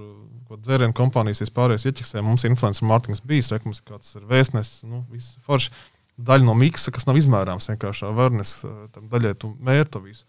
dzērienu 0.53 0.93
kompānijas 0.97 1.41
vispārējais 1.43 1.88
ieķiksē, 1.89 2.22
mums 2.26 2.43
ir 2.43 2.53
influencer 2.53 2.86
mārketings 2.89 3.24
bijis, 3.26 3.49
re, 3.53 3.61
mums 3.66 3.82
ir 3.82 3.88
kāds 3.89 4.14
ir 4.20 4.28
vēstnesis, 4.30 4.84
nu, 4.89 5.03
viss 5.11 5.39
forši. 5.47 5.74
Daļa 6.24 6.45
no 6.45 6.53
miksa, 6.53 6.91
kas 6.93 7.07
nav 7.09 7.18
izmērāms, 7.18 7.72
vienkārši 7.72 8.05
awareness, 8.05 8.61
eh, 8.68 8.74
tam 8.93 9.07
daļai 9.09 9.34
tu 9.41 9.53
mērķi 9.57 10.03
visu. 10.03 10.28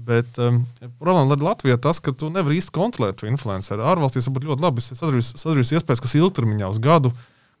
Bet 0.00 0.38
um, 0.38 0.62
problēma 1.02 1.34
ar 1.34 1.42
Latviju 1.42 1.74
ir 1.74 1.80
tas, 1.82 1.98
ka 2.00 2.14
tu 2.16 2.28
nevari 2.32 2.60
īsti 2.60 2.72
kontrolēt 2.72 3.18
to 3.20 3.26
influenceru. 3.28 3.82
Ārvalstīs 3.90 4.28
varbūt 4.28 4.46
ļoti 4.46 4.64
labi 4.64 4.84
sadarbojas 4.86 5.72
iespējas, 5.74 6.02
kas 6.04 6.14
ilgtermiņā 6.16 6.68
uz 6.70 6.78
gadu, 6.80 7.10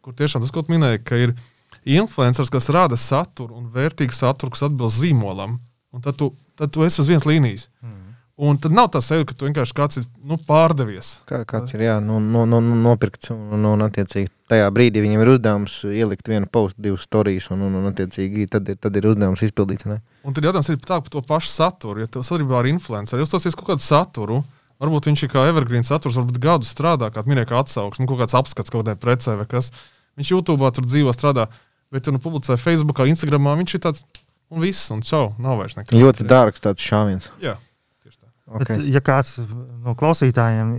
kur 0.00 0.14
tiešām 0.16 0.44
tas, 0.44 0.52
ko 0.54 0.62
minēji, 0.70 1.02
ka 1.04 1.18
ir 1.18 1.34
influenceris, 1.84 2.52
kas 2.52 2.70
rada 2.74 2.98
saturu 3.00 3.56
un 3.58 3.70
vērtīgu 3.72 4.14
saturu, 4.14 4.52
kas 4.54 4.66
atbilst 4.68 5.00
zīmolam. 5.02 5.58
Un 5.90 6.04
tad 6.04 6.18
tu, 6.20 6.30
tad 6.58 6.72
tu 6.74 6.84
esi 6.86 7.00
uz 7.02 7.10
vienas 7.10 7.26
līnijas. 7.26 7.68
Mm. 7.82 8.10
Un 8.40 8.56
tad 8.56 8.72
nav 8.72 8.86
tā 8.88 9.02
sajūta, 9.04 9.26
ka 9.28 9.34
tu 9.36 9.44
vienkārši 9.44 9.74
kāds 9.76 9.98
ir 10.00 10.04
nu, 10.24 10.38
pārdevies. 10.48 11.18
Kā, 11.28 11.42
kāds 11.48 11.74
ir 11.76 11.82
jā, 11.84 11.98
nu, 12.00 12.16
nu, 12.24 12.46
nu, 12.48 12.62
nu, 12.64 12.76
nopirkts 12.86 13.34
un, 13.34 13.42
un, 13.52 13.66
un 13.74 13.84
attiecīgi 13.84 14.30
tajā 14.48 14.70
brīdī 14.72 15.02
viņam 15.04 15.24
ir 15.24 15.30
uzdevums 15.34 15.74
ielikt 15.84 16.30
vienu 16.30 16.48
postu, 16.48 16.80
divas 16.86 17.04
stāstus, 17.04 17.50
un, 17.52 17.66
un, 17.68 17.76
un 17.82 17.90
attiecīgi 17.90 18.46
tad 18.54 18.70
ir, 18.72 18.78
tad 18.80 18.96
ir 18.96 19.10
uzdevums 19.10 19.44
izpildīts. 19.44 19.84
Ne? 19.90 19.98
Un 20.24 20.36
tad 20.36 20.48
jautājums 20.48 20.72
ir 20.72 20.80
tā, 20.80 21.02
par 21.04 21.12
to 21.12 21.20
pašu 21.28 21.52
saturu. 21.52 22.00
Ja 22.00 22.08
tu 22.08 22.24
sadarbībā 22.24 22.62
ar 22.62 22.70
influenceru, 22.72 23.20
jūs 23.20 23.34
tos 23.34 23.60
kaut 23.60 23.74
kādu 23.74 23.84
saturu, 23.84 24.40
varbūt 24.80 25.10
viņš 25.10 25.26
ir 25.26 25.32
kā 25.34 25.44
evergreen 25.50 25.84
saturs, 25.84 26.16
varbūt 26.16 26.40
gadu 26.40 26.68
strādā, 26.68 27.12
kā 27.12 27.26
minēja, 27.28 27.50
kā 27.52 27.60
atsauksme, 27.60 28.06
nu, 28.06 28.14
kaut 28.14 28.24
kāds 28.24 28.38
apskats 28.40 28.72
kaut 28.72 28.86
kādai 28.86 28.96
precē 28.96 29.36
vai 29.36 29.44
kas. 29.50 29.68
Viņš 30.16 30.32
YouTube 30.32 30.72
tur 30.74 30.88
dzīvo, 30.88 31.12
strādā, 31.12 31.50
bet 31.90 32.06
tu 32.06 32.14
nu 32.14 32.20
publicē 32.22 32.56
Facebook, 32.60 33.02
Instagram, 33.06 33.50
viņš 33.62 33.74
ir 33.76 33.82
tāds 33.86 34.04
un 34.50 34.62
viss, 34.62 34.90
un 34.94 35.02
čau, 35.06 35.32
nav 35.38 35.60
vairs 35.60 35.76
nekā. 35.78 35.96
Ļoti 35.96 36.26
dārgs 36.30 36.62
tāds 36.62 36.84
šāviens. 36.84 37.30
Jā. 37.42 37.56
Okay. 38.50 38.80
Bet, 38.80 38.86
ja 38.90 38.98
kāds 38.98 39.36
no 39.38 39.94
klausītājiem 39.94 40.72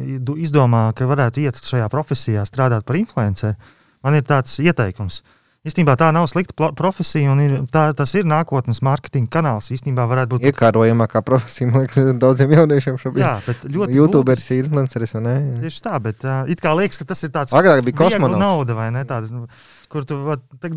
izdomā, 0.43 0.89
ka 0.95 1.07
varētu 1.07 1.45
iet 1.45 1.59
šajā 1.63 1.85
profesijā, 1.91 2.43
strādāt 2.47 2.83
par 2.83 2.97
influenceru, 2.99 3.55
man 4.03 4.17
ir 4.17 4.25
tāds 4.27 4.57
ieteikums. 4.59 5.21
Īstenībā 5.61 5.93
tā 5.93 6.07
nav 6.09 6.25
slikta 6.25 6.71
profesija, 6.73 7.29
un 7.35 7.41
ir, 7.43 7.51
tā, 7.69 7.83
tas 7.93 8.09
ir 8.17 8.25
nākotnes 8.25 8.79
mārketinga 8.81 9.29
kanāls. 9.29 9.67
Īstenībā 9.75 10.07
varētu 10.09 10.33
būt 10.33 10.45
iekārojamākā 10.49 11.21
profesija, 11.21 11.67
man 11.69 11.83
liekas, 11.83 12.07
daudziem 12.17 12.55
jauniešiem 12.55 12.95
šobrīd. 12.97 13.21
Jā, 13.21 13.35
bet 13.45 13.67
ļoti. 13.69 13.97
YouTuberis 13.99 14.47
ir 14.55 14.63
influenceris, 14.63 15.13
vai 15.13 15.21
ne? 15.27 15.35
Tieši 15.61 15.83
tā, 15.85 15.99
bet 16.01 16.25
uh, 16.25 16.49
it 16.49 16.63
kā 16.65 16.73
liekas, 16.79 16.97
ka 16.97 17.05
tas 17.11 17.21
ir 17.21 17.29
tāds. 17.35 17.53
Agrāk 17.53 17.83
bija 17.85 17.99
kosmonauts. 17.99 18.41
nauda, 18.41 18.77
vai 18.79 18.87
ne? 18.95 19.03
Tāda, 19.05 19.29
nu, 19.29 19.45
kur 19.93 20.07
tu 20.09 20.17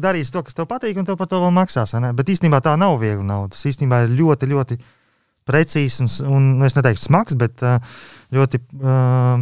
darīsi 0.05 0.35
to, 0.35 0.43
kas 0.45 0.59
tev 0.59 0.69
patīk, 0.69 1.01
un 1.01 1.09
tev 1.09 1.17
par 1.17 1.33
to 1.33 1.41
vēl 1.41 1.55
maksās. 1.63 1.97
Bet 2.21 2.35
īstenībā 2.35 2.61
tā 2.67 2.77
nav 2.77 2.99
viegla 3.01 3.25
nauda. 3.31 3.55
Tas 3.57 3.65
īstenībā 3.73 4.03
ir 4.05 4.13
ļoti, 4.19 4.51
ļoti 4.53 4.79
precīzs 5.49 6.05
un, 6.05 6.13
un 6.29 6.53
nu, 6.59 6.69
es 6.69 6.77
neteiktu 6.77 7.07
smags, 7.07 7.39
bet 7.41 7.65
ļoti 8.37 8.61
uh, 8.85 9.41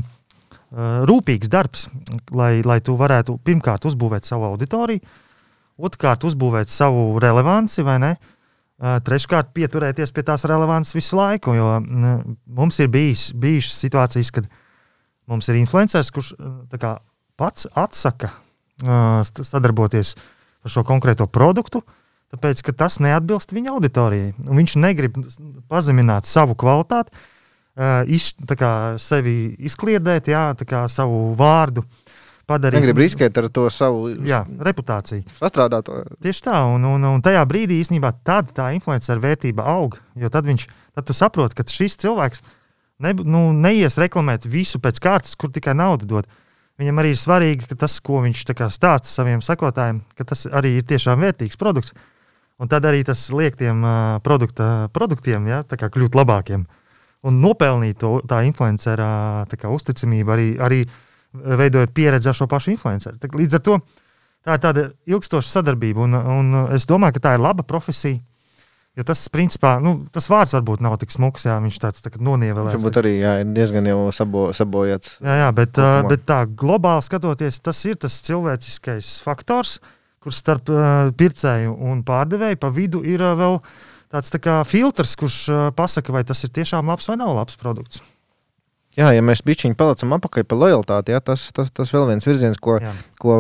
rūpīgs 1.11 1.51
darbs, 1.51 1.89
lai, 2.31 2.63
lai 2.63 2.79
tu 2.79 2.95
varētu 2.97 3.37
pirmkārt 3.43 3.91
uzbūvēt 3.91 4.31
savu 4.31 4.47
auditoriju, 4.53 5.03
otrkārt 5.83 6.27
uzbūvēt 6.29 6.73
savu 6.73 7.19
relevanci, 7.23 7.85
vai 7.87 7.99
ne? 8.03 8.13
Uh, 8.83 8.99
treškārt, 9.05 9.53
pieturēties 9.55 10.15
pie 10.15 10.25
tās 10.27 10.47
relevances 10.49 10.97
visu 10.97 11.19
laiku. 11.19 11.55
Jo 11.59 11.77
uh, 11.79 12.13
mums 12.47 12.81
ir 12.83 12.91
bijis, 12.93 13.31
bijušas 13.39 13.81
situācijas, 13.85 14.33
kad 14.35 14.49
mums 15.31 15.49
ir 15.51 15.61
influenceris, 15.61 16.11
kurš 16.15 16.33
kā, 16.81 16.97
pats 17.39 17.69
atsaka 17.79 18.33
uh, 18.33 19.23
sadarboties 19.23 20.17
ar 20.63 20.75
šo 20.75 20.87
konkrēto 20.87 21.29
produktu, 21.31 21.83
uh, 21.83 21.99
tāpēc 22.33 22.65
ka 22.65 22.75
tas 22.85 22.99
neatbilst 23.03 23.53
viņa 23.53 23.77
auditorijai. 23.77 24.33
Viņš 24.49 24.77
negrib 24.81 25.19
pazemināt 25.71 26.29
savu 26.29 26.57
kvalitāti, 26.59 27.13
iz, 28.13 28.33
sevi 29.03 29.37
izkliedēt, 29.69 30.33
jā, 30.33 30.47
savu 30.93 31.33
vārdu. 31.39 31.85
Padarīt, 32.53 32.81
Negrib 32.81 33.01
riskēt 33.03 33.41
ar 33.41 33.49
to 33.53 33.67
savu 33.73 34.13
jā, 34.29 34.43
reputāciju. 34.69 35.25
Sastrādāt 35.41 35.89
to. 35.89 36.03
Tieši 36.25 36.47
tā, 36.47 36.61
un, 36.69 36.87
un, 36.89 37.09
un 37.09 37.25
tajā 37.25 37.43
brīdī 37.49 37.81
īstenībā 37.83 38.15
tā 38.29 38.69
influencer 38.77 39.23
vērtība 39.23 39.67
aug. 39.75 39.99
Jo 40.19 40.31
tad 40.33 40.49
viņš 40.51 40.69
tad 40.99 41.15
saprot, 41.17 41.57
ka 41.57 41.67
šis 41.67 41.99
cilvēks 42.05 42.45
ne, 43.03 43.17
nu, 43.25 43.49
neies 43.57 43.99
reklamēt 44.01 44.47
visu 44.47 44.81
pēc 44.83 45.01
kārtas, 45.03 45.37
kur 45.37 45.53
tikai 45.55 45.75
naudu 45.79 46.09
dod. 46.15 46.31
Viņam 46.81 47.03
arī 47.03 47.13
ir 47.13 47.21
svarīgi, 47.21 47.69
ka 47.69 47.77
tas, 47.85 47.99
ko 48.01 48.23
viņš 48.25 48.47
stāsta 48.73 49.09
saviem 49.09 49.43
sekotājiem, 49.45 50.01
tas 50.25 50.47
arī 50.49 50.79
ir 50.79 50.89
tiešām 50.89 51.21
vērtīgs 51.21 51.61
produkts. 51.61 51.93
Uh, 51.93 52.09
Un 52.63 52.71
tad 52.71 52.85
arī 52.87 53.03
tas 53.03 53.25
liek 53.35 53.57
tiem 53.59 53.83
uh, 53.83 54.19
produkta, 54.23 54.89
produktiem 54.95 55.49
ja, 55.51 55.63
kļūt 55.67 56.15
labākiem. 56.15 56.67
Un 57.27 57.41
nopelnīt 57.43 57.99
to 58.03 58.21
tā 58.31 58.43
influencera 58.47 59.47
uzticamību, 59.51 60.31
arī, 60.31 60.47
arī 60.63 60.81
veidojot 61.33 61.95
pieredzi 61.95 62.31
ar 62.31 62.37
šo 62.39 62.49
pašu 62.51 62.75
influenceru. 62.75 63.21
Līdz 63.39 63.59
ar 63.59 63.65
to 63.69 63.79
tā 64.43 64.59
ir 64.59 64.63
tāda 64.65 64.85
ilgstoša 65.07 65.49
sadarbība, 65.49 66.05
un, 66.05 66.19
un 66.19 66.61
es 66.77 66.87
domāju, 66.91 67.17
ka 67.17 67.27
tā 67.29 67.35
ir 67.39 67.45
laba 67.45 67.67
profesija. 67.67 68.21
Jo 68.93 69.07
tas, 69.09 69.23
principā, 69.33 69.79
nu, 69.81 70.03
tas 70.13 70.27
vārds 70.29 70.53
varbūt 70.53 70.83
nav 70.85 70.99
tik 71.01 71.15
smags, 71.15 71.47
ja 71.49 71.55
viņš 71.65 71.79
tāds 71.81 72.03
tā 72.05 72.11
nonievēlēts. 72.13 72.77
Viņš 72.77 72.99
arī 73.01 73.13
jā, 73.23 73.39
ir 73.41 73.55
diezgan 73.57 73.89
jau 73.89 74.11
sabo, 74.13 74.51
sabojāts. 74.53 75.15
Jā, 75.25 75.37
jā 75.47 75.47
bet, 75.57 75.81
uh, 75.81 76.03
bet 76.11 76.27
tā 76.29 76.43
globāli 76.45 77.07
skatoties, 77.07 77.63
tas 77.65 77.81
ir 77.89 77.97
tas 78.03 78.19
cilvēciskais 78.27 79.15
faktors, 79.25 79.79
uh, 79.81 79.95
kur 80.23 80.35
starp 80.35 80.71
uh, 80.71 81.11
pircēju 81.19 81.75
un 81.91 82.03
pārdevēju 82.07 82.61
pa 82.63 82.71
vidu 82.75 83.03
ir 83.07 83.23
uh, 83.23 83.35
vēl 83.39 83.59
tāds 84.13 84.33
tā 84.33 84.41
kā 84.43 84.61
filtrs, 84.69 85.17
kurš 85.19 85.39
uh, 85.51 85.63
pasaka, 85.77 86.15
vai 86.15 86.23
tas 86.29 86.43
ir 86.47 86.53
tiešām 86.55 86.91
labs 86.91 87.11
vai 87.11 87.19
nav 87.21 87.35
labs 87.37 87.59
produkts. 87.61 88.03
Jā, 88.93 89.09
ja 89.17 89.23
mēs 89.25 89.41
bišķiņu 89.47 89.77
palicam 89.81 90.13
apakaļ 90.19 90.45
par 90.45 90.59
lojalitāti, 90.61 91.15
jā, 91.15 91.21
tas, 91.25 91.47
tas, 91.57 91.71
tas 91.73 91.93
vēl 91.95 92.11
viens 92.11 92.27
virziens, 92.29 92.59
ko, 92.61 92.77
jā. 92.83 92.91
ko 93.23 93.39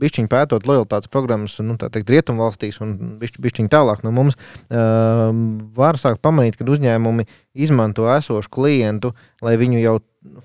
bišķiņu 0.00 0.30
pētot 0.32 0.64
lojalitātes 0.68 1.10
programmas 1.12 1.58
nu, 1.60 1.76
teikt, 1.76 2.08
rietumvalstīs 2.14 2.80
un 2.84 2.94
bišķiņu, 3.20 3.44
bišķiņu 3.44 3.72
tālāk 3.74 4.00
no 4.06 4.14
mums, 4.16 4.38
uh, 4.72 5.28
var 5.76 6.00
sākt 6.00 6.22
pamanīt, 6.24 6.56
ka 6.56 6.64
uzņēmumi 6.64 7.28
izmanto 7.60 8.08
esošu 8.14 8.48
klientu, 8.54 9.12
lai 9.44 9.58
viņu 9.60 9.82
jau 9.82 9.98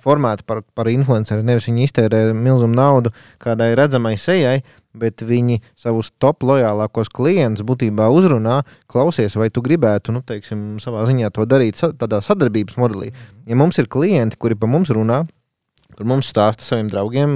formētu 0.04 0.44
par, 0.48 0.62
par 0.76 0.92
influenceru. 0.92 1.44
Nevis 1.46 1.70
viņi 1.70 1.88
iztērē 1.88 2.26
milzumu 2.36 2.76
naudu 2.76 3.14
kādai 3.44 3.72
redzamai 3.80 4.18
sejai, 4.20 4.60
bet 4.94 5.24
viņi 5.26 5.60
savus 5.80 6.12
top 6.22 6.46
lojālākos 6.46 7.10
klientus 7.14 7.66
būtībā 7.66 8.10
uzrunā, 8.14 8.62
klausies, 8.92 9.36
vai 9.40 9.50
tu 9.54 9.64
gribētu, 9.66 10.14
nu, 10.16 10.24
teiksim, 10.26 10.78
savā 10.84 11.06
ziņā 11.10 11.32
to 11.34 11.46
darīt 11.50 11.82
tādā 12.00 12.22
sadarbības 12.24 12.78
modelī. 12.82 13.14
Ja 13.50 13.58
mums 13.60 13.80
ir 13.82 13.90
klienti, 13.92 14.40
kuri 14.40 14.58
pa 14.60 14.70
mums 14.70 14.94
runā, 14.94 15.24
kur 15.94 16.10
mums 16.10 16.30
stāsta 16.30 16.66
saviem 16.66 16.90
draugiem, 16.94 17.32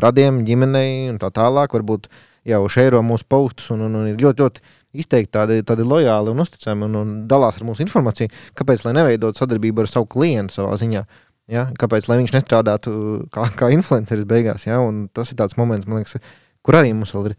radiem, 0.00 0.42
ģimenei 0.48 1.08
un 1.12 1.20
tā 1.20 1.32
tālāk, 1.34 1.74
varbūt 1.76 2.08
jau 2.48 2.64
šeiro 2.72 3.00
mūsu 3.04 3.26
postus 3.28 3.72
un, 3.74 3.84
un, 3.88 3.96
un 4.00 4.10
ir 4.10 4.20
ļoti, 4.20 4.44
ļoti 4.44 4.76
izteikti 4.98 5.32
tādi, 5.36 5.60
tādi 5.68 5.84
lojāli 5.86 6.32
un 6.32 6.44
uzticami 6.44 6.86
un, 6.86 6.98
un 7.00 7.14
dalās 7.28 7.58
ar 7.58 7.66
mūsu 7.68 7.84
informāciju, 7.84 8.32
kāpēc 8.58 8.86
lai 8.86 8.94
neveidot 8.96 9.38
sadarbību 9.38 9.84
ar 9.84 9.90
savu 9.90 10.08
klientu 10.14 10.56
savā 10.56 10.78
ziņā. 10.80 11.04
Ja? 11.52 11.68
Kāpēc 11.80 12.08
lai 12.08 12.20
viņš 12.22 12.34
nestrādātu 12.36 12.92
kā, 13.34 13.48
kā 13.58 13.70
influenceris 13.74 14.28
beigās? 14.28 14.66
Ja? 14.68 14.80
Un 14.84 15.06
tas 15.12 15.32
ir 15.32 15.40
tāds 15.40 15.58
moments, 15.60 15.88
man 15.88 16.02
liekas, 16.02 16.20
kur 16.66 16.80
arī 16.80 16.94
mums 16.96 17.14
vēl 17.16 17.32
ir 17.32 17.38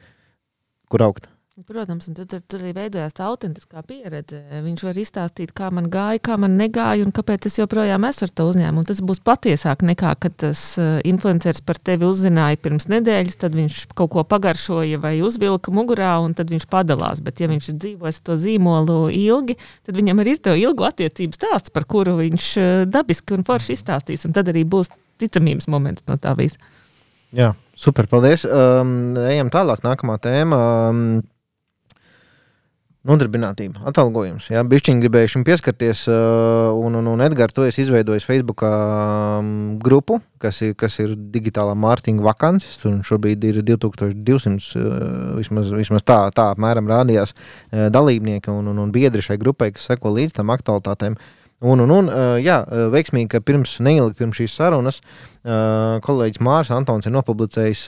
kur 0.89 1.05
augt. 1.05 1.30
Protams, 1.67 2.07
un 2.07 2.15
tur, 2.15 2.24
tur, 2.30 2.39
tur 2.47 2.61
arī 2.63 2.70
veidojās 2.72 3.15
tā 3.17 3.26
autentiskā 3.28 3.82
pieredze. 3.84 4.38
Viņš 4.63 4.84
var 4.86 4.99
izstāstīt, 5.01 5.51
kā 5.55 5.67
man 5.76 5.89
gāja, 5.91 6.22
kā 6.24 6.38
man 6.39 6.53
negāja, 6.55 7.03
un 7.03 7.11
kāpēc 7.11 7.49
es 7.49 7.57
joprojām 7.59 8.05
esmu 8.07 8.30
ar 8.30 8.32
to 8.32 8.45
uzņēmumu. 8.47 8.86
Tas 8.88 9.01
būs 9.03 9.20
patiesāk 9.28 9.84
nekā, 9.89 10.13
kad 10.24 10.38
tas 10.39 10.61
uh, 10.80 11.01
influenceris 11.09 11.59
par 11.67 11.82
tevi 11.84 12.07
uzzināja 12.07 12.61
pirms 12.63 12.88
nedēļas, 12.93 13.36
tad 13.43 13.59
viņš 13.59 13.82
kaut 13.91 14.13
ko 14.15 14.24
pagaršoja 14.32 15.01
vai 15.03 15.17
uzvilka 15.26 15.74
mugurā, 15.76 16.13
un 16.24 16.38
tad 16.38 16.53
viņš 16.53 16.70
padalās. 16.72 17.20
Bet, 17.26 17.43
ja 17.43 17.51
viņš 17.51 17.72
ir 17.74 17.80
dzīvojis 17.84 18.24
to 18.24 18.39
zīmolu 18.39 19.01
ilgi, 19.11 19.59
tad 19.84 19.99
viņam 19.99 20.24
arī 20.24 20.38
ir 20.38 20.43
to 20.47 20.55
ilgu 20.55 20.88
attiecību 20.88 21.36
stāsts, 21.36 21.76
par 21.76 21.89
kuru 21.91 22.15
viņš 22.22 22.51
uh, 22.55 22.70
dabiski 22.88 23.36
un 23.36 23.43
forši 23.43 23.76
izstāstīs, 23.76 24.24
un 24.30 24.38
tad 24.38 24.47
arī 24.53 24.63
būs 24.63 24.93
ticamības 25.20 25.67
moments 25.67 26.07
no 26.07 26.15
tā 26.15 26.38
visa. 26.39 26.55
Jā, 27.36 27.51
super, 27.80 28.07
paldies. 28.11 28.45
Um, 28.45 29.13
ejam 29.30 29.51
tālāk, 29.53 29.84
nākamā 29.86 30.19
tēma. 30.23 30.63
Um, 30.89 31.03
Nodarbinātība, 33.09 33.80
atalgojums. 33.88 34.49
Jā, 34.51 34.59
bišķiņi 34.67 34.99
gribēju 35.05 35.30
šim 35.32 35.43
pieskarties, 35.47 36.01
uh, 36.11 36.67
un, 36.75 36.97
un, 36.99 37.07
un 37.07 37.23
Edgars, 37.23 37.55
tu 37.55 37.63
esi 37.63 37.86
izveidojis 37.86 38.27
Facebook 38.27 38.59
um, 38.67 39.53
grupu, 39.80 40.17
kas 40.43 40.59
ir, 40.67 40.73
kas 40.77 40.99
ir 40.99 41.15
digitālā 41.32 41.77
mārketinga 41.80 42.27
vakances, 42.27 42.83
šobrīd 43.08 43.47
ir 43.47 43.62
2200, 43.71 44.67
uh, 44.75 44.99
vismaz, 45.39 45.71
vismaz 45.79 46.04
tā, 46.04 46.20
tā 46.36 46.49
apmēram 46.51 46.91
rādījās 46.91 47.32
uh, 47.32 47.87
dalībnieki 47.95 48.51
un, 48.51 48.67
un, 48.74 48.83
un 48.83 48.91
biedri 48.93 49.24
šai 49.24 49.39
grupai, 49.39 49.71
kas 49.78 49.87
seko 49.93 50.12
līdz 50.20 50.41
tam 50.41 50.51
aktualitātēm. 50.59 51.16
Uh, 51.16 51.38
Un, 51.59 51.83
un, 51.83 51.91
un 51.91 52.09
jā, 52.39 52.61
veiksmīgi, 52.93 53.27
ka 53.33 53.41
pirms 53.43 53.77
neilgi 53.83 54.15
pirms 54.21 54.39
šīs 54.39 54.53
sarunas 54.55 55.01
kolēģis 55.43 56.39
Mārcis 56.45 56.75
Antons 56.75 57.07
ir 57.07 57.11
nopublicējis 57.11 57.81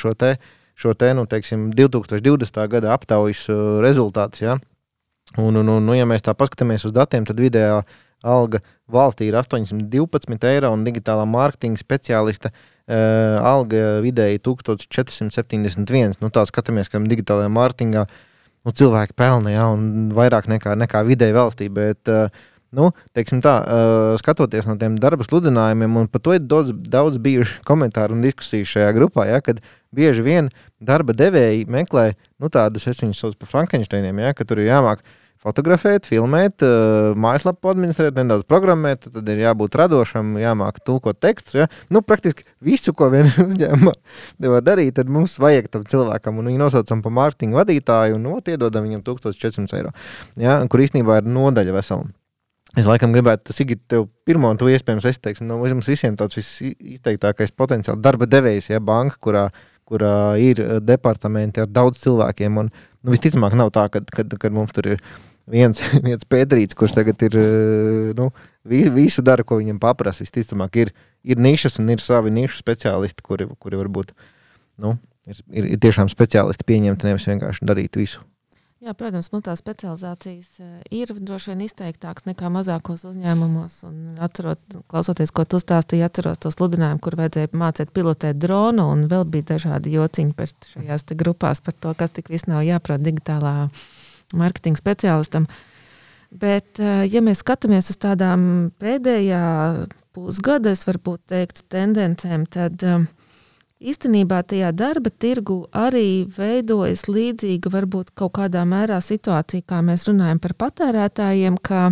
šo 0.00 0.14
te, 0.18 0.32
šo 0.74 0.96
te 0.98 1.12
nu, 1.14 1.22
teiksim, 1.30 1.68
2020. 1.78 2.58
gada 2.72 2.94
aptaujas 2.96 3.44
rezultātus. 3.84 4.42
Ja? 4.42 4.58
Un, 5.36 5.54
un, 5.54 5.68
un, 5.68 5.86
nu, 5.86 5.94
ja 5.94 6.06
mēs 6.06 6.26
tā 6.26 6.34
paskatāmies 6.38 6.86
uz 6.86 6.94
datiem, 6.94 7.26
tad 7.26 7.38
vidējā 7.42 7.84
alga 8.24 8.60
valstī 8.90 9.28
ir 9.28 9.36
812 9.38 10.46
eiro 10.48 10.70
un 10.74 10.84
digitālā 10.86 11.24
mārketinga 11.28 11.80
speciālista 11.80 12.50
uh, 12.50 13.40
alga 13.44 13.98
vidēji 14.04 14.42
1471. 14.44 16.18
Nu, 16.22 16.30
tā 16.32 16.44
skatāmies, 16.48 16.90
ka 16.92 17.02
digitālajā 17.02 17.52
mārketingā 17.52 18.06
nu, 18.06 18.72
cilvēki 18.72 19.16
pelna 19.18 19.52
ja, 19.52 19.68
vairāk 20.16 20.48
nekā, 20.52 20.76
nekā 20.80 21.04
vidēji 21.08 21.36
valstī. 21.36 21.70
Bet, 21.72 22.02
uh, 22.12 22.44
nu, 22.74 22.90
teiksim 23.16 23.40
tā, 23.44 23.54
uh, 23.62 24.12
skatoties 24.20 24.68
no 24.68 24.76
tiem 24.80 24.98
darba 25.00 25.26
sludinājumiem, 25.26 25.98
un 26.02 26.10
par 26.10 26.22
to 26.24 26.36
ir 26.36 26.44
daudz, 26.44 26.74
daudz 26.74 27.18
bijuši 27.22 27.62
komentāru 27.68 28.16
un 28.16 28.24
diskusiju 28.24 28.68
šajā 28.74 28.92
grupā, 28.96 29.28
ja, 29.30 29.42
kad 29.44 29.62
bieži 29.94 30.24
vien 30.26 30.52
darba 30.82 31.16
devēji 31.16 31.68
meklē 31.70 32.12
nu, 32.42 32.50
tādus, 32.52 32.88
es 32.90 33.02
viņus 33.02 33.22
saucu 33.22 33.40
par 33.42 33.52
Frankensteiniem, 33.52 34.24
ja, 34.24 34.34
ka 34.36 34.46
tur 34.48 34.62
ir 34.62 34.72
jāmāk 34.72 35.04
fotografēt, 35.44 36.08
filmēt, 36.08 36.64
uh, 36.64 37.12
mājaslapu 37.20 37.68
administrēt, 37.74 38.16
nedaudz 38.16 38.46
programmēt, 38.48 39.10
tad 39.12 39.28
ir 39.28 39.42
jābūt 39.42 39.76
radošam, 39.76 40.34
jāmāk 40.40 40.80
tulkot 40.86 41.20
tekstus. 41.20 41.58
Ja? 41.60 41.68
Nu, 41.92 42.00
praktiski 42.06 42.46
visu, 42.64 42.94
ko 42.96 43.10
vien 43.12 43.28
uzņēmumā 43.48 43.94
var 44.54 44.64
darīt, 44.64 44.96
tad 44.96 45.12
mums 45.12 45.36
vajag 45.42 45.68
tam 45.72 45.84
cilvēkam, 45.90 46.40
un 46.40 46.48
viņu 46.52 46.64
nosaucam 46.64 47.04
par 47.04 47.16
mārketinga 47.20 47.60
vadītāju, 47.60 48.18
un 48.18 48.32
ot, 48.32 48.48
iedodam 48.48 48.88
viņam 48.88 49.04
1400 49.04 49.80
eiro, 49.80 49.94
ja? 50.40 50.62
kur 50.70 50.84
īstenībā 50.84 51.20
ir 51.20 51.32
nodaļa 51.36 51.76
vesela. 51.76 52.08
Es 52.74 52.88
laikam 52.88 53.12
gribētu, 53.14 53.54
Sigit, 53.54 53.84
tev 53.90 54.08
pirmo, 54.26 54.48
un 54.50 54.58
tu 54.58 54.66
iespējams 54.70 55.04
esi, 55.06 55.20
teiksim, 55.22 55.46
no 55.46 55.60
mums 55.62 55.86
visiem 55.90 56.16
tāds 56.18 56.34
visizteiktākais 56.38 57.54
potenciāls 57.54 58.00
darba 58.02 58.26
devējs, 58.26 58.72
ja 58.72 58.80
banka, 58.82 59.20
kurā, 59.22 59.44
kurā 59.86 60.14
ir 60.42 60.62
departamenti 60.82 61.62
ar 61.62 61.70
daudz 61.70 62.02
cilvēkiem, 62.02 62.58
un 62.64 62.72
nu, 62.72 63.14
visticamāk 63.14 63.54
nav 63.60 63.70
tā, 63.74 63.86
ka, 63.94 64.02
kad, 64.16 64.34
kad 64.42 64.56
mums 64.56 64.74
tur 64.74 64.90
ir 64.96 65.06
viens, 65.50 65.78
viens 66.06 66.26
pēdrīts, 66.26 66.74
kurš 66.78 66.96
tagad 66.98 67.22
ir 67.28 67.38
nu, 68.18 68.30
visu 68.66 69.22
dara, 69.22 69.46
ko 69.46 69.60
viņam 69.60 69.78
paprasa. 69.82 70.24
Visticamāk, 70.26 70.82
ir, 70.82 70.94
ir 71.22 71.40
nišas 71.40 71.78
un 71.82 71.94
ir 71.94 72.02
savi 72.02 72.34
nišu 72.34 72.58
speciālisti, 72.58 73.22
kuri, 73.22 73.48
kuri 73.60 73.80
varbūt 73.84 74.14
nu, 74.82 74.96
ir, 75.30 75.42
ir, 75.52 75.74
ir 75.76 75.82
tiešām 75.84 76.10
speciālisti 76.10 76.66
pieņemti, 76.66 77.10
nevis 77.10 77.30
vienkārši 77.30 77.70
darīt 77.70 78.02
visu. 78.02 78.24
Jā, 78.84 78.92
protams, 78.92 79.30
mums 79.32 79.44
tās 79.46 79.62
specializācijas 79.62 80.58
ir 80.92 81.08
droši 81.16 81.54
vien 81.54 81.62
izteiktākas 81.64 82.26
nekā 82.28 82.50
mazākos 82.52 83.06
uzņēmumos. 83.08 83.78
Atcerot, 84.26 84.60
klausoties, 84.92 85.32
ko 85.32 85.46
tu 85.48 85.56
stāstīji, 85.62 86.02
atceros 86.04 86.42
to 86.42 86.52
sludinājumu, 86.52 87.00
kur 87.00 87.16
vajadzēja 87.16 87.54
mācīt 87.56 87.94
pilotēt 87.96 88.42
dronu, 88.42 88.90
un 88.92 89.06
vēl 89.08 89.24
bija 89.24 89.54
dažādi 89.54 89.94
jociņi 89.94 90.36
par 90.36 90.52
šajās 90.74 91.08
grupās 91.16 91.64
par 91.64 91.78
to, 91.80 91.94
kas 91.96 92.12
tik 92.18 92.28
viss 92.34 92.50
nav 92.50 92.60
jāprot 92.66 93.00
digitālā 93.00 93.54
mārketinga 94.36 94.82
speciālistam. 94.82 95.48
Bet, 96.34 96.76
eh, 96.76 97.06
ja 97.08 97.24
mēs 97.24 97.40
skatāmies 97.40 97.88
uz 97.88 97.96
tādām 98.04 98.70
pēdējā 98.82 99.44
pusgada, 100.12 100.76
es 100.76 100.84
varbūt 100.84 101.24
teiktu, 101.32 101.64
tendencēm, 101.72 102.44
tad 102.52 102.84
eh, 102.84 103.06
īstenībā 103.84 104.40
tajā 104.48 104.72
darba 104.76 105.12
tirgu 105.12 105.64
arī 105.76 106.24
veidojas 106.36 107.06
līdzīga, 107.10 107.72
varbūt 107.72 108.14
kaut 108.18 108.36
kādā 108.38 108.64
mērā 108.68 109.00
situācija, 109.04 109.66
kā 109.68 109.80
mēs 109.84 110.08
runājam 110.08 110.40
par 110.42 110.56
patērētājiem, 110.64 111.58
ka 111.62 111.90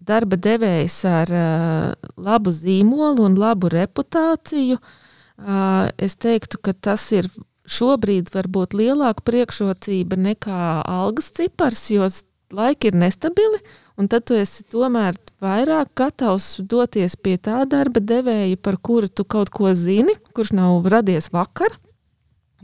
darba 0.00 0.38
devējs 0.40 0.96
ar 1.10 1.34
uh, 1.34 2.10
labu 2.16 2.54
zīmolu 2.54 3.26
un 3.28 3.36
labu 3.40 3.70
reputāciju, 3.72 4.78
uh, 4.80 5.90
es 5.98 6.16
teiktu, 6.16 6.62
ka 6.62 6.74
tas 6.74 7.04
ir 7.16 7.28
šobrīd 7.70 8.32
var 8.34 8.48
būt 8.50 8.74
lielāka 8.78 9.24
priekšrocība 9.26 10.18
nekā 10.18 10.62
algas 10.86 11.30
cipars, 11.36 11.84
jo 11.92 12.08
laiki 12.54 12.90
ir 12.90 12.98
nestabili, 12.98 13.60
un 14.00 14.08
tad 14.08 14.24
tu 14.28 14.36
esi 14.38 14.64
tomēr 14.72 15.18
vairāk 15.44 15.92
gatavs 15.98 16.54
doties 16.64 17.18
pie 17.20 17.36
tā 17.36 17.62
darba 17.68 18.00
devēja, 18.00 18.56
par 18.56 18.80
kuru 18.80 19.12
tu 19.12 19.26
kaut 19.28 19.52
ko 19.52 19.74
zini, 19.76 20.16
kurš 20.36 20.54
nav 20.56 20.88
radies 20.88 21.30
vakar, 21.34 21.76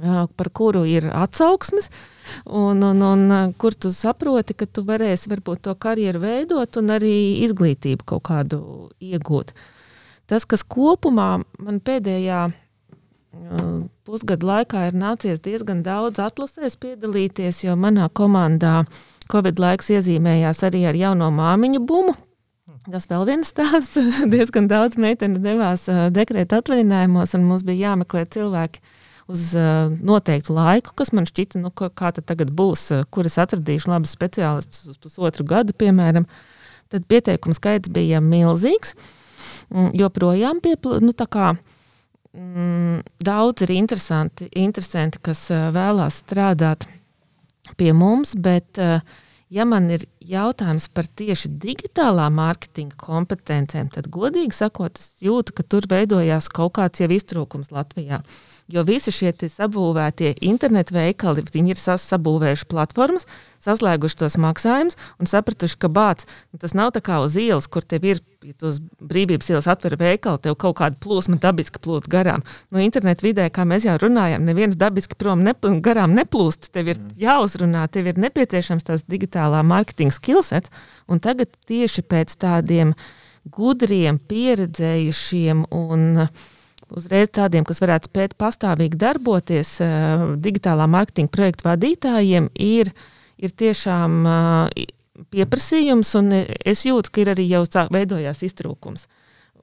par 0.01 0.51
kuru 0.53 0.85
ir 0.89 1.09
atsauksmes, 1.13 1.89
un, 2.45 2.83
un, 2.85 3.03
un 3.05 3.55
kur 3.61 3.77
tu 3.77 3.93
saproti, 3.93 4.57
ka 4.57 4.69
tu 4.69 4.85
varēsi 4.89 5.33
varbūt 5.33 5.65
to 5.69 5.77
karjeru 5.81 6.25
veidot 6.25 6.81
un 6.81 6.93
arī 6.97 7.17
izglītību 7.47 8.05
kaut 8.05 8.27
kādu 8.29 8.61
iegūt. 9.01 9.53
Tas, 10.27 10.45
kas 10.49 10.65
kopumā 10.67 11.31
man 11.63 11.81
pēdējā 11.85 12.47
pusgadu 14.07 14.49
laikā 14.49 14.87
ir 14.89 14.97
nācies 14.97 15.43
diezgan 15.45 15.83
daudz 15.87 16.21
atlasēs 16.23 16.79
piedalīties, 16.81 17.65
jo 17.67 17.77
manā 17.79 18.09
komandā 18.09 18.85
Covid 19.33 19.59
laiks 19.63 19.91
iezīmējās 19.95 20.63
arī 20.69 20.85
ar 20.91 20.99
jauno 20.99 21.33
māmiņu 21.35 21.83
bumu. 21.87 22.15
Tas 22.87 23.09
vēl 23.11 23.25
viens 23.27 23.51
stāsts. 23.51 23.99
diezgan 24.35 24.69
daudz 24.71 24.99
meitenes 25.01 25.43
devās 25.43 25.87
dekrēta 26.15 26.61
atvaļinājumos, 26.63 27.35
un 27.39 27.47
mums 27.49 27.67
bija 27.67 27.91
jāmeklē 27.91 28.27
cilvēki 28.31 28.83
uz 29.27 29.49
noteiktu 30.07 30.55
laiku, 30.55 30.93
kas 30.95 31.11
man 31.17 31.27
šķita, 31.27 31.59
nu, 31.59 31.73
kā 31.75 32.13
tad 32.15 32.29
tagad 32.29 32.53
būs, 32.55 32.89
kur 33.11 33.27
es 33.27 33.39
atradīšu 33.43 33.91
labus 33.91 34.15
speciālistus 34.15 34.93
uz 34.93 35.01
pusotru 35.03 35.47
gadu, 35.49 35.75
piemēram. 35.75 36.29
Tad 36.95 37.09
pieteikumu 37.11 37.57
skaits 37.57 37.91
bija 37.91 38.21
milzīgs. 38.23 38.95
Joprojām 39.99 40.63
piepl... 40.63 41.01
nu, 41.03 41.11
kā 41.11 41.57
mm, 42.37 43.01
daudz 43.27 43.67
ir 43.67 43.75
interesanti, 43.75 44.47
interesanti, 44.55 45.19
kas 45.27 45.49
vēlās 45.51 46.23
strādāt 46.23 46.87
pie 47.79 47.93
mums, 47.97 48.35
bet, 48.39 48.79
uh, 48.79 49.01
ja 49.53 49.67
man 49.69 49.91
ir 49.95 50.07
jautājums 50.27 50.89
par 50.95 51.09
tieši 51.19 51.53
digitālā 51.63 52.27
mārketinga 52.35 52.99
kompetencēm, 53.01 53.93
tad, 53.95 54.11
godīgi 54.13 54.55
sakot, 54.55 54.99
es 54.99 55.23
jūtu, 55.25 55.57
ka 55.57 55.67
tur 55.67 55.89
veidojās 55.91 56.51
kaut 56.55 56.77
kāds 56.81 57.03
jau 57.03 57.11
iztrūkums 57.15 57.73
Latvijā. 57.75 58.23
Uh, 58.23 58.56
Jo 58.67 58.83
visi 58.83 59.13
šie 59.15 59.31
sabūvētie 59.47 60.33
internetu 60.43 60.97
veikali, 60.97 61.45
viņi 61.55 61.71
ir 61.71 61.79
sabūvējuši 61.79 62.67
platformas, 62.67 63.27
saslēguši 63.63 64.19
tos 64.19 64.37
maksājumus 64.43 64.99
un 65.23 65.31
sapratuši, 65.31 65.77
ka 65.79 65.91
bācis 65.93 66.27
nu, 66.51 66.59
tas 66.59 66.75
nav 66.75 66.91
tā 66.97 67.03
kā 67.07 67.21
uz 67.23 67.37
ielas, 67.39 67.69
kur 67.71 67.87
tev 67.87 68.09
ir, 68.11 68.23
ja 68.43 68.57
uz 68.67 68.81
brīvības 68.99 69.53
ielas 69.53 69.69
atver 69.71 69.95
veikalu, 70.01 70.41
tev 70.43 70.57
kaut 70.59 70.81
kāda 70.81 70.99
plūsma 71.03 71.39
dabiski 71.43 71.79
plūst 71.83 72.09
garām. 72.11 72.43
No 72.75 72.83
internetu 72.83 73.29
vidē, 73.29 73.47
kā 73.55 73.63
mēs 73.69 73.87
jau 73.87 73.95
runājam, 74.03 74.43
neviens 74.49 74.75
dabiski 74.79 75.15
prom 75.19 75.47
nepl 75.47 75.79
garām 75.85 76.19
neplūst. 76.19 76.73
Tev 76.75 76.91
ir 76.91 76.99
mm. 76.99 77.15
jāuzrunā, 77.23 77.87
tev 77.95 78.11
ir 78.11 78.19
nepieciešams 78.27 78.89
tās 78.91 79.07
digitālā 79.07 79.63
mārketinga 79.63 80.19
skillsets, 80.19 80.75
un 81.07 81.23
tagad 81.23 81.55
tieši 81.71 82.03
pēc 82.03 82.35
tādiem 82.43 82.97
gudriem, 83.47 84.19
pieredzējušiem 84.27 85.69
un 85.71 86.07
uh, 86.27 86.47
uzreiz 86.97 87.31
tādiem, 87.35 87.67
kas 87.67 87.83
varētu 87.83 88.11
spēt 88.11 88.37
pastāvīgi 88.41 88.99
darboties, 89.01 89.77
uh, 89.85 90.25
digitālā 90.43 90.89
mārketinga 90.91 91.33
projektu 91.33 91.69
vadītājiem, 91.69 92.51
ir, 92.63 92.93
ir 93.37 93.55
tiešām 93.63 94.19
uh, 94.25 94.89
pieprasījums, 95.33 96.15
un 96.21 96.35
es 96.37 96.85
jūtu, 96.89 97.13
ka 97.13 97.23
ir 97.23 97.33
arī 97.37 97.47
jau 97.51 97.65
veidojās 97.93 98.43
iztrūkums. 98.47 99.07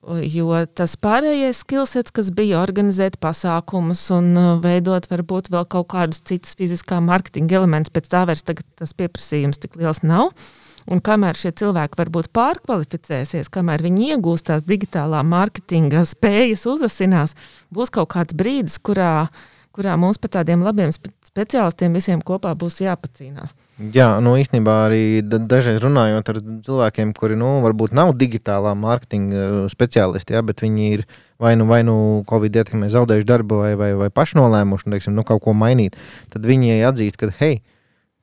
Jo 0.04 0.66
tas 0.76 0.98
pārējais 1.00 1.62
skillsets, 1.64 2.12
kas 2.12 2.28
bija 2.36 2.58
organizēt 2.60 3.22
pasākumus 3.24 4.02
un 4.12 4.34
veidot 4.60 5.08
varbūt 5.08 5.48
vēl 5.54 5.64
kaut 5.72 5.88
kādus 5.94 6.20
citus 6.28 6.58
fiziskā 6.60 6.98
mārketinga 7.00 7.62
elementus, 7.62 7.94
pēc 7.96 8.10
tā 8.12 8.26
vairs 8.28 8.44
tas 8.44 8.98
pieprasījums 9.00 9.64
tik 9.64 9.78
liels 9.80 10.04
nav. 10.04 10.34
Uh, 10.34 10.63
Un 10.92 11.00
kamēr 11.04 11.38
šie 11.40 11.54
cilvēki 11.56 12.00
varbūt 12.00 12.28
pārkvalificēsies, 12.36 13.52
kamēr 13.54 13.86
viņi 13.86 14.14
iegūs 14.14 14.44
tās 14.50 14.66
digitālā 14.68 15.22
mārketinga 15.24 16.04
spējas, 16.10 16.66
uzasinās, 16.68 17.38
būs 17.72 17.94
kaut 17.94 18.12
kāds 18.12 18.36
brīdis, 18.36 18.76
kurā, 18.84 19.30
kurā 19.76 19.96
mums 20.00 20.20
par 20.20 20.34
tādiem 20.36 20.66
labiem 20.66 20.92
speciālistiem 20.92 21.96
visiem 21.96 22.20
kopā 22.22 22.52
būs 22.60 22.82
jāpacīnās. 22.84 23.56
Jā, 23.96 24.10
nu 24.22 24.36
īstenībā 24.38 24.76
arī 24.90 25.04
dažreiz 25.24 25.80
runājot 25.82 26.34
ar 26.34 26.42
cilvēkiem, 26.68 27.16
kuri 27.18 27.40
nu, 27.40 27.56
varbūt 27.64 27.96
nav 27.96 28.12
digitālā 28.20 28.76
mārketinga 28.78 29.40
uh, 29.48 29.60
speciālisti, 29.72 30.36
ja, 30.36 30.44
bet 30.46 30.62
viņi 30.66 30.90
ir 30.98 31.06
vai 31.42 31.56
nu, 31.56 31.66
vai 31.72 31.82
nu 31.88 31.96
Covid 32.30 32.60
ietekmē 32.60 32.92
zaudējuši 32.92 33.30
darbu, 33.32 33.64
vai, 33.64 33.74
vai, 33.80 33.94
vai 34.04 34.12
pašnolēmuši 34.14 34.94
teiksim, 34.94 35.16
nu, 35.16 35.24
kaut 35.28 35.46
ko 35.48 35.56
mainīt, 35.56 35.96
tad 36.36 36.44
viņi 36.48 36.84
atzīst, 36.92 37.24
ka 37.24 37.32
hei, 37.40 37.64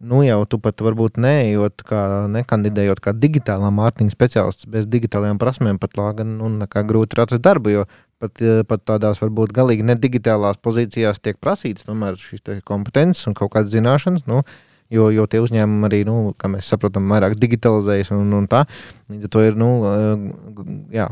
nu 0.01 0.22
jau 0.24 0.40
tu 0.48 0.59
pat 0.62 0.81
varbūt 0.81 1.18
neejot, 1.20 1.82
kā, 1.86 2.02
nekandidējot 2.32 3.02
kā 3.05 3.12
digitālā 3.16 3.68
mārketinga 3.74 4.14
speciālists 4.14 4.68
bez 4.70 4.89
digitālajām 4.89 5.40
prasmēm, 5.40 5.81
pat 5.81 5.98
lāgan 6.01 6.39
nu, 6.40 6.48
grūti 6.89 7.20
atrast 7.20 7.44
darbu, 7.44 7.74
jo 7.74 7.85
pat, 8.20 8.40
eh, 8.40 8.62
pat 8.68 8.85
tādās 8.89 9.20
varbūt 9.20 9.52
galīgi 9.56 9.85
nedigitālās 9.85 10.60
pozīcijās 10.64 11.20
tiek 11.20 11.36
prasītas 11.40 11.85
tomēr 11.89 12.16
šīs 12.16 12.62
kompetences 12.64 13.28
un 13.28 13.36
kaut 13.36 13.52
kādas 13.56 13.72
zināšanas. 13.77 14.27
Nu, 14.27 14.44
Jo, 14.90 15.05
jo 15.14 15.22
tie 15.31 15.39
uzņēmumi 15.39 15.86
arī, 15.86 15.98
nu, 16.02 16.32
kā 16.35 16.48
mēs 16.51 16.66
saprotam, 16.66 17.05
vairāk 17.06 17.36
digitalizējas 17.39 18.09
un, 18.10 18.32
un 18.35 18.48
tā. 18.51 18.64
Līdz 19.06 19.28
ar 19.28 19.31
to 19.31 19.43
ir, 19.47 19.55
nu, 19.55 19.68
eh, 19.86 20.72
jā, 20.97 21.05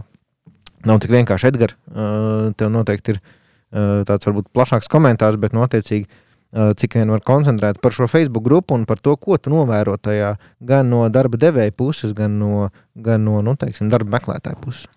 nav 0.82 0.98
tik 0.98 1.12
vienkārši 1.14 1.52
Edgars. 1.52 1.76
Eh, 1.86 2.48
tev 2.58 2.72
noteikti 2.74 3.14
ir 3.14 3.20
tāds 4.08 4.24
varbūt 4.24 4.48
plašāks 4.50 4.88
komentārs, 4.88 5.38
bet. 5.38 5.52
Nu, 5.52 5.60
cik 6.52 6.96
vien 6.96 7.10
var 7.12 7.24
koncentrēt 7.26 7.80
par 7.84 7.92
šo 7.92 8.08
Facebook 8.08 8.46
grupu 8.46 8.76
un 8.76 8.86
par 8.88 9.00
to, 9.04 9.16
ko 9.20 9.36
tu 9.36 9.52
novēro 9.52 9.98
tajā 10.00 10.36
gan 10.64 10.88
no 10.88 11.02
darba 11.12 11.40
devēja 11.40 11.74
puses, 11.76 12.14
gan 12.16 12.38
no, 12.40 12.70
gan 12.96 13.24
no 13.24 13.42
nu, 13.44 13.56
teiksim, 13.60 13.90
darba 13.92 14.16
meklētāja 14.16 14.60
puses. 14.62 14.88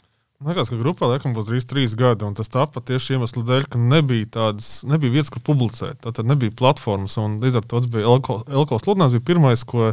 Man 0.42 0.56
liekas, 0.56 0.72
ka 0.74 0.78
grupā 0.80 1.06
laikam 1.06 1.36
būs 1.36 1.46
drīz 1.52 1.68
trīs 1.70 1.92
gadi, 1.94 2.26
un 2.26 2.34
tas 2.34 2.50
tāpat 2.50 2.88
tieši 2.88 3.14
iemeslu 3.14 3.44
dēļ, 3.46 3.68
ka 3.70 3.78
nebija 3.78 4.30
tādas, 4.40 4.70
nebija 4.90 5.14
vietas, 5.14 5.30
kur 5.30 5.44
publicēt. 5.46 6.00
Tad 6.02 6.24
nebija 6.26 6.56
platformas, 6.58 7.14
un 7.22 7.36
līdz 7.44 7.60
ar 7.60 7.68
to 7.68 7.78
tas 7.78 7.92
bija 7.94 8.10
Elko 8.10 8.80
sludinājums, 8.82 9.20
bija 9.20 9.28
pirmais, 9.28 9.62
ko 9.70 9.92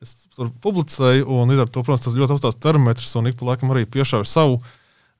es 0.00 0.14
publicēju, 0.64 1.26
un 1.28 1.52
līdz 1.52 1.66
ar 1.66 1.68
to, 1.74 1.84
protams, 1.84 2.06
tas 2.06 2.16
ļoti 2.16 2.32
augstās 2.38 2.56
termometrs, 2.64 3.12
un 3.20 3.28
ik 3.28 3.36
pa 3.36 3.50
laikam 3.50 3.74
arī 3.74 3.84
piešāvu 3.92 4.24
savu 4.24 4.62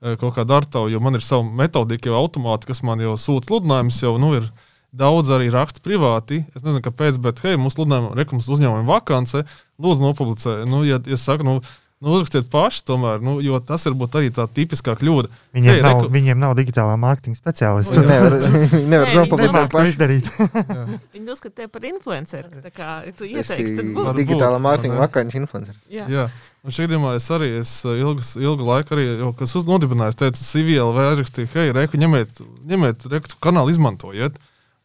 kaut 0.01 0.33
kādu 0.39 0.57
ar 0.57 0.65
tavu, 0.65 0.89
jo 0.89 1.01
man 1.05 1.19
ir 1.19 1.25
sava 1.29 1.45
metodika, 1.45 2.09
jau 2.09 2.17
automāti, 2.23 2.71
kas 2.71 2.81
man 2.87 3.05
jau 3.05 3.19
sūta 3.21 3.51
sludinājumus, 3.51 4.01
jau 4.01 4.15
nu, 4.23 4.33
ir 4.39 4.49
Daudz 4.91 5.31
arī 5.31 5.53
raksta 5.55 5.83
privāti. 5.85 6.43
Es 6.55 6.65
nezinu, 6.65 6.83
kāpēc, 6.83 7.21
bet, 7.23 7.43
hei, 7.45 7.59
mums 7.61 7.77
sludinājuma 7.77 8.17
reklāmas 8.19 8.49
uzņēmuma 8.51 8.89
vakance, 8.89 9.45
lūdzu, 9.79 10.03
nopublicē. 10.03 10.57
Nu, 10.67 10.83
ja, 10.89 10.99
ja 11.07 11.19
saka, 11.21 11.47
nu, 11.47 11.61
Nu, 12.01 12.15
uzrakstiet 12.17 12.47
paši, 12.49 12.81
tomēr, 12.89 13.19
nu, 13.21 13.35
jo 13.45 13.59
tas 13.61 13.83
ir 13.85 13.93
arī 13.93 14.31
tā 14.33 14.47
tipiskā 14.49 14.95
kļūda. 14.97 15.29
Viņiem, 15.53 15.69
hey, 15.69 15.83
nav, 15.85 15.99
reku... 15.99 16.13
viņiem 16.15 16.39
nav 16.41 16.55
digitālā 16.57 16.95
mārketinga 16.97 17.37
speciālista. 17.37 17.93
Viņi 17.93 18.09
nevar, 18.09 18.37
nevar 18.95 19.13
nopublicēt 19.19 19.69
paši 19.75 19.99
darīt. 20.01 20.31
Viņi 21.19 21.29
uzskata 21.35 21.59
tevi 21.59 21.69
par 21.75 21.85
influenceru. 21.91 22.63
Tā 22.65 22.73
kā 22.73 22.95
tu 23.19 23.29
ieteiksi, 23.29 23.77
tad 23.77 23.93
būs. 23.99 24.09
Digitālā 24.17 24.63
mārketinga 24.65 24.97
vakāņu 25.03 25.37
influenceru. 25.43 25.77
Jā. 25.93 26.09
Jā. 26.09 26.25
Un 26.65 26.73
šī 26.73 26.89
gadījumā 26.89 27.13
es 27.19 27.29
arī 27.37 27.51
es 27.59 27.75
ilgas, 27.85 28.33
ilgu 28.41 28.71
laiku, 28.73 28.97
arī, 28.97 29.05
jau, 29.21 29.35
kas 29.37 29.53
uznodibināju, 29.61 30.17
teicu, 30.25 30.47
CVL 30.55 30.97
vai 30.97 31.11
aizrakstīju, 31.11 31.53
hei, 31.53 31.75
reku, 31.77 32.01
ņemiet, 32.01 32.41
ņemiet 32.73 33.11
reku 33.13 33.37
kanālu, 33.45 33.77
izmantojiet. 33.77 34.41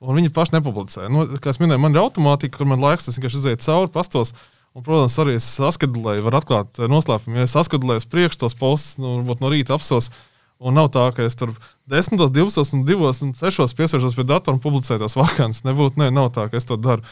Un 0.06 0.20
viņi 0.20 0.34
paši 0.34 0.58
nepublicē. 0.58 1.08
Nu, 1.10 1.26
kā 1.42 1.50
es 1.50 1.60
minēju, 1.62 1.82
man 1.82 1.96
ir 1.96 2.04
automātika, 2.04 2.60
kur 2.60 2.70
man 2.70 2.84
laiks, 2.84 3.08
tas 3.08 3.18
vienkārši 3.18 3.42
iziet 3.42 3.66
cauri, 3.66 3.90
pastos. 3.94 4.36
Un, 4.76 4.84
protams, 4.84 5.16
arī 5.24 5.38
es 5.40 5.48
saskatulēju, 5.56 6.26
var 6.28 6.42
atklāt 6.42 6.82
eh, 6.82 6.90
noslēpumu. 6.92 7.40
Ja 7.40 7.48
es 7.48 7.56
saskatulēju 7.56 8.04
uz 8.04 8.08
priekšu 8.12 8.42
tos 8.44 8.58
postus, 8.60 8.98
nu, 9.02 9.18
no 9.24 9.52
rīta 9.52 9.78
apsos. 9.78 10.12
Un 10.60 10.78
nav 10.78 10.88
tā, 10.94 11.08
ka 11.16 11.26
es 11.28 11.36
tur 11.36 11.52
10, 11.92 12.20
12, 12.20 12.76
un 12.76 12.84
2, 12.88 13.14
un 13.26 13.34
6 13.36 13.76
piesēžos 13.76 14.16
pie 14.16 14.28
datora 14.28 14.56
un 14.56 14.62
publicēju 14.64 15.02
tās 15.04 15.18
vakānas. 15.20 15.64
Nebūtu, 15.68 16.00
ne, 16.04 16.12
nav 16.16 16.30
tā, 16.36 16.48
ka 16.52 16.60
es 16.60 16.68
to 16.68 16.78
daru. 16.80 17.08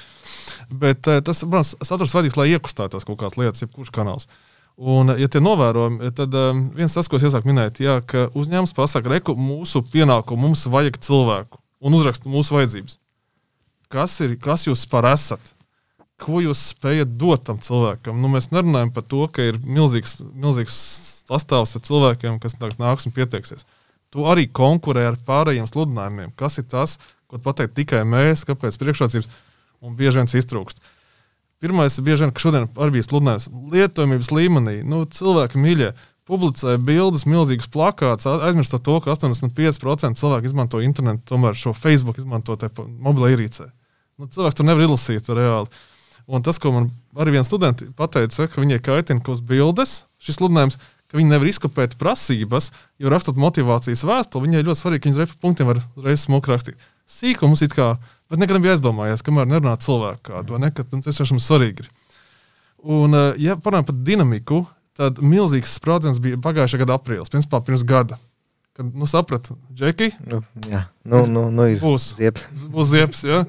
Bet 0.69 1.07
eh, 1.07 1.23
tas, 1.25 1.41
protams, 1.47 1.73
saturs 1.81 2.13
vajadzīgs, 2.15 2.39
lai 2.39 2.51
iekustētos 2.53 3.07
kaut 3.07 3.21
kādas 3.23 3.39
lietas, 3.39 3.63
jebkurš 3.65 3.95
kanāls. 3.95 4.29
Un, 4.73 5.13
ja 5.21 5.29
tie 5.29 5.39
novērojumi, 5.43 6.11
tad 6.17 6.33
um, 6.33 6.63
viens 6.73 6.95
tas, 6.95 7.07
ko 7.07 7.19
es 7.19 7.27
iesāku 7.27 7.47
minēt, 7.51 7.79
jā, 7.83 7.99
ka 8.09 8.25
uzņēmums 8.33 8.73
pasaka, 8.73 9.11
reku 9.11 9.37
mūsu 9.37 9.83
pienākumu, 9.85 10.49
mums 10.49 10.65
vajag 10.73 10.97
cilvēku 11.05 11.62
un 11.83 11.97
uzraksta 11.97 12.31
mūsu 12.31 12.55
vajadzības. 12.55 12.97
Kas 13.93 14.15
ir, 14.25 14.37
kas 14.41 14.65
jūs 14.69 14.87
par 14.89 15.05
esat? 15.11 15.53
ko 16.23 16.41
jūs 16.43 16.61
spējat 16.73 17.15
dot 17.19 17.45
tam 17.47 17.59
cilvēkam. 17.63 18.19
Nu, 18.21 18.29
mēs 18.31 18.49
nerunājam 18.53 18.93
par 18.95 19.05
to, 19.09 19.25
ka 19.33 19.45
ir 19.49 19.59
milzīgs, 19.63 20.19
milzīgs 20.21 20.77
sastāvs 21.27 21.75
ar 21.77 21.83
cilvēkiem, 21.87 22.39
kas 22.43 22.57
nāks 22.61 23.07
un 23.09 23.15
pieteiksies. 23.15 23.65
Tu 24.13 24.25
arī 24.29 24.45
konkurē 24.47 25.07
ar 25.09 25.19
pārējiem 25.27 25.67
sludinājumiem. 25.69 26.33
Kas 26.39 26.59
ir 26.61 26.67
tas, 26.69 26.99
ko 27.27 27.41
pateikt 27.41 27.75
tikai 27.79 28.03
mēs, 28.05 28.45
kāpēc 28.47 28.77
priekšrocības 28.79 29.29
un 29.83 29.97
bieži 29.97 30.21
vien 30.21 30.29
iztrūkst. 30.29 30.83
Pirmais 31.63 31.95
ir 31.97 32.05
bieži 32.05 32.25
vien, 32.25 32.33
ka 32.35 32.43
šodien 32.43 32.67
arī 32.75 32.97
bija 32.97 33.07
sludinājums 33.07 33.49
lietojamības 33.73 34.31
līmenī. 34.35 34.75
Nu, 34.85 35.03
cilvēki 35.09 35.61
mīļie 35.63 35.93
publicēja 36.29 36.79
bildes, 36.79 37.25
milzīgas 37.27 37.69
plakāts, 37.71 38.27
aizmirstot 38.29 38.83
to, 38.85 38.99
ka 39.03 39.13
85% 39.15 40.19
cilvēku 40.19 40.49
izmanto 40.49 40.81
internetu, 40.83 41.25
tomēr 41.33 41.57
šo 41.59 41.75
Facebook 41.75 42.21
izmanto 42.21 42.57
mobilā 42.79 43.33
ierīcē. 43.33 43.67
Nu, 44.21 44.29
cilvēks 44.31 44.59
tur 44.59 44.69
nevar 44.69 44.85
izlasīt 44.85 45.27
reāli. 45.27 45.71
Un 46.29 46.43
tas, 46.45 46.59
ko 46.61 46.71
man 46.71 46.91
arī 47.19 47.35
viens 47.35 47.49
students 47.49 47.83
pateica, 47.97 48.47
ka 48.47 48.61
viņai 48.61 48.79
kaitina 48.79 49.19
kaut 49.19 49.33
kādas 49.33 49.43
bildes, 49.49 49.95
šis 50.23 50.39
sludinājums, 50.39 50.77
ka 51.11 51.19
viņi 51.19 51.29
nevar 51.33 51.49
izkopēt 51.49 51.97
prasības, 51.99 52.71
jo 53.01 53.11
rakstot 53.11 53.37
motivācijas 53.37 54.05
vēstuli, 54.07 54.47
viņai 54.47 54.63
ļoti 54.63 54.79
svarīgi, 54.79 55.03
ka 55.03 55.09
viņas 55.09 55.19
repu 55.21 55.35
punktiem 55.43 55.69
var 55.69 55.81
reizes 56.05 56.23
smuki 56.29 56.53
rakstīt. 56.53 56.87
Sīkums 57.09 57.65
it 57.65 57.75
kā, 57.75 57.97
bet 58.31 58.39
nekad 58.39 58.57
nebija 58.57 58.77
aizdomājies, 58.77 59.25
kamēr 59.25 59.49
nerunā 59.51 59.75
cilvēku 59.83 60.31
kādu, 60.31 60.55
vai 60.55 60.63
ne, 60.63 60.71
ka 60.71 60.87
tas 60.87 61.19
tiešām 61.19 61.43
svarīgi 61.43 61.83
ir. 61.83 61.91
Un, 62.83 63.13
eh, 63.13 63.43
ja 63.43 63.57
parunājam 63.59 63.91
par 63.91 63.99
dinamiku, 64.07 64.63
tad 64.97 65.19
milzīgs 65.23 65.75
sprādziens 65.79 66.21
bija 66.23 66.39
pagājušā 66.43 66.79
gada 66.83 66.97
aprīlis, 66.99 67.31
principā 67.33 67.61
pirms 67.65 67.85
gada. 67.87 68.19
Kad 68.73 68.89
nu, 68.97 69.05
sapratu, 69.09 69.55
Džeki, 69.73 70.09
nu, 70.25 70.39
jā, 70.65 70.87
nu, 71.05 71.25
nu, 71.29 71.45
nu 71.53 71.67
ir 71.69 71.81
būs 71.81 72.15
ziepes. 72.17 72.47
Būs 72.73 72.89
ziepes 72.89 73.21
ja? 73.27 73.43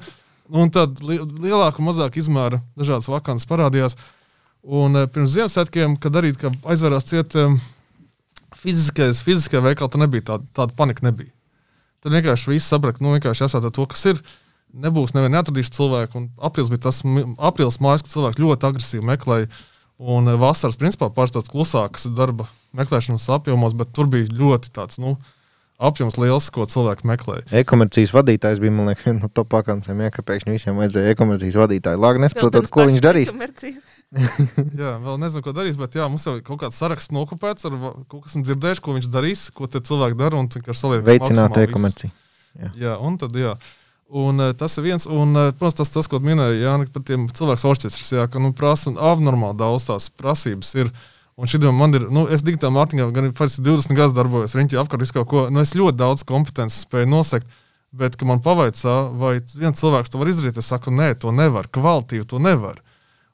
Un 0.53 0.69
tad 0.69 0.99
li 1.01 1.17
lielāka 1.17 1.81
un 1.81 1.87
mazāka 1.87 2.21
izmēra 2.21 2.61
dažādas 2.77 3.09
vakances 3.09 3.49
parādījās. 3.49 3.97
Un 4.65 4.97
uh, 4.97 5.07
pirms 5.09 5.33
Ziemassvētkiem, 5.33 5.97
kad 6.01 6.17
arī 6.17 6.35
aizvērās 6.45 7.09
ciet 7.09 7.33
fiziskais, 8.65 9.21
fiziskajā 9.25 9.63
veikalā, 9.65 9.89
tad 9.91 10.01
nebija 10.01 10.25
tāda, 10.31 10.47
tāda 10.57 10.77
panika. 10.77 11.05
Nebija. 11.05 11.33
Tad 12.05 12.13
vienkārši 12.13 12.51
viss 12.53 12.69
saprata, 12.69 13.01
nu 13.01 13.15
vienkārši 13.15 13.45
jāsaka 13.45 13.73
to, 13.73 13.85
kas 13.89 14.05
ir. 14.11 14.21
Nebūs 14.75 15.13
neviena 15.15 15.39
neatradīšu 15.39 15.71
cilvēku. 15.77 16.19
Un 16.19 16.25
aprils 16.43 16.69
bija 16.69 16.83
tas 16.87 16.99
aprils 17.49 17.79
mājas, 17.81 18.03
kad 18.03 18.13
cilvēki 18.13 18.43
ļoti 18.43 18.67
agresīvi 18.69 19.07
meklēja. 19.07 19.49
Un 19.95 20.27
vasaras 20.41 20.75
principā 20.75 21.07
pāris 21.13 21.31
tāds 21.31 21.51
klusāks 21.51 22.09
darba 22.11 22.49
meklēšanas 22.75 23.29
apjomos, 23.37 23.75
bet 23.77 23.93
tur 23.95 24.09
bija 24.11 24.27
ļoti 24.27 24.73
tāds, 24.75 24.99
nu, 24.99 25.15
uh, 25.15 25.35
apjoms 25.81 26.15
liels, 26.19 26.47
ko 26.53 26.65
cilvēki 26.69 27.07
meklē. 27.07 27.41
E-komercijas 27.61 28.13
vadītājs 28.15 28.61
bija 28.63 28.73
no 28.75 28.87
nu, 29.19 29.29
top 29.33 29.51
pakāpiem, 29.53 30.05
ja 30.07 30.11
pēkšņi 30.15 30.55
visiem 30.55 30.79
vajadzēja 30.79 31.15
e-komercijas 31.15 31.59
vadītāju. 31.59 32.01
Labi, 32.01 32.23
nesaprotot, 32.25 32.69
ko 32.71 32.87
viņš 32.89 33.03
darīs. 33.03 33.31
jā, 34.81 34.91
vēl 35.03 35.17
nezinu, 35.19 35.43
ko 35.43 35.55
darīs, 35.55 35.79
bet 35.79 35.97
jā, 35.99 36.07
mums 36.11 36.25
jau 36.27 36.37
ir 36.37 36.43
kaut 36.45 36.61
kāds 36.63 36.77
saraksts 36.79 37.11
nokopēts 37.15 37.67
ar 37.67 37.75
kaut 38.07 38.21
kas, 38.21 38.31
esam 38.31 38.45
dzirdējuši, 38.47 38.83
ko 38.85 38.95
viņš 38.95 39.09
darīs, 39.11 39.47
ko 39.55 39.67
tie 39.71 39.81
cilvēki 39.83 40.19
dara 40.19 40.39
un 40.39 40.47
vienkārši 40.53 40.83
saliek. 40.83 41.03
Veicināt 41.07 41.59
e-komerciju. 41.65 42.13
Jā. 42.55 42.69
jā, 42.79 42.93
un 43.03 43.17
tad 43.19 43.35
jā. 43.35 43.57
Un, 44.05 44.37
uh, 44.37 44.53
tas 44.53 44.77
ir 44.77 44.85
viens, 44.85 45.07
un, 45.09 45.33
uh, 45.33 45.49
protams, 45.57 45.79
tas, 45.79 45.91
tas 45.95 46.09
ko 46.09 46.19
minēja 46.21 46.61
Jānis 46.61 46.93
par 46.93 47.03
tiem 47.07 47.25
cilvēku 47.33 47.71
orķestriem, 47.71 48.19
jā, 48.19 48.29
ka 48.29 48.41
nu, 48.43 48.53
prasa 48.53 48.93
abnormāli 48.93 49.57
daudz 49.57 49.89
tās 49.89 50.11
prasības. 50.13 50.73
Ir, 50.77 50.93
Un 51.35 51.49
šī 51.51 51.59
man 51.75 51.91
ir, 51.91 52.05
nu, 52.15 52.21
es 52.31 52.45
digitālā 52.47 52.71
mārketingā 52.77 53.09
gan 53.11 53.25
20 53.35 53.91
gadus 53.91 54.13
darbojos, 54.15 54.53
riņķi 54.55 54.77
apkārt 54.79 55.11
kaut 55.11 55.27
ko. 55.27 55.41
Nu, 55.51 55.65
es 55.65 55.73
ļoti 55.75 55.99
daudz 55.99 56.23
kompetences 56.23 56.85
spēju 56.85 57.09
nosegt, 57.11 57.49
bet, 57.91 58.15
kad 58.15 58.29
man 58.29 58.39
pavaicā, 58.43 58.93
vai 59.19 59.33
viens 59.59 59.81
cilvēks 59.81 60.13
to 60.13 60.21
var 60.21 60.31
izdarīt, 60.31 60.55
es 60.61 60.71
saku, 60.71 60.93
nē, 60.95 61.11
to 61.19 61.33
nevar, 61.35 61.67
kvalitīvi 61.67 62.27
to 62.31 62.39
nevar. 62.39 62.79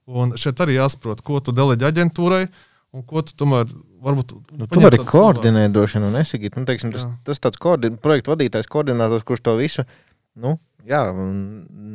Un 0.10 0.34
šeit 0.34 0.60
arī 0.65 0.80
jāsaprot, 0.80 1.22
ko 1.22 1.39
tu 1.45 1.53
deleģi 1.53 1.88
aģentūrai. 1.91 2.45
Un 2.91 3.06
ko 3.07 3.22
tu 3.23 3.31
tomēr 3.39 3.69
varbūt. 4.03 4.34
Nu, 4.60 4.65
tu 4.68 4.81
vari 4.84 4.98
koordinēt, 5.07 5.72
droši 5.72 5.95
vien, 5.95 6.10
un 6.10 6.18
nesakīt. 6.18 6.57
Nu, 6.60 6.65
teiksim, 6.68 6.91
tas, 6.91 7.06
jā. 7.06 7.11
tas 7.30 7.39
tāds 7.39 7.61
koordin, 7.61 7.95
projektu 8.02 8.34
vadītājs, 8.34 8.68
koordinators, 8.68 9.23
kurš 9.30 9.45
to 9.45 9.53
visu, 9.61 9.85
nu, 10.36 10.58
jā, 10.88 11.03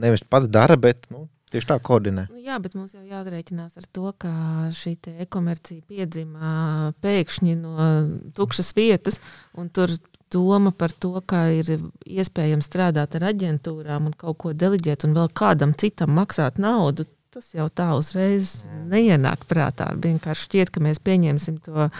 nevis 0.03 0.25
pats 0.27 0.51
dara, 0.53 0.77
bet 0.81 1.09
nu, 1.13 1.29
Tieši 1.47 1.69
tā, 1.71 1.77
koordinē. 1.79 2.25
Nu, 2.27 2.41
jā, 2.43 2.57
bet 2.59 2.75
mums 2.75 2.97
jau 2.97 3.05
jāatreikinās 3.07 3.79
ar 3.79 3.85
to, 3.95 4.11
ka 4.19 4.31
šī 4.75 4.97
e-komercija 5.23 5.85
piedzima 5.87 6.91
pēkšņi 7.05 7.55
no 7.61 7.87
tukšas 8.35 8.73
vietas, 8.75 9.21
un 9.55 9.71
tur 9.71 9.95
doma 10.35 10.73
par 10.75 10.91
to, 10.91 11.13
ka 11.23 11.45
ir 11.55 11.71
iespējams 12.03 12.67
strādāt 12.67 13.15
ar 13.15 13.29
aģentūrām 13.31 14.11
un 14.11 14.17
kaut 14.19 14.41
ko 14.43 14.53
deleģēt, 14.59 15.07
un 15.07 15.15
vēl 15.15 15.31
kādam 15.39 15.77
citam 15.79 16.17
maksāt 16.19 16.59
naudu. 16.59 17.07
Tas 17.37 17.51
jau 17.53 17.67
tā 17.69 17.91
uzreiz 17.93 18.63
neienāk 18.89 19.43
prātā. 19.45 19.91
Vienkārši 20.01 20.47
šķiet, 20.47 20.71
ka 20.73 20.81
mēs 20.81 21.03
pieņemsim 21.05 21.59
to 21.67 21.91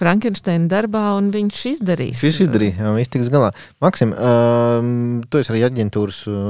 Frankensteina 0.00 0.66
darbā, 0.72 1.04
un 1.14 1.28
viņš 1.30 1.60
izdarīs. 1.70 2.18
Viņš 2.26 2.40
izdarīja, 2.48 2.80
jā, 2.80 2.94
viņš 2.96 3.10
tiks 3.12 3.30
galā. 3.30 3.52
Maksim, 3.84 4.10
uh, 4.10 4.88
tu 5.30 5.38
esi 5.38 5.52
arī 5.54 5.62
aģentūras, 5.68 6.18
uh, 6.32 6.48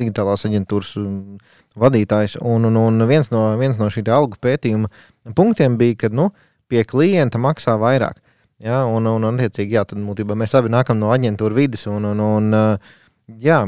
digitālās 0.00 0.46
aģentūras 0.48 0.94
uh, 1.02 1.52
vadītājs, 1.84 2.38
un, 2.40 2.70
un, 2.70 2.80
un 2.86 3.08
viens 3.10 3.28
no, 3.36 3.44
viens 3.60 3.76
no 3.76 3.90
šī 3.92 4.06
algu 4.16 4.40
pētījuma 4.40 4.88
punktiem 5.36 5.76
bija, 5.76 6.06
ka 6.06 6.12
nu, 6.16 6.30
pie 6.72 6.86
klienta 6.88 7.36
maksā 7.36 7.76
vairāk. 7.84 8.16
Ja, 8.64 8.86
un, 8.88 9.04
un, 9.12 9.28
un, 9.28 9.36
attiecīgi, 9.36 9.76
jā, 9.76 9.84
tad 9.92 10.00
mūtībā 10.00 10.40
mēs 10.40 10.56
abi 10.56 10.72
nākam 10.72 10.96
no 11.04 11.12
aģentūra 11.12 11.60
vidas, 11.60 11.84
un, 11.92 12.08
un, 12.14 12.24
un 12.32 12.52
uh, 12.56 12.92
Jā, 13.42 13.60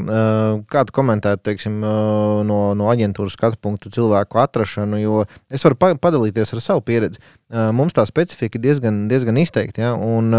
kādu 0.69 0.93
komentētu 0.95 1.45
teiksim, 1.47 1.79
no, 1.79 2.59
no 2.77 2.89
aģentūras 2.91 3.37
skatu 3.37 3.59
punktu 3.61 3.89
cilvēku 3.93 4.39
atrašanu, 4.41 4.99
jo 4.99 5.23
es 5.49 5.63
varu 5.65 5.95
padalīties 6.01 6.53
ar 6.53 6.61
savu 6.63 6.83
pieredzi. 6.85 7.21
Mums 7.49 7.95
tā 7.95 8.03
specifika 8.07 8.59
ir 8.59 8.65
diezgan, 8.67 9.05
diezgan 9.11 9.39
izteikta, 9.41 9.87
ja, 9.87 9.93
un 9.95 10.29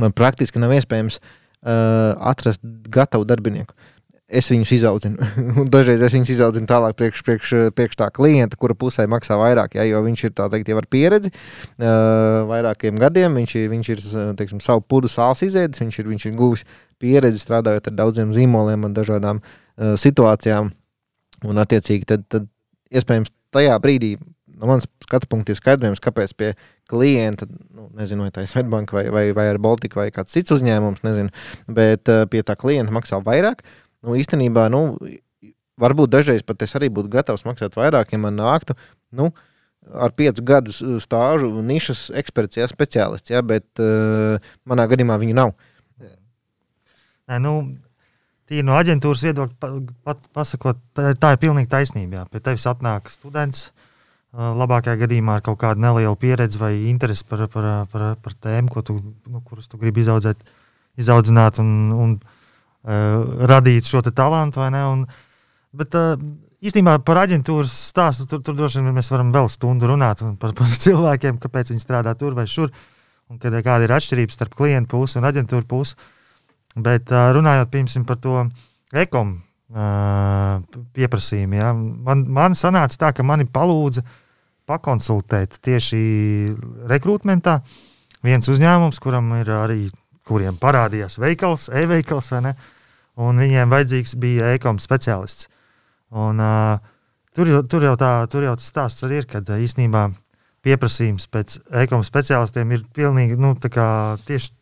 man 0.00 0.16
praktiski 0.16 0.62
nav 0.62 0.72
iespējams 0.78 1.20
atrast 1.62 2.64
gatavu 2.90 3.28
darbinieku 3.28 3.76
es 4.32 4.48
viņus 4.50 4.72
izaudzinu. 4.78 5.28
Dažreiz 5.72 6.02
es 6.04 6.14
viņus 6.16 6.32
izaudzinu 6.34 6.68
tālāk 6.70 6.96
priekš, 6.98 7.22
priekš, 7.26 7.52
priekš 7.76 7.98
tā 8.00 8.08
klienta, 8.14 8.58
kura 8.60 8.76
pusē 8.78 9.04
maksā 9.10 9.36
vairāk, 9.40 9.76
ja, 9.78 9.86
jo 9.88 10.00
viņš 10.06 10.24
ir 10.28 10.34
teikt, 10.38 10.70
jau 10.72 10.78
ar 10.80 10.88
pieredzi 10.90 11.32
vairākiem 12.52 13.00
gadiem. 13.02 13.36
Viņš, 13.42 13.56
viņš 13.74 13.92
ir 13.94 14.04
teiksim, 14.40 14.62
savu 14.64 14.84
pudu 14.88 15.10
sāls 15.12 15.44
izēdis, 15.44 15.82
viņš 15.84 16.00
ir, 16.00 16.10
viņš 16.14 16.26
ir 16.30 16.38
guvis 16.38 16.64
pieredzi 17.02 17.42
strādājot 17.42 17.90
ar 17.90 17.98
daudziem 17.98 18.34
zīmoliem 18.36 18.86
un 18.88 18.94
dažādām 18.96 19.42
uh, 19.42 19.94
situācijām. 20.00 20.70
Un, 21.42 21.58
attiecīgi, 21.58 22.06
tad, 22.06 22.28
tad 22.30 22.46
iespējams 22.94 23.32
tajā 23.52 23.74
brīdī 23.82 24.14
no 24.62 24.68
manas 24.70 24.86
skatu 25.02 25.26
punkta 25.26 25.50
ir 25.50 25.58
skaidrojums, 25.58 26.00
kāpēc 26.02 26.36
pie 26.38 26.52
klienta, 26.90 27.48
nu, 27.74 27.88
nezinu, 27.98 28.28
vai 28.28 28.32
tā 28.34 28.44
ir 28.44 28.50
Svetbanka 28.52 28.94
vai, 28.94 29.08
vai, 29.10 29.24
vai 29.34 29.48
ar 29.50 29.58
Baltiku 29.62 29.98
vai 29.98 30.12
kāds 30.14 30.36
cits 30.36 30.54
uzņēmums, 30.54 31.02
nezinu, 31.02 31.32
bet 31.66 32.10
uh, 32.12 32.28
pie 32.30 32.44
tā 32.46 32.54
klienta 32.58 32.94
maksā 32.94 33.18
vairāk. 33.26 33.64
Uh, 33.66 33.78
nu, 34.06 34.18
īstenībā, 34.18 34.66
nu, 34.72 34.82
varbūt 35.80 36.12
dažreiz 36.12 36.44
pat 36.46 36.62
es 36.66 36.74
arī 36.78 36.90
būtu 36.92 37.10
gatavs 37.12 37.46
maksāt 37.46 37.78
vairāk, 37.78 38.12
ja 38.14 38.20
man 38.22 38.38
nāktu. 38.40 38.78
Nu, 39.14 39.32
Ar 39.82 40.12
piecu 40.14 40.44
gadu 40.46 40.70
stāžu, 41.02 41.48
nišas 41.66 42.04
eksperts, 42.14 42.60
jā, 42.60 42.68
speciālists, 42.70 43.32
jā, 43.32 43.40
bet 43.42 43.66
uh, 43.82 44.36
manā 44.62 44.84
gadījumā 44.86 45.16
viņu 45.18 45.34
nav. 45.34 45.50
Nē, 47.32 47.38
nu, 47.40 47.52
tīri 48.50 48.64
no 48.66 48.76
aģentūras 48.76 49.24
viedokļa, 49.24 49.56
pa, 49.62 49.70
pat, 50.04 50.26
pasakot, 50.36 50.80
tā, 50.96 51.14
tā 51.16 51.32
ir 51.32 51.40
pilnīgi 51.40 51.70
taisnība. 51.72 52.20
Jā. 52.20 52.24
Pie 52.28 52.42
tevis 52.44 52.68
atnāk 52.68 53.08
students, 53.12 53.70
labākajā 54.32 55.00
gadījumā 55.02 55.38
ar 55.38 55.44
kaut 55.44 55.60
kādu 55.60 55.80
nelielu 55.84 56.16
pieredzi 56.20 56.60
vai 56.60 56.72
interesi 56.90 57.24
par, 57.28 57.46
par, 57.52 57.68
par, 57.92 58.06
par 58.20 58.36
tēmu, 58.44 58.84
tu, 58.84 58.98
nu, 59.28 59.42
kurus 59.48 59.68
tu 59.68 59.80
gribi 59.80 60.04
izaudzēt, 60.04 60.44
izaudzināt 61.00 61.60
un, 61.62 61.74
un 61.96 62.14
uh, 62.20 63.44
radīt 63.48 63.88
šo 63.88 64.04
talantu. 64.08 64.64
Un, 64.64 65.04
bet, 65.76 65.96
uh, 65.96 66.16
īstenībā 66.64 66.98
par 67.04 67.24
aģentūras 67.24 67.72
stāstu 67.90 68.28
tur, 68.28 68.40
tur 68.44 68.56
droši 68.58 68.80
vien 68.80 68.96
mēs 68.96 69.12
varam 69.12 69.32
vēl 69.34 69.48
stundu 69.52 69.88
runāt 69.88 70.24
par, 70.40 70.56
par 70.58 70.72
cilvēkiem, 70.84 71.40
kāpēc 71.42 71.72
viņi 71.72 71.84
strādā 71.84 72.16
tur 72.16 72.36
vai 72.38 72.48
šur. 72.48 72.72
Un 73.32 73.40
kāda 73.40 73.80
ir 73.86 73.94
atšķirība 73.96 74.34
starp 74.34 74.56
klientu 74.58 74.98
pusi 74.98 75.16
un 75.16 75.24
aģentūru 75.24 75.64
pusi. 75.68 75.96
Bet 76.76 77.10
runājot 77.12 77.70
par 78.08 78.20
to 78.22 78.44
ekonomiku 78.92 79.50
pieprasījumu, 80.92 81.56
ja, 81.56 81.72
man, 81.72 82.26
man 82.28 82.56
sanāca 82.58 82.98
tā, 82.98 83.12
ka 83.16 83.24
mani 83.24 83.46
palūdza 83.48 84.02
pakonsultēt 84.68 85.58
tieši 85.64 86.00
rekrutmentā. 86.90 87.60
Viens 88.22 88.48
uzņēmums, 88.48 89.00
kuram 89.02 89.32
ir 89.40 89.48
arī 89.50 89.88
kuriem 90.28 90.58
parādījās 90.60 91.18
veikals, 91.18 91.70
e-veikals, 91.72 92.30
un 93.16 93.40
viņiem 93.40 93.72
vajadzīgs 93.72 94.14
bija 94.20 94.52
e-koms 94.54 94.84
speciālists. 94.86 95.48
Un, 96.12 96.38
uh, 96.38 96.76
tur, 97.34 97.48
jau, 97.48 97.62
tur, 97.64 97.82
jau 97.88 97.96
tā, 97.98 98.12
tur 98.30 98.44
jau 98.44 98.54
tas 98.60 98.68
stāsts 98.68 99.02
arī 99.06 99.22
ir, 99.22 99.26
kad 99.26 99.48
īstenībā 99.48 100.10
pieprasījums 100.62 101.26
pēc 101.32 101.56
e-koms 101.82 102.12
speciālistiem 102.12 102.76
ir 102.76 102.84
pilnīgi 102.94 103.40
nu, 103.40 103.56
tieši 104.28 104.52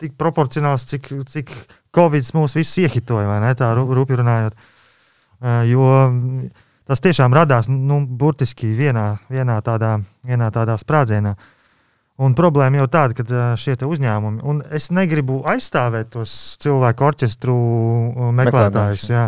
tik 0.00 0.16
proporcionāls, 0.20 0.86
cik, 0.90 1.08
cik 1.30 1.52
Covid 1.94 2.28
mūs 2.36 2.56
visus 2.56 2.80
iehitoja, 2.82 3.28
vai 3.28 3.40
ne? 3.44 3.52
Tā 3.58 3.72
rūpīgi 3.76 4.20
runājot. 4.22 4.60
Jo 5.68 5.88
tas 6.88 7.02
tiešām 7.02 7.34
radās 7.34 7.68
nu, 7.70 8.02
burtiski 8.06 8.72
vienā, 8.76 9.16
vienā, 9.32 9.58
tādā, 9.64 9.96
vienā 10.26 10.50
tādā 10.54 10.78
sprādzienā. 10.80 11.34
Un 12.22 12.36
problēma 12.38 12.82
jau 12.82 12.88
tāda, 12.92 13.16
ka 13.16 13.42
šie 13.58 13.74
uzņēmumi, 13.88 14.42
un 14.46 14.60
es 14.70 14.90
negribu 14.94 15.40
aizstāvēt 15.48 16.12
tos 16.12 16.34
cilvēku 16.62 17.06
orķestru 17.08 17.56
meklētājus, 18.36 19.08
jā, 19.10 19.24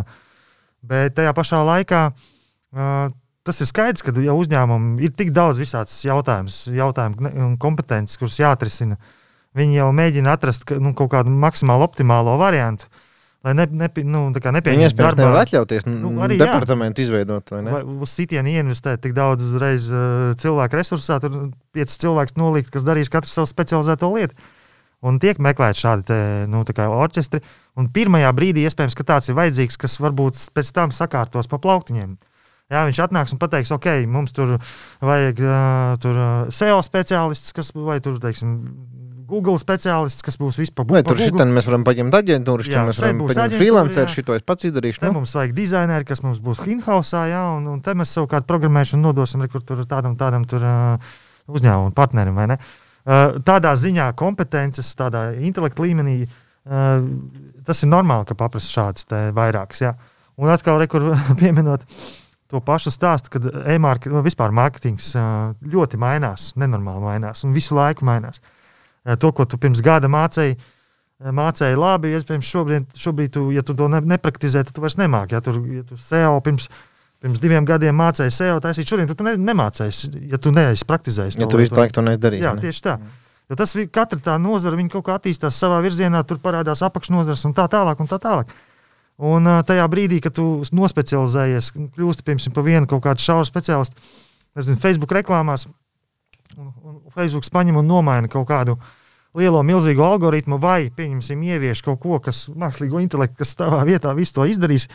bet 0.85 1.17
tajā 1.17 1.33
pašā 1.35 1.63
laikā 1.65 2.03
uh, 2.13 3.09
tas 3.45 3.61
ir 3.65 3.71
skaidrs, 3.71 4.05
ka 4.05 4.13
ja 4.21 4.37
uzņēmumam 4.37 5.01
ir 5.03 5.15
tik 5.17 5.33
daudz 5.35 5.63
visādas 5.65 5.97
jautājumus, 6.05 6.67
jautājumu 6.77 7.33
un 7.49 7.57
kompetences, 7.61 8.21
kuras 8.21 8.39
jāatrisina. 8.43 9.01
Uh, 9.01 9.24
Viņi 9.55 9.79
jau 9.79 9.91
mēģina 9.95 10.35
atrast 10.35 10.67
nu, 10.83 10.95
kaut 10.99 11.13
kādu 11.13 11.31
maksimāli 11.31 11.87
optimālo 11.87 12.35
variantu. 12.41 12.89
Lai 13.45 13.53
ne, 13.53 13.67
ne, 13.69 13.91
nu, 14.09 14.23
nepieņemtu 14.33 14.71
Viņi 14.71 14.87
iespējams 14.89 15.19
nevar 15.21 15.43
atļauties 15.43 15.85
nu, 15.85 16.15
arī, 16.25 16.39
departamentu 16.41 17.03
jā. 17.03 17.11
izveidot. 17.11 17.53
Vai, 17.53 17.61
vai 17.75 17.81
uz 18.07 18.15
sitienu 18.17 18.55
investēt 18.63 19.03
tik 19.05 19.13
daudz 19.17 19.45
uzreiz 19.45 19.91
uh, 19.93 20.33
cilvēku 20.41 20.81
resursā, 20.81 21.19
tur 21.21 21.51
piecus 21.77 22.01
cilvēkus 22.01 22.39
nolikt, 22.41 22.73
kas 22.73 22.87
darīs 22.87 23.13
katru 23.13 23.29
savu 23.29 23.51
specializēto 23.51 24.09
lietu. 24.17 24.39
Un 25.05 25.19
tiek 25.21 25.37
meklēti 25.45 25.83
šādi 25.85 26.07
te, 26.09 26.19
nu, 26.49 26.65
orķestri. 26.65 27.43
Un 27.77 27.91
pirmajā 27.93 28.31
brīdī 28.33 28.65
iespējams, 28.65 28.97
ka 28.97 29.05
tāds 29.13 29.29
ir 29.29 29.37
vajadzīgs, 29.37 29.77
kas 29.77 29.99
varbūt 30.01 30.41
pēc 30.57 30.73
tam 30.73 30.95
sakārtos 30.97 31.51
pa 31.51 31.61
plauktiņiem. 31.61 32.17
Jā, 32.73 32.87
viņš 32.89 33.03
atnāks 33.05 33.35
un 33.35 33.39
pateiks, 33.43 33.75
ok, 33.77 33.91
mums 34.09 34.33
tur 34.33 34.57
vajag 35.05 35.41
uh, 35.45 35.97
tur, 36.01 36.17
uh, 36.17 36.53
SEO 36.55 36.81
speciālists, 36.87 37.53
kas 37.53 37.75
vai 37.77 37.99
tur, 38.01 38.17
teiksim, 38.23 38.57
Google 39.25 39.57
speciālists, 39.61 40.23
kas 40.25 40.37
būs 40.41 40.59
vispār 40.61 40.87
Vai 40.91 41.03
tur 41.07 41.19
šitam 41.19 41.53
mēs 41.57 41.69
varam 41.69 41.85
paņemt 41.87 42.17
aģentūru, 42.19 42.65
šeit 42.67 42.81
mēs 42.89 43.01
varam 43.01 43.23
paņemt 43.25 43.57
freelanceru, 43.57 44.13
šito 44.13 44.37
es 44.37 44.45
pats 44.47 44.69
izdarīšu. 44.69 45.03
Nu? 45.05 45.13
Mums 45.19 45.35
vajag 45.39 45.55
dizaineri, 45.57 46.07
kas 46.09 46.21
mums 46.25 46.41
būs 46.45 46.61
in-house, 46.69 47.23
jā, 47.31 47.43
un, 47.57 47.69
un 47.73 47.83
te 47.85 47.95
mēs 47.97 48.13
savukārt 48.17 48.49
programmēšanu 48.51 49.07
nodosim 49.07 49.45
kur 49.53 49.65
tur 49.65 49.85
tādam, 49.89 50.17
tādam 50.21 50.45
tur, 50.49 50.65
uh, 50.65 51.15
uzņēmumu 51.49 51.95
partnerim? 51.97 52.41
Uh, 52.41 53.39
tādā 53.47 53.73
ziņā 53.81 54.11
kompetences, 54.19 54.91
tādā 54.99 55.29
intelektu 55.41 55.87
līmenī, 55.87 56.17
uh, 56.25 57.07
tas 57.65 57.85
ir 57.85 57.93
normāli, 57.93 58.29
ka 58.29 58.37
paprasa 58.41 58.73
šādas 58.79 59.09
vairākas, 59.37 59.85
jā. 59.87 59.95
Un 60.41 60.51
atkal, 60.53 60.81
rekur 60.83 61.13
pieminot, 61.41 61.87
to 62.53 62.61
pašu 62.65 62.93
stāstu, 62.93 63.33
kad 63.39 63.49
e-mārketings, 63.73 64.13
nu, 64.19 64.25
vispār 64.27 64.53
mārketings 64.53 65.15
ļoti 65.65 66.01
mainās, 66.03 66.51
nenormāli 66.61 67.09
mainās 67.09 67.47
un 67.47 67.57
visu 67.57 67.79
laiku 67.79 68.05
mainās. 68.09 68.43
Uh, 68.43 68.54
to, 69.21 69.33
ko 69.37 69.47
tu 69.49 69.61
pirms 69.61 69.83
gada 69.85 70.11
mācīji. 70.11 70.57
Mācēji 71.25 71.77
labi, 71.79 72.11
iespējams, 72.19 72.49
šobrīd, 72.51 72.87
šobrīd 72.99 73.31
tu, 73.33 73.45
ja 73.55 73.63
tu 73.65 73.77
to 73.79 73.87
ne, 73.89 74.01
nepraktizē, 74.15 74.65
tad 74.67 74.75
tu 74.77 74.83
vairs 74.83 74.99
nemāki. 75.01 75.37
Ja 75.37 75.41
tu, 75.45 75.55
ja 75.73 75.85
tu 75.87 75.97
SEO 76.01 76.41
pirms, 76.45 76.67
pirms 77.23 77.41
diviem 77.41 77.65
gadiem 77.69 77.97
mācīji 77.97 78.35
SEO 78.35 78.59
taisīt, 78.65 78.91
šodien 78.91 79.09
tu 79.09 79.17
ne, 79.25 79.37
nemācīsi, 79.41 80.11
ja 80.33 80.41
tu 80.43 80.53
neesi 80.53 80.85
praktizējis. 80.89 81.39
Ja 81.41 81.49
tu 81.49 81.61
visu 81.61 81.79
laiku 81.79 81.97
to 81.97 82.05
neesi 82.05 82.21
darījis. 82.25 82.45
Jā, 82.45 82.57
ne? 82.59 82.65
tieši 82.67 82.85
tā. 82.85 82.99
Jo 83.53 83.59
tas 83.61 83.77
katra 83.93 84.21
tā 84.25 84.35
nozara, 84.41 84.77
viņa 84.81 84.93
kaut 84.97 85.07
kā 85.07 85.17
attīstās 85.21 85.57
savā 85.61 85.79
virzienā, 85.85 86.23
tur 86.27 86.41
parādās 86.43 86.83
apakšnodarbs 86.85 87.45
un 87.49 87.55
tā 87.57 87.69
tālāk. 87.73 88.01
Un 88.01 88.11
tā 88.11 88.19
tālāk. 88.21 88.53
Un 89.25 89.47
tajā 89.69 89.85
brīdī, 89.93 90.19
kad 90.25 90.35
tu 90.35 90.47
nospecializējies, 90.75 91.71
kļūsti 91.95 92.25
piemēram 92.27 92.55
par 92.57 92.65
vienu 92.67 92.91
kaut 92.91 93.05
kādu 93.05 93.23
šauru 93.23 93.47
speciālistu, 93.47 94.01
nezinu, 94.59 94.81
Facebook 94.83 95.15
reklāmās, 95.15 95.69
un, 96.59 96.99
un 97.05 97.15
Facebook 97.15 97.47
paņem 97.53 97.81
un 97.81 97.89
nomaina 97.89 98.31
kaut 98.31 98.47
kādu 98.51 98.77
lielo, 99.35 99.63
milzīgu 99.67 100.05
algoritmu, 100.05 100.61
vai, 100.63 100.91
pieņemsim, 100.95 101.43
ievieš 101.43 101.83
kaut 101.87 102.01
ko, 102.03 102.21
kas 102.23 102.47
mākslīgo 102.55 103.03
intelektu, 103.03 103.41
kas 103.43 103.57
tavā 103.59 103.83
vietā 103.89 104.15
visu 104.15 104.39
to 104.39 104.47
izdarīs. 104.51 104.89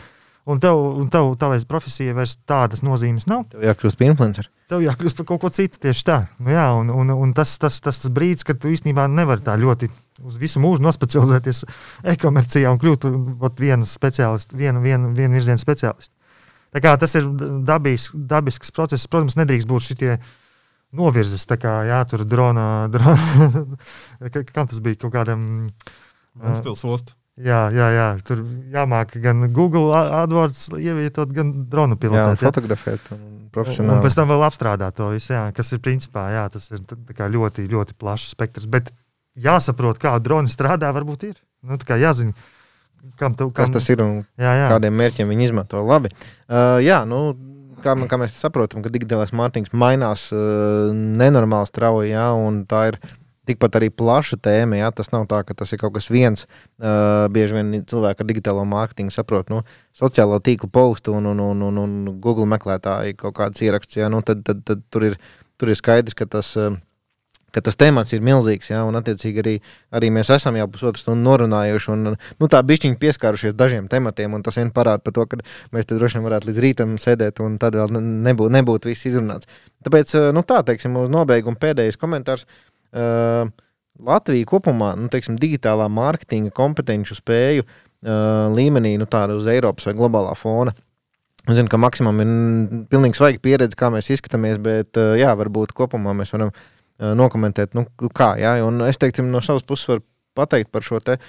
Un 0.50 0.58
tev, 0.64 0.80
un 0.98 1.10
tev 1.12 1.34
tavai 1.38 1.60
profesijai 1.70 2.16
vairs 2.16 2.38
tādas 2.48 2.80
nozīmes 2.82 3.28
nav. 3.30 3.44
Tev 3.52 3.66
jākļūst 3.68 4.00
par 4.00 4.08
influenceru. 4.08 4.50
Tev 4.72 4.82
jākļūst 4.82 5.20
par 5.20 5.28
kaut 5.28 5.42
ko 5.44 5.52
citu 5.54 5.82
tieši 5.84 6.06
tā. 6.08 6.18
Nu, 6.40 6.54
jā, 6.56 6.64
un, 6.80 6.90
un, 6.96 7.12
un 7.12 7.34
tas, 7.38 7.52
tas, 7.62 7.78
tas, 7.84 8.00
tas 8.02 8.14
brīdis, 8.16 8.48
kad 8.48 8.58
tu 8.62 8.72
īstenībā 8.72 9.06
nevari 9.12 9.44
tā 9.46 9.58
ļoti 9.60 9.92
uz 10.26 10.40
visu 10.42 10.64
mūžu 10.64 10.82
nospecializēties 10.88 11.66
e-komercijā 12.16 12.72
un 12.72 12.82
kļūt 12.82 13.06
par 13.44 13.54
vienu 13.60 13.86
speciālistu, 13.86 14.58
vienu, 14.58 14.82
vienu, 14.82 15.12
vienu 15.14 15.38
virzienu 15.38 15.62
speciālistu. 15.62 16.16
Tā 16.74 16.82
kā 16.86 16.96
tas 17.02 17.14
ir 17.20 17.28
dabisks, 17.68 18.16
dabisks 18.16 18.74
process. 18.74 19.10
Protams, 19.12 19.38
nedrīkst 19.38 19.70
būt 19.70 19.90
šitie 19.90 20.12
uh, 20.16 20.34
novirzes. 20.96 21.46
Kā, 21.60 21.80
jā, 21.90 22.02
tur 22.10 22.26
drona, 22.28 22.66
drona 22.94 24.34
kam 24.52 24.70
tas 24.70 24.82
bija 24.84 25.00
kaut 25.06 25.16
kādam. 25.16 25.42
Ventspils 26.40 26.86
ostu. 26.88 27.16
Jā, 27.40 27.70
jā, 27.72 27.86
jā, 27.96 28.08
tur 28.28 28.42
jāmāk 28.74 29.14
gan 29.24 29.46
Google 29.56 29.96
AdWords 29.96 30.74
ievietot, 30.76 31.32
gan 31.32 31.54
dronu 31.72 31.96
pilotēt. 32.00 32.42
Jā, 32.42 32.50
fotografēt. 32.52 33.12
Profesionāli. 33.56 33.96
Un 33.96 34.04
pēc 34.04 34.18
tam 34.20 34.28
vēl 34.30 34.44
apstrādāt 34.46 34.98
to 35.00 35.08
visu, 35.14 35.32
jā, 35.34 35.46
kas 35.56 35.72
ir 35.74 35.80
principā 35.84 36.28
jā, 36.36 36.44
tas 36.52 36.68
ir 36.70 36.84
ļoti, 37.36 37.64
ļoti 37.72 37.96
plašs 37.98 38.34
spektrs. 38.36 38.68
Bet 38.70 38.92
jāsaprot, 39.40 40.02
kā 40.02 40.18
droni 40.22 40.52
strādā, 40.52 40.92
varbūt 40.96 41.26
ir. 41.30 41.38
Nu, 41.64 41.80
jāzina, 41.80 42.36
kam 43.20 43.40
tu, 43.40 43.48
kam... 43.50 43.64
kas 43.64 43.72
tas 43.78 43.88
ir 43.92 44.04
un 44.04 44.20
jā, 44.40 44.52
jā. 44.60 44.68
kādiem 44.76 45.00
mērķiem 45.00 45.32
viņi 45.32 45.50
izmanto. 45.50 45.82
Labi. 45.88 46.12
Uh, 46.12 46.78
jā, 46.84 47.02
nu, 47.08 47.24
kā, 47.84 47.96
kā 48.10 48.20
mēs 48.22 48.36
saprotam, 48.40 48.84
ka 48.84 48.92
digitālais 48.94 49.34
mārketings 49.36 49.74
mainās 49.74 50.28
uh, 50.34 50.92
nenormāli 50.94 51.70
strauji, 51.70 52.14
ja, 52.14 52.30
un 52.38 52.64
tā 52.70 52.90
ir 52.92 53.00
tikpat 53.50 53.80
arī 53.80 53.90
plaša 53.90 54.38
tēma. 54.46 54.78
Ja? 54.80 54.92
Tas 54.96 55.12
nav 55.14 55.26
tā, 55.32 55.42
ka 55.48 55.56
tas 55.58 55.74
ir 55.74 55.82
kaut 55.82 55.96
kas 55.96 56.10
viens. 56.14 56.46
Uh, 56.78 57.26
bieži 57.34 57.58
vien 57.58 57.72
cilvēki 57.90 58.24
ar 58.24 58.30
digitālo 58.30 58.66
mārketingu 58.70 59.14
saprot 59.16 59.50
nu, 59.54 59.64
sociālo 59.98 60.38
tīklu 60.44 60.70
postu 60.74 61.16
un, 61.18 61.32
un, 61.32 61.42
un, 61.42 61.66
un, 61.70 61.82
un 61.86 62.20
Google 62.22 62.50
meklētāju 62.52 63.18
kaut 63.24 63.38
kādas 63.40 63.64
ierakstus. 63.66 64.02
Ja? 64.04 64.12
Nu, 64.14 64.22
tad, 64.26 64.46
tad, 64.48 64.62
tad 64.68 64.86
tur, 64.94 65.10
ir, 65.12 65.18
tur 65.58 65.74
ir 65.74 65.80
skaidrs, 65.80 66.18
ka 66.18 66.30
tas. 66.30 66.54
Uh, 66.60 66.78
ka 67.54 67.62
tas 67.66 67.78
temats 67.80 68.14
ir 68.16 68.24
milzīgs, 68.26 68.70
ja, 68.72 68.82
un 68.88 68.98
attiecīgi 69.00 69.42
arī, 69.44 69.54
arī 69.96 70.10
mēs 70.14 70.32
esam 70.34 70.58
jau 70.60 70.68
pusotru 70.72 71.02
stundu 71.02 71.26
norunājuši, 71.26 71.92
un 71.96 72.12
nu, 72.14 72.50
tā 72.52 72.62
bišķiņi 72.66 73.00
pieskārušies 73.02 73.56
dažiem 73.58 73.90
tematiem, 73.92 74.38
tas 74.46 74.60
vien 74.60 74.72
parāda 74.76 75.04
par 75.04 75.16
to, 75.16 75.26
ka 75.32 75.40
mēs 75.76 75.90
te 75.90 75.98
droši 75.98 76.20
vien 76.20 76.28
varētu 76.28 76.50
līdz 76.50 76.64
rītam 76.66 76.98
sēdēt, 77.02 77.42
un 77.46 77.58
tad 77.62 77.78
vēl 77.80 77.96
nebūtu 78.00 78.54
nebūt 78.56 78.90
viss 78.90 79.10
izrunāts. 79.10 79.50
Tāpēc, 79.86 80.16
nu 80.36 80.46
tā, 80.48 80.62
teiksim, 80.68 80.98
uz 81.02 81.12
nobeigumu 81.14 81.60
pēdējais 81.62 82.00
komentārs. 82.00 82.46
Uh, 82.90 83.50
Latvija 84.00 84.48
kopumā, 84.48 84.94
nu, 84.96 85.10
teiksim, 85.12 85.36
digitālā 85.40 85.90
mārketinga 85.92 86.54
kompetenci 86.56 87.18
spēju 87.18 87.66
uh, 87.66 88.48
līmenī, 88.56 88.94
nu, 89.00 89.08
tāda 89.12 89.36
uz 89.36 89.50
Eiropas 89.52 89.90
vai 89.90 89.96
globālā 89.98 90.32
fona. 90.40 90.74
Es 91.50 91.58
zinu, 91.58 91.70
ka 91.72 91.80
maksimum 91.82 92.22
ir 92.22 92.32
pilnīgi 92.92 93.18
svaiga 93.18 93.42
pieredze, 93.44 93.78
kā 93.80 93.90
mēs 93.92 94.12
izskatāmies, 94.14 94.60
bet, 94.64 94.94
uh, 95.00 95.18
jā, 95.20 95.34
varbūt 95.40 95.74
kopumā 95.76 96.14
mēs 96.16 96.32
varam 96.36 96.54
uh, 96.54 96.68
nokomentēt, 97.00 97.76
nu, 97.78 97.86
kā. 98.16 98.34
Jā, 98.40 98.58
un 98.66 98.84
es 98.88 99.00
teiktu, 99.00 99.26
no 99.28 99.44
savas 99.46 99.66
puses 99.68 99.90
varu 99.90 100.04
pateikt 100.38 100.72
par 100.74 100.86
šo 100.86 101.02
te. 101.04 101.20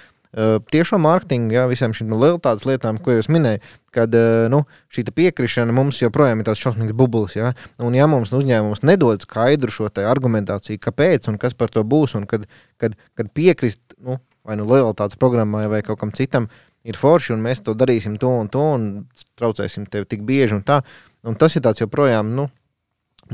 Tiešo 0.71 0.95
mārketingu, 1.03 1.51
jā, 1.51 1.65
visām 1.67 1.91
šīm 1.91 2.13
lielātām 2.15 2.61
lietām, 2.69 2.99
ko 3.03 3.17
jūs 3.17 3.27
minējāt, 3.27 3.65
kad 3.91 4.15
nu, 4.51 4.61
šī 4.95 5.03
piekrišana 5.11 5.75
mums 5.75 5.99
joprojām 5.99 6.39
ir 6.39 6.47
tāds 6.47 6.61
šausmīgs 6.63 6.95
bublis. 6.95 7.35
Jā, 7.35 7.51
un 7.83 7.97
ja 7.97 8.07
mums 8.07 8.31
uzņēmums 8.31 8.85
nedod 8.87 9.27
skaidru 9.27 9.73
šo 9.75 9.89
argumentāciju, 9.91 10.79
kāpēc 10.79 11.27
un 11.27 11.39
kas 11.41 11.57
par 11.59 11.73
to 11.75 11.83
būs, 11.83 12.15
un 12.15 12.29
kad, 12.31 12.47
kad, 12.79 12.95
kad 13.19 13.31
piekrist 13.35 13.81
nu, 13.99 14.21
vai 14.47 14.55
nu 14.55 14.69
lojalitātes 14.69 15.19
programmai 15.19 15.67
vai 15.67 15.83
kaut 15.83 15.99
kam 15.99 16.15
citam, 16.15 16.47
ir 16.87 16.95
forši, 16.97 17.35
un 17.35 17.43
mēs 17.43 17.59
to 17.65 17.75
darīsim 17.77 18.15
to 18.21 18.31
un 18.31 18.47
to, 18.51 18.63
un 18.77 18.87
traucēsim 19.35 19.85
tevi 19.91 20.07
tik 20.15 20.23
bieži 20.27 20.55
un 20.55 20.63
tā. 20.63 20.79
Un 21.27 21.35
tas 21.37 21.53
ir 21.59 21.65
tāds 21.67 21.83
joprojām, 21.83 22.31
nu, 22.39 22.47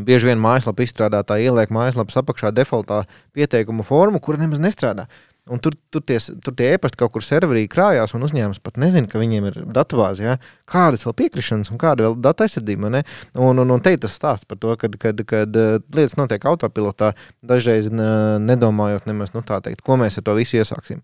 bieži 0.06 0.30
vien 0.30 0.42
mājaslapa 0.42 0.86
izstrādātāji 0.86 1.50
ieliek 1.50 1.72
mājaslapas 1.74 2.20
apakšā 2.22 2.52
defaultā 2.54 3.04
pieteikumu 3.38 3.86
formu, 3.88 4.22
kura 4.22 4.42
nemaz 4.42 4.62
nestrādā. 4.62 5.08
Un 5.48 5.62
tur, 5.64 5.78
tur, 5.94 6.04
tie, 6.04 6.18
tur 6.44 6.52
tie 6.60 6.74
e-pasti 6.76 7.00
kaut 7.00 7.14
kur 7.14 7.24
serverī 7.24 7.64
krājās, 7.72 8.12
un 8.16 8.26
uzņēmums 8.28 8.60
pat 8.64 8.80
nezina, 8.82 9.08
ka 9.08 9.20
viņiem 9.22 9.46
ir 9.48 9.60
datubāze. 9.76 10.26
Ja? 10.26 10.36
Kādas 10.68 11.06
vēl 11.08 11.16
piekrišanas 11.22 11.72
un 11.72 11.80
kāda 11.80 12.08
vēl 12.08 12.18
datu 12.24 12.44
aizsardzība. 12.44 12.92
Ne? 12.92 13.04
Un, 13.32 13.62
un, 13.64 13.72
un 13.72 13.84
te 13.84 13.94
ir 13.96 14.02
tas 14.04 14.18
stāsts 14.18 14.48
par 14.48 14.60
to, 14.60 14.76
ka, 14.80 14.90
kad, 15.00 15.24
kad 15.30 15.60
uh, 15.60 15.78
lietas 15.96 16.18
notiek 16.20 16.44
autopilotā, 16.52 17.14
dažreiz 17.48 17.88
nedomājot 17.94 19.08
nemaz, 19.08 19.32
nu, 19.36 19.44
teikt, 19.48 19.86
ko 19.88 19.96
mēs 20.02 20.20
ar 20.20 20.28
to 20.28 20.36
visu 20.36 20.60
iesāksim. 20.60 21.00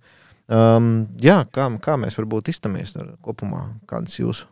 Um, 0.52 0.90
jā, 1.24 1.40
kā, 1.56 1.70
kā 1.80 1.96
mēs 2.02 2.20
varbūt 2.20 2.52
iztamies 2.52 2.92
kopumā, 3.24 3.70
kādas 3.88 4.20
jūsu? 4.20 4.50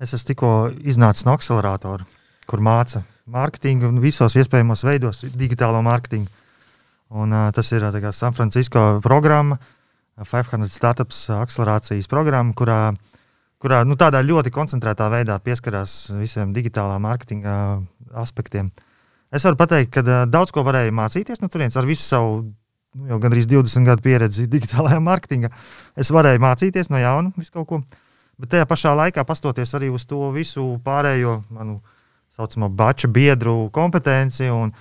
Es 0.00 0.16
esmu 0.16 0.32
tikko 0.32 0.54
iznācis 0.88 1.28
no 1.28 1.36
akceleratora, 1.36 2.08
kur 2.48 2.64
māca 2.64 3.04
mārketingu 3.32 3.88
un 3.90 4.00
visos 4.02 4.36
iespējamos 4.38 4.84
veidos 4.86 5.24
digitālo 5.34 5.80
mārketingu. 5.86 6.30
Un, 7.16 7.32
uh, 7.32 7.50
tas 7.54 7.70
ir 7.74 7.84
uh, 7.86 8.10
San 8.14 8.34
Francisco 8.34 9.00
programma, 9.02 9.58
500 10.16 10.72
startups 10.72 11.26
akcelerācijas 11.34 12.08
programma, 12.08 12.54
kurā, 12.56 12.94
kurā 13.62 13.82
nu, 13.84 13.98
tādā 14.00 14.22
ļoti 14.24 14.50
koncentrētā 14.54 15.10
veidā 15.12 15.36
pieskarās 15.44 16.06
visiem 16.16 16.54
digitālā 16.56 16.96
mārketinga 17.02 17.56
aspektiem. 18.16 18.70
Es 19.34 19.44
varu 19.44 19.58
pateikt, 19.60 19.92
ka 19.94 20.06
uh, 20.06 20.22
daudz 20.30 20.54
ko 20.54 20.64
varēja 20.66 20.94
mācīties 20.94 21.42
no 21.42 21.50
turienes 21.52 21.76
ar 21.76 21.86
visu 21.86 22.06
savu 22.06 22.40
nu, 22.46 23.10
jau 23.10 23.20
gandrīz 23.22 23.50
20 23.50 23.90
gadu 23.90 24.06
pieredzi 24.06 24.46
digitālajā 24.54 25.02
mārketingā. 25.02 25.52
Es 25.98 26.14
varēju 26.14 26.42
mācīties 26.46 26.90
no 26.94 27.02
jauna 27.02 27.34
visu 27.36 27.54
kaut 27.54 27.70
ko. 27.70 27.82
Bet 28.36 28.50
tajā 28.52 28.66
pašā 28.68 28.92
laikā, 28.92 29.22
pastoties 29.24 29.70
arī 29.78 29.88
uz 29.88 30.04
to 30.04 30.28
visu 30.34 30.74
pārējo 30.84 31.40
manu 31.50 31.80
tā 31.80 31.95
saucamo 32.36 32.68
baču 32.68 33.08
biedru 33.08 33.70
kompetenci 33.72 34.50
un, 34.52 34.72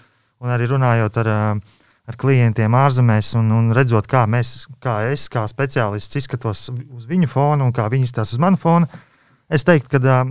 un 0.44 0.54
arī 0.54 0.68
runājot 0.70 1.20
ar 1.24 1.32
uh, 1.32 1.82
ar 2.06 2.18
klientiem 2.22 2.76
ārzemēs 2.78 3.34
un, 3.40 3.50
un 3.54 3.74
redzot, 3.74 4.06
kā, 4.10 4.26
mēs, 4.30 4.68
kā 4.84 5.00
es, 5.10 5.26
kā 5.32 5.46
speciālists, 5.50 6.20
izskatos 6.20 6.68
uz 6.70 7.08
viņu 7.10 7.30
fona 7.32 7.66
un 7.66 7.74
kā 7.74 7.88
viņi 7.90 8.10
izskatās 8.10 8.36
uz 8.36 8.42
manu 8.42 8.60
fona. 8.62 8.90
Es 9.50 9.66
teiktu, 9.66 9.90
ka 9.96 10.02
uh, 10.02 10.22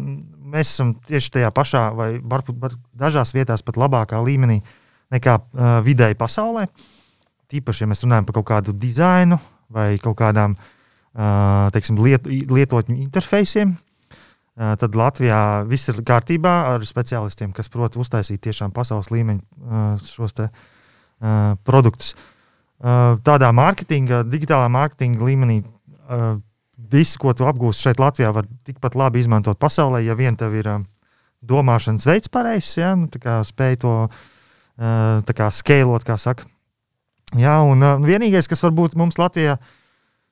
mēs 0.54 0.70
esam 0.70 0.94
tieši 1.08 1.32
tajā 1.38 1.50
pašā, 1.54 1.84
vai 1.98 2.08
varbūt 2.18 2.60
var, 2.62 2.76
dažās 2.98 3.34
vietās 3.34 3.64
pat 3.66 3.78
labākā 3.80 4.20
līmenī 4.22 4.60
nekā 5.14 5.38
uh, 5.40 5.64
vidēji 5.86 6.18
pasaulē. 6.18 6.68
Tīpaši, 7.50 7.84
ja 7.84 7.90
mēs 7.90 8.06
runājam 8.06 8.28
par 8.28 8.38
kaut 8.38 8.48
kādu 8.52 8.74
dizainu 8.78 9.38
vai 9.74 9.94
kaut 10.02 10.16
kādām 10.18 10.54
uh, 10.54 11.70
teiksim, 11.74 11.98
liet, 12.02 12.26
lietotņu 12.26 13.00
interfejsiem, 13.02 13.74
uh, 13.74 13.83
tad 14.54 14.94
Latvijā 14.94 15.64
viss 15.66 15.90
ir 15.90 15.98
kārtībā 16.06 16.54
ar 16.74 16.84
speciālistiem, 16.86 17.52
kas 17.56 17.70
prot 17.72 17.96
uztaisīt 17.98 18.42
tiešām 18.44 18.74
pasaules 18.74 19.10
līmeņa 19.10 19.82
šos 20.06 20.36
te, 20.38 20.48
produktus. 21.66 22.14
Tādā 22.78 23.50
mārketinga, 23.56 24.22
digitālā 24.28 24.68
mārketinga 24.70 25.26
līmenī 25.26 25.58
visu, 26.94 27.18
ko 27.20 27.34
tu 27.36 27.46
apgūsi 27.48 27.88
šeit, 27.88 28.02
Latvijā, 28.02 28.30
var 28.34 28.48
tikpat 28.66 28.96
labi 28.98 29.22
izmantot 29.22 29.58
pasaulē, 29.60 30.02
ja 30.04 30.16
vien 30.18 30.36
tev 30.38 30.54
ir 30.58 30.70
domāšanas 31.44 32.06
veids 32.08 32.30
pareizs, 32.32 32.76
ja, 32.78 32.94
nu, 32.98 33.08
spēj 33.08 33.80
to 33.82 33.94
uh, 34.06 35.50
skalot, 35.52 36.06
kā 36.06 36.18
saka. 36.20 36.48
Jā, 37.34 37.58
un 37.66 37.82
vienīgais, 38.04 38.48
kas 38.50 38.62
varbūt 38.62 38.96
mums 38.98 39.18
Latvijā, 39.18 39.58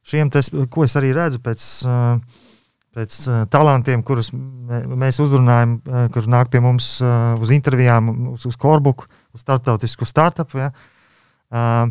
šiem, 0.07 0.31
tes, 0.31 0.53
ko 0.71 0.87
es 0.87 0.97
arī 0.99 1.13
redzu 1.17 1.43
pēc, 1.43 1.69
uh, 1.87 2.51
pēc 2.93 3.19
uh, 3.27 3.43
talantiem, 3.53 4.03
kurus 4.05 4.31
mēs 4.33 5.21
uzrunājam, 5.23 5.79
uh, 5.81 6.07
kur 6.13 6.29
nāk 6.29 6.53
pie 6.53 6.61
mums 6.65 6.95
uh, 7.01 7.35
uz 7.41 7.53
intervijām, 7.55 8.11
uz, 8.35 8.47
uz 8.49 8.59
Korbuku, 8.61 9.09
uh, 9.09 9.23
uz 9.33 9.41
starptautisku 9.41 10.05
startupu, 10.05 10.61
ja, 10.61 10.71
uh, 11.53 11.89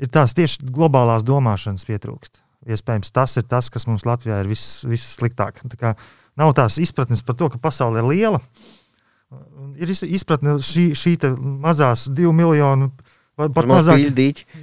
ir 0.00 0.10
tās 0.12 0.34
tieši 0.36 0.66
globālās 0.70 1.26
domāšanas 1.26 1.86
pietrūkst. 1.88 2.42
Iespējams, 2.70 3.12
tas 3.16 3.38
ir 3.40 3.46
tas, 3.48 3.70
kas 3.72 3.86
mums 3.88 4.04
Latvijā 4.06 4.42
ir 4.42 4.50
viss, 4.50 4.82
viss 4.84 5.16
sliktāk. 5.16 5.62
Tā 5.72 5.94
nav 6.38 6.52
tās 6.56 6.76
izpratnes 6.82 7.24
par 7.24 7.38
to, 7.40 7.48
ka 7.52 7.60
pasaule 7.62 8.02
ir 8.02 8.08
liela. 8.10 8.40
Ir 9.80 9.90
izpratne 9.90 10.58
šī, 10.66 10.90
šī 10.98 11.14
mazās 11.62 12.08
divu 12.12 12.34
miljonu, 12.36 12.90
pat 13.38 13.68
mazāk 13.70 14.02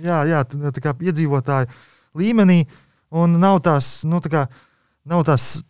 jā, 0.03 0.21
jā, 0.29 0.43
tā 0.45 0.83
kā 0.83 0.93
iedzīvotāju 1.01 1.71
līmenī, 2.17 2.59
un 3.17 3.39
nav 3.41 3.63
tās, 3.65 4.03
nu, 4.05 4.21
tā 4.21 4.31
kā, 4.33 4.45
nav 5.07 5.23
tās 5.27 5.61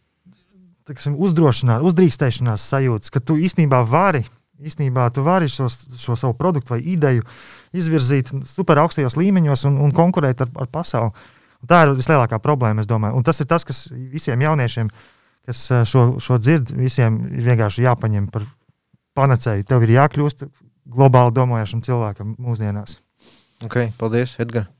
tiksim, 0.87 1.17
uzdrīkstēšanās 1.19 2.65
sajūtas, 2.71 3.11
ka 3.13 3.21
tu 3.23 3.37
īstenībā 3.43 3.83
vari 3.87 4.23
Īsnībā 4.57 5.03
tu 5.13 5.21
vari 5.21 5.45
šo, 5.53 5.67
šo 5.69 6.15
savu 6.17 6.33
produktu 6.37 6.73
vai 6.73 6.79
ideju 6.81 7.21
izvirzīt 7.77 8.31
super 8.49 8.79
augstajos 8.81 9.13
līmeņos 9.19 9.67
un, 9.69 9.75
un 9.85 9.91
konkurēt 9.93 10.41
ar, 10.41 10.49
ar 10.63 10.69
pasauli. 10.73 11.11
Un 11.61 11.69
tā 11.69 11.83
ir 11.85 11.93
vislielākā 11.97 12.39
problēma, 12.41 12.81
es 12.81 12.89
domāju. 12.89 13.19
Un 13.19 13.25
tas 13.25 13.37
ir 13.41 13.49
tas, 13.49 13.65
kas 13.67 13.85
visiem 13.93 14.41
jauniešiem, 14.41 14.89
kas 15.45 15.61
eh, 15.71 15.83
šo, 15.89 16.07
šo 16.23 16.39
dzird, 16.41 16.73
visiem 16.77 17.19
ir 17.37 17.51
vienkārši 17.51 17.85
jāpaņem 17.85 18.31
par 18.33 18.47
panacēju. 19.17 19.67
Tev 19.69 19.85
ir 19.85 19.93
jākļūst 19.99 20.47
globāli 20.97 21.37
domājošam 21.37 21.85
cilvēkam 21.85 22.33
mūsdienās. 22.41 22.97
Ok, 23.65 23.83
paldies, 24.01 24.37
Edgars. 24.41 24.76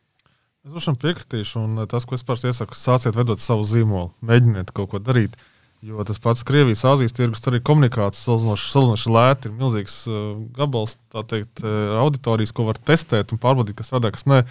Es 0.68 0.73
droši 0.73 0.89
vien 0.89 0.98
piekritīšu, 0.99 1.61
un 1.64 1.85
tas, 1.88 2.03
ko 2.03 2.18
es 2.18 2.26
parasti 2.27 2.49
iesaku, 2.49 2.76
sāciet 2.76 3.15
veidot 3.15 3.39
savu 3.39 3.64
zīmolu, 3.64 4.10
mēģiniet 4.27 4.73
kaut 4.76 4.89
ko 4.91 4.99
darīt. 4.99 5.38
Jo 5.80 6.03
tas 6.03 6.19
pats 6.19 6.44
Krievijas, 6.44 6.81
Azijas 6.89 7.15
tirgus, 7.15 7.39
tur 7.39 7.53
arī 7.56 7.61
komunikācija 7.64 8.26
salīdzinoši 8.26 9.14
lēta. 9.15 9.48
Ir 9.48 9.53
milzīgs 9.56 9.95
uh, 10.11 10.18
gabals, 10.57 10.98
teikt, 11.31 11.61
uh, 11.64 11.94
auditorijas, 12.02 12.52
ko 12.52 12.65
var 12.68 12.81
testēt 12.84 13.31
un 13.31 13.39
pārbaudīt, 13.39 13.77
kas 13.80 13.88
strādā, 13.94 14.11
kas 14.11 14.27
nē. 14.27 14.41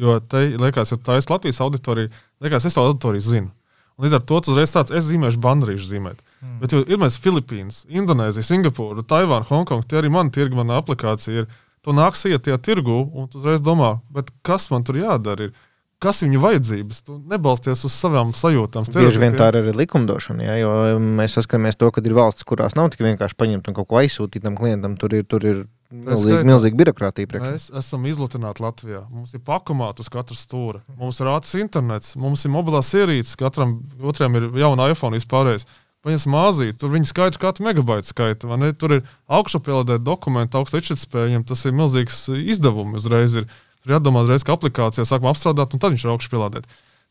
Jo 0.00 0.16
te 0.24 0.46
liekas, 0.56 0.94
ja 0.94 1.00
tā 1.10 1.18
ir 1.20 1.28
Latvijas 1.34 1.60
auditorija, 1.66 2.14
liekas, 2.46 2.70
es 2.70 2.78
to 2.78 2.86
auditoriju 2.86 3.26
zinu. 3.28 3.52
Un 3.98 4.08
līdz 4.08 4.16
ar 4.16 4.26
to 4.32 4.40
uzreiz 4.40 4.72
tāds, 4.72 4.96
es 4.96 5.04
zīmēšu 5.10 5.44
bandrīšu 5.44 5.90
zīmēt. 5.90 6.24
Mm. 6.40 6.56
Bet, 6.64 6.72
jo 6.72 6.82
ir 6.88 7.04
mēs 7.04 7.20
Filipīnas, 7.20 7.84
Indonēzija, 7.92 8.48
Singapūra, 8.48 9.04
Taivāna, 9.04 9.44
Hongkonga, 9.52 9.84
tie 9.92 10.00
arī 10.00 10.16
mani 10.16 10.32
tirgi, 10.32 10.56
mana 10.56 10.80
aplikācija 10.80 11.44
ir. 11.44 11.54
To 11.84 11.92
nāks 11.94 12.24
iet 12.26 12.42
tajā 12.42 12.56
tirgu, 12.58 13.04
un 13.14 13.28
tu 13.30 13.38
uzreiz 13.38 13.60
domā, 13.62 13.92
kas 14.42 14.64
man 14.72 14.82
tur 14.82 14.96
jādara. 14.98 15.46
Ir 15.46 15.65
kas 16.06 16.22
viņu 16.24 16.42
vajadzības. 16.42 17.02
Tu 17.06 17.18
nebalsties 17.30 17.84
uz 17.88 17.94
savām 17.94 18.32
sajūtām. 18.36 18.86
Bieži 18.94 19.22
vien 19.22 19.36
tā 19.38 19.50
ir 19.52 19.60
arī 19.60 19.74
likumdošana, 19.82 20.46
ja, 20.46 20.58
jo 20.62 20.98
mēs 21.02 21.36
saskaramies 21.38 21.78
to, 21.80 21.90
ka 21.92 22.04
ir 22.04 22.16
valsts, 22.16 22.46
kurās 22.48 22.78
nav 22.78 22.92
tik 22.94 23.02
vienkārši 23.06 23.38
paņemt 23.38 23.70
un 23.70 23.78
kaut 23.78 23.90
ko 23.90 24.00
aizsūtīt 24.02 24.46
tam 24.46 24.58
klientam. 24.58 24.94
Tur 25.00 25.18
ir, 25.18 25.26
tur 25.28 25.46
ir 25.46 25.64
milzīga, 25.92 26.42
milzīga 26.46 26.80
birokrātija. 26.82 27.30
Priekšā. 27.30 27.54
Mēs 27.56 27.70
esam 27.82 28.06
izlutināti 28.10 28.64
Latvijā. 28.64 29.02
Mums 29.12 29.34
ir 29.36 29.42
pakomāti 29.46 30.04
uz 30.04 30.12
katra 30.12 30.38
stūra. 30.38 30.82
Mums 30.98 31.20
ir 31.22 31.32
ātrs 31.32 31.56
internets, 31.60 32.14
mums 32.20 32.46
ir 32.46 32.54
mobilās 32.54 32.92
ierīces, 32.96 33.36
katram 33.40 33.80
otram 34.02 34.38
ir 34.38 34.48
jauna 34.62 34.90
iPhone 34.92 35.18
vispārējais. 35.18 35.66
Paņemsim 36.06 36.30
māzīti, 36.30 36.76
tur 36.78 36.92
viņi 36.92 37.08
skaita 37.10 37.40
katru 37.42 37.64
megabaitu 37.66 38.12
skaitu. 38.12 38.50
Tur 38.78 38.92
ir 38.94 39.00
augšupielādēt 39.26 40.04
dokumentu, 40.06 40.60
augstu 40.60 40.78
izšķirtspējiem. 40.78 41.42
Tas 41.48 41.64
ir 41.66 41.74
milzīgs 41.74 42.20
izdevums 42.30 43.00
uzreiz. 43.00 43.34
Ir 43.40 43.48
Tur 43.86 43.94
jādomā 43.94 44.24
uzreiz, 44.24 44.42
ka 44.42 44.56
aplikācijā 44.56 45.06
sākam 45.06 45.30
apstrādāt, 45.30 45.70
un 45.70 45.82
tad 45.82 45.94
viņš 45.94 46.04
ir 46.08 46.10
augšup 46.10 46.32
pielādēt. 46.34 46.64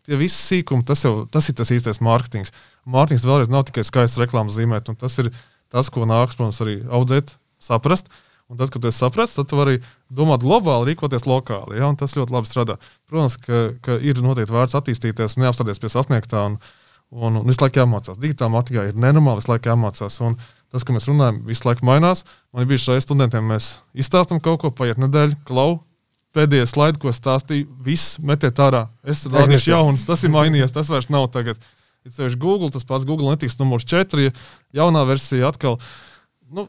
Tie 0.03 0.17
visi 0.19 0.35
sīkumi, 0.35 0.83
tas, 0.85 1.05
jau, 1.05 1.23
tas 1.31 1.47
ir 1.47 1.55
tas 1.55 1.71
īstais 1.71 2.01
mārketings. 2.03 2.51
Mārketings 2.83 3.23
vēlreiz 3.23 3.49
nav 3.49 3.63
tikai 3.69 3.85
skaists 3.87 4.19
reklāmas 4.19 4.57
zīmēt, 4.59 4.91
un 4.91 4.99
tas 4.99 5.15
ir 5.23 5.31
tas, 5.71 5.87
ko 5.87 6.03
nāks, 6.03 6.35
protams, 6.35 6.59
arī 6.65 6.81
audzēt, 6.83 7.37
saprast. 7.63 8.11
Un 8.51 8.59
tad, 8.59 8.69
kad 8.73 8.83
tu 8.83 8.91
saprati, 8.93 9.33
tad 9.39 9.47
tu 9.49 9.57
vari 9.57 9.79
domāt 10.13 10.43
globāli, 10.43 10.91
rīkoties 10.91 11.23
lokāli. 11.25 11.79
Ja? 11.79 11.87
Tas 11.97 12.13
ļoti 12.19 12.35
labi 12.35 12.51
strādā. 12.51 12.75
Protams, 13.09 13.39
ka, 13.41 13.61
ka 13.81 13.95
ir 13.97 14.21
noteikti 14.21 14.53
vērts 14.53 14.77
attīstīties, 14.77 15.39
neapstāties 15.41 15.81
pie 15.81 15.89
sasniegtā. 15.89 16.43
Un, 16.51 16.59
un, 17.09 17.39
un 17.41 17.49
visu 17.49 17.63
laiku 17.63 17.81
jāmācās. 17.81 18.19
Digitālā 18.21 18.53
matikā 18.53 18.85
ir 18.91 18.99
nenormāli, 19.01 19.41
visu 19.41 19.49
laiku 19.49 19.71
jāmācās. 19.71 20.19
Un 20.27 20.37
tas, 20.69 20.85
ko 20.85 20.93
mēs 20.93 21.09
runājam, 21.09 21.41
visu 21.47 21.65
laiku 21.65 21.89
mainās. 21.89 22.21
Man 22.53 22.67
ir 22.67 22.69
bijuši 22.69 22.93
reizes 22.93 23.09
studentiem, 23.09 23.49
mēs 23.49 23.71
izstāstām 23.97 24.43
kaut 24.45 24.61
ko, 24.61 24.73
paiet 24.77 25.01
nedēļa, 25.01 25.41
klau, 25.49 25.79
pēdējie 26.35 26.67
slaidi, 26.69 27.01
ko 27.01 27.13
stāstīju, 27.15 27.69
viss 27.85 28.19
metiet 28.23 28.59
ārā. 28.61 28.85
Es 29.07 29.23
rādīšu 29.31 29.71
jaunas, 29.71 30.05
tas 30.07 30.23
ir 30.25 30.33
mainījies, 30.33 30.73
tas 30.75 30.91
vairs 30.91 31.09
nav 31.13 31.29
tagad. 31.33 31.59
Ir 32.05 32.13
ceļš 32.13 32.37
Google, 32.37 32.69
tas 32.73 32.85
pats 32.85 33.07
Google 33.07 33.31
netiks 33.33 33.57
numurs 33.57 33.87
4, 33.89 34.29
jaunā 34.77 35.05
versija 35.09 35.49
atkal. 35.49 35.79
Nu, 36.45 36.67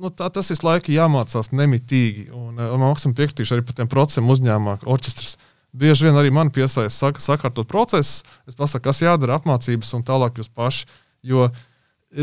nu, 0.00 0.08
tā, 0.08 0.30
tas 0.32 0.48
visu 0.52 0.64
laiku 0.64 0.94
jāmācās 0.94 1.52
nemitīgi. 1.52 2.30
Un, 2.32 2.54
un 2.56 2.64
eh, 2.64 2.76
mākslinieks 2.80 3.18
piekritīšu 3.18 3.58
arī 3.58 3.66
par 3.68 3.76
tiem 3.76 3.90
procesiem 3.92 4.30
uzņēmumā, 4.32 4.80
orķestris. 4.88 5.36
Bieži 5.76 6.08
vien 6.08 6.16
arī 6.18 6.32
man 6.34 6.48
piesaista 6.50 6.90
sak, 6.90 7.20
sakārtot 7.22 7.68
procesus, 7.70 8.24
es 8.48 8.56
pasaku, 8.58 8.88
kas 8.88 9.04
jādara, 9.04 9.36
apmācības 9.38 9.92
un 9.94 10.06
tālāk 10.06 10.40
jūs 10.40 10.48
paši. 10.50 10.88
Jo 11.22 11.50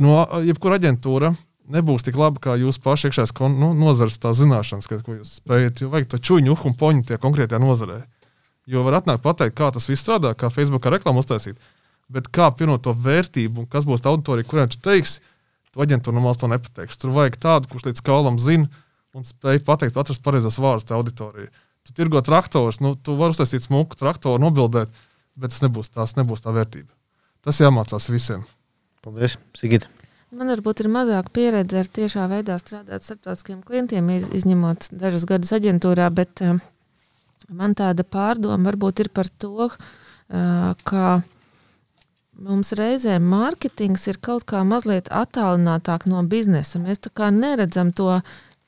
no 0.03 0.17
jebkura 0.43 0.81
aģentūra 0.81 1.31
nebūs 1.71 2.05
tik 2.07 2.17
labi, 2.19 2.41
kā 2.43 2.55
jūsu 2.59 2.81
pašu 2.83 3.09
iekšējās 3.09 3.33
nu, 3.53 3.71
nozares 3.77 4.19
zināšanas, 4.19 4.87
ka, 4.89 4.99
ko 5.05 5.19
jūs 5.19 5.37
spējat. 5.41 5.81
Jo 5.83 5.91
vajag 5.93 6.11
to 6.11 6.19
čūņu, 6.29 6.53
uhu 6.53 6.71
un 6.71 6.77
poņu 6.79 7.07
tie 7.09 7.19
konkrētajā 7.21 7.59
nozarē. 7.63 8.01
Jo 8.67 8.83
var 8.83 8.99
atnākt 8.99 9.23
pateikt, 9.23 9.55
kā 9.55 9.69
tas 9.71 9.87
viss 9.87 10.03
strādā, 10.03 10.33
kā 10.35 10.51
Facebookā 10.51 10.91
reklāmu 10.91 11.23
uztaisīt. 11.23 11.59
Bet 12.11 12.27
kā 12.31 12.49
pievienot 12.55 12.83
to 12.83 12.93
vērtību, 12.95 13.63
un 13.63 13.69
kas 13.71 13.87
būs 13.87 14.03
tā 14.03 14.11
auditorija, 14.11 14.47
kuriem 14.47 14.71
tu 14.71 14.79
teiksi, 14.83 15.21
tu 15.71 15.83
aģentūra 15.83 16.15
normāli 16.15 16.39
to 16.39 16.49
nepateiks. 16.51 16.99
Tur 16.99 17.15
vajag 17.15 17.39
tādu, 17.43 17.71
kurš 17.71 17.89
līdz 17.89 18.03
kaulam 18.07 18.39
zina 18.39 18.67
un 19.15 19.27
spēj 19.27 19.63
pateikt, 19.67 19.99
atrast 19.99 20.23
pareizos 20.23 20.59
vārdus 20.61 20.87
tajā 20.87 20.99
auditorijā. 20.99 21.51
Tu 21.87 21.95
tirgo 21.95 22.19
traktorus, 22.23 22.81
nu, 22.83 22.95
tu 22.99 23.15
vari 23.19 23.35
uztaisīt 23.35 23.67
smuku 23.67 23.95
traktoru, 23.99 24.41
nobildēt, 24.43 24.91
bet 25.39 25.55
tas 25.55 25.63
nebūs, 25.63 25.91
tās 25.95 26.17
nebūs 26.19 26.43
tā 26.43 26.55
vērtība. 26.55 26.91
Tas 27.47 27.63
jāmācās 27.63 28.11
visiem. 28.11 28.43
Paldies, 29.05 29.39
Sigita. 29.55 29.96
Man 30.35 30.51
varbūt 30.51 30.81
ir 30.83 30.89
mazāk 30.91 31.29
pieredze 31.31 31.79
ar 31.79 31.87
tiešā 31.87 32.25
veidā 32.27 32.57
strādāt 32.59 32.97
ar 32.97 33.03
starptautiskiem 33.03 33.61
klientiem, 33.63 34.09
iz, 34.17 34.27
izņemot 34.35 34.89
dažas 34.91 35.23
gadus 35.29 35.53
aģentūrā, 35.55 36.09
bet 36.11 36.43
uh, 36.43 36.57
man 37.47 37.75
tāda 37.79 38.03
pārdoma 38.03 38.59
varbūt 38.67 39.05
ir 39.05 39.09
par 39.15 39.29
to, 39.39 39.69
uh, 39.69 40.73
ka 40.83 41.21
mums 42.43 42.73
reizēm 42.75 43.23
mārketings 43.31 44.03
ir 44.11 44.19
kaut 44.19 44.43
kā 44.51 44.65
mazliet 44.67 45.07
attālinātāk 45.15 46.09
no 46.11 46.25
biznesa. 46.27 46.81
Mēs 46.83 46.99
tā 47.07 47.13
kā 47.15 47.31
neredzam 47.31 47.93
to 47.95 48.19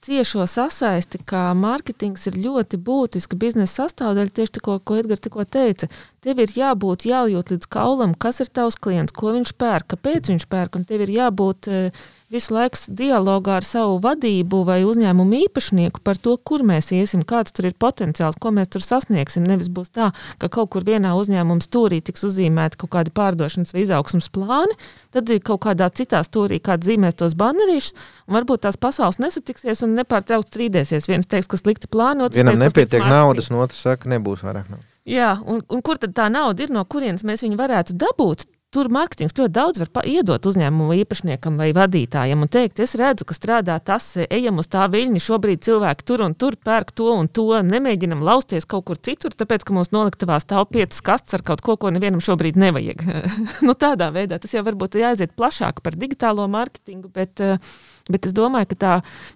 ciešo 0.06 0.46
sasaisti, 0.48 1.20
ka 1.28 1.50
mārketings 1.58 2.28
ir 2.30 2.38
ļoti 2.40 2.80
būtiska 2.86 3.38
biznesa 3.40 3.84
sastāvdaļa. 3.84 4.36
Tieši 4.36 4.56
tā, 4.58 4.64
ko, 4.64 5.00
Edgars 5.00 5.24
tikko 5.26 5.46
teica, 5.46 5.90
tev 6.24 6.40
ir 6.44 6.54
jābūt 6.56 7.08
jājūt 7.10 7.54
līdz 7.56 7.70
kaulam, 7.72 8.16
kas 8.16 8.40
ir 8.44 8.52
tavs 8.54 8.80
klients, 8.80 9.16
ko 9.16 9.34
viņš 9.36 9.56
pērk, 9.60 9.92
kāpēc 9.96 10.32
viņš 10.34 10.48
pērk, 10.52 10.80
un 10.80 10.88
tev 10.90 11.06
ir 11.06 11.14
jābūt 11.18 11.72
uh, 11.72 12.08
visu 12.34 12.54
laiku 12.54 12.78
dialogā 13.00 13.58
ar 13.60 13.66
savu 13.66 13.98
vadību 14.04 14.62
vai 14.68 14.80
uzņēmumu 14.86 15.40
īpašnieku 15.46 16.04
par 16.06 16.20
to, 16.22 16.36
kur 16.38 16.62
mēs 16.68 16.92
iesim, 16.96 17.24
kāds 17.26 17.54
tur 17.56 17.70
ir 17.70 17.76
potenciāls, 17.82 18.38
ko 18.42 18.52
mēs 18.56 18.70
tur 18.74 18.86
sasniegsim. 18.86 19.48
Nevis 19.50 19.72
būs 19.74 19.90
tā, 19.96 20.12
ka 20.42 20.50
kaut 20.54 20.72
kur 20.76 20.86
vienā 20.86 21.16
uzņēmuma 21.18 21.66
stūrī 21.66 22.02
tiks 22.06 22.28
uzzīmēti 22.30 22.80
kaut 22.84 22.94
kādi 22.98 23.14
pārdošanas 23.16 23.74
vai 23.74 23.86
izaugsmas 23.86 24.30
plāni, 24.34 24.78
tad 25.16 25.32
kaut 25.46 25.64
kādā 25.66 25.90
citā 25.90 26.22
stūrī 26.26 26.62
kāds 26.62 26.90
zīmēs 26.90 27.18
tos 27.20 27.38
banerīšus, 27.40 27.98
un 28.30 28.38
varbūt 28.38 28.68
tās 28.68 28.78
pasaules 28.78 29.20
nesatiksies 29.24 29.82
un 29.88 29.98
nepārtraukti 29.98 30.54
strīdēsies. 30.54 31.10
Viens 31.10 31.30
teiks, 31.30 31.50
ka 31.50 31.58
slikti 31.58 31.90
plānot, 31.90 32.38
vienam 32.38 32.58
teiks, 32.60 32.70
nepietiek 32.70 33.10
naudas, 33.10 33.50
un 33.50 33.64
otrs 33.64 33.82
saka, 33.90 34.10
nebūs 34.14 34.46
vairāk 34.46 34.70
naudas. 34.70 34.86
Jā, 35.10 35.34
un, 35.50 35.64
un 35.74 35.82
kur 35.82 35.98
tad 35.98 36.14
tā 36.14 36.28
nauda 36.30 36.62
ir, 36.66 36.74
no 36.74 36.84
kurienes 36.86 37.26
mēs 37.26 37.42
viņu 37.42 37.58
varētu 37.58 37.98
dabūt? 37.98 38.46
Tur 38.70 38.86
mārketings 38.94 39.34
ļoti 39.34 39.50
daudz 39.50 39.80
var 39.82 40.06
iedot 40.06 40.46
uzņēmumu 40.46 40.94
īpašniekam 41.00 41.56
vai 41.58 41.72
vadītājam 41.74 42.44
un 42.46 42.50
teikt, 42.54 42.78
es 42.84 42.92
redzu, 43.00 43.26
ka 43.26 43.34
strādā 43.34 43.80
tas, 43.82 44.12
ejam 44.22 44.60
uz 44.62 44.68
tā 44.70 44.84
viļņa, 44.94 45.22
šobrīd 45.26 45.64
cilvēki 45.66 46.04
tur 46.06 46.22
un 46.22 46.36
tur 46.38 46.54
pērk 46.54 46.92
to 46.94 47.08
un 47.16 47.26
to, 47.34 47.48
nemēģinam 47.66 48.22
lausties 48.22 48.68
kaut 48.70 48.86
kur 48.86 49.00
citur, 49.02 49.34
tāpēc, 49.34 49.64
ka 49.66 49.74
mums 49.74 49.90
noliktavā 49.90 50.38
stāv 50.44 50.68
piecas 50.70 51.02
kastes 51.02 51.34
ar 51.40 51.42
kaut 51.48 51.64
ko, 51.66 51.80
ko 51.82 51.90
nevienam 51.96 52.22
šobrīd 52.22 52.60
nevajag. 52.62 53.02
nu, 53.66 53.74
tādā 53.74 54.12
veidā 54.14 54.38
tas 54.44 54.54
jau 54.54 54.62
varbūt 54.68 55.00
jāaiziet 55.02 55.34
plašāk 55.34 55.82
par 55.82 55.98
digitālo 55.98 56.46
mārketingu, 56.54 57.10
bet, 57.16 57.42
bet 58.06 58.28
es 58.30 58.38
domāju, 58.38 58.70
ka 58.76 58.78
tā 58.84 58.92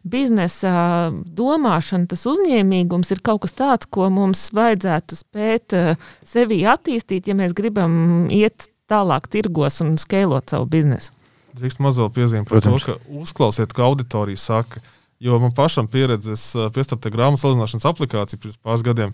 biznesa 0.05 1.09
domāšana, 1.09 2.05
tas 2.13 2.27
uzņēmīgums 2.29 3.09
ir 3.17 3.23
kaut 3.25 3.47
kas 3.47 3.57
tāds, 3.57 3.89
ko 3.89 4.11
mums 4.13 4.45
vajadzētu 4.53 5.19
spēt 5.23 5.77
sevi 6.21 6.61
attīstīt, 6.69 7.33
ja 7.33 7.39
mēs 7.41 7.57
gribam 7.57 8.29
iet 8.29 8.69
tālāk 8.93 9.27
tirgos 9.33 9.81
un 9.83 9.97
skalot 10.01 10.53
savu 10.53 10.69
biznesu. 10.69 11.11
Drīkst 11.57 11.81
mazo 11.83 12.07
piezīmi 12.13 12.47
par 12.47 12.61
Protams. 12.61 12.85
to, 12.85 12.95
ka 12.95 13.19
uzklausiet, 13.21 13.73
ko 13.73 13.89
auditorija 13.91 14.41
saka. 14.41 14.81
Jo 15.23 15.37
man 15.39 15.53
pašam 15.55 15.87
pieredzes 15.87 16.49
piestāvja 16.75 17.13
grāmatu 17.13 17.43
salīdzināšanas 17.43 17.85
aplikācija 17.87 18.41
pirms 18.41 18.57
pāris 18.59 18.83
gadiem. 18.83 19.13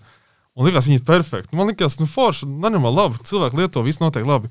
Un 0.58 0.66
likās, 0.66 0.88
viņi 0.88 0.98
ir 0.98 1.04
perfekti. 1.06 1.54
Man 1.54 1.70
liekas, 1.70 2.00
nu, 2.00 2.08
forši, 2.10 2.48
nenormāli 2.48 2.96
labi. 2.96 3.20
Cilvēki 3.28 3.60
lieto 3.60 3.84
visu 3.86 4.02
noteikti 4.02 4.28
labi. 4.28 4.50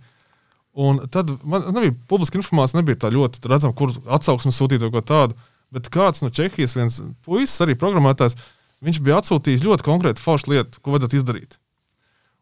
Un 0.80 1.01
tad 1.11 1.31
man 1.43 1.65
nebija 1.73 1.95
publiska 2.07 2.39
informācija, 2.39 2.80
nebija 2.80 3.01
tā 3.01 3.11
ļoti 3.11 3.41
redzama, 3.51 3.76
kur 3.76 3.91
atsauksmes 4.07 4.56
sūtīt 4.56 4.85
kaut 4.85 4.95
ko 4.95 5.03
tādu. 5.10 5.39
Bet 5.76 5.89
kāds 5.93 6.23
no 6.23 6.31
Čehijas, 6.34 6.77
viens 6.77 7.01
puisis, 7.26 7.57
arī 7.65 7.76
programmētājs, 7.77 8.38
viņš 8.85 9.01
bija 9.06 9.19
atsūtījis 9.19 9.65
ļoti 9.65 9.85
konkrētu 9.85 10.23
foršu 10.23 10.53
lietu, 10.53 10.80
ko 10.81 10.95
vajadzētu 10.95 11.19
izdarīt. 11.19 11.60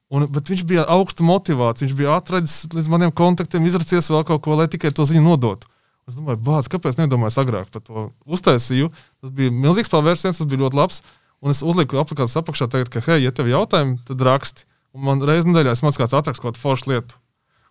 Un, 0.08 0.24
bet 0.32 0.48
viņš 0.48 0.64
bija 0.68 0.86
augstu 0.88 1.26
motivāts, 1.28 1.84
viņš 1.84 1.96
bija 1.98 2.14
atradzis 2.16 2.70
līdz 2.72 2.88
maniem 2.92 3.12
kontaktiem, 3.12 3.66
izracies 3.68 4.08
vēl 4.08 4.24
kaut 4.28 4.46
ko, 4.46 4.56
lai 4.56 4.70
tikai 4.72 4.94
to 4.96 5.04
ziņu 5.08 5.26
nodotu. 5.26 5.68
Es 6.08 6.16
domāju, 6.16 6.40
bāc, 6.40 6.70
kāpēc 6.72 6.96
nedomāju 7.02 7.42
agrāk 7.42 7.68
par 7.74 7.84
to? 7.84 8.06
Uztaisīju, 8.24 8.88
tas 9.20 9.34
bija 9.36 9.52
milzīgs 9.52 9.92
pavērsiens, 9.92 10.40
tas 10.40 10.48
bija 10.48 10.64
ļoti 10.64 10.80
labs. 10.80 11.02
Un 11.44 11.52
es 11.52 11.60
uzliku 11.60 12.00
aplikācijas 12.00 12.40
apakšā, 12.40 12.70
teikt, 12.72 12.94
ka, 12.94 13.04
hei, 13.10 13.20
ja 13.26 13.34
tev 13.36 13.50
ir 13.50 13.58
jautājumi, 13.58 14.00
tad 14.08 14.24
raksti. 14.24 14.64
Un 14.96 15.04
man 15.10 15.20
reizē 15.28 15.52
nedēļā 15.52 15.76
es 15.76 15.84
mācījos, 15.84 16.00
kāds 16.00 16.16
atrakst 16.18 16.42
kaut 16.42 16.56
kādu 16.56 16.64
foršu 16.64 16.94
lietu. 16.94 17.20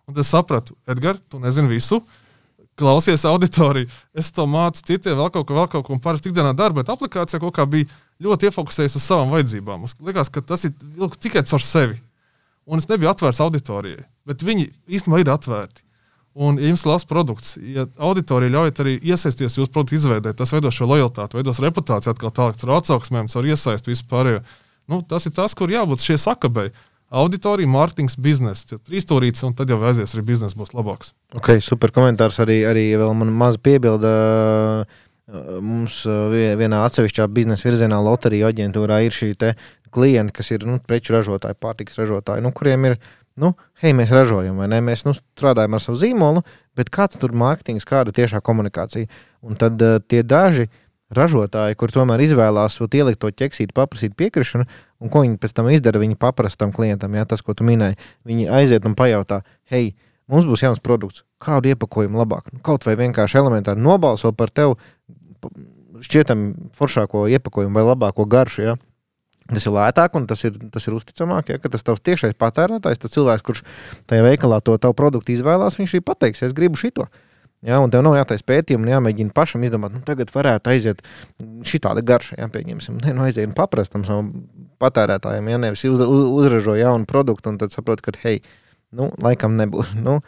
Un 0.05 0.13
tad 0.13 0.21
es 0.23 0.29
sapratu, 0.31 0.77
Edgars, 0.87 1.25
tu 1.27 1.41
nezini 1.41 1.73
visu. 1.73 2.03
Klausies 2.77 3.25
auditoriju, 3.25 3.89
es 4.13 4.29
to 4.31 4.45
mācu 4.45 4.85
citiem, 4.85 5.17
vēl 5.17 5.31
kaut 5.33 5.47
ko, 5.49 5.57
vēl 5.57 5.71
kaut 5.73 5.87
ko, 5.87 5.97
un 5.97 6.03
parasti 6.03 6.29
ikdienā 6.29 6.53
daru, 6.55 6.77
bet 6.77 6.93
aplikācijā 6.93 7.41
kaut 7.41 7.55
kā 7.57 7.65
bija 7.65 7.89
ļoti 8.21 8.51
iefokusējies 8.51 8.99
uz 8.99 9.07
savām 9.09 9.33
vajadzībām. 9.33 9.81
Man 9.81 10.05
liekas, 10.11 10.29
ka 10.29 10.45
tas 10.45 10.67
ir 10.69 10.77
tikai 11.17 11.41
caur 11.49 11.65
sevi 11.65 11.97
un 12.67 12.81
es 12.81 12.87
nebiju 12.89 13.11
atvērts 13.11 13.41
auditorijai, 13.43 14.05
bet 14.27 14.43
viņi 14.45 14.69
īstenībā 14.87 15.23
ir 15.23 15.33
atvērti. 15.33 15.83
Un, 16.37 16.59
ja 16.61 16.69
jums 16.69 16.83
ir 16.85 16.91
labs 16.91 17.07
produkts, 17.09 17.55
ja 17.57 17.87
auditorija 17.97 18.53
ļaujat 18.53 18.81
arī 18.83 18.91
iesaistīties 19.09 19.55
jūsu 19.57 19.71
produktu 19.73 19.97
izveidē, 19.97 20.35
tas 20.37 20.51
veido 20.53 20.69
šo 20.69 20.85
lojalitāti, 20.91 21.39
veidos 21.39 21.61
reputāciju, 21.63 22.13
atkal 22.13 22.29
tālāk 22.29 22.61
ar 22.61 22.75
atsauksmēm, 22.75 23.31
ar 23.33 23.47
iesaistu 23.49 23.89
vispār. 23.89 24.29
Nu, 24.87 25.01
tas 25.01 25.25
ir 25.25 25.33
tas, 25.33 25.57
kur 25.57 25.73
jābūt 25.73 26.05
šie 26.05 26.19
sakabei. 26.21 26.69
Auditorija, 27.07 27.69
mārketings, 27.71 28.17
biznesa. 28.19 28.77
Trīs 28.83 29.07
stūrītes, 29.07 29.41
un 29.47 29.55
tad 29.57 29.71
jau 29.71 29.79
aizies 29.87 30.13
arī 30.13 30.25
biznesa 30.27 30.59
būs 30.59 30.75
labāks. 30.75 31.13
Ok, 31.39 31.55
super 31.63 31.93
komentārs. 31.95 32.37
Arī, 32.43 32.59
arī 32.67 32.83
vēl 32.99 33.13
man 33.15 33.31
maz 33.33 33.57
piebilda. 33.63 34.11
Mums 35.27 36.05
vienā 36.07 36.85
atsevišķā 36.87 37.25
biznesa 37.35 37.67
virzienā, 37.67 37.97
loteriju 37.99 38.47
aģentūrā, 38.47 39.01
ir 39.03 39.15
šī 39.15 39.33
klienti, 39.91 40.33
kas 40.35 40.51
ir 40.55 40.63
nu, 40.67 40.77
preču 40.83 41.15
ražotāji, 41.15 41.57
pārtikas 41.59 41.99
ražotāji, 41.99 42.43
nu, 42.45 42.53
kuriem 42.55 42.89
ir, 42.89 42.97
nu, 43.39 43.53
hei, 43.81 43.93
mēs 43.97 44.11
ražojam, 44.13 44.59
vai 44.61 44.69
ne? 44.71 44.79
Mēs 44.83 45.03
nu, 45.07 45.13
strādājam 45.15 45.75
ar 45.75 45.83
savu 45.83 45.99
zīmolu, 45.99 46.43
bet 46.77 46.91
kāds 46.93 47.19
tur 47.19 47.35
mārketings, 47.35 47.87
kāda 47.87 48.15
tiešā 48.15 48.41
komunikācija. 48.45 49.09
Un 49.43 49.59
tad 49.59 49.81
uh, 49.83 49.99
tie 49.99 50.23
daži 50.23 50.67
ražotāji, 51.13 51.77
kur 51.79 51.91
tomēr 51.93 52.23
izvēlās 52.25 52.79
ielikt 52.87 53.21
to 53.23 53.31
ķeksīti, 53.31 53.75
paprasīt 53.75 54.15
piekrišanu, 54.19 54.67
un 54.99 55.11
ko 55.13 55.23
viņi 55.23 55.39
pēc 55.39 55.55
tam 55.55 55.69
izdara, 55.71 56.01
viņi 56.03 56.19
paprasta 56.19 56.65
tam 56.65 56.73
klientam, 56.75 57.15
ja 57.15 57.25
tas, 57.25 57.43
ko 57.43 57.55
tu 57.55 57.67
minēji, 57.67 57.99
viņi 58.27 58.49
aiziet 58.51 58.85
un 58.85 58.95
pajautā, 58.97 59.41
hei, 59.71 59.95
mums 60.27 60.47
būs 60.49 60.65
jauns 60.65 60.83
produkts, 60.83 61.23
kādu 61.39 61.71
iepakojumu 61.71 62.19
labāk. 62.19 62.51
Nu, 62.51 62.59
kaut 62.65 62.83
vai 62.87 62.97
vienkārši 62.99 63.39
elementāri 63.39 63.79
nobalso 63.79 64.33
par 64.35 64.51
tevi 64.51 64.75
šķietam 66.03 66.47
foršāko 66.77 67.25
iepakojumu 67.37 67.77
vai 67.77 67.85
labāko 67.87 68.27
garšu. 68.29 68.65
Ja? 68.65 68.75
Tas 69.47 69.63
ir 69.63 69.75
lētāk 69.75 70.17
un 70.19 70.25
tas 70.27 70.43
ir, 70.43 70.57
tas 70.73 70.87
ir 70.89 70.97
uzticamāk. 70.97 71.53
Ja, 71.53 71.61
tas 71.63 71.85
tavs 71.87 72.03
tiešais 72.03 72.35
patērētājs, 72.39 72.99
tas 72.99 73.13
cilvēks, 73.13 73.45
kurš 73.47 73.63
tajā 74.09 74.25
veikalā 74.25 74.59
to 74.65 74.75
tavu 74.81 74.97
produktu 74.97 75.31
izvēlās, 75.35 75.79
viņš 75.79 75.95
arī 75.95 76.03
pateiks, 76.03 76.43
es 76.47 76.55
gribu 76.57 76.79
šito. 76.79 77.07
Ja, 77.65 77.79
un 77.81 77.89
tev 77.89 78.03
nav 78.05 78.13
jātaisa 78.19 78.45
pētījumi, 78.45 78.85
un 78.85 78.91
jāmēģina 78.91 79.33
pašam 79.33 79.63
izdomāt, 79.65 79.95
nu, 79.95 80.03
tagad 80.05 80.29
varētu 80.29 80.69
aiziet 80.69 80.99
šāda 81.65 82.03
garša, 82.05 82.35
ja 82.37 82.49
pieņemsim. 82.53 82.99
Ne, 83.01 83.15
nu, 83.17 83.23
aiziet 83.25 83.47
un 83.49 83.55
paprastam 83.57 84.03
savam 84.05 84.29
patērētājam, 84.83 85.49
ja 85.49 85.57
nevis 85.63 85.87
uz, 85.89 86.03
uz, 86.03 86.27
uzražo 86.37 86.75
jaunu 86.77 87.09
produktu, 87.09 87.49
un 87.49 87.57
tad 87.57 87.73
saprot, 87.73 88.03
ka, 88.05 88.13
hei, 88.21 88.43
nu, 88.93 89.09
laikam 89.23 89.57
nebūs. 89.57 89.95
Nu, 90.05 90.19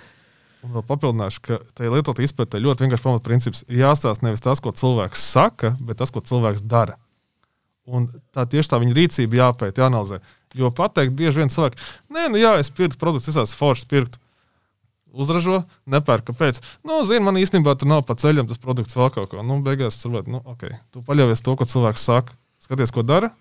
Un 0.65 0.73
vēl 0.75 0.83
papildināšu, 0.83 1.41
ka 1.45 1.57
tajā 1.77 1.91
lietotā 1.93 2.23
izpētē 2.25 2.59
ļoti 2.59 2.83
vienkārši 2.83 3.05
pamatprincips 3.05 3.61
ir 3.69 3.79
jāstāsta 3.79 4.25
nevis 4.25 4.43
tas, 4.43 4.59
ko 4.59 4.73
cilvēks 4.75 5.21
saka, 5.31 5.71
bet 5.79 6.01
tas, 6.01 6.11
ko 6.11 6.19
cilvēks 6.19 6.65
dara. 6.67 6.97
Un 7.87 8.09
tā 8.35 8.43
tieši 8.49 8.73
tā 8.73 8.79
viņa 8.81 8.95
rīcība 8.97 9.39
jāpēta, 9.39 9.85
jāanalizē. 9.85 10.19
Jo 10.59 10.71
pateikt, 10.75 11.15
bieži 11.15 11.41
vien 11.41 11.53
cilvēki, 11.53 11.79
nē, 12.11 12.25
nu 12.33 12.41
jā, 12.41 12.57
es 12.59 12.71
pirktu 12.75 12.99
produktus, 12.99 13.31
es 13.31 13.39
esmu 13.39 13.59
foršs 13.59 13.87
pirkt. 13.89 14.19
Uzražo, 15.09 15.63
nepērk, 15.89 16.27
kāpēc. 16.27 16.59
Nu, 16.85 16.99
zini, 17.07 17.23
man 17.25 17.39
īstenībā 17.39 17.73
tur 17.79 17.89
nav 17.89 18.03
pa 18.05 18.13
ceļam 18.19 18.49
tas 18.49 18.59
produkts 18.61 18.97
vēl 18.97 19.09
kaut 19.15 19.31
ko. 19.31 19.45
Nu, 19.45 19.57
beigās 19.65 19.97
cilvēki, 20.03 20.35
nu, 20.35 20.43
ok, 20.51 20.67
tu 20.93 21.01
paļaujies 21.07 21.41
to, 21.45 21.55
ko 21.57 21.65
cilvēks 21.71 22.05
saka. 22.11 22.35
Skaties, 22.61 22.93
ko 22.93 23.01
dara, 23.07 23.31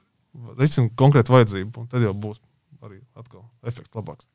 risina 0.57 0.89
konkrētu 0.97 1.35
vajadzību, 1.35 1.83
un 1.83 1.91
tad 1.91 2.07
jau 2.07 2.15
būs 2.17 2.41
arī 2.87 3.03
atkal 3.19 3.43
efekts 3.67 3.93
labāks. 3.99 4.31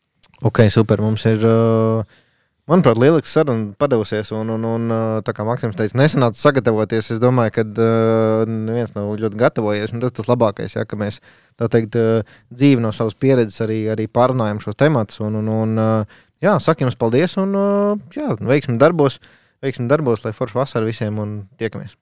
Ok, 0.45 0.65
super. 0.73 1.01
Mums 1.01 1.25
ir. 1.31 1.47
Uh 1.47 2.21
Manuprāt, 2.63 2.95
lielisks 2.95 3.33
saruna 3.35 3.73
padevusies. 3.75 4.29
Un, 4.31 4.53
un, 4.53 4.63
un, 4.63 4.91
tā 5.27 5.33
kā 5.35 5.43
Maksims 5.43 5.75
teica, 5.75 5.97
nesanāca 5.99 6.39
sagatavoties. 6.39 7.09
Es 7.11 7.19
domāju, 7.19 7.51
ka 7.57 7.65
uh, 7.67 8.43
neviens 8.47 8.93
nav 8.95 9.09
ļoti 9.19 9.39
gatavojies. 9.41 9.91
Tas 9.99 10.15
tas 10.15 10.29
labākais, 10.31 10.77
ja, 10.77 10.85
ka 10.87 10.99
mēs 10.99 11.19
teikt, 11.59 11.97
uh, 11.99 12.37
dzīvi 12.55 12.85
no 12.85 12.93
savas 12.95 13.19
pieredzes 13.19 13.59
arī, 13.65 13.81
arī 13.91 14.07
pārunājam 14.07 14.63
šos 14.63 14.79
tematus. 14.79 15.19
Un, 15.27 15.35
un, 15.41 15.51
un, 15.57 15.75
uh, 15.75 16.23
jā, 16.43 16.55
saku 16.63 16.87
jums 16.87 16.95
paldies 16.99 17.35
un 17.41 17.51
uh, 17.59 17.99
jā, 18.15 18.31
veiksmi 18.39 18.79
darbos, 18.79 19.19
veiksmi 19.63 19.91
darbos, 19.91 20.23
lai 20.23 20.31
forši 20.37 20.61
vasara 20.61 20.87
visiem 20.87 21.19
un 21.19 21.41
tiekamies! 21.59 21.99